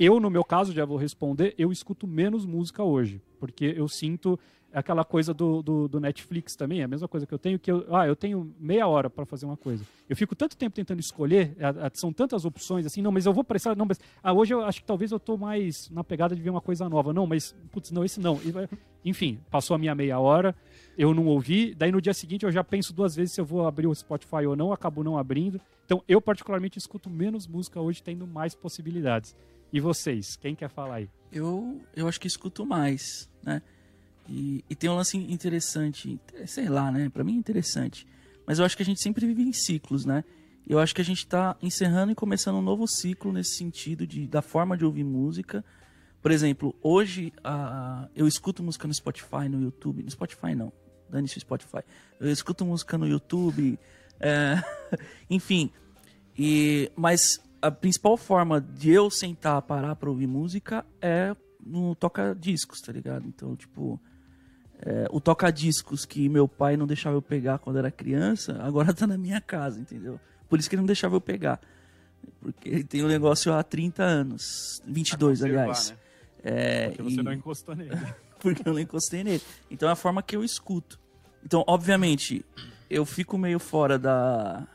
Eu, 0.00 0.18
no 0.18 0.30
meu 0.30 0.42
caso, 0.42 0.72
já 0.72 0.84
vou 0.84 0.96
responder, 0.96 1.54
eu 1.58 1.70
escuto 1.70 2.06
menos 2.06 2.46
música 2.46 2.82
hoje, 2.82 3.20
porque 3.38 3.74
eu 3.76 3.86
sinto 3.88 4.38
aquela 4.72 5.04
coisa 5.04 5.32
do, 5.32 5.62
do, 5.62 5.88
do 5.88 6.00
Netflix 6.00 6.54
também, 6.54 6.80
é 6.80 6.84
a 6.84 6.88
mesma 6.88 7.08
coisa 7.08 7.26
que 7.26 7.32
eu 7.32 7.38
tenho, 7.38 7.58
que 7.58 7.70
eu, 7.70 7.86
ah, 7.94 8.06
eu 8.06 8.14
tenho 8.14 8.54
meia 8.60 8.86
hora 8.86 9.08
para 9.08 9.24
fazer 9.24 9.46
uma 9.46 9.56
coisa. 9.56 9.84
Eu 10.08 10.14
fico 10.16 10.34
tanto 10.36 10.56
tempo 10.56 10.74
tentando 10.76 11.00
escolher, 11.00 11.56
a- 11.60 11.86
a- 11.86 11.90
são 11.94 12.12
tantas 12.12 12.44
opções, 12.44 12.84
assim, 12.84 13.00
não, 13.02 13.10
mas 13.10 13.24
eu 13.26 13.32
vou 13.32 13.42
prestar, 13.42 13.74
não, 13.76 13.86
mas 13.86 13.98
ah, 14.22 14.32
hoje 14.32 14.52
eu 14.54 14.62
acho 14.64 14.80
que 14.80 14.86
talvez 14.86 15.10
eu 15.10 15.18
tô 15.18 15.36
mais 15.36 15.88
na 15.90 16.04
pegada 16.04 16.34
de 16.36 16.42
ver 16.42 16.50
uma 16.50 16.60
coisa 16.60 16.88
nova. 16.88 17.12
Não, 17.12 17.26
mas, 17.26 17.54
putz, 17.72 17.90
não, 17.90 18.04
esse 18.04 18.20
não. 18.20 18.38
Enfim, 19.04 19.38
passou 19.50 19.74
a 19.74 19.78
minha 19.78 19.94
meia 19.94 20.18
hora, 20.18 20.54
eu 20.96 21.14
não 21.14 21.26
ouvi, 21.26 21.74
daí 21.74 21.90
no 21.92 22.00
dia 22.00 22.12
seguinte 22.12 22.44
eu 22.44 22.50
já 22.52 22.62
penso 22.64 22.92
duas 22.92 23.14
vezes 23.14 23.34
se 23.34 23.40
eu 23.40 23.44
vou 23.44 23.66
abrir 23.66 23.86
o 23.86 23.94
Spotify 23.94 24.44
ou 24.46 24.54
não, 24.56 24.72
acabo 24.72 25.02
não 25.04 25.16
abrindo. 25.16 25.60
Então, 25.84 26.02
eu 26.06 26.20
particularmente 26.20 26.78
escuto 26.78 27.08
menos 27.08 27.46
música 27.46 27.80
hoje, 27.80 28.02
tendo 28.02 28.26
mais 28.26 28.54
possibilidades. 28.54 29.34
E 29.72 29.80
vocês, 29.80 30.36
quem 30.36 30.54
quer 30.54 30.68
falar 30.68 30.96
aí? 30.96 31.08
Eu, 31.32 31.80
eu 31.94 32.08
acho 32.08 32.20
que 32.20 32.26
escuto 32.26 32.64
mais, 32.66 33.30
né? 33.42 33.62
E, 34.28 34.64
e 34.68 34.74
tem 34.74 34.90
um 34.90 34.94
lance 34.94 35.16
interessante, 35.16 36.20
sei 36.46 36.68
lá, 36.68 36.92
né? 36.92 37.08
Pra 37.08 37.24
mim 37.24 37.34
é 37.34 37.38
interessante. 37.38 38.06
Mas 38.46 38.58
eu 38.58 38.64
acho 38.64 38.76
que 38.76 38.82
a 38.82 38.86
gente 38.86 39.02
sempre 39.02 39.26
vive 39.26 39.42
em 39.42 39.52
ciclos, 39.52 40.04
né? 40.04 40.24
Eu 40.66 40.78
acho 40.78 40.94
que 40.94 41.00
a 41.00 41.04
gente 41.04 41.26
tá 41.26 41.56
encerrando 41.62 42.12
e 42.12 42.14
começando 42.14 42.56
um 42.56 42.62
novo 42.62 42.86
ciclo 42.86 43.32
nesse 43.32 43.56
sentido 43.56 44.06
de, 44.06 44.26
da 44.26 44.42
forma 44.42 44.76
de 44.76 44.84
ouvir 44.84 45.04
música. 45.04 45.64
Por 46.20 46.30
exemplo, 46.30 46.76
hoje 46.82 47.32
a, 47.42 48.08
eu 48.14 48.28
escuto 48.28 48.62
música 48.62 48.86
no 48.86 48.92
Spotify, 48.92 49.48
no 49.48 49.62
YouTube. 49.62 50.02
No 50.02 50.10
Spotify 50.10 50.54
não, 50.54 50.70
dane-se 51.08 51.38
o 51.38 51.40
Spotify. 51.40 51.80
Eu 52.20 52.30
escuto 52.30 52.66
música 52.66 52.98
no 52.98 53.06
YouTube, 53.06 53.78
é, 54.20 54.62
enfim. 55.30 55.70
E, 56.36 56.92
mas 56.94 57.40
a 57.62 57.70
principal 57.70 58.16
forma 58.16 58.60
de 58.60 58.90
eu 58.90 59.10
sentar, 59.10 59.62
parar 59.62 59.96
pra 59.96 60.10
ouvir 60.10 60.26
música 60.26 60.84
é 61.00 61.34
no 61.64 61.94
toca-discos, 61.94 62.80
tá 62.80 62.92
ligado? 62.92 63.26
Então, 63.26 63.56
tipo, 63.56 64.00
é, 64.80 65.06
o 65.10 65.20
toca-discos 65.20 66.04
que 66.04 66.28
meu 66.28 66.46
pai 66.48 66.76
não 66.76 66.86
deixava 66.86 67.16
eu 67.16 67.22
pegar 67.22 67.58
quando 67.58 67.78
era 67.78 67.90
criança, 67.90 68.56
agora 68.62 68.92
tá 68.94 69.06
na 69.06 69.18
minha 69.18 69.40
casa, 69.40 69.80
entendeu? 69.80 70.18
Por 70.48 70.58
isso 70.58 70.68
que 70.68 70.74
ele 70.76 70.82
não 70.82 70.86
deixava 70.86 71.14
eu 71.16 71.20
pegar. 71.20 71.60
Porque 72.40 72.68
ele 72.68 72.84
tem 72.84 73.04
um 73.04 73.08
negócio 73.08 73.52
há 73.52 73.62
30 73.62 74.02
anos. 74.02 74.80
22, 74.86 75.38
Pra 75.40 75.48
conservar, 75.48 75.62
aliás. 75.62 75.90
né? 75.90 75.96
É, 76.42 76.86
Porque 76.88 77.02
você 77.02 77.20
e- 77.20 77.22
não 77.22 77.32
encostou 77.32 77.74
nele. 77.76 77.90
porque 78.40 78.68
eu 78.68 78.72
não 78.72 78.80
encostei 78.80 79.24
nele. 79.24 79.42
Então 79.70 79.88
é 79.88 79.92
a 79.92 79.96
forma 79.96 80.22
que 80.22 80.34
eu 80.36 80.42
escuto. 80.44 80.98
Então, 81.44 81.64
obviamente, 81.66 82.44
eu 82.88 83.04
fico 83.04 83.36
meio 83.38 83.58
fora 83.58 83.98
da, 83.98 84.66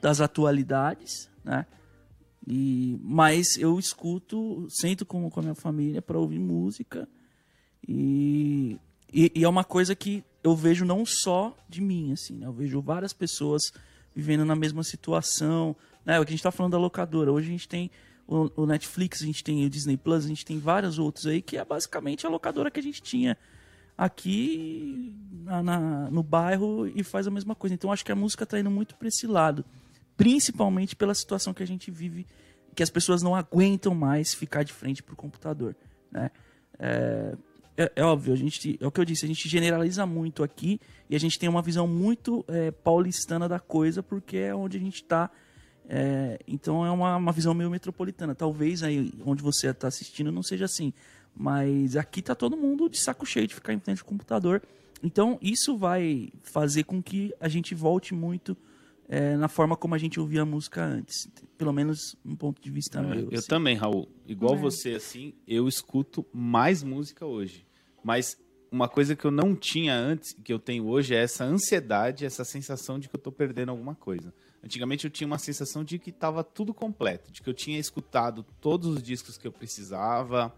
das 0.00 0.20
atualidades, 0.20 1.30
né? 1.44 1.66
E, 2.46 2.96
mas 3.02 3.56
eu 3.58 3.76
escuto, 3.78 4.66
sento 4.70 5.04
com, 5.04 5.28
com 5.28 5.40
a 5.40 5.42
minha 5.42 5.54
família 5.54 6.00
para 6.00 6.18
ouvir 6.18 6.38
música. 6.38 7.08
E, 7.86 8.78
e, 9.16 9.32
e 9.34 9.44
é 9.44 9.48
uma 9.48 9.64
coisa 9.64 9.94
que 9.94 10.22
eu 10.44 10.54
vejo 10.54 10.84
não 10.84 11.04
só 11.06 11.56
de 11.68 11.80
mim, 11.80 12.12
assim, 12.12 12.34
né? 12.34 12.46
Eu 12.46 12.52
vejo 12.52 12.80
várias 12.82 13.12
pessoas 13.12 13.72
vivendo 14.14 14.44
na 14.44 14.54
mesma 14.54 14.84
situação. 14.84 15.74
Né? 16.04 16.20
O 16.20 16.24
que 16.24 16.30
a 16.30 16.34
gente 16.36 16.42
tá 16.42 16.52
falando 16.52 16.72
da 16.72 16.78
locadora. 16.78 17.32
Hoje 17.32 17.48
a 17.48 17.50
gente 17.50 17.68
tem 17.68 17.90
o, 18.28 18.50
o 18.62 18.66
Netflix, 18.66 19.22
a 19.22 19.26
gente 19.26 19.42
tem 19.42 19.64
o 19.64 19.70
Disney 19.70 19.96
Plus, 19.96 20.24
a 20.24 20.28
gente 20.28 20.44
tem 20.44 20.58
vários 20.58 20.98
outros 20.98 21.26
aí, 21.26 21.40
que 21.40 21.56
é 21.56 21.64
basicamente 21.64 22.26
a 22.26 22.28
locadora 22.28 22.70
que 22.70 22.78
a 22.78 22.82
gente 22.82 23.02
tinha 23.02 23.36
aqui 23.96 25.14
na, 25.44 25.62
na- 25.62 26.10
no 26.10 26.22
bairro 26.22 26.86
e 26.86 27.02
faz 27.02 27.26
a 27.26 27.30
mesma 27.30 27.54
coisa. 27.54 27.74
Então 27.74 27.90
acho 27.90 28.04
que 28.04 28.12
a 28.12 28.16
música 28.16 28.44
tá 28.46 28.58
indo 28.60 28.70
muito 28.70 28.94
para 28.96 29.08
esse 29.08 29.26
lado. 29.26 29.64
Principalmente 30.16 30.94
pela 30.94 31.14
situação 31.14 31.52
que 31.54 31.62
a 31.62 31.66
gente 31.66 31.90
vive, 31.90 32.26
que 32.74 32.82
as 32.82 32.90
pessoas 32.90 33.22
não 33.22 33.34
aguentam 33.34 33.94
mais 33.94 34.34
ficar 34.34 34.62
de 34.62 34.72
frente 34.72 35.02
pro 35.02 35.16
computador. 35.16 35.74
Né? 36.10 36.30
É, 36.78 37.34
é, 37.76 37.92
é 37.96 38.04
óbvio, 38.04 38.32
a 38.32 38.36
gente, 38.36 38.78
é 38.80 38.86
o 38.86 38.90
que 38.90 39.00
eu 39.00 39.04
disse, 39.04 39.24
a 39.24 39.28
gente 39.28 39.48
generaliza 39.48 40.06
muito 40.06 40.42
aqui 40.42 40.80
e 41.08 41.16
a 41.16 41.20
gente 41.20 41.38
tem 41.38 41.48
uma 41.48 41.62
visão 41.62 41.86
muito 41.86 42.44
é, 42.48 42.70
paulistana 42.70 43.48
da 43.48 43.58
coisa, 43.58 44.02
porque 44.02 44.36
é 44.36 44.54
onde 44.54 44.76
a 44.76 44.80
gente 44.80 45.02
está. 45.02 45.30
então 46.48 46.84
é 46.84 46.90
uma, 46.90 47.16
uma 47.16 47.32
visão 47.32 47.54
meio 47.54 47.70
metropolitana. 47.70 48.34
Talvez 48.34 48.82
aí 48.82 49.12
onde 49.24 49.42
você 49.42 49.68
está 49.68 49.88
assistindo 49.88 50.32
não 50.32 50.42
seja 50.42 50.64
assim, 50.64 50.92
mas 51.34 51.96
aqui 51.96 52.22
tá 52.22 52.34
todo 52.34 52.56
mundo 52.56 52.88
de 52.88 52.98
saco 52.98 53.26
cheio 53.26 53.46
de 53.46 53.54
ficar 53.54 53.72
em 53.72 53.80
frente 53.80 54.00
ao 54.00 54.06
computador. 54.06 54.62
Então 55.02 55.38
isso 55.42 55.76
vai 55.76 56.30
fazer 56.42 56.84
com 56.84 57.02
que 57.02 57.32
a 57.38 57.48
gente 57.48 57.74
volte 57.74 58.14
muito 58.14 58.56
é, 59.08 59.36
na 59.36 59.48
forma 59.48 59.76
como 59.76 59.94
a 59.94 59.98
gente 59.98 60.18
ouvia 60.18 60.42
a 60.42 60.46
música 60.46 60.84
antes. 60.84 61.28
Pelo 61.56 61.72
menos 61.72 62.16
um 62.24 62.34
ponto 62.34 62.60
de 62.60 62.70
vista 62.70 63.02
meu. 63.02 63.30
Eu 63.30 63.38
assim. 63.38 63.48
também, 63.48 63.76
Raul. 63.76 64.08
Igual 64.26 64.54
É. 64.54 64.58
você, 64.58 64.94
assim, 64.94 65.34
eu 65.46 65.68
escuto 65.68 66.26
mais 66.32 66.82
música 66.82 67.24
hoje. 67.24 67.66
Mas 68.02 68.36
uma 68.70 68.88
coisa 68.88 69.14
que 69.14 69.24
eu 69.24 69.30
não 69.30 69.54
tinha 69.54 69.94
antes, 69.94 70.32
que 70.44 70.52
eu 70.52 70.58
tenho 70.58 70.86
hoje, 70.86 71.14
é 71.14 71.22
essa 71.22 71.44
ansiedade, 71.44 72.24
essa 72.26 72.44
sensação 72.44 72.98
de 72.98 73.08
que 73.08 73.14
eu 73.14 73.20
tô 73.20 73.30
perdendo 73.30 73.70
alguma 73.70 73.94
coisa. 73.94 74.34
Antigamente 74.62 75.04
eu 75.04 75.10
tinha 75.10 75.26
uma 75.26 75.38
sensação 75.38 75.84
de 75.84 75.98
que 75.98 76.10
estava 76.10 76.42
tudo 76.42 76.74
completo, 76.74 77.30
de 77.30 77.40
que 77.40 77.48
eu 77.48 77.54
tinha 77.54 77.78
escutado 77.78 78.44
todos 78.60 78.88
os 78.88 79.02
discos 79.02 79.38
que 79.38 79.46
eu 79.46 79.52
precisava, 79.52 80.52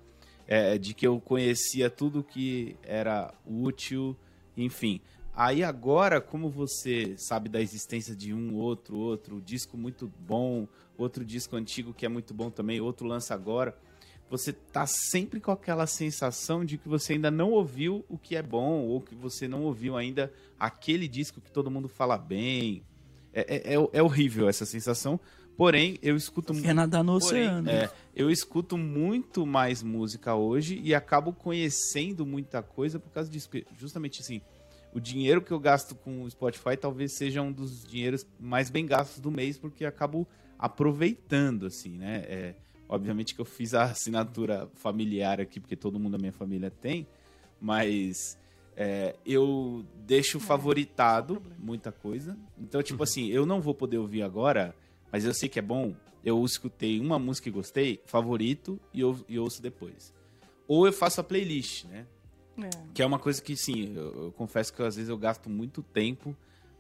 é, 0.46 0.78
de 0.78 0.94
que 0.94 1.06
eu 1.06 1.20
conhecia 1.20 1.90
tudo 1.90 2.24
que 2.24 2.76
era 2.82 3.32
útil, 3.46 4.16
enfim. 4.56 5.00
Aí 5.40 5.62
agora, 5.62 6.20
como 6.20 6.50
você 6.50 7.14
sabe 7.16 7.48
da 7.48 7.60
existência 7.62 8.12
de 8.12 8.34
um, 8.34 8.56
outro, 8.56 8.96
outro 8.98 9.40
disco 9.40 9.76
muito 9.78 10.12
bom, 10.18 10.66
outro 10.96 11.24
disco 11.24 11.54
antigo 11.54 11.94
que 11.94 12.04
é 12.04 12.08
muito 12.08 12.34
bom 12.34 12.50
também, 12.50 12.80
outro 12.80 13.06
lança 13.06 13.34
agora, 13.34 13.78
você 14.28 14.52
tá 14.52 14.84
sempre 14.84 15.38
com 15.38 15.52
aquela 15.52 15.86
sensação 15.86 16.64
de 16.64 16.76
que 16.76 16.88
você 16.88 17.12
ainda 17.12 17.30
não 17.30 17.52
ouviu 17.52 18.04
o 18.08 18.18
que 18.18 18.34
é 18.34 18.42
bom, 18.42 18.84
ou 18.88 19.00
que 19.00 19.14
você 19.14 19.46
não 19.46 19.62
ouviu 19.62 19.96
ainda 19.96 20.32
aquele 20.58 21.06
disco 21.06 21.40
que 21.40 21.52
todo 21.52 21.70
mundo 21.70 21.86
fala 21.88 22.18
bem. 22.18 22.82
É, 23.32 23.72
é, 23.72 23.74
é- 23.76 23.88
é 23.92 24.02
horrível 24.02 24.48
essa 24.48 24.66
sensação. 24.66 25.20
Porém, 25.56 25.98
eu 26.02 26.16
escuto 26.16 26.52
É 26.64 26.72
nadar 26.72 27.04
no 27.04 27.16
Porém, 27.16 27.46
oceano. 27.46 27.70
é, 27.70 27.88
eu 28.12 28.28
escuto 28.28 28.76
muito 28.76 29.46
mais 29.46 29.84
música 29.84 30.34
hoje 30.34 30.80
e 30.82 30.94
acabo 30.96 31.32
conhecendo 31.32 32.26
muita 32.26 32.60
coisa 32.60 32.98
por 32.98 33.10
causa 33.12 33.30
disso. 33.30 33.48
Justamente 33.76 34.20
assim, 34.20 34.40
o 34.94 35.00
dinheiro 35.00 35.42
que 35.42 35.52
eu 35.52 35.60
gasto 35.60 35.94
com 35.94 36.22
o 36.22 36.30
Spotify 36.30 36.76
talvez 36.76 37.12
seja 37.16 37.42
um 37.42 37.52
dos 37.52 37.84
dinheiros 37.84 38.26
mais 38.40 38.70
bem 38.70 38.86
gastos 38.86 39.20
do 39.20 39.30
mês, 39.30 39.58
porque 39.58 39.84
eu 39.84 39.88
acabo 39.88 40.26
aproveitando, 40.58 41.66
assim, 41.66 41.96
né? 41.96 42.24
É, 42.26 42.54
obviamente 42.88 43.34
que 43.34 43.40
eu 43.40 43.44
fiz 43.44 43.74
a 43.74 43.84
assinatura 43.84 44.68
familiar 44.74 45.40
aqui, 45.40 45.60
porque 45.60 45.76
todo 45.76 45.98
mundo 45.98 46.12
da 46.12 46.18
minha 46.18 46.32
família 46.32 46.70
tem, 46.70 47.06
mas 47.60 48.38
é, 48.76 49.16
eu 49.26 49.84
deixo 50.06 50.40
favoritado 50.40 51.42
muita 51.58 51.92
coisa. 51.92 52.38
Então, 52.56 52.82
tipo 52.82 53.02
assim, 53.02 53.28
eu 53.28 53.44
não 53.44 53.60
vou 53.60 53.74
poder 53.74 53.98
ouvir 53.98 54.22
agora, 54.22 54.74
mas 55.12 55.24
eu 55.24 55.34
sei 55.34 55.48
que 55.48 55.58
é 55.58 55.62
bom. 55.62 55.94
Eu 56.24 56.44
escutei 56.44 57.00
uma 57.00 57.18
música 57.18 57.48
e 57.48 57.52
gostei, 57.52 58.00
favorito, 58.06 58.80
e, 58.92 59.00
eu, 59.00 59.18
e 59.28 59.38
ouço 59.38 59.62
depois. 59.62 60.14
Ou 60.66 60.86
eu 60.86 60.92
faço 60.92 61.20
a 61.20 61.24
playlist, 61.24 61.84
né? 61.84 62.06
É. 62.62 62.70
Que 62.92 63.02
é 63.02 63.06
uma 63.06 63.18
coisa 63.18 63.40
que, 63.40 63.56
sim, 63.56 63.94
eu, 63.94 64.24
eu 64.24 64.32
confesso 64.32 64.72
que 64.72 64.82
às 64.82 64.96
vezes 64.96 65.08
eu 65.08 65.16
gasto 65.16 65.48
muito 65.48 65.82
tempo 65.82 66.36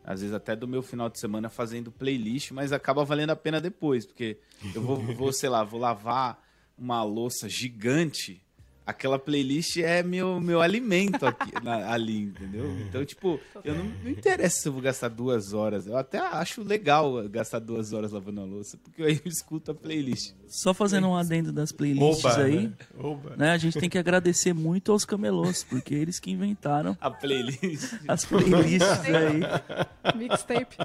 às 0.08 0.22
vezes 0.22 0.34
até 0.34 0.56
do 0.56 0.66
meu 0.66 0.82
final 0.82 1.10
de 1.10 1.20
semana 1.20 1.50
fazendo 1.50 1.92
playlist, 1.92 2.50
mas 2.52 2.72
acaba 2.72 3.04
valendo 3.04 3.28
a 3.28 3.36
pena 3.36 3.60
depois, 3.60 4.06
porque 4.06 4.38
eu 4.74 4.80
vou, 4.80 4.96
vou 5.14 5.32
sei 5.34 5.50
lá, 5.50 5.62
vou 5.62 5.78
lavar 5.78 6.42
uma 6.78 7.02
louça 7.02 7.46
gigante 7.46 8.42
aquela 8.88 9.18
playlist 9.18 9.76
é 9.76 10.02
meu, 10.02 10.40
meu 10.40 10.62
alimento 10.62 11.26
aqui, 11.26 11.52
na, 11.62 11.92
ali, 11.92 12.22
entendeu? 12.22 12.64
Então, 12.88 13.04
tipo, 13.04 13.38
eu 13.62 13.74
não, 13.74 13.84
não 13.84 14.10
interessa 14.10 14.62
se 14.62 14.68
eu 14.68 14.72
vou 14.72 14.80
gastar 14.80 15.08
duas 15.08 15.52
horas. 15.52 15.86
Eu 15.86 15.96
até 15.96 16.18
acho 16.18 16.62
legal 16.62 17.28
gastar 17.28 17.58
duas 17.58 17.92
horas 17.92 18.12
lavando 18.12 18.40
a 18.40 18.44
louça, 18.44 18.78
porque 18.78 19.02
aí 19.02 19.20
eu 19.22 19.28
escuto 19.30 19.70
a 19.72 19.74
playlist. 19.74 20.32
Só 20.46 20.72
fazendo 20.72 21.06
um 21.08 21.14
adendo 21.14 21.52
das 21.52 21.70
playlists 21.70 22.24
Oba, 22.24 22.42
aí, 22.42 22.60
né? 22.68 22.72
Oba. 22.98 23.36
né? 23.36 23.50
A 23.50 23.58
gente 23.58 23.78
tem 23.78 23.90
que 23.90 23.98
agradecer 23.98 24.54
muito 24.54 24.90
aos 24.90 25.04
camelôs, 25.04 25.62
porque 25.64 25.94
eles 25.94 26.18
que 26.18 26.30
inventaram 26.30 26.96
A 27.00 27.10
playlist. 27.10 27.92
as 28.08 28.24
playlists 28.24 29.04
aí. 29.04 30.16
Mixtape. 30.16 30.76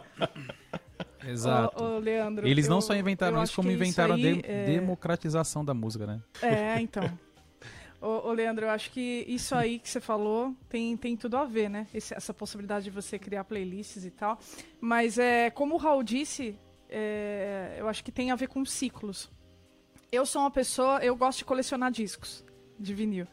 Exato. 1.25 1.81
Ô, 1.81 1.95
ô, 1.95 1.99
Leandro. 1.99 2.45
Eles 2.47 2.67
não 2.67 2.77
eu- 2.77 2.81
só 2.81 2.93
inventaram 2.95 3.41
isso, 3.41 3.55
como 3.55 3.71
inventaram 3.71 4.15
a 4.15 4.17
de- 4.17 4.41
é- 4.43 4.65
democratização 4.65 5.63
da 5.63 5.73
música, 5.73 6.05
né? 6.05 6.19
É, 6.41 6.79
então. 6.81 7.03
Ô, 8.03 8.27
ô, 8.27 8.33
Leandro, 8.33 8.65
eu 8.65 8.69
acho 8.69 8.91
que 8.91 9.23
isso 9.29 9.55
aí 9.55 9.79
que 9.79 9.89
você 9.89 10.01
falou 10.01 10.53
tem, 10.67 10.97
tem 10.97 11.15
tudo 11.15 11.37
a 11.37 11.45
ver, 11.45 11.69
né? 11.69 11.87
Esse- 11.93 12.13
essa 12.13 12.33
possibilidade 12.33 12.83
de 12.83 12.91
você 12.91 13.17
criar 13.17 13.45
playlists 13.45 14.03
e 14.03 14.11
tal. 14.11 14.37
Mas 14.81 15.17
é, 15.17 15.49
como 15.49 15.75
o 15.75 15.77
Raul 15.77 16.03
disse, 16.03 16.59
é, 16.89 17.77
eu 17.79 17.87
acho 17.87 18.03
que 18.03 18.11
tem 18.11 18.29
a 18.29 18.35
ver 18.35 18.47
com 18.49 18.65
ciclos. 18.65 19.31
Eu 20.11 20.25
sou 20.25 20.41
uma 20.41 20.51
pessoa, 20.51 20.99
eu 20.99 21.15
gosto 21.15 21.37
de 21.39 21.45
colecionar 21.45 21.91
discos 21.91 22.43
de 22.77 22.93
vinil. 22.93 23.25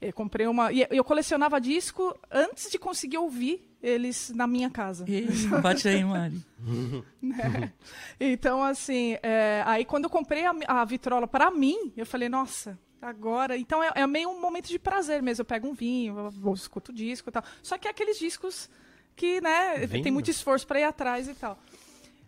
Eu 0.00 0.12
comprei 0.12 0.46
uma. 0.46 0.70
E 0.70 0.86
eu 0.90 1.02
colecionava 1.04 1.58
disco 1.60 2.14
antes 2.30 2.70
de 2.70 2.78
conseguir 2.78 3.16
ouvir 3.18 3.70
eles 3.82 4.30
na 4.34 4.46
minha 4.46 4.68
casa. 4.70 5.04
E 5.08 5.22
bate 5.62 5.88
aí, 5.88 6.04
Mari. 6.04 6.42
né? 7.22 7.72
Então, 8.18 8.62
assim, 8.62 9.16
é, 9.22 9.62
aí 9.66 9.84
quando 9.86 10.04
eu 10.04 10.10
comprei 10.10 10.44
a, 10.44 10.52
a 10.68 10.84
vitrola 10.84 11.26
para 11.26 11.50
mim, 11.50 11.92
eu 11.96 12.04
falei, 12.06 12.28
nossa, 12.28 12.78
agora. 13.00 13.56
Então 13.56 13.82
é, 13.82 13.90
é 13.94 14.06
meio 14.06 14.28
um 14.30 14.40
momento 14.40 14.68
de 14.68 14.78
prazer 14.78 15.22
mesmo. 15.22 15.42
Eu 15.42 15.46
pego 15.46 15.68
um 15.68 15.74
vinho, 15.74 16.32
eu, 16.44 16.52
escuto 16.54 16.92
disco 16.92 17.28
e 17.28 17.32
tal. 17.32 17.42
Só 17.62 17.78
que 17.78 17.88
é 17.88 17.90
aqueles 17.90 18.18
discos 18.18 18.68
que, 19.16 19.40
né, 19.40 19.86
tem 20.02 20.12
muito 20.12 20.30
esforço 20.30 20.66
para 20.66 20.80
ir 20.80 20.84
atrás 20.84 21.28
e 21.28 21.34
tal. 21.34 21.58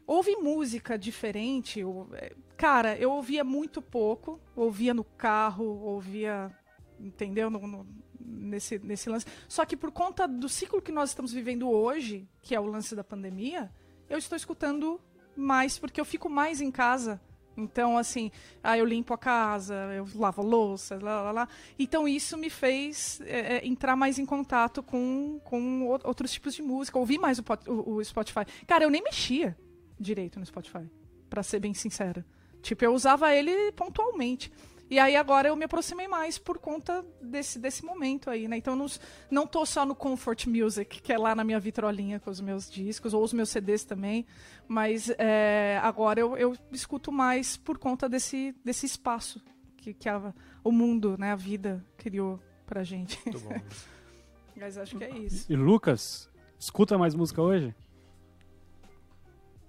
Ouve 0.07 0.35
música 0.37 0.99
diferente, 0.99 1.81
eu- 1.81 2.09
é, 2.15 2.33
cara, 2.57 2.97
eu 2.99 3.11
ouvia 3.13 3.45
muito 3.45 3.81
pouco, 3.81 4.41
ouvia 4.55 4.93
no 4.93 5.05
carro, 5.05 5.65
ouvia, 5.65 6.51
entendeu? 6.99 7.49
No- 7.49 7.67
no- 7.67 7.87
nesse, 8.21 8.79
nesse 8.81 9.09
lance. 9.09 9.27
Só 9.49 9.65
que 9.65 9.77
por 9.77 9.91
conta 9.93 10.27
do 10.27 10.49
ciclo 10.49 10.83
que 10.83 10.93
nós 10.93 11.11
estamos 11.11 11.33
vivendo 11.33 11.71
hoje, 11.71 12.29
que 12.43 12.55
é 12.55 12.61
o 12.61 12.67
lance 12.67 12.95
da 12.97 13.05
pandemia, 13.05 13.71
eu 14.11 14.19
estou 14.19 14.37
escutando 14.37 15.01
mais 15.37 15.79
porque 15.79 16.01
eu 16.01 16.05
fico 16.05 16.29
mais 16.29 16.61
em 16.61 16.71
casa. 16.71 17.21
Então, 17.57 17.99
assim, 17.99 18.31
aí 18.63 18.81
eu 18.81 18.87
limpo 18.87 19.13
a 19.13 19.19
casa, 19.19 19.75
eu 19.95 20.07
lavo 20.15 20.41
a 20.41 20.45
louça, 20.45 20.99
lá, 21.03 21.23
lá, 21.23 21.33
lá. 21.33 21.49
Então, 21.79 22.09
isso 22.09 22.37
me 22.39 22.49
fez 22.49 23.21
é, 23.27 23.57
é, 23.57 23.67
entrar 23.67 23.95
mais 23.95 24.19
em 24.19 24.25
contato 24.25 24.83
com, 24.83 25.39
com 25.45 25.87
outros 26.05 26.33
tipos 26.33 26.55
de 26.55 26.63
música, 26.63 26.99
ouvir 26.99 27.19
mais 27.19 27.39
o, 27.39 27.45
o- 27.69 27.97
o 27.97 28.05
Spotify. 28.05 28.41
Cara, 28.67 28.85
eu 28.85 28.91
nem 28.91 29.03
mexia 29.03 29.57
direito 30.01 30.41
no 30.41 30.47
Spotify, 30.47 30.89
pra 31.29 31.43
ser 31.43 31.61
bem 31.61 31.75
sincera. 31.75 32.25
Tipo, 32.63 32.85
eu 32.85 32.95
usava 32.95 33.35
ele 33.35 33.73
pontualmente. 33.73 34.51
E 34.93 34.99
aí 34.99 35.17
agora 35.17 35.49
eu 35.49 35.57
me 35.57 35.65
aproximei 35.65 36.07
mais 36.07 36.37
por 36.37 36.59
conta 36.59 37.03
desse, 37.23 37.59
desse 37.59 37.83
momento 37.83 38.29
aí, 38.29 38.47
né? 38.47 38.59
Então 38.59 38.75
eu 38.75 38.79
não, 38.79 38.87
não 39.31 39.47
tô 39.47 39.65
só 39.65 39.87
no 39.87 39.95
Comfort 39.95 40.47
Music, 40.47 41.01
que 41.01 41.11
é 41.11 41.17
lá 41.17 41.35
na 41.35 41.43
minha 41.43 41.59
vitrolinha 41.59 42.21
com 42.21 42.29
os 42.31 42.43
meus 42.43 42.71
discos, 42.71 43.15
ou 43.15 43.25
os 43.25 43.33
meus 43.33 43.49
CDs 43.49 43.85
também, 43.85 44.27
mas 44.69 45.09
é, 45.17 45.81
agora 45.83 46.21
eu, 46.21 46.37
eu 46.37 46.55
escuto 46.71 47.11
mais 47.11 47.57
por 47.57 47.79
conta 47.79 48.07
desse, 48.07 48.55
desse 48.63 48.85
espaço 48.85 49.43
que, 49.79 49.95
que 49.95 50.11
a- 50.11 50.35
o 50.63 50.71
mundo, 50.71 51.17
né, 51.17 51.33
a 51.33 51.37
vida 51.37 51.83
criou 51.97 52.39
pra 52.67 52.85
gente. 52.85 53.19
Muito 53.25 53.41
bom. 53.41 53.59
Mas 54.55 54.77
acho 54.77 54.99
que 54.99 55.05
é 55.05 55.11
isso. 55.19 55.51
E 55.51 55.57
Lucas, 55.57 56.31
escuta 56.59 56.99
mais 56.99 57.15
música 57.15 57.41
hoje? 57.41 57.75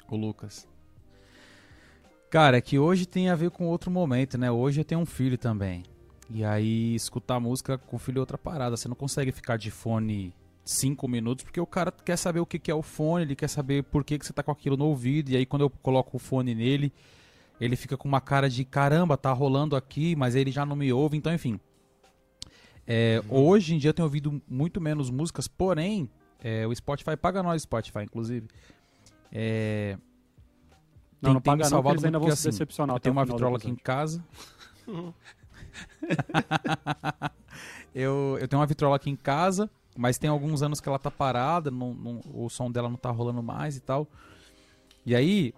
O 0.09 0.17
Lucas. 0.17 0.67
Cara, 2.34 2.57
é 2.57 2.61
que 2.61 2.79
hoje 2.79 3.05
tem 3.05 3.29
a 3.29 3.36
ver 3.36 3.51
com 3.51 3.67
outro 3.67 3.91
momento, 3.91 4.39
né? 4.39 4.49
Hoje 4.49 4.81
eu 4.81 4.84
tenho 4.84 4.99
um 4.99 5.05
filho 5.05 5.38
também. 5.38 5.84
E 6.31 6.43
aí, 6.43 6.95
escutar 6.95 7.39
música 7.39 7.77
com 7.77 7.95
o 7.95 7.99
filho 7.99 8.17
é 8.17 8.21
outra 8.21 8.39
parada. 8.39 8.75
Você 8.75 8.88
não 8.88 8.95
consegue 8.95 9.31
ficar 9.31 9.55
de 9.55 9.69
fone 9.69 10.34
cinco 10.65 11.07
minutos, 11.07 11.43
porque 11.43 11.61
o 11.61 11.67
cara 11.67 11.91
quer 11.91 12.17
saber 12.17 12.39
o 12.39 12.45
que 12.47 12.71
é 12.71 12.73
o 12.73 12.81
fone, 12.81 13.25
ele 13.25 13.36
quer 13.36 13.47
saber 13.49 13.84
por 13.84 14.03
que, 14.03 14.17
que 14.17 14.25
você 14.25 14.34
tá 14.34 14.41
com 14.41 14.49
aquilo 14.49 14.75
no 14.75 14.86
ouvido. 14.86 15.29
E 15.29 15.38
aí, 15.38 15.45
quando 15.45 15.61
eu 15.61 15.69
coloco 15.69 16.17
o 16.17 16.19
fone 16.19 16.55
nele, 16.55 16.91
ele 17.61 17.75
fica 17.75 17.95
com 17.95 18.07
uma 18.07 18.19
cara 18.19 18.49
de 18.49 18.65
caramba, 18.65 19.15
tá 19.15 19.31
rolando 19.31 19.75
aqui, 19.75 20.15
mas 20.15 20.34
ele 20.34 20.49
já 20.49 20.65
não 20.65 20.75
me 20.75 20.91
ouve. 20.91 21.15
Então, 21.15 21.31
enfim. 21.31 21.59
É, 22.88 23.21
Hoje 23.29 23.75
em 23.75 23.77
dia 23.77 23.89
eu 23.91 23.93
tenho 23.93 24.07
ouvido 24.07 24.41
muito 24.49 24.81
menos 24.81 25.11
músicas, 25.11 25.47
porém, 25.47 26.09
é, 26.43 26.65
o 26.65 26.73
Spotify 26.73 27.15
paga 27.15 27.43
nós, 27.43 27.61
Spotify, 27.61 27.99
inclusive. 27.99 28.47
É, 29.31 29.99
Não, 31.24 31.30
tem- 31.30 31.34
não 31.34 31.41
paga 31.41 31.69
não, 31.69 31.89
eles 31.91 32.03
ainda 32.05 32.19
vão 32.19 32.28
se 32.28 32.34
assim, 32.34 32.49
decepcionar 32.49 32.95
eu 32.95 32.99
tenho 32.99 33.13
uma 33.13 33.26
vitrola 33.26 33.57
aqui 33.57 33.69
em 33.69 33.76
casa. 33.76 34.24
eu, 37.93 38.38
eu 38.39 38.47
tenho 38.47 38.59
uma 38.59 38.65
vitrola 38.65 38.95
aqui 38.95 39.09
em 39.09 39.15
casa, 39.15 39.69
mas 39.97 40.17
tem 40.17 40.30
alguns 40.30 40.61
anos 40.61 40.80
que 40.82 40.88
ela 40.89 40.99
tá 40.99 41.11
parada, 41.11 41.69
não- 41.71 41.93
não- 41.93 42.21
o 42.34 42.49
som 42.49 42.71
dela 42.71 42.89
não 42.89 42.97
tá 42.97 43.11
rolando 43.11 43.41
mais 43.43 43.78
e 43.78 43.80
tal. 43.80 44.07
E 45.05 45.15
aí, 45.15 45.53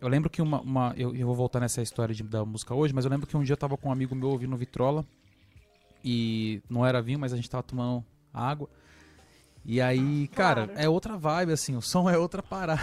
eu 0.00 0.08
lembro 0.08 0.28
que 0.30 0.40
uma. 0.42 0.60
uma- 0.60 0.94
eu, 0.96 1.14
eu 1.14 1.26
vou 1.26 1.34
voltar 1.36 1.60
nessa 1.60 1.82
história 1.82 2.14
de- 2.14 2.22
da 2.22 2.44
música 2.44 2.74
hoje, 2.74 2.94
mas 2.94 3.04
eu 3.04 3.10
lembro 3.10 3.26
que 3.26 3.36
um 3.36 3.42
dia 3.42 3.52
eu 3.52 3.56
tava 3.56 3.76
com 3.76 3.88
um 3.88 3.92
amigo 3.92 4.14
meu 4.14 4.28
ouvindo 4.30 4.56
vitrola. 4.56 5.04
E 6.02 6.62
não 6.68 6.84
era 6.86 7.02
vinho, 7.02 7.18
mas 7.18 7.32
a 7.32 7.36
gente 7.36 7.50
tava 7.50 7.62
tomando 7.62 8.04
água. 8.32 8.68
E 9.72 9.80
aí, 9.80 10.26
cara, 10.26 10.66
Claro. 10.66 10.80
é 10.80 10.88
outra 10.88 11.16
vibe, 11.16 11.52
assim, 11.52 11.76
o 11.76 11.80
som 11.80 12.08
é 12.10 12.18
outra 12.18 12.42
parada. 12.42 12.82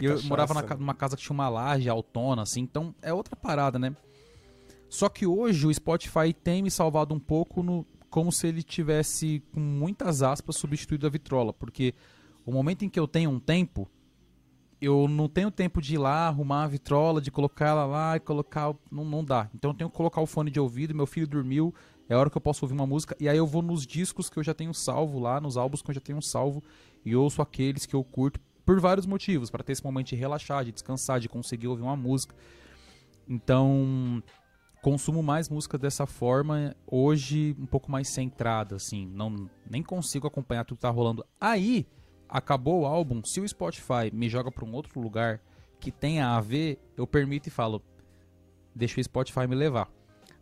E 0.00 0.04
eu 0.06 0.12
cachaça, 0.12 0.28
morava 0.28 0.54
na 0.54 0.62
né? 0.62 0.68
numa 0.78 0.94
casa 0.94 1.14
que 1.14 1.22
tinha 1.22 1.34
uma 1.34 1.48
laje 1.50 1.90
autona, 1.90 2.40
assim, 2.40 2.62
então 2.62 2.94
é 3.02 3.12
outra 3.12 3.36
parada, 3.36 3.78
né? 3.78 3.94
Só 4.88 5.10
que 5.10 5.26
hoje 5.26 5.66
o 5.66 5.74
Spotify 5.74 6.32
tem 6.32 6.62
me 6.62 6.70
salvado 6.70 7.12
um 7.14 7.18
pouco 7.18 7.62
no, 7.62 7.84
como 8.08 8.32
se 8.32 8.46
ele 8.46 8.62
tivesse, 8.62 9.42
com 9.52 9.60
muitas 9.60 10.22
aspas, 10.22 10.56
substituído 10.56 11.06
a 11.06 11.10
vitrola. 11.10 11.52
Porque 11.52 11.94
o 12.46 12.52
momento 12.52 12.84
em 12.86 12.88
que 12.88 12.98
eu 12.98 13.06
tenho 13.06 13.28
um 13.28 13.38
tempo, 13.38 13.86
eu 14.80 15.06
não 15.06 15.28
tenho 15.28 15.50
tempo 15.50 15.82
de 15.82 15.96
ir 15.96 15.98
lá, 15.98 16.28
arrumar 16.28 16.64
a 16.64 16.68
vitrola, 16.68 17.20
de 17.20 17.30
colocar 17.30 17.66
ela 17.68 17.84
lá 17.84 18.16
e 18.16 18.20
colocar. 18.20 18.74
Não, 18.90 19.04
não 19.04 19.22
dá. 19.22 19.50
Então 19.54 19.72
eu 19.72 19.74
tenho 19.74 19.90
que 19.90 19.96
colocar 19.96 20.22
o 20.22 20.26
fone 20.26 20.50
de 20.50 20.60
ouvido, 20.60 20.94
meu 20.94 21.06
filho 21.06 21.26
dormiu, 21.26 21.74
é 22.08 22.14
a 22.14 22.18
hora 22.18 22.28
que 22.30 22.36
eu 22.36 22.40
posso 22.40 22.64
ouvir 22.64 22.74
uma 22.74 22.86
música, 22.86 23.16
e 23.18 23.28
aí 23.28 23.36
eu 23.36 23.46
vou 23.46 23.62
nos 23.62 23.86
discos 23.86 24.28
que 24.28 24.38
eu 24.38 24.42
já 24.42 24.52
tenho 24.54 24.74
salvo 24.74 25.18
lá, 25.18 25.40
nos 25.40 25.56
álbuns 25.56 25.82
que 25.82 25.90
eu 25.90 25.94
já 25.94 26.00
tenho 26.00 26.20
salvo, 26.20 26.62
e 27.04 27.16
ouço 27.16 27.40
aqueles 27.40 27.86
que 27.86 27.94
eu 27.94 28.04
curto 28.04 28.40
por 28.64 28.80
vários 28.80 29.06
motivos, 29.06 29.50
para 29.50 29.62
ter 29.62 29.72
esse 29.72 29.84
momento 29.84 30.08
de 30.08 30.16
relaxar, 30.16 30.64
de 30.64 30.72
descansar, 30.72 31.20
de 31.20 31.28
conseguir 31.28 31.68
ouvir 31.68 31.82
uma 31.82 31.96
música. 31.96 32.34
Então, 33.28 34.22
consumo 34.82 35.22
mais 35.22 35.48
música 35.48 35.78
dessa 35.78 36.06
forma, 36.06 36.74
hoje 36.86 37.56
um 37.58 37.66
pouco 37.66 37.90
mais 37.90 38.08
centrada, 38.08 38.76
assim, 38.76 39.06
não 39.06 39.48
nem 39.68 39.82
consigo 39.82 40.26
acompanhar 40.26 40.64
tudo 40.64 40.78
que 40.78 40.82
tá 40.82 40.90
rolando. 40.90 41.24
Aí, 41.40 41.86
acabou 42.28 42.82
o 42.82 42.86
álbum, 42.86 43.22
se 43.24 43.40
o 43.40 43.48
Spotify 43.48 44.10
me 44.12 44.28
joga 44.28 44.50
para 44.50 44.64
um 44.64 44.72
outro 44.72 45.00
lugar 45.00 45.40
que 45.80 45.90
tenha 45.90 46.28
a 46.28 46.40
ver, 46.40 46.78
eu 46.96 47.06
permito 47.06 47.48
e 47.48 47.50
falo, 47.50 47.82
deixa 48.74 49.00
o 49.00 49.04
Spotify 49.04 49.46
me 49.46 49.54
levar. 49.54 49.90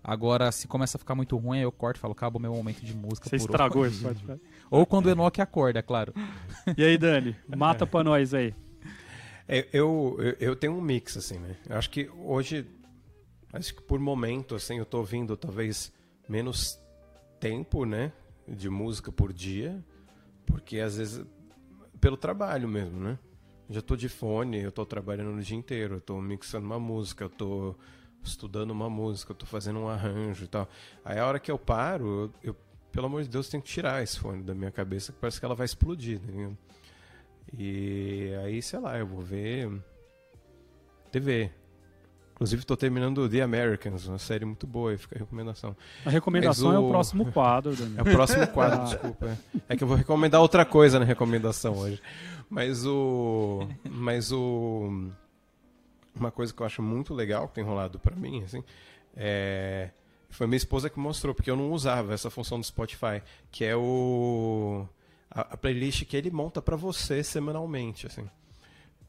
Agora, 0.04 0.50
se 0.50 0.66
começa 0.66 0.96
a 0.96 1.00
ficar 1.00 1.14
muito 1.14 1.36
ruim, 1.36 1.58
aí 1.58 1.62
eu 1.64 1.70
corto 1.70 1.98
e 1.98 2.00
falo, 2.00 2.12
acabou 2.12 2.40
meu 2.40 2.52
momento 2.52 2.84
de 2.84 2.94
música 2.94 3.28
Você 3.28 3.36
por 3.36 3.44
estragou 3.44 3.82
hoje. 3.82 3.94
esse 3.94 4.00
Spotify. 4.18 4.40
Ou 4.70 4.84
quando 4.84 5.06
o 5.06 5.10
Enoch 5.10 5.40
acorda, 5.40 5.78
é 5.78 5.82
claro. 5.82 6.12
E 6.76 6.84
aí, 6.84 6.96
Dani, 6.98 7.36
mata 7.48 7.86
pra 7.86 8.02
nós 8.02 8.34
aí. 8.34 8.54
É, 9.48 9.68
eu, 9.72 10.16
eu, 10.18 10.36
eu 10.40 10.56
tenho 10.56 10.72
um 10.74 10.80
mix, 10.80 11.16
assim, 11.16 11.38
né? 11.38 11.56
Eu 11.68 11.76
acho 11.76 11.90
que 11.90 12.08
hoje, 12.16 12.66
acho 13.52 13.74
que 13.74 13.82
por 13.82 13.98
momento, 14.00 14.54
assim, 14.54 14.78
eu 14.78 14.86
tô 14.86 14.98
ouvindo 14.98 15.36
talvez 15.36 15.92
menos 16.28 16.78
tempo, 17.38 17.84
né? 17.84 18.12
De 18.48 18.68
música 18.68 19.12
por 19.12 19.32
dia, 19.32 19.84
porque 20.46 20.80
às 20.80 20.96
vezes, 20.96 21.24
pelo 22.00 22.16
trabalho 22.16 22.68
mesmo, 22.68 22.98
né? 22.98 23.18
Já 23.70 23.80
tô 23.80 23.96
de 23.96 24.08
fone, 24.08 24.60
eu 24.60 24.72
tô 24.72 24.84
trabalhando 24.84 25.36
o 25.36 25.42
dia 25.42 25.56
inteiro, 25.56 25.96
eu 25.96 26.00
tô 26.00 26.20
mixando 26.20 26.66
uma 26.66 26.78
música, 26.78 27.24
eu 27.24 27.30
tô 27.30 27.74
estudando 28.24 28.70
uma 28.70 28.88
música, 28.90 29.32
eu 29.32 29.36
tô 29.36 29.46
fazendo 29.46 29.78
um 29.80 29.88
arranjo 29.88 30.44
e 30.44 30.48
tal. 30.48 30.68
Aí 31.04 31.18
a 31.18 31.26
hora 31.26 31.38
que 31.40 31.50
eu 31.50 31.58
paro, 31.58 32.30
eu, 32.42 32.50
eu, 32.50 32.56
pelo 32.90 33.06
amor 33.06 33.22
de 33.22 33.28
Deus, 33.28 33.48
tenho 33.48 33.62
que 33.62 33.68
tirar 33.70 34.02
esse 34.02 34.18
fone 34.18 34.42
da 34.42 34.54
minha 34.54 34.70
cabeça, 34.70 35.12
que 35.12 35.18
parece 35.18 35.38
que 35.38 35.44
ela 35.46 35.54
vai 35.54 35.64
explodir, 35.64 36.20
né? 36.26 36.50
E 37.56 38.32
aí, 38.44 38.62
sei 38.62 38.78
lá, 38.78 38.98
eu 38.98 39.06
vou 39.06 39.20
ver 39.20 39.70
TV. 41.10 41.50
Inclusive, 42.34 42.64
tô 42.64 42.76
terminando 42.76 43.28
The 43.28 43.40
Americans, 43.42 44.06
uma 44.08 44.18
série 44.18 44.44
muito 44.44 44.66
boa, 44.66 44.96
fica 44.98 45.14
a 45.16 45.18
recomendação. 45.18 45.76
A 46.04 46.10
recomendação 46.10 46.72
é 46.72 46.78
o- 46.78 46.86
o 46.86 46.90
próximo 46.90 47.30
quadro, 47.30 47.72
É 47.72 47.76
Daniel. 47.76 48.02
o 48.04 48.10
próximo 48.10 48.46
quadro, 48.48 48.84
desculpa. 48.88 49.26
É. 49.68 49.74
É 49.74 49.76
que 49.76 49.84
eu 49.84 49.88
vou 49.88 49.96
recomendar 49.96 50.40
outra 50.40 50.64
coisa 50.64 50.98
na 50.98 51.04
recomendação 51.04 51.76
hoje. 51.76 52.00
Mas 52.50 52.84
o. 52.86 53.68
Mas 53.88 54.32
o. 54.32 55.10
Uma 56.14 56.30
coisa 56.30 56.52
que 56.52 56.60
eu 56.60 56.66
acho 56.66 56.82
muito 56.82 57.14
legal 57.14 57.48
que 57.48 57.54
tem 57.54 57.64
rolado 57.64 57.98
pra 57.98 58.14
mim, 58.14 58.42
assim, 58.44 58.62
é. 59.16 59.90
Foi 60.30 60.46
minha 60.46 60.56
esposa 60.56 60.88
que 60.88 60.98
mostrou, 60.98 61.34
porque 61.34 61.50
eu 61.50 61.56
não 61.56 61.70
usava 61.72 62.14
essa 62.14 62.30
função 62.30 62.58
do 62.58 62.64
Spotify, 62.64 63.22
que 63.50 63.64
é 63.64 63.76
o. 63.76 64.86
A, 65.30 65.40
a 65.40 65.56
playlist 65.56 66.04
que 66.06 66.16
ele 66.16 66.30
monta 66.30 66.62
pra 66.62 66.76
você 66.76 67.22
semanalmente, 67.22 68.06
assim. 68.06 68.28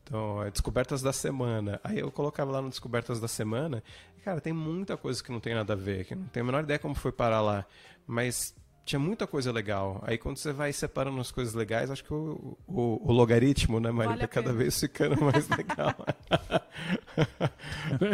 Então, 0.03 0.43
é 0.43 0.51
Descobertas 0.51 1.01
da 1.01 1.13
Semana. 1.13 1.79
Aí 1.83 1.99
eu 1.99 2.11
colocava 2.11 2.51
lá 2.51 2.61
no 2.61 2.69
Descobertas 2.69 3.21
da 3.21 3.27
Semana. 3.27 3.81
Cara, 4.23 4.41
tem 4.41 4.53
muita 4.53 4.97
coisa 4.97 5.23
que 5.23 5.31
não 5.31 5.39
tem 5.39 5.53
nada 5.53 5.73
a 5.73 5.75
ver, 5.75 6.05
que 6.05 6.15
não 6.15 6.25
tenho 6.25 6.45
a 6.45 6.47
menor 6.47 6.63
ideia 6.63 6.79
como 6.79 6.95
foi 6.95 7.11
parar 7.11 7.41
lá. 7.41 7.65
Mas 8.05 8.53
tinha 8.85 8.99
muita 8.99 9.25
coisa 9.25 9.51
legal. 9.51 10.01
Aí 10.05 10.17
quando 10.17 10.37
você 10.37 10.51
vai 10.51 10.73
separando 10.73 11.19
as 11.19 11.31
coisas 11.31 11.53
legais, 11.53 11.89
acho 11.89 12.03
que 12.03 12.13
o, 12.13 12.57
o, 12.67 13.01
o 13.03 13.11
logaritmo, 13.11 13.79
né, 13.79 13.91
Maria, 13.91 14.11
Vale 14.11 14.23
a 14.23 14.27
cada 14.27 14.51
vez 14.51 14.79
ficando 14.79 15.23
mais 15.23 15.47
legal. 15.49 15.95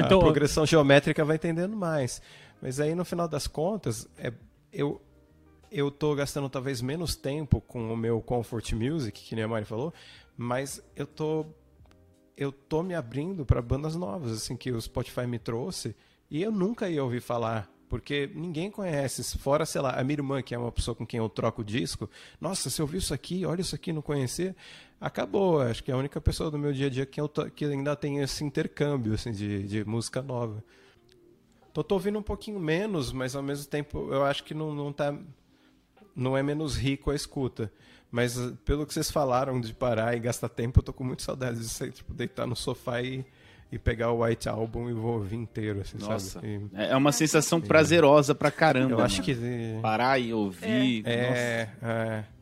Então, 0.06 0.20
a 0.20 0.24
progressão 0.24 0.66
geométrica 0.66 1.24
vai 1.24 1.38
entendendo 1.38 1.76
mais. 1.76 2.22
Mas 2.62 2.80
aí, 2.80 2.94
no 2.94 3.06
final 3.06 3.28
das 3.28 3.48
contas, 3.48 4.08
é, 4.18 4.32
eu, 4.72 5.02
eu 5.72 5.90
tô 5.90 6.14
gastando 6.14 6.50
talvez 6.50 6.82
menos 6.82 7.16
tempo 7.16 7.62
com 7.62 7.92
o 7.94 7.98
meu 7.98 8.22
comfort 8.22 8.74
music, 8.74 9.24
que 9.24 9.36
nem 9.36 9.46
a 9.46 9.48
Mari 9.48 9.66
falou, 9.66 9.94
mas 10.38 10.84
eu 10.96 11.08
tô 11.08 11.46
eu 12.36 12.54
tô 12.54 12.82
me 12.82 12.96
abrindo 12.96 13.46
para 13.46 13.62
bandas 13.62 13.98
novas, 13.98 14.32
assim, 14.32 14.56
que 14.56 14.72
o 14.72 14.82
Spotify 14.82 15.28
me 15.28 15.38
trouxe, 15.38 15.94
e 16.32 16.42
eu 16.42 16.52
nunca 16.52 16.90
ia 16.90 17.04
ouvir 17.04 17.20
falar, 17.20 17.70
porque 17.90 18.30
ninguém 18.36 18.70
conhece, 18.70 19.38
fora, 19.38 19.66
sei 19.66 19.82
lá, 19.82 20.00
a 20.00 20.04
minha 20.04 20.18
irmã, 20.18 20.42
que 20.42 20.54
é 20.54 20.58
uma 20.58 20.72
pessoa 20.72 20.94
com 20.94 21.06
quem 21.06 21.18
eu 21.18 21.28
troco 21.28 21.64
disco, 21.64 22.10
nossa, 22.40 22.70
você 22.70 22.82
ouviu 22.82 23.00
isso 23.00 23.14
aqui, 23.14 23.46
olha 23.46 23.62
isso 23.62 23.76
aqui, 23.76 23.92
não 23.92 24.02
conhecia, 24.02 24.56
acabou, 25.02 25.60
acho 25.62 25.84
que 25.84 25.92
é 25.92 25.94
a 25.94 25.98
única 25.98 26.22
pessoa 26.22 26.52
do 26.52 26.60
meu 26.60 26.72
dia 26.72 26.88
a 26.88 26.90
dia 26.90 27.06
que, 27.06 27.20
eu 27.20 27.28
que 27.28 27.66
ainda 27.66 27.96
tem 27.96 28.20
esse 28.20 28.44
intercâmbio, 28.44 29.14
assim, 29.14 29.32
de, 29.32 29.64
de 29.64 29.84
música 29.84 30.22
nova. 30.22 30.64
Tô, 31.74 31.84
tô 31.84 31.96
ouvindo 31.96 32.20
um 32.20 32.24
pouquinho 32.24 32.60
menos, 32.60 33.12
mas 33.12 33.36
ao 33.36 33.42
mesmo 33.44 33.66
tempo 33.66 34.14
eu 34.14 34.24
acho 34.24 34.44
que 34.44 34.54
não, 34.54 34.74
não 34.74 34.94
tá 34.94 35.18
não 36.16 36.38
é 36.38 36.44
menos 36.44 36.76
rico 36.76 37.12
a 37.12 37.16
escuta. 37.16 37.72
Mas 38.12 38.38
eh, 38.38 38.54
pelo 38.66 38.86
que 38.86 38.94
vocês 38.94 39.10
falaram 39.10 39.60
de 39.62 39.74
parar 39.74 40.16
e 40.16 40.20
gastar 40.20 40.50
tempo, 40.50 40.80
eu 40.80 40.84
tô 40.84 40.94
com 40.94 41.04
muita 41.04 41.24
saudade 41.24 41.60
de 41.60 41.92
tipo, 41.92 42.14
deitar 42.14 42.46
no 42.46 42.56
sofá 42.56 43.02
e, 43.02 43.26
e 43.72 43.78
pegar 43.78 44.12
o 44.12 44.24
White 44.24 44.50
Album 44.50 44.90
e 44.90 44.94
vou 44.94 45.14
ouvir 45.14 45.36
inteiro, 45.36 45.82
assim, 45.82 45.98
Nossa, 46.00 46.40
sabe? 46.40 46.70
E 46.74 46.82
é 46.82 46.96
uma 46.96 47.12
sensação 47.12 47.62
prazerosa 47.62 48.34
pra 48.34 48.50
caramba. 48.50 48.94
eu 48.94 49.00
acho 49.02 49.22
mano. 49.22 49.26
que. 49.26 49.80
Parar 49.82 50.20
e 50.20 50.34
ouvir. 50.34 51.04
É, 51.06 51.12
é. 51.12 51.70
nossa, 51.82 52.39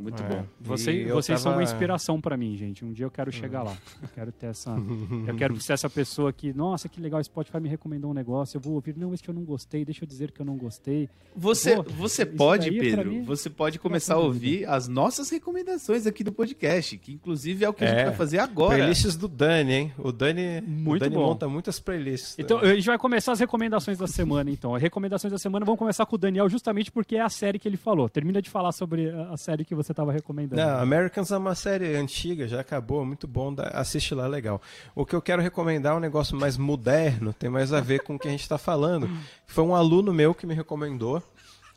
muito 0.00 0.22
é. 0.22 0.26
bom. 0.26 0.44
Você- 0.60 1.04
vocês 1.04 1.40
são 1.40 1.52
uma 1.52 1.58
tava- 1.58 1.62
inspiração 1.70 2.20
pra 2.20 2.36
mim, 2.36 2.56
gente. 2.56 2.84
Um 2.84 2.92
dia 2.92 3.04
eu 3.06 3.10
quero 3.10 3.30
chegar 3.30 3.62
lá. 3.62 3.76
Eu 4.02 4.08
quero 4.08 4.32
ter 4.32 4.46
essa. 4.46 4.70
eu 5.28 5.36
quero 5.36 5.60
ser 5.60 5.74
essa 5.74 5.88
pessoa 5.90 6.32
que, 6.32 6.52
nossa, 6.52 6.88
que 6.88 7.00
legal, 7.00 7.20
o 7.20 7.24
Spotify 7.24 7.60
me 7.60 7.68
recomendou 7.68 8.10
um 8.10 8.14
negócio. 8.14 8.56
Eu 8.56 8.60
vou 8.60 8.74
ouvir, 8.74 8.96
não, 8.96 9.12
esse 9.14 9.22
que 9.22 9.30
eu 9.30 9.34
não 9.34 9.44
gostei, 9.44 9.84
deixa 9.84 10.04
eu 10.04 10.08
dizer 10.08 10.30
que 10.32 10.40
eu 10.40 10.46
não 10.46 10.56
gostei. 10.56 11.08
Você, 11.36 11.76
Pô, 11.76 11.82
você 11.90 12.26
pode, 12.26 12.70
pra 12.70 12.80
Pedro, 12.80 13.10
mim, 13.10 13.22
você 13.22 13.48
pode 13.48 13.78
começar 13.78 14.14
a 14.14 14.18
ouvir 14.18 14.66
as 14.68 14.88
nossas 14.88 15.30
recomendações 15.30 16.06
aqui 16.06 16.24
do 16.24 16.32
podcast, 16.32 16.96
que 16.98 17.12
inclusive 17.12 17.64
é 17.64 17.68
o 17.68 17.72
que 17.72 17.84
a 17.84 17.88
É. 17.88 17.90
gente 17.96 18.04
vai 18.06 18.14
fazer 18.14 18.38
agora. 18.38 18.76
Playlists 18.76 19.16
do 19.16 19.28
Dani, 19.28 19.72
hein? 19.72 19.92
O 19.98 20.10
Dani, 20.12 20.60
Muito 20.66 21.02
o 21.02 21.04
Dani 21.04 21.14
bom. 21.14 21.26
monta 21.26 21.48
muitas 21.48 21.78
playlists. 21.78 22.36
Então, 22.38 22.58
a 22.58 22.74
gente 22.74 22.86
vai 22.86 22.98
começar 22.98 23.32
as 23.32 23.40
recomendações 23.40 23.98
da 23.98 24.06
semana, 24.06 24.50
então. 24.50 24.74
As 24.74 24.82
recomendações 24.82 25.30
da 25.32 25.38
semana 25.38 25.64
vão 25.64 25.76
começar 25.76 26.04
com 26.06 26.16
o 26.16 26.18
Daniel, 26.18 26.48
justamente 26.48 26.90
porque 26.90 27.16
é 27.16 27.20
a 27.20 27.28
série 27.28 27.58
que 27.58 27.68
ele 27.68 27.76
falou. 27.76 28.08
Termina 28.08 28.40
de 28.42 28.50
falar 28.50 28.72
sobre 28.72 29.08
a 29.10 29.30
a 29.30 29.36
série 29.36 29.64
que 29.64 29.74
você 29.76 29.89
estava 29.92 30.12
recomendando. 30.12 30.60
Não, 30.60 30.78
Americans 30.80 31.30
é 31.30 31.36
uma 31.36 31.54
série 31.54 31.94
antiga, 31.96 32.46
já 32.48 32.60
acabou, 32.60 33.04
muito 33.04 33.26
bom, 33.28 33.54
assiste 33.72 34.14
lá, 34.14 34.26
legal. 34.26 34.60
O 34.94 35.04
que 35.06 35.14
eu 35.14 35.22
quero 35.22 35.40
recomendar 35.42 35.94
é 35.94 35.96
um 35.96 36.00
negócio 36.00 36.36
mais 36.36 36.56
moderno, 36.56 37.32
tem 37.32 37.48
mais 37.50 37.72
a 37.72 37.80
ver 37.80 38.02
com 38.02 38.14
o 38.14 38.18
que 38.18 38.28
a 38.28 38.30
gente 38.30 38.42
está 38.42 38.58
falando. 38.58 39.08
Foi 39.46 39.64
um 39.64 39.74
aluno 39.74 40.12
meu 40.12 40.34
que 40.34 40.46
me 40.46 40.54
recomendou, 40.54 41.22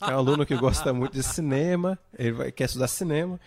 é 0.02 0.08
um 0.14 0.18
aluno 0.18 0.46
que 0.46 0.56
gosta 0.56 0.92
muito 0.94 1.14
de 1.14 1.24
cinema, 1.24 1.98
ele 2.18 2.32
vai- 2.32 2.52
quer 2.52 2.66
estudar 2.66 2.88
cinema, 2.88 3.40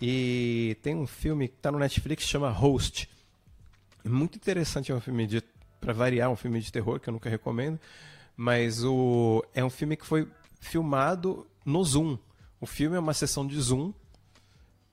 e 0.00 0.76
tem 0.82 0.94
um 0.96 1.06
filme 1.06 1.48
que 1.48 1.56
está 1.56 1.70
no 1.70 1.78
Netflix 1.78 2.24
chama 2.24 2.50
Host. 2.50 3.08
Muito 4.04 4.36
interessante, 4.36 4.90
é 4.90 4.94
um 4.94 5.00
filme 5.00 5.26
de, 5.26 5.42
para 5.80 5.92
variar, 5.92 6.30
um 6.30 6.36
filme 6.36 6.60
de 6.60 6.72
terror 6.72 6.98
que 6.98 7.08
eu 7.08 7.12
nunca 7.12 7.28
recomendo, 7.28 7.78
mas 8.36 8.82
o, 8.82 9.44
é 9.54 9.62
um 9.64 9.68
filme 9.70 9.96
que 9.96 10.06
foi 10.06 10.26
filmado 10.58 11.46
no 11.64 11.84
Zoom. 11.84 12.16
O 12.60 12.66
filme 12.66 12.96
é 12.96 12.98
uma 12.98 13.12
sessão 13.14 13.46
de 13.46 13.60
Zoom, 13.60 13.92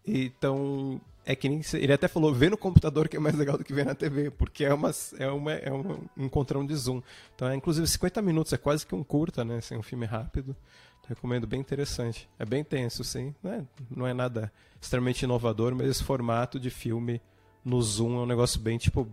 então, 0.08 1.00
é 1.26 1.36
que 1.36 1.50
nem. 1.50 1.62
Ele 1.74 1.92
até 1.92 2.08
falou, 2.08 2.34
vê 2.34 2.50
no 2.50 2.58
computador 2.58 3.10
que 3.10 3.18
é 3.18 3.20
mais 3.20 3.36
legal 3.36 3.58
do 3.58 3.64
que 3.64 3.74
ver 3.74 3.86
na 3.86 3.94
TV, 3.94 4.32
porque 4.32 4.64
é, 4.64 4.74
uma, 4.74 4.92
é, 5.20 5.28
uma, 5.30 5.52
é 5.52 5.72
um 5.72 6.00
encontrão 6.18 6.66
de 6.66 6.74
Zoom. 6.74 7.02
Então, 7.36 7.50
é 7.50 7.56
inclusive 7.56 7.86
50 7.86 8.22
minutos, 8.22 8.54
é 8.54 8.58
quase 8.58 8.86
que 8.86 8.96
um 8.96 9.04
curta, 9.04 9.44
né? 9.44 9.58
Assim, 9.58 9.76
um 9.76 9.84
filme 9.84 10.06
rápido. 10.06 10.56
Então, 11.00 11.10
recomendo, 11.10 11.46
bem 11.46 11.60
interessante. 11.60 12.30
É 12.40 12.46
bem 12.46 12.64
tenso, 12.64 13.04
sim. 13.04 13.36
Não 13.44 13.52
é, 13.52 13.64
não 13.92 14.08
é 14.08 14.14
nada 14.14 14.52
extremamente 14.82 15.24
inovador, 15.24 15.76
mas 15.76 15.88
esse 15.88 16.04
formato 16.04 16.60
de 16.60 16.70
filme 16.70 17.22
no 17.64 17.82
Zoom 17.82 18.20
é 18.20 18.24
um 18.24 18.26
negócio 18.26 18.60
bem 18.60 18.78
tipo. 18.78 19.08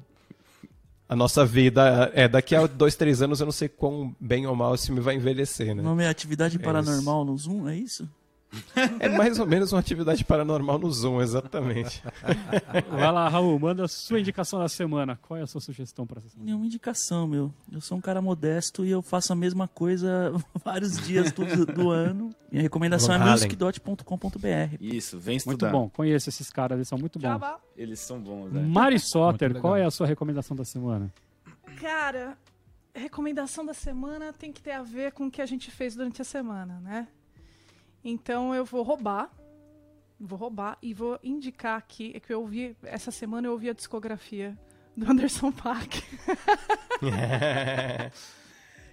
A 1.07 1.15
nossa 1.17 1.45
vida. 1.45 2.11
É, 2.15 2.27
daqui 2.27 2.55
a 2.55 2.67
dois, 2.67 2.95
três 2.97 3.21
anos 3.21 3.41
eu 3.41 3.45
não 3.45 3.53
sei 3.53 3.69
quão 3.69 4.15
bem 4.19 4.47
ou 4.47 4.55
mal 4.57 4.75
esse 4.75 4.87
filme 4.87 5.01
vai 5.01 5.17
envelhecer, 5.17 5.73
O 5.73 5.75
né? 5.75 5.83
nome 5.83 6.03
é 6.05 6.09
Atividade 6.09 6.57
É 6.57 6.61
Paranormal 6.61 7.25
no 7.25 7.37
Zoom, 7.37 7.69
é 7.69 7.77
isso? 7.77 8.09
É 9.01 9.09
mais 9.09 9.39
ou 9.39 9.47
menos 9.47 9.73
uma 9.73 9.81
atividade 9.81 10.25
paranormal 10.25 10.79
no 10.79 10.91
Zoom, 10.91 11.21
exatamente. 11.21 12.03
Vai 12.91 13.13
lá, 13.13 13.29
Raul, 13.29 13.59
manda 13.59 13.85
a 13.85 13.89
sua 13.89 14.21
indicação 14.21 14.59
da 14.59 14.69
semana. 14.69 15.19
Qual 15.23 15.39
é 15.39 15.43
a 15.43 15.47
sua 15.47 15.61
sugestão 15.61 16.07
para 16.07 16.19
essa 16.19 16.29
semana? 16.29 16.47
Nenhuma 16.47 16.67
indicação, 16.67 17.27
meu. 17.27 17.53
Eu 17.71 17.81
sou 17.81 17.99
um 17.99 18.01
cara 18.01 18.21
modesto 18.21 18.85
e 18.85 18.91
eu 18.91 19.03
faço 19.03 19.33
a 19.33 19.37
mesma 19.37 19.69
coisa 19.69 20.33
vários 20.65 20.97
dias 20.99 21.33
do, 21.33 21.67
do 21.67 21.91
ano. 21.91 22.31
Minha 22.51 22.63
recomendação 22.63 23.19
Van 23.19 23.25
é 23.27 23.31
musicdot.com.br. 23.31 24.77
Isso, 24.81 25.19
vem 25.19 25.35
Muito 25.35 25.51
estudar. 25.51 25.73
bom, 25.73 25.89
conheço 25.91 26.29
esses 26.29 26.51
caras, 26.51 26.77
eles 26.77 26.89
são 26.89 26.99
muito 26.99 27.19
bons. 27.19 27.41
Eles 27.77 28.01
são 28.01 28.21
bons, 28.21 28.53
né? 28.53 28.63
Mari 28.63 28.99
Soter, 28.99 29.51
Muito 29.51 29.61
qual 29.61 29.77
é 29.77 29.85
a 29.85 29.91
sua 29.91 30.07
recomendação 30.07 30.57
da 30.57 30.65
semana? 30.65 31.13
Cara, 31.81 32.37
recomendação 32.95 33.67
da 33.67 33.75
semana 33.75 34.33
tem 34.33 34.53
que 34.53 34.63
ter 34.63 34.73
a 34.73 34.83
ver 34.83 35.13
com 35.13 35.27
o 35.27 35.31
que 35.31 35.43
a 35.43 35.47
gente 35.47 35.71
fez 35.71 35.97
durante 35.97 36.23
a 36.23 36.25
semana, 36.25 36.81
né? 36.81 37.09
Então 38.05 38.55
eu 38.55 38.65
vou 38.65 38.83
roubar. 38.83 39.31
Vou 40.21 40.39
roubar 40.39 40.79
e 40.81 40.95
vou 40.95 41.19
indicar 41.25 41.77
aqui 41.79 42.13
é 42.15 42.21
que 42.21 42.33
eu 42.33 42.41
ouvi 42.43 42.77
essa 42.85 43.11
semana 43.11 43.49
eu 43.49 43.53
ouvi 43.53 43.69
a 43.69 43.73
discografia 43.73 44.57
do 44.97 45.07
Anderson 45.11 45.51
Paak. 45.51 46.03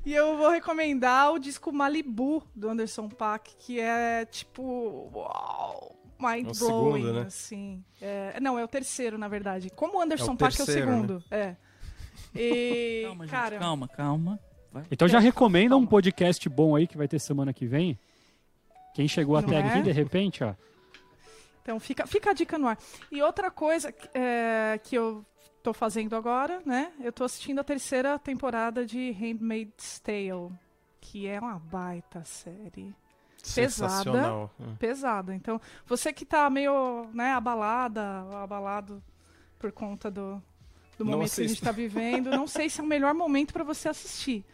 E 0.03 0.13
eu 0.15 0.35
vou 0.35 0.49
recomendar 0.49 1.31
o 1.31 1.37
disco 1.37 1.71
Malibu 1.71 2.43
do 2.55 2.67
Anderson 2.69 3.07
Paak, 3.07 3.55
que 3.59 3.79
é 3.79 4.25
tipo. 4.25 5.11
Uau! 5.13 5.95
Mind 6.19 6.47
É 6.47 6.49
o 6.49 6.53
blowing, 6.53 7.01
segundo, 7.01 7.13
né? 7.13 7.21
assim. 7.27 7.83
É, 8.01 8.39
não, 8.39 8.57
é 8.57 8.63
o 8.63 8.67
terceiro, 8.67 9.17
na 9.17 9.27
verdade. 9.27 9.69
Como 9.69 9.99
o 9.99 10.01
Anderson 10.01 10.31
É 10.31 10.33
o 10.33 10.37
Paak 10.37 10.59
é 10.59 10.63
o 10.63 10.65
terceiro, 10.65 10.89
né? 10.89 10.95
segundo. 10.95 11.23
É. 11.29 11.55
E, 12.35 13.03
Calma, 13.05 13.25
gente, 13.25 13.31
cara, 13.31 13.59
calma, 13.59 13.87
calma. 13.87 14.39
Então 14.89 15.07
já 15.07 15.19
recomenda 15.19 15.75
um 15.75 15.79
calma. 15.81 15.89
podcast 15.89 16.47
bom 16.49 16.75
aí 16.75 16.87
que 16.87 16.97
vai 16.97 17.07
ter 17.07 17.19
semana 17.19 17.53
que 17.53 17.67
vem. 17.67 17.99
Quem 18.93 19.07
chegou 19.07 19.39
Não 19.41 19.47
até 19.47 19.57
é? 19.59 19.63
aqui, 19.63 19.81
de 19.81 19.91
repente, 19.91 20.43
ó. 20.43 20.53
Então 21.61 21.79
fica, 21.79 22.05
fica 22.07 22.31
a 22.31 22.33
dica 22.33 22.57
no 22.57 22.67
ar. 22.67 22.77
E 23.11 23.21
outra 23.21 23.51
coisa 23.51 23.93
é, 24.13 24.79
que 24.83 24.95
eu 24.95 25.23
tô 25.61 25.73
fazendo 25.73 26.15
agora, 26.15 26.61
né? 26.65 26.91
Eu 26.99 27.11
tô 27.13 27.23
assistindo 27.23 27.59
a 27.59 27.63
terceira 27.63 28.17
temporada 28.17 28.85
de 28.85 29.11
Handmaid's 29.11 29.99
Tale, 29.99 30.51
que 30.99 31.27
é 31.27 31.39
uma 31.39 31.59
baita 31.59 32.23
série. 32.23 32.93
Sensacional. 33.37 34.51
Pesada. 34.79 35.33
Então, 35.33 35.59
você 35.85 36.13
que 36.13 36.25
tá 36.25 36.49
meio, 36.49 37.07
né, 37.13 37.31
abalada, 37.33 38.01
abalado 38.43 39.01
por 39.57 39.71
conta 39.71 40.11
do, 40.11 40.41
do 40.97 41.05
Não 41.05 41.13
momento 41.13 41.33
que 41.33 41.41
a 41.41 41.43
gente 41.43 41.51
assista. 41.53 41.65
tá 41.67 41.71
vivendo, 41.71 42.29
não 42.31 42.47
sei 42.47 42.69
se 42.69 42.79
é 42.79 42.83
o 42.83 42.87
melhor 42.87 43.13
momento 43.13 43.53
para 43.53 43.63
você 43.63 43.89
assistir. 43.89 44.45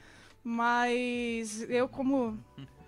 Mas 0.43 1.69
eu 1.69 1.89
como, 1.89 2.37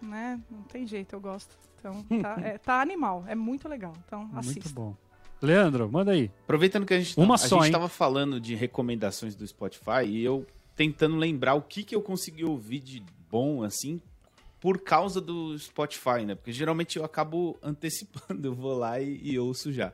né, 0.01 0.39
não 0.49 0.63
tem 0.63 0.85
jeito, 0.85 1.13
eu 1.13 1.19
gosto. 1.19 1.57
Então, 1.79 2.03
tá, 2.21 2.37
é, 2.41 2.57
tá 2.57 2.81
animal, 2.81 3.23
é 3.27 3.35
muito 3.35 3.67
legal. 3.67 3.93
Então, 4.05 4.25
Muito 4.25 4.37
assista. 4.37 4.69
bom. 4.69 4.95
Leandro, 5.41 5.89
manda 5.89 6.11
aí. 6.11 6.29
Aproveitando 6.43 6.85
que 6.85 6.93
a 6.93 6.99
gente, 6.99 7.17
Uma 7.17 7.35
a 7.35 7.37
só, 7.37 7.57
gente 7.57 7.67
hein? 7.67 7.71
tava 7.71 7.87
falando 7.87 8.41
de 8.41 8.55
recomendações 8.55 9.35
do 9.35 9.47
Spotify 9.47 10.05
e 10.05 10.23
eu 10.23 10.45
tentando 10.75 11.15
lembrar 11.15 11.55
o 11.55 11.61
que, 11.61 11.83
que 11.83 11.95
eu 11.95 12.01
consegui 12.01 12.43
ouvir 12.43 12.79
de 12.79 13.03
bom, 13.29 13.63
assim, 13.63 14.01
por 14.59 14.81
causa 14.81 15.21
do 15.21 15.57
Spotify, 15.57 16.25
né? 16.25 16.35
Porque 16.35 16.51
geralmente 16.51 16.97
eu 16.97 17.05
acabo 17.05 17.57
antecipando, 17.63 18.45
eu 18.47 18.53
vou 18.53 18.77
lá 18.77 18.99
e, 18.99 19.19
e 19.23 19.39
ouço 19.39 19.71
já. 19.71 19.93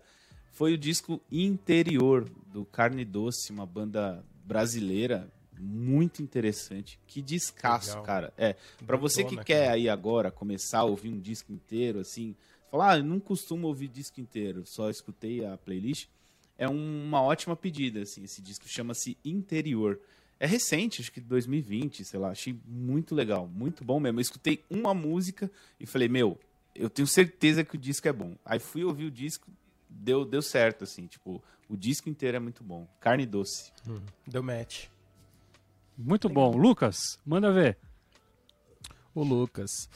Foi 0.52 0.73
o 0.73 0.77
disco 0.77 1.22
Interior, 1.32 2.27
do 2.48 2.65
Carne 2.65 3.03
Doce, 3.03 3.52
uma 3.52 3.65
banda 3.65 4.23
brasileira. 4.44 5.30
Muito 5.60 6.22
interessante. 6.22 6.99
Que 7.07 7.22
descasso, 7.22 7.90
Legal. 7.90 8.03
cara. 8.03 8.34
É, 8.38 8.56
pra 8.86 8.98
você 8.98 9.23
que 9.23 9.32
Botona, 9.32 9.44
quer 9.44 9.64
cara. 9.64 9.73
aí 9.73 9.90
agora 9.90 10.32
começar 10.32 10.80
a 10.80 10.84
ouvir 10.84 11.10
um 11.10 11.19
disco 11.19 11.52
inteiro, 11.52 11.99
assim, 11.99 12.36
falar, 12.69 12.91
ah, 12.91 12.98
eu 12.98 13.03
não 13.03 13.19
costumo 13.19 13.68
ouvir 13.68 13.88
disco 13.88 14.19
inteiro, 14.19 14.64
só 14.65 14.90
escutei 14.90 15.45
a 15.45 15.57
playlist, 15.57 16.07
é 16.57 16.68
uma 16.68 17.22
ótima 17.22 17.56
pedida, 17.56 18.02
assim, 18.02 18.23
esse 18.23 18.41
disco 18.41 18.65
chama-se 18.68 19.18
Interior. 19.23 19.99
É 20.40 20.45
recente, 20.45 21.02
acho 21.02 21.11
que 21.11 21.22
2020, 21.22 22.03
sei 22.03 22.19
lá, 22.19 22.30
achei 22.30 22.57
muito 22.65 23.15
legal, 23.15 23.48
muito 23.48 23.84
bom 23.84 23.99
mesmo. 23.99 24.19
Eu 24.19 24.22
escutei 24.22 24.64
uma 24.69 24.94
música 24.94 25.49
e 25.80 25.86
falei, 25.86 26.10
meu, 26.10 26.38
eu 26.73 26.90
tenho 26.90 27.07
certeza 27.07 27.64
que 27.64 27.76
o 27.76 27.77
disco 27.77 28.07
é 28.07 28.14
bom. 28.14 28.36
Aí 28.44 28.60
fui 28.60 28.84
ouvir 28.84 29.06
o 29.06 29.11
disco, 29.11 29.49
deu, 29.90 30.26
deu 30.26 30.41
certo, 30.41 30.84
assim, 30.84 31.07
tipo, 31.07 31.41
o 31.69 31.77
disco 31.77 32.10
inteiro 32.10 32.38
é 32.38 32.40
muito 32.40 32.64
bom. 32.64 32.88
Carne 32.99 33.26
doce. 33.26 33.72
Deu 34.27 34.44
match. 34.44 34.88
Muito 35.97 36.27
bom. 36.30 36.55
Lucas, 36.55 37.19
manda 37.26 37.51
ver. 37.51 37.77
Ô, 39.13 39.23
Lucas. 39.23 39.89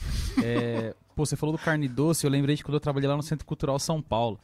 é, 0.43 0.95
pô, 1.15 1.25
você 1.25 1.35
falou 1.35 1.55
do 1.55 1.61
carne 1.61 1.87
doce, 1.87 2.25
eu 2.25 2.31
lembrei 2.31 2.55
de 2.55 2.63
quando 2.63 2.75
eu 2.75 2.79
trabalhei 2.79 3.09
lá 3.09 3.17
no 3.17 3.23
Centro 3.23 3.45
Cultural 3.45 3.77
São 3.79 4.01
Paulo. 4.01 4.39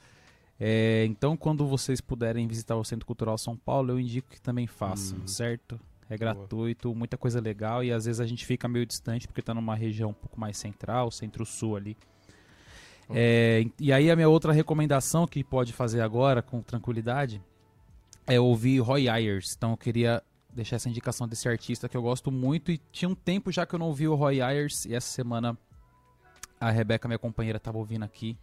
É, 0.59 1.05
então, 1.05 1.35
quando 1.35 1.65
vocês 1.65 1.99
puderem 1.99 2.47
visitar 2.47 2.75
o 2.75 2.83
Centro 2.83 3.05
Cultural 3.05 3.37
São 3.37 3.55
Paulo, 3.57 3.91
eu 3.91 3.99
indico 3.99 4.29
que 4.29 4.41
também 4.41 4.67
façam, 4.67 5.25
certo? 5.27 5.79
É 6.09 6.17
gratuito, 6.17 6.93
muita 6.93 7.17
coisa 7.17 7.41
legal 7.41 7.83
e 7.83 7.91
às 7.91 8.05
vezes 8.05 8.21
a 8.21 8.27
gente 8.27 8.45
fica 8.45 8.67
meio 8.67 8.85
distante 8.85 9.27
porque 9.27 9.41
tá 9.41 9.53
numa 9.53 9.75
região 9.75 10.11
um 10.11 10.13
pouco 10.13 10.39
mais 10.39 10.55
central, 10.55 11.09
centro-sul 11.09 11.75
ali. 11.75 11.97
É, 13.09 13.65
e 13.79 13.91
aí 13.91 14.09
a 14.09 14.15
minha 14.15 14.29
outra 14.29 14.51
recomendação 14.51 15.27
que 15.27 15.43
pode 15.43 15.73
fazer 15.73 16.01
agora 16.01 16.41
com 16.41 16.61
tranquilidade 16.61 17.41
é 18.27 18.39
ouvir 18.39 18.79
Roy 18.79 19.09
Ayers. 19.09 19.55
Então 19.57 19.71
eu 19.71 19.77
queria 19.77 20.21
deixar 20.55 20.77
essa 20.77 20.89
indicação 20.89 21.27
desse 21.27 21.47
artista 21.49 21.87
que 21.89 21.95
eu 21.97 22.01
gosto 22.01 22.31
muito 22.31 22.71
e 22.71 22.77
tinha 22.91 23.09
um 23.09 23.15
tempo 23.15 23.51
já 23.51 23.65
que 23.65 23.75
eu 23.75 23.79
não 23.79 23.87
ouvi 23.87 24.07
o 24.07 24.15
Roy 24.15 24.41
Ayers 24.41 24.85
e 24.85 24.95
essa 24.95 25.07
semana 25.07 25.57
a 26.59 26.71
Rebeca, 26.71 27.07
minha 27.07 27.19
companheira, 27.19 27.59
tava 27.59 27.77
ouvindo 27.77 28.03
aqui 28.03 28.37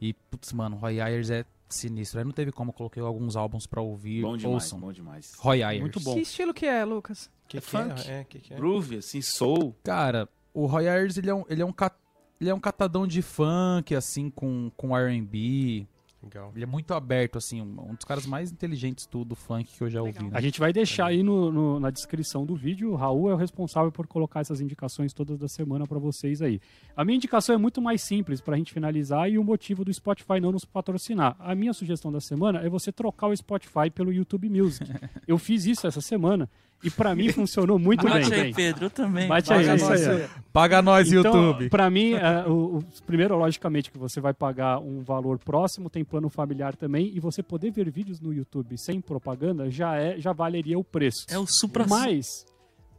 e 0.00 0.12
putz, 0.30 0.52
mano, 0.52 0.76
Roy 0.76 1.00
Ayers 1.00 1.30
é 1.30 1.44
sinistro. 1.68 2.18
Aí 2.18 2.24
não 2.24 2.32
teve 2.32 2.52
como, 2.52 2.70
eu 2.70 2.74
coloquei 2.74 3.02
alguns 3.02 3.36
álbuns 3.36 3.66
pra 3.66 3.80
ouvir. 3.80 4.22
Bom 4.22 4.36
demais, 4.36 4.54
Ouçam. 4.64 4.78
bom 4.80 4.92
demais. 4.92 5.32
Roy 5.38 5.62
Ayers. 5.62 5.80
Muito 5.80 6.00
bom. 6.00 6.14
Que 6.14 6.20
estilo 6.20 6.54
que 6.54 6.66
é, 6.66 6.84
Lucas? 6.84 7.28
Que 7.48 7.58
É 7.58 7.60
que 7.60 7.66
funk. 7.66 8.08
É, 8.10 8.24
que 8.24 8.38
que 8.38 8.54
é? 8.54 8.56
Groove, 8.56 8.98
assim, 8.98 9.20
soul. 9.20 9.74
Cara, 9.82 10.28
o 10.52 10.66
Roy 10.66 10.88
Ayers, 10.88 11.16
ele 11.16 11.30
é 11.30 11.34
um, 11.34 11.44
ele 11.48 11.62
é 11.62 11.64
um, 11.64 11.72
ca- 11.72 11.96
ele 12.40 12.50
é 12.50 12.54
um 12.54 12.60
catadão 12.60 13.06
de 13.06 13.22
funk, 13.22 13.94
assim, 13.94 14.30
com, 14.30 14.70
com 14.76 14.96
R&B. 14.96 15.86
Legal. 16.24 16.52
Ele 16.54 16.64
é 16.64 16.66
muito 16.66 16.92
aberto, 16.94 17.38
assim, 17.38 17.60
um, 17.60 17.90
um 17.90 17.94
dos 17.94 18.04
caras 18.04 18.26
mais 18.26 18.50
inteligentes 18.50 19.06
do, 19.06 19.24
do 19.24 19.34
funk 19.34 19.64
que 19.76 19.82
eu 19.82 19.90
já 19.90 20.02
Legal. 20.02 20.22
ouvi. 20.22 20.32
né? 20.32 20.38
A 20.38 20.40
gente 20.40 20.58
vai 20.60 20.72
deixar 20.72 21.06
aí 21.06 21.22
no, 21.22 21.52
no- 21.52 21.80
na 21.80 21.90
descrição 21.90 22.44
do 22.44 22.54
vídeo. 22.56 22.92
O 22.92 22.96
Raul 22.96 23.30
é 23.30 23.34
o 23.34 23.36
responsável 23.36 23.92
por 23.92 24.06
colocar 24.06 24.40
essas 24.40 24.60
indicações 24.60 25.12
todas 25.12 25.38
da 25.38 25.48
semana 25.48 25.86
pra 25.86 25.98
vocês 25.98 26.40
aí. 26.42 26.60
A 26.96 27.04
minha 27.04 27.16
indicação 27.16 27.54
é 27.54 27.58
muito 27.58 27.80
mais 27.80 28.02
simples 28.02 28.40
pra 28.40 28.56
gente 28.56 28.72
finalizar 28.72 29.30
e 29.30 29.38
o 29.38 29.44
motivo 29.44 29.84
do 29.84 29.92
Spotify 29.92 30.40
não 30.40 30.52
nos 30.52 30.64
patrocinar. 30.64 31.36
A 31.38 31.54
minha 31.54 31.72
sugestão 31.72 32.10
da 32.10 32.20
semana 32.20 32.60
é 32.60 32.68
você 32.68 32.90
trocar 32.90 33.28
o 33.28 33.36
Spotify 33.36 33.90
pelo 33.94 34.12
YouTube 34.12 34.48
Music. 34.48 34.90
Eu 35.26 35.38
fiz 35.38 35.66
isso 35.66 35.86
essa 35.86 36.00
semana 36.00 36.48
e 36.84 36.90
pra 36.90 37.14
mim 37.14 37.30
funcionou 37.32 37.78
muito 37.78 38.06
Bate 38.06 38.30
bem. 38.30 38.40
aí, 38.42 38.54
Pedro, 38.54 38.84
eu 38.86 38.90
também. 38.90 39.26
Bate 39.26 39.48
Paga 39.48 39.70
aí, 39.72 39.76
isso 39.76 39.88
nós. 39.88 40.06
aí. 40.08 40.26
Paga 40.52 40.82
nós, 40.82 41.12
Então, 41.12 41.34
YouTube. 41.34 41.68
pra 41.70 41.90
mim, 41.90 42.12
é, 42.12 42.46
o, 42.46 42.78
o- 42.78 42.84
primeiro, 43.06 43.36
logicamente, 43.36 43.90
que 43.90 43.98
você 43.98 44.20
vai 44.20 44.32
pagar 44.34 44.78
um 44.78 45.02
valor 45.02 45.38
próximo, 45.38 45.90
tem 45.90 46.04
plano 46.04 46.28
familiar 46.28 46.76
também, 46.76 47.10
e 47.14 47.18
você 47.20 47.42
poder 47.42 47.70
ver 47.70 47.90
vídeos 47.90 48.20
no 48.20 48.32
YouTube 48.32 48.76
sem 48.78 49.00
propaganda 49.00 49.70
já 49.70 49.96
é, 49.96 50.18
já 50.20 50.32
valeria 50.32 50.78
o 50.78 50.84
preço. 50.84 51.24
É 51.28 51.38
o 51.38 51.46
supra 51.46 51.86
Mas 51.88 52.44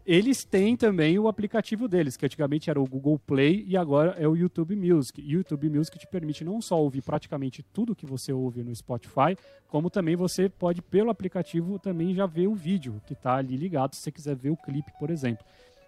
eles 0.05 0.43
têm 0.43 0.77
também 0.77 1.17
o 1.17 1.27
aplicativo 1.27 1.87
deles, 1.87 2.15
que 2.15 2.25
antigamente 2.25 2.69
era 2.69 2.79
o 2.79 2.85
Google 2.85 3.17
Play 3.17 3.65
e 3.67 3.75
agora 3.75 4.11
é 4.19 4.27
o 4.27 4.35
YouTube 4.35 4.75
Music. 4.75 5.19
E 5.19 5.35
o 5.35 5.39
YouTube 5.39 5.69
Music 5.69 5.97
te 5.97 6.05
permite 6.05 6.43
não 6.43 6.61
só 6.61 6.79
ouvir 6.79 7.01
praticamente 7.01 7.63
tudo 7.73 7.95
que 7.95 8.05
você 8.05 8.31
ouve 8.31 8.63
no 8.63 8.75
Spotify, 8.75 9.35
como 9.67 9.89
também 9.89 10.15
você 10.15 10.47
pode, 10.47 10.81
pelo 10.81 11.09
aplicativo, 11.09 11.79
também 11.79 12.13
já 12.13 12.27
ver 12.27 12.47
o 12.47 12.53
vídeo 12.53 13.01
que 13.07 13.13
está 13.13 13.35
ali 13.35 13.57
ligado, 13.57 13.95
se 13.95 14.01
você 14.01 14.11
quiser 14.11 14.35
ver 14.35 14.51
o 14.51 14.57
clipe, 14.57 14.91
por 14.99 15.09
exemplo. 15.09 15.43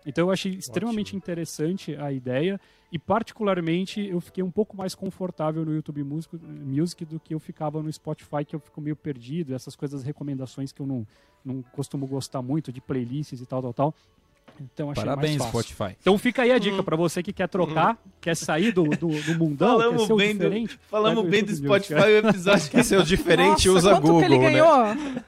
Então 0.06 0.28
eu 0.28 0.32
achei 0.32 0.54
extremamente 0.54 1.16
interessante 1.16 1.96
a 1.98 2.12
ideia 2.12 2.60
e 2.92 2.98
particularmente 2.98 4.06
eu 4.08 4.20
fiquei 4.22 4.44
um 4.44 4.52
pouco 4.52 4.76
mais 4.78 4.96
confortável 4.96 5.66
no 5.66 5.74
YouTube 5.74 6.04
Music, 6.04 6.38
Music 6.42 7.06
do 7.06 7.20
que 7.20 7.34
eu 7.34 7.40
ficava 7.40 7.82
no 7.84 7.92
Spotify, 7.92 8.46
que 8.46 8.56
eu 8.56 8.60
fico 8.60 8.80
meio 8.80 8.96
perdido, 8.96 9.54
essas 9.54 9.76
coisas, 9.76 10.04
recomendações 10.04 10.72
que 10.72 10.82
eu 10.82 10.88
não, 10.88 11.06
não 11.44 11.62
costumo 11.74 12.08
gostar 12.08 12.42
muito 12.42 12.72
de 12.72 12.80
playlists 12.80 13.42
e 13.42 13.46
tal, 13.46 13.62
tal, 13.62 13.74
tal. 13.74 13.96
Então 14.60 14.90
achei 14.90 15.04
Parabéns, 15.04 15.38
mais 15.38 15.52
fácil. 15.52 15.70
Spotify. 15.76 15.98
Então 16.02 16.18
fica 16.18 16.42
aí 16.42 16.52
a 16.52 16.58
dica 16.58 16.82
pra 16.82 16.96
você 16.96 17.22
que 17.22 17.32
quer 17.34 17.48
trocar, 17.48 17.98
quer 18.20 18.36
sair 18.36 18.72
do, 18.72 18.86
do, 18.86 19.08
do 19.10 19.36
mundão, 19.38 19.78
quer 19.78 19.84
Falamos 19.84 20.08
ser 20.08 20.14
o 20.14 20.16
bem 20.16 20.28
do- 20.30 20.34
diferente. 20.38 20.80
Falamos 20.90 21.16
vai 21.16 21.24
pro 21.24 21.32
bem 21.32 21.44
do. 21.44 21.56
Spotify 21.56 21.94
o 21.94 22.18
episódio 22.30 22.70
Quer 22.72 22.84
ser 22.84 23.00
o 23.00 23.04
diferente, 23.06 23.68
Nossa, 23.68 23.78
usa 23.80 23.90
quanto 23.92 24.02
Google, 24.04 24.20
que 24.20 24.26
ele 24.26 24.38
né? 24.40 25.24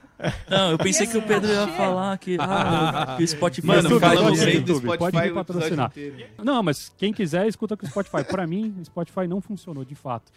Não, 0.50 0.72
eu 0.72 0.78
pensei 0.78 1.08
que 1.08 1.18
o 1.18 1.22
Pedro 1.22 1.50
ia 1.50 1.68
falar 1.70 2.18
que, 2.18 2.38
ah, 2.40 3.16
que 3.18 3.24
o 3.24 3.28
Spotify 3.28 3.68
Mano, 3.68 3.82
YouTube, 3.84 4.00
faz 4.02 4.14
falamos 4.20 4.40
bem 4.40 4.62
do 4.62 4.72
YouTube, 4.72 4.86
pode 4.86 4.98
Spotify 4.98 5.28
me 5.28 5.34
patrocinar. 5.34 5.94
Não, 6.44 6.62
mas 6.62 6.92
quem 6.98 7.14
quiser, 7.14 7.48
escuta 7.48 7.78
com 7.78 7.86
o 7.86 7.90
Spotify. 7.90 8.24
Pra 8.24 8.46
mim, 8.46 8.76
o 8.80 8.86
Spotify 8.86 9.28
não 9.28 9.40
funcionou, 9.40 9.86
de 9.86 9.96
fato. 9.96 10.32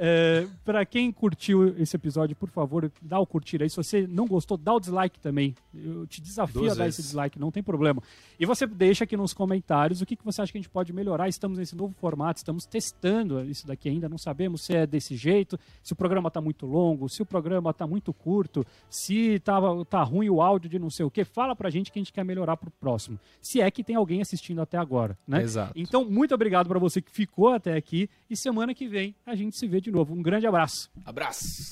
É, 0.00 0.46
para 0.64 0.86
quem 0.86 1.10
curtiu 1.10 1.74
esse 1.76 1.96
episódio, 1.96 2.36
por 2.36 2.48
favor, 2.48 2.90
dá 3.02 3.18
o 3.18 3.26
curtir 3.26 3.62
aí. 3.62 3.68
Se 3.68 3.76
você 3.76 4.06
não 4.06 4.26
gostou, 4.26 4.56
dá 4.56 4.72
o 4.72 4.80
dislike 4.80 5.18
também. 5.18 5.54
Eu 5.74 6.06
te 6.06 6.20
desafio 6.20 6.60
Duas 6.60 6.72
a 6.72 6.76
dar 6.76 6.84
vezes. 6.84 7.00
esse 7.00 7.08
dislike, 7.08 7.38
não 7.38 7.50
tem 7.50 7.62
problema. 7.62 8.00
E 8.38 8.46
você 8.46 8.66
deixa 8.66 9.04
aqui 9.04 9.16
nos 9.16 9.34
comentários 9.34 10.00
o 10.00 10.06
que, 10.06 10.14
que 10.14 10.24
você 10.24 10.40
acha 10.40 10.52
que 10.52 10.58
a 10.58 10.60
gente 10.60 10.70
pode 10.70 10.92
melhorar. 10.92 11.28
Estamos 11.28 11.58
nesse 11.58 11.74
novo 11.74 11.92
formato, 11.94 12.38
estamos 12.38 12.64
testando 12.64 13.44
isso 13.44 13.66
daqui 13.66 13.88
ainda, 13.88 14.08
não 14.08 14.18
sabemos 14.18 14.62
se 14.62 14.74
é 14.74 14.86
desse 14.86 15.16
jeito, 15.16 15.58
se 15.82 15.92
o 15.92 15.96
programa 15.96 16.30
tá 16.30 16.40
muito 16.40 16.64
longo, 16.64 17.08
se 17.08 17.20
o 17.20 17.26
programa 17.26 17.74
tá 17.74 17.86
muito 17.86 18.12
curto, 18.12 18.64
se 18.88 19.40
tá, 19.40 19.60
tá 19.88 20.02
ruim 20.02 20.28
o 20.28 20.40
áudio 20.40 20.70
de 20.70 20.78
não 20.78 20.90
sei 20.90 21.04
o 21.04 21.10
que. 21.10 21.24
Fala 21.24 21.56
pra 21.56 21.70
gente 21.70 21.90
que 21.90 21.98
a 21.98 22.02
gente 22.02 22.12
quer 22.12 22.24
melhorar 22.24 22.56
pro 22.56 22.70
próximo. 22.70 23.18
Se 23.40 23.60
é 23.60 23.70
que 23.70 23.82
tem 23.82 23.96
alguém 23.96 24.20
assistindo 24.20 24.60
até 24.60 24.78
agora, 24.78 25.18
né? 25.26 25.42
Exato. 25.42 25.72
Então, 25.74 26.04
muito 26.04 26.34
obrigado 26.34 26.68
para 26.68 26.78
você 26.78 27.02
que 27.02 27.10
ficou 27.10 27.48
até 27.48 27.74
aqui 27.74 28.08
e 28.30 28.36
semana 28.36 28.72
que 28.74 28.86
vem 28.86 29.14
a 29.26 29.34
gente 29.34 29.56
se 29.56 29.66
vê 29.66 29.80
de 29.88 29.92
novo. 29.92 30.14
Um 30.14 30.22
grande 30.22 30.46
abraço. 30.46 30.90
Abraço. 31.04 31.68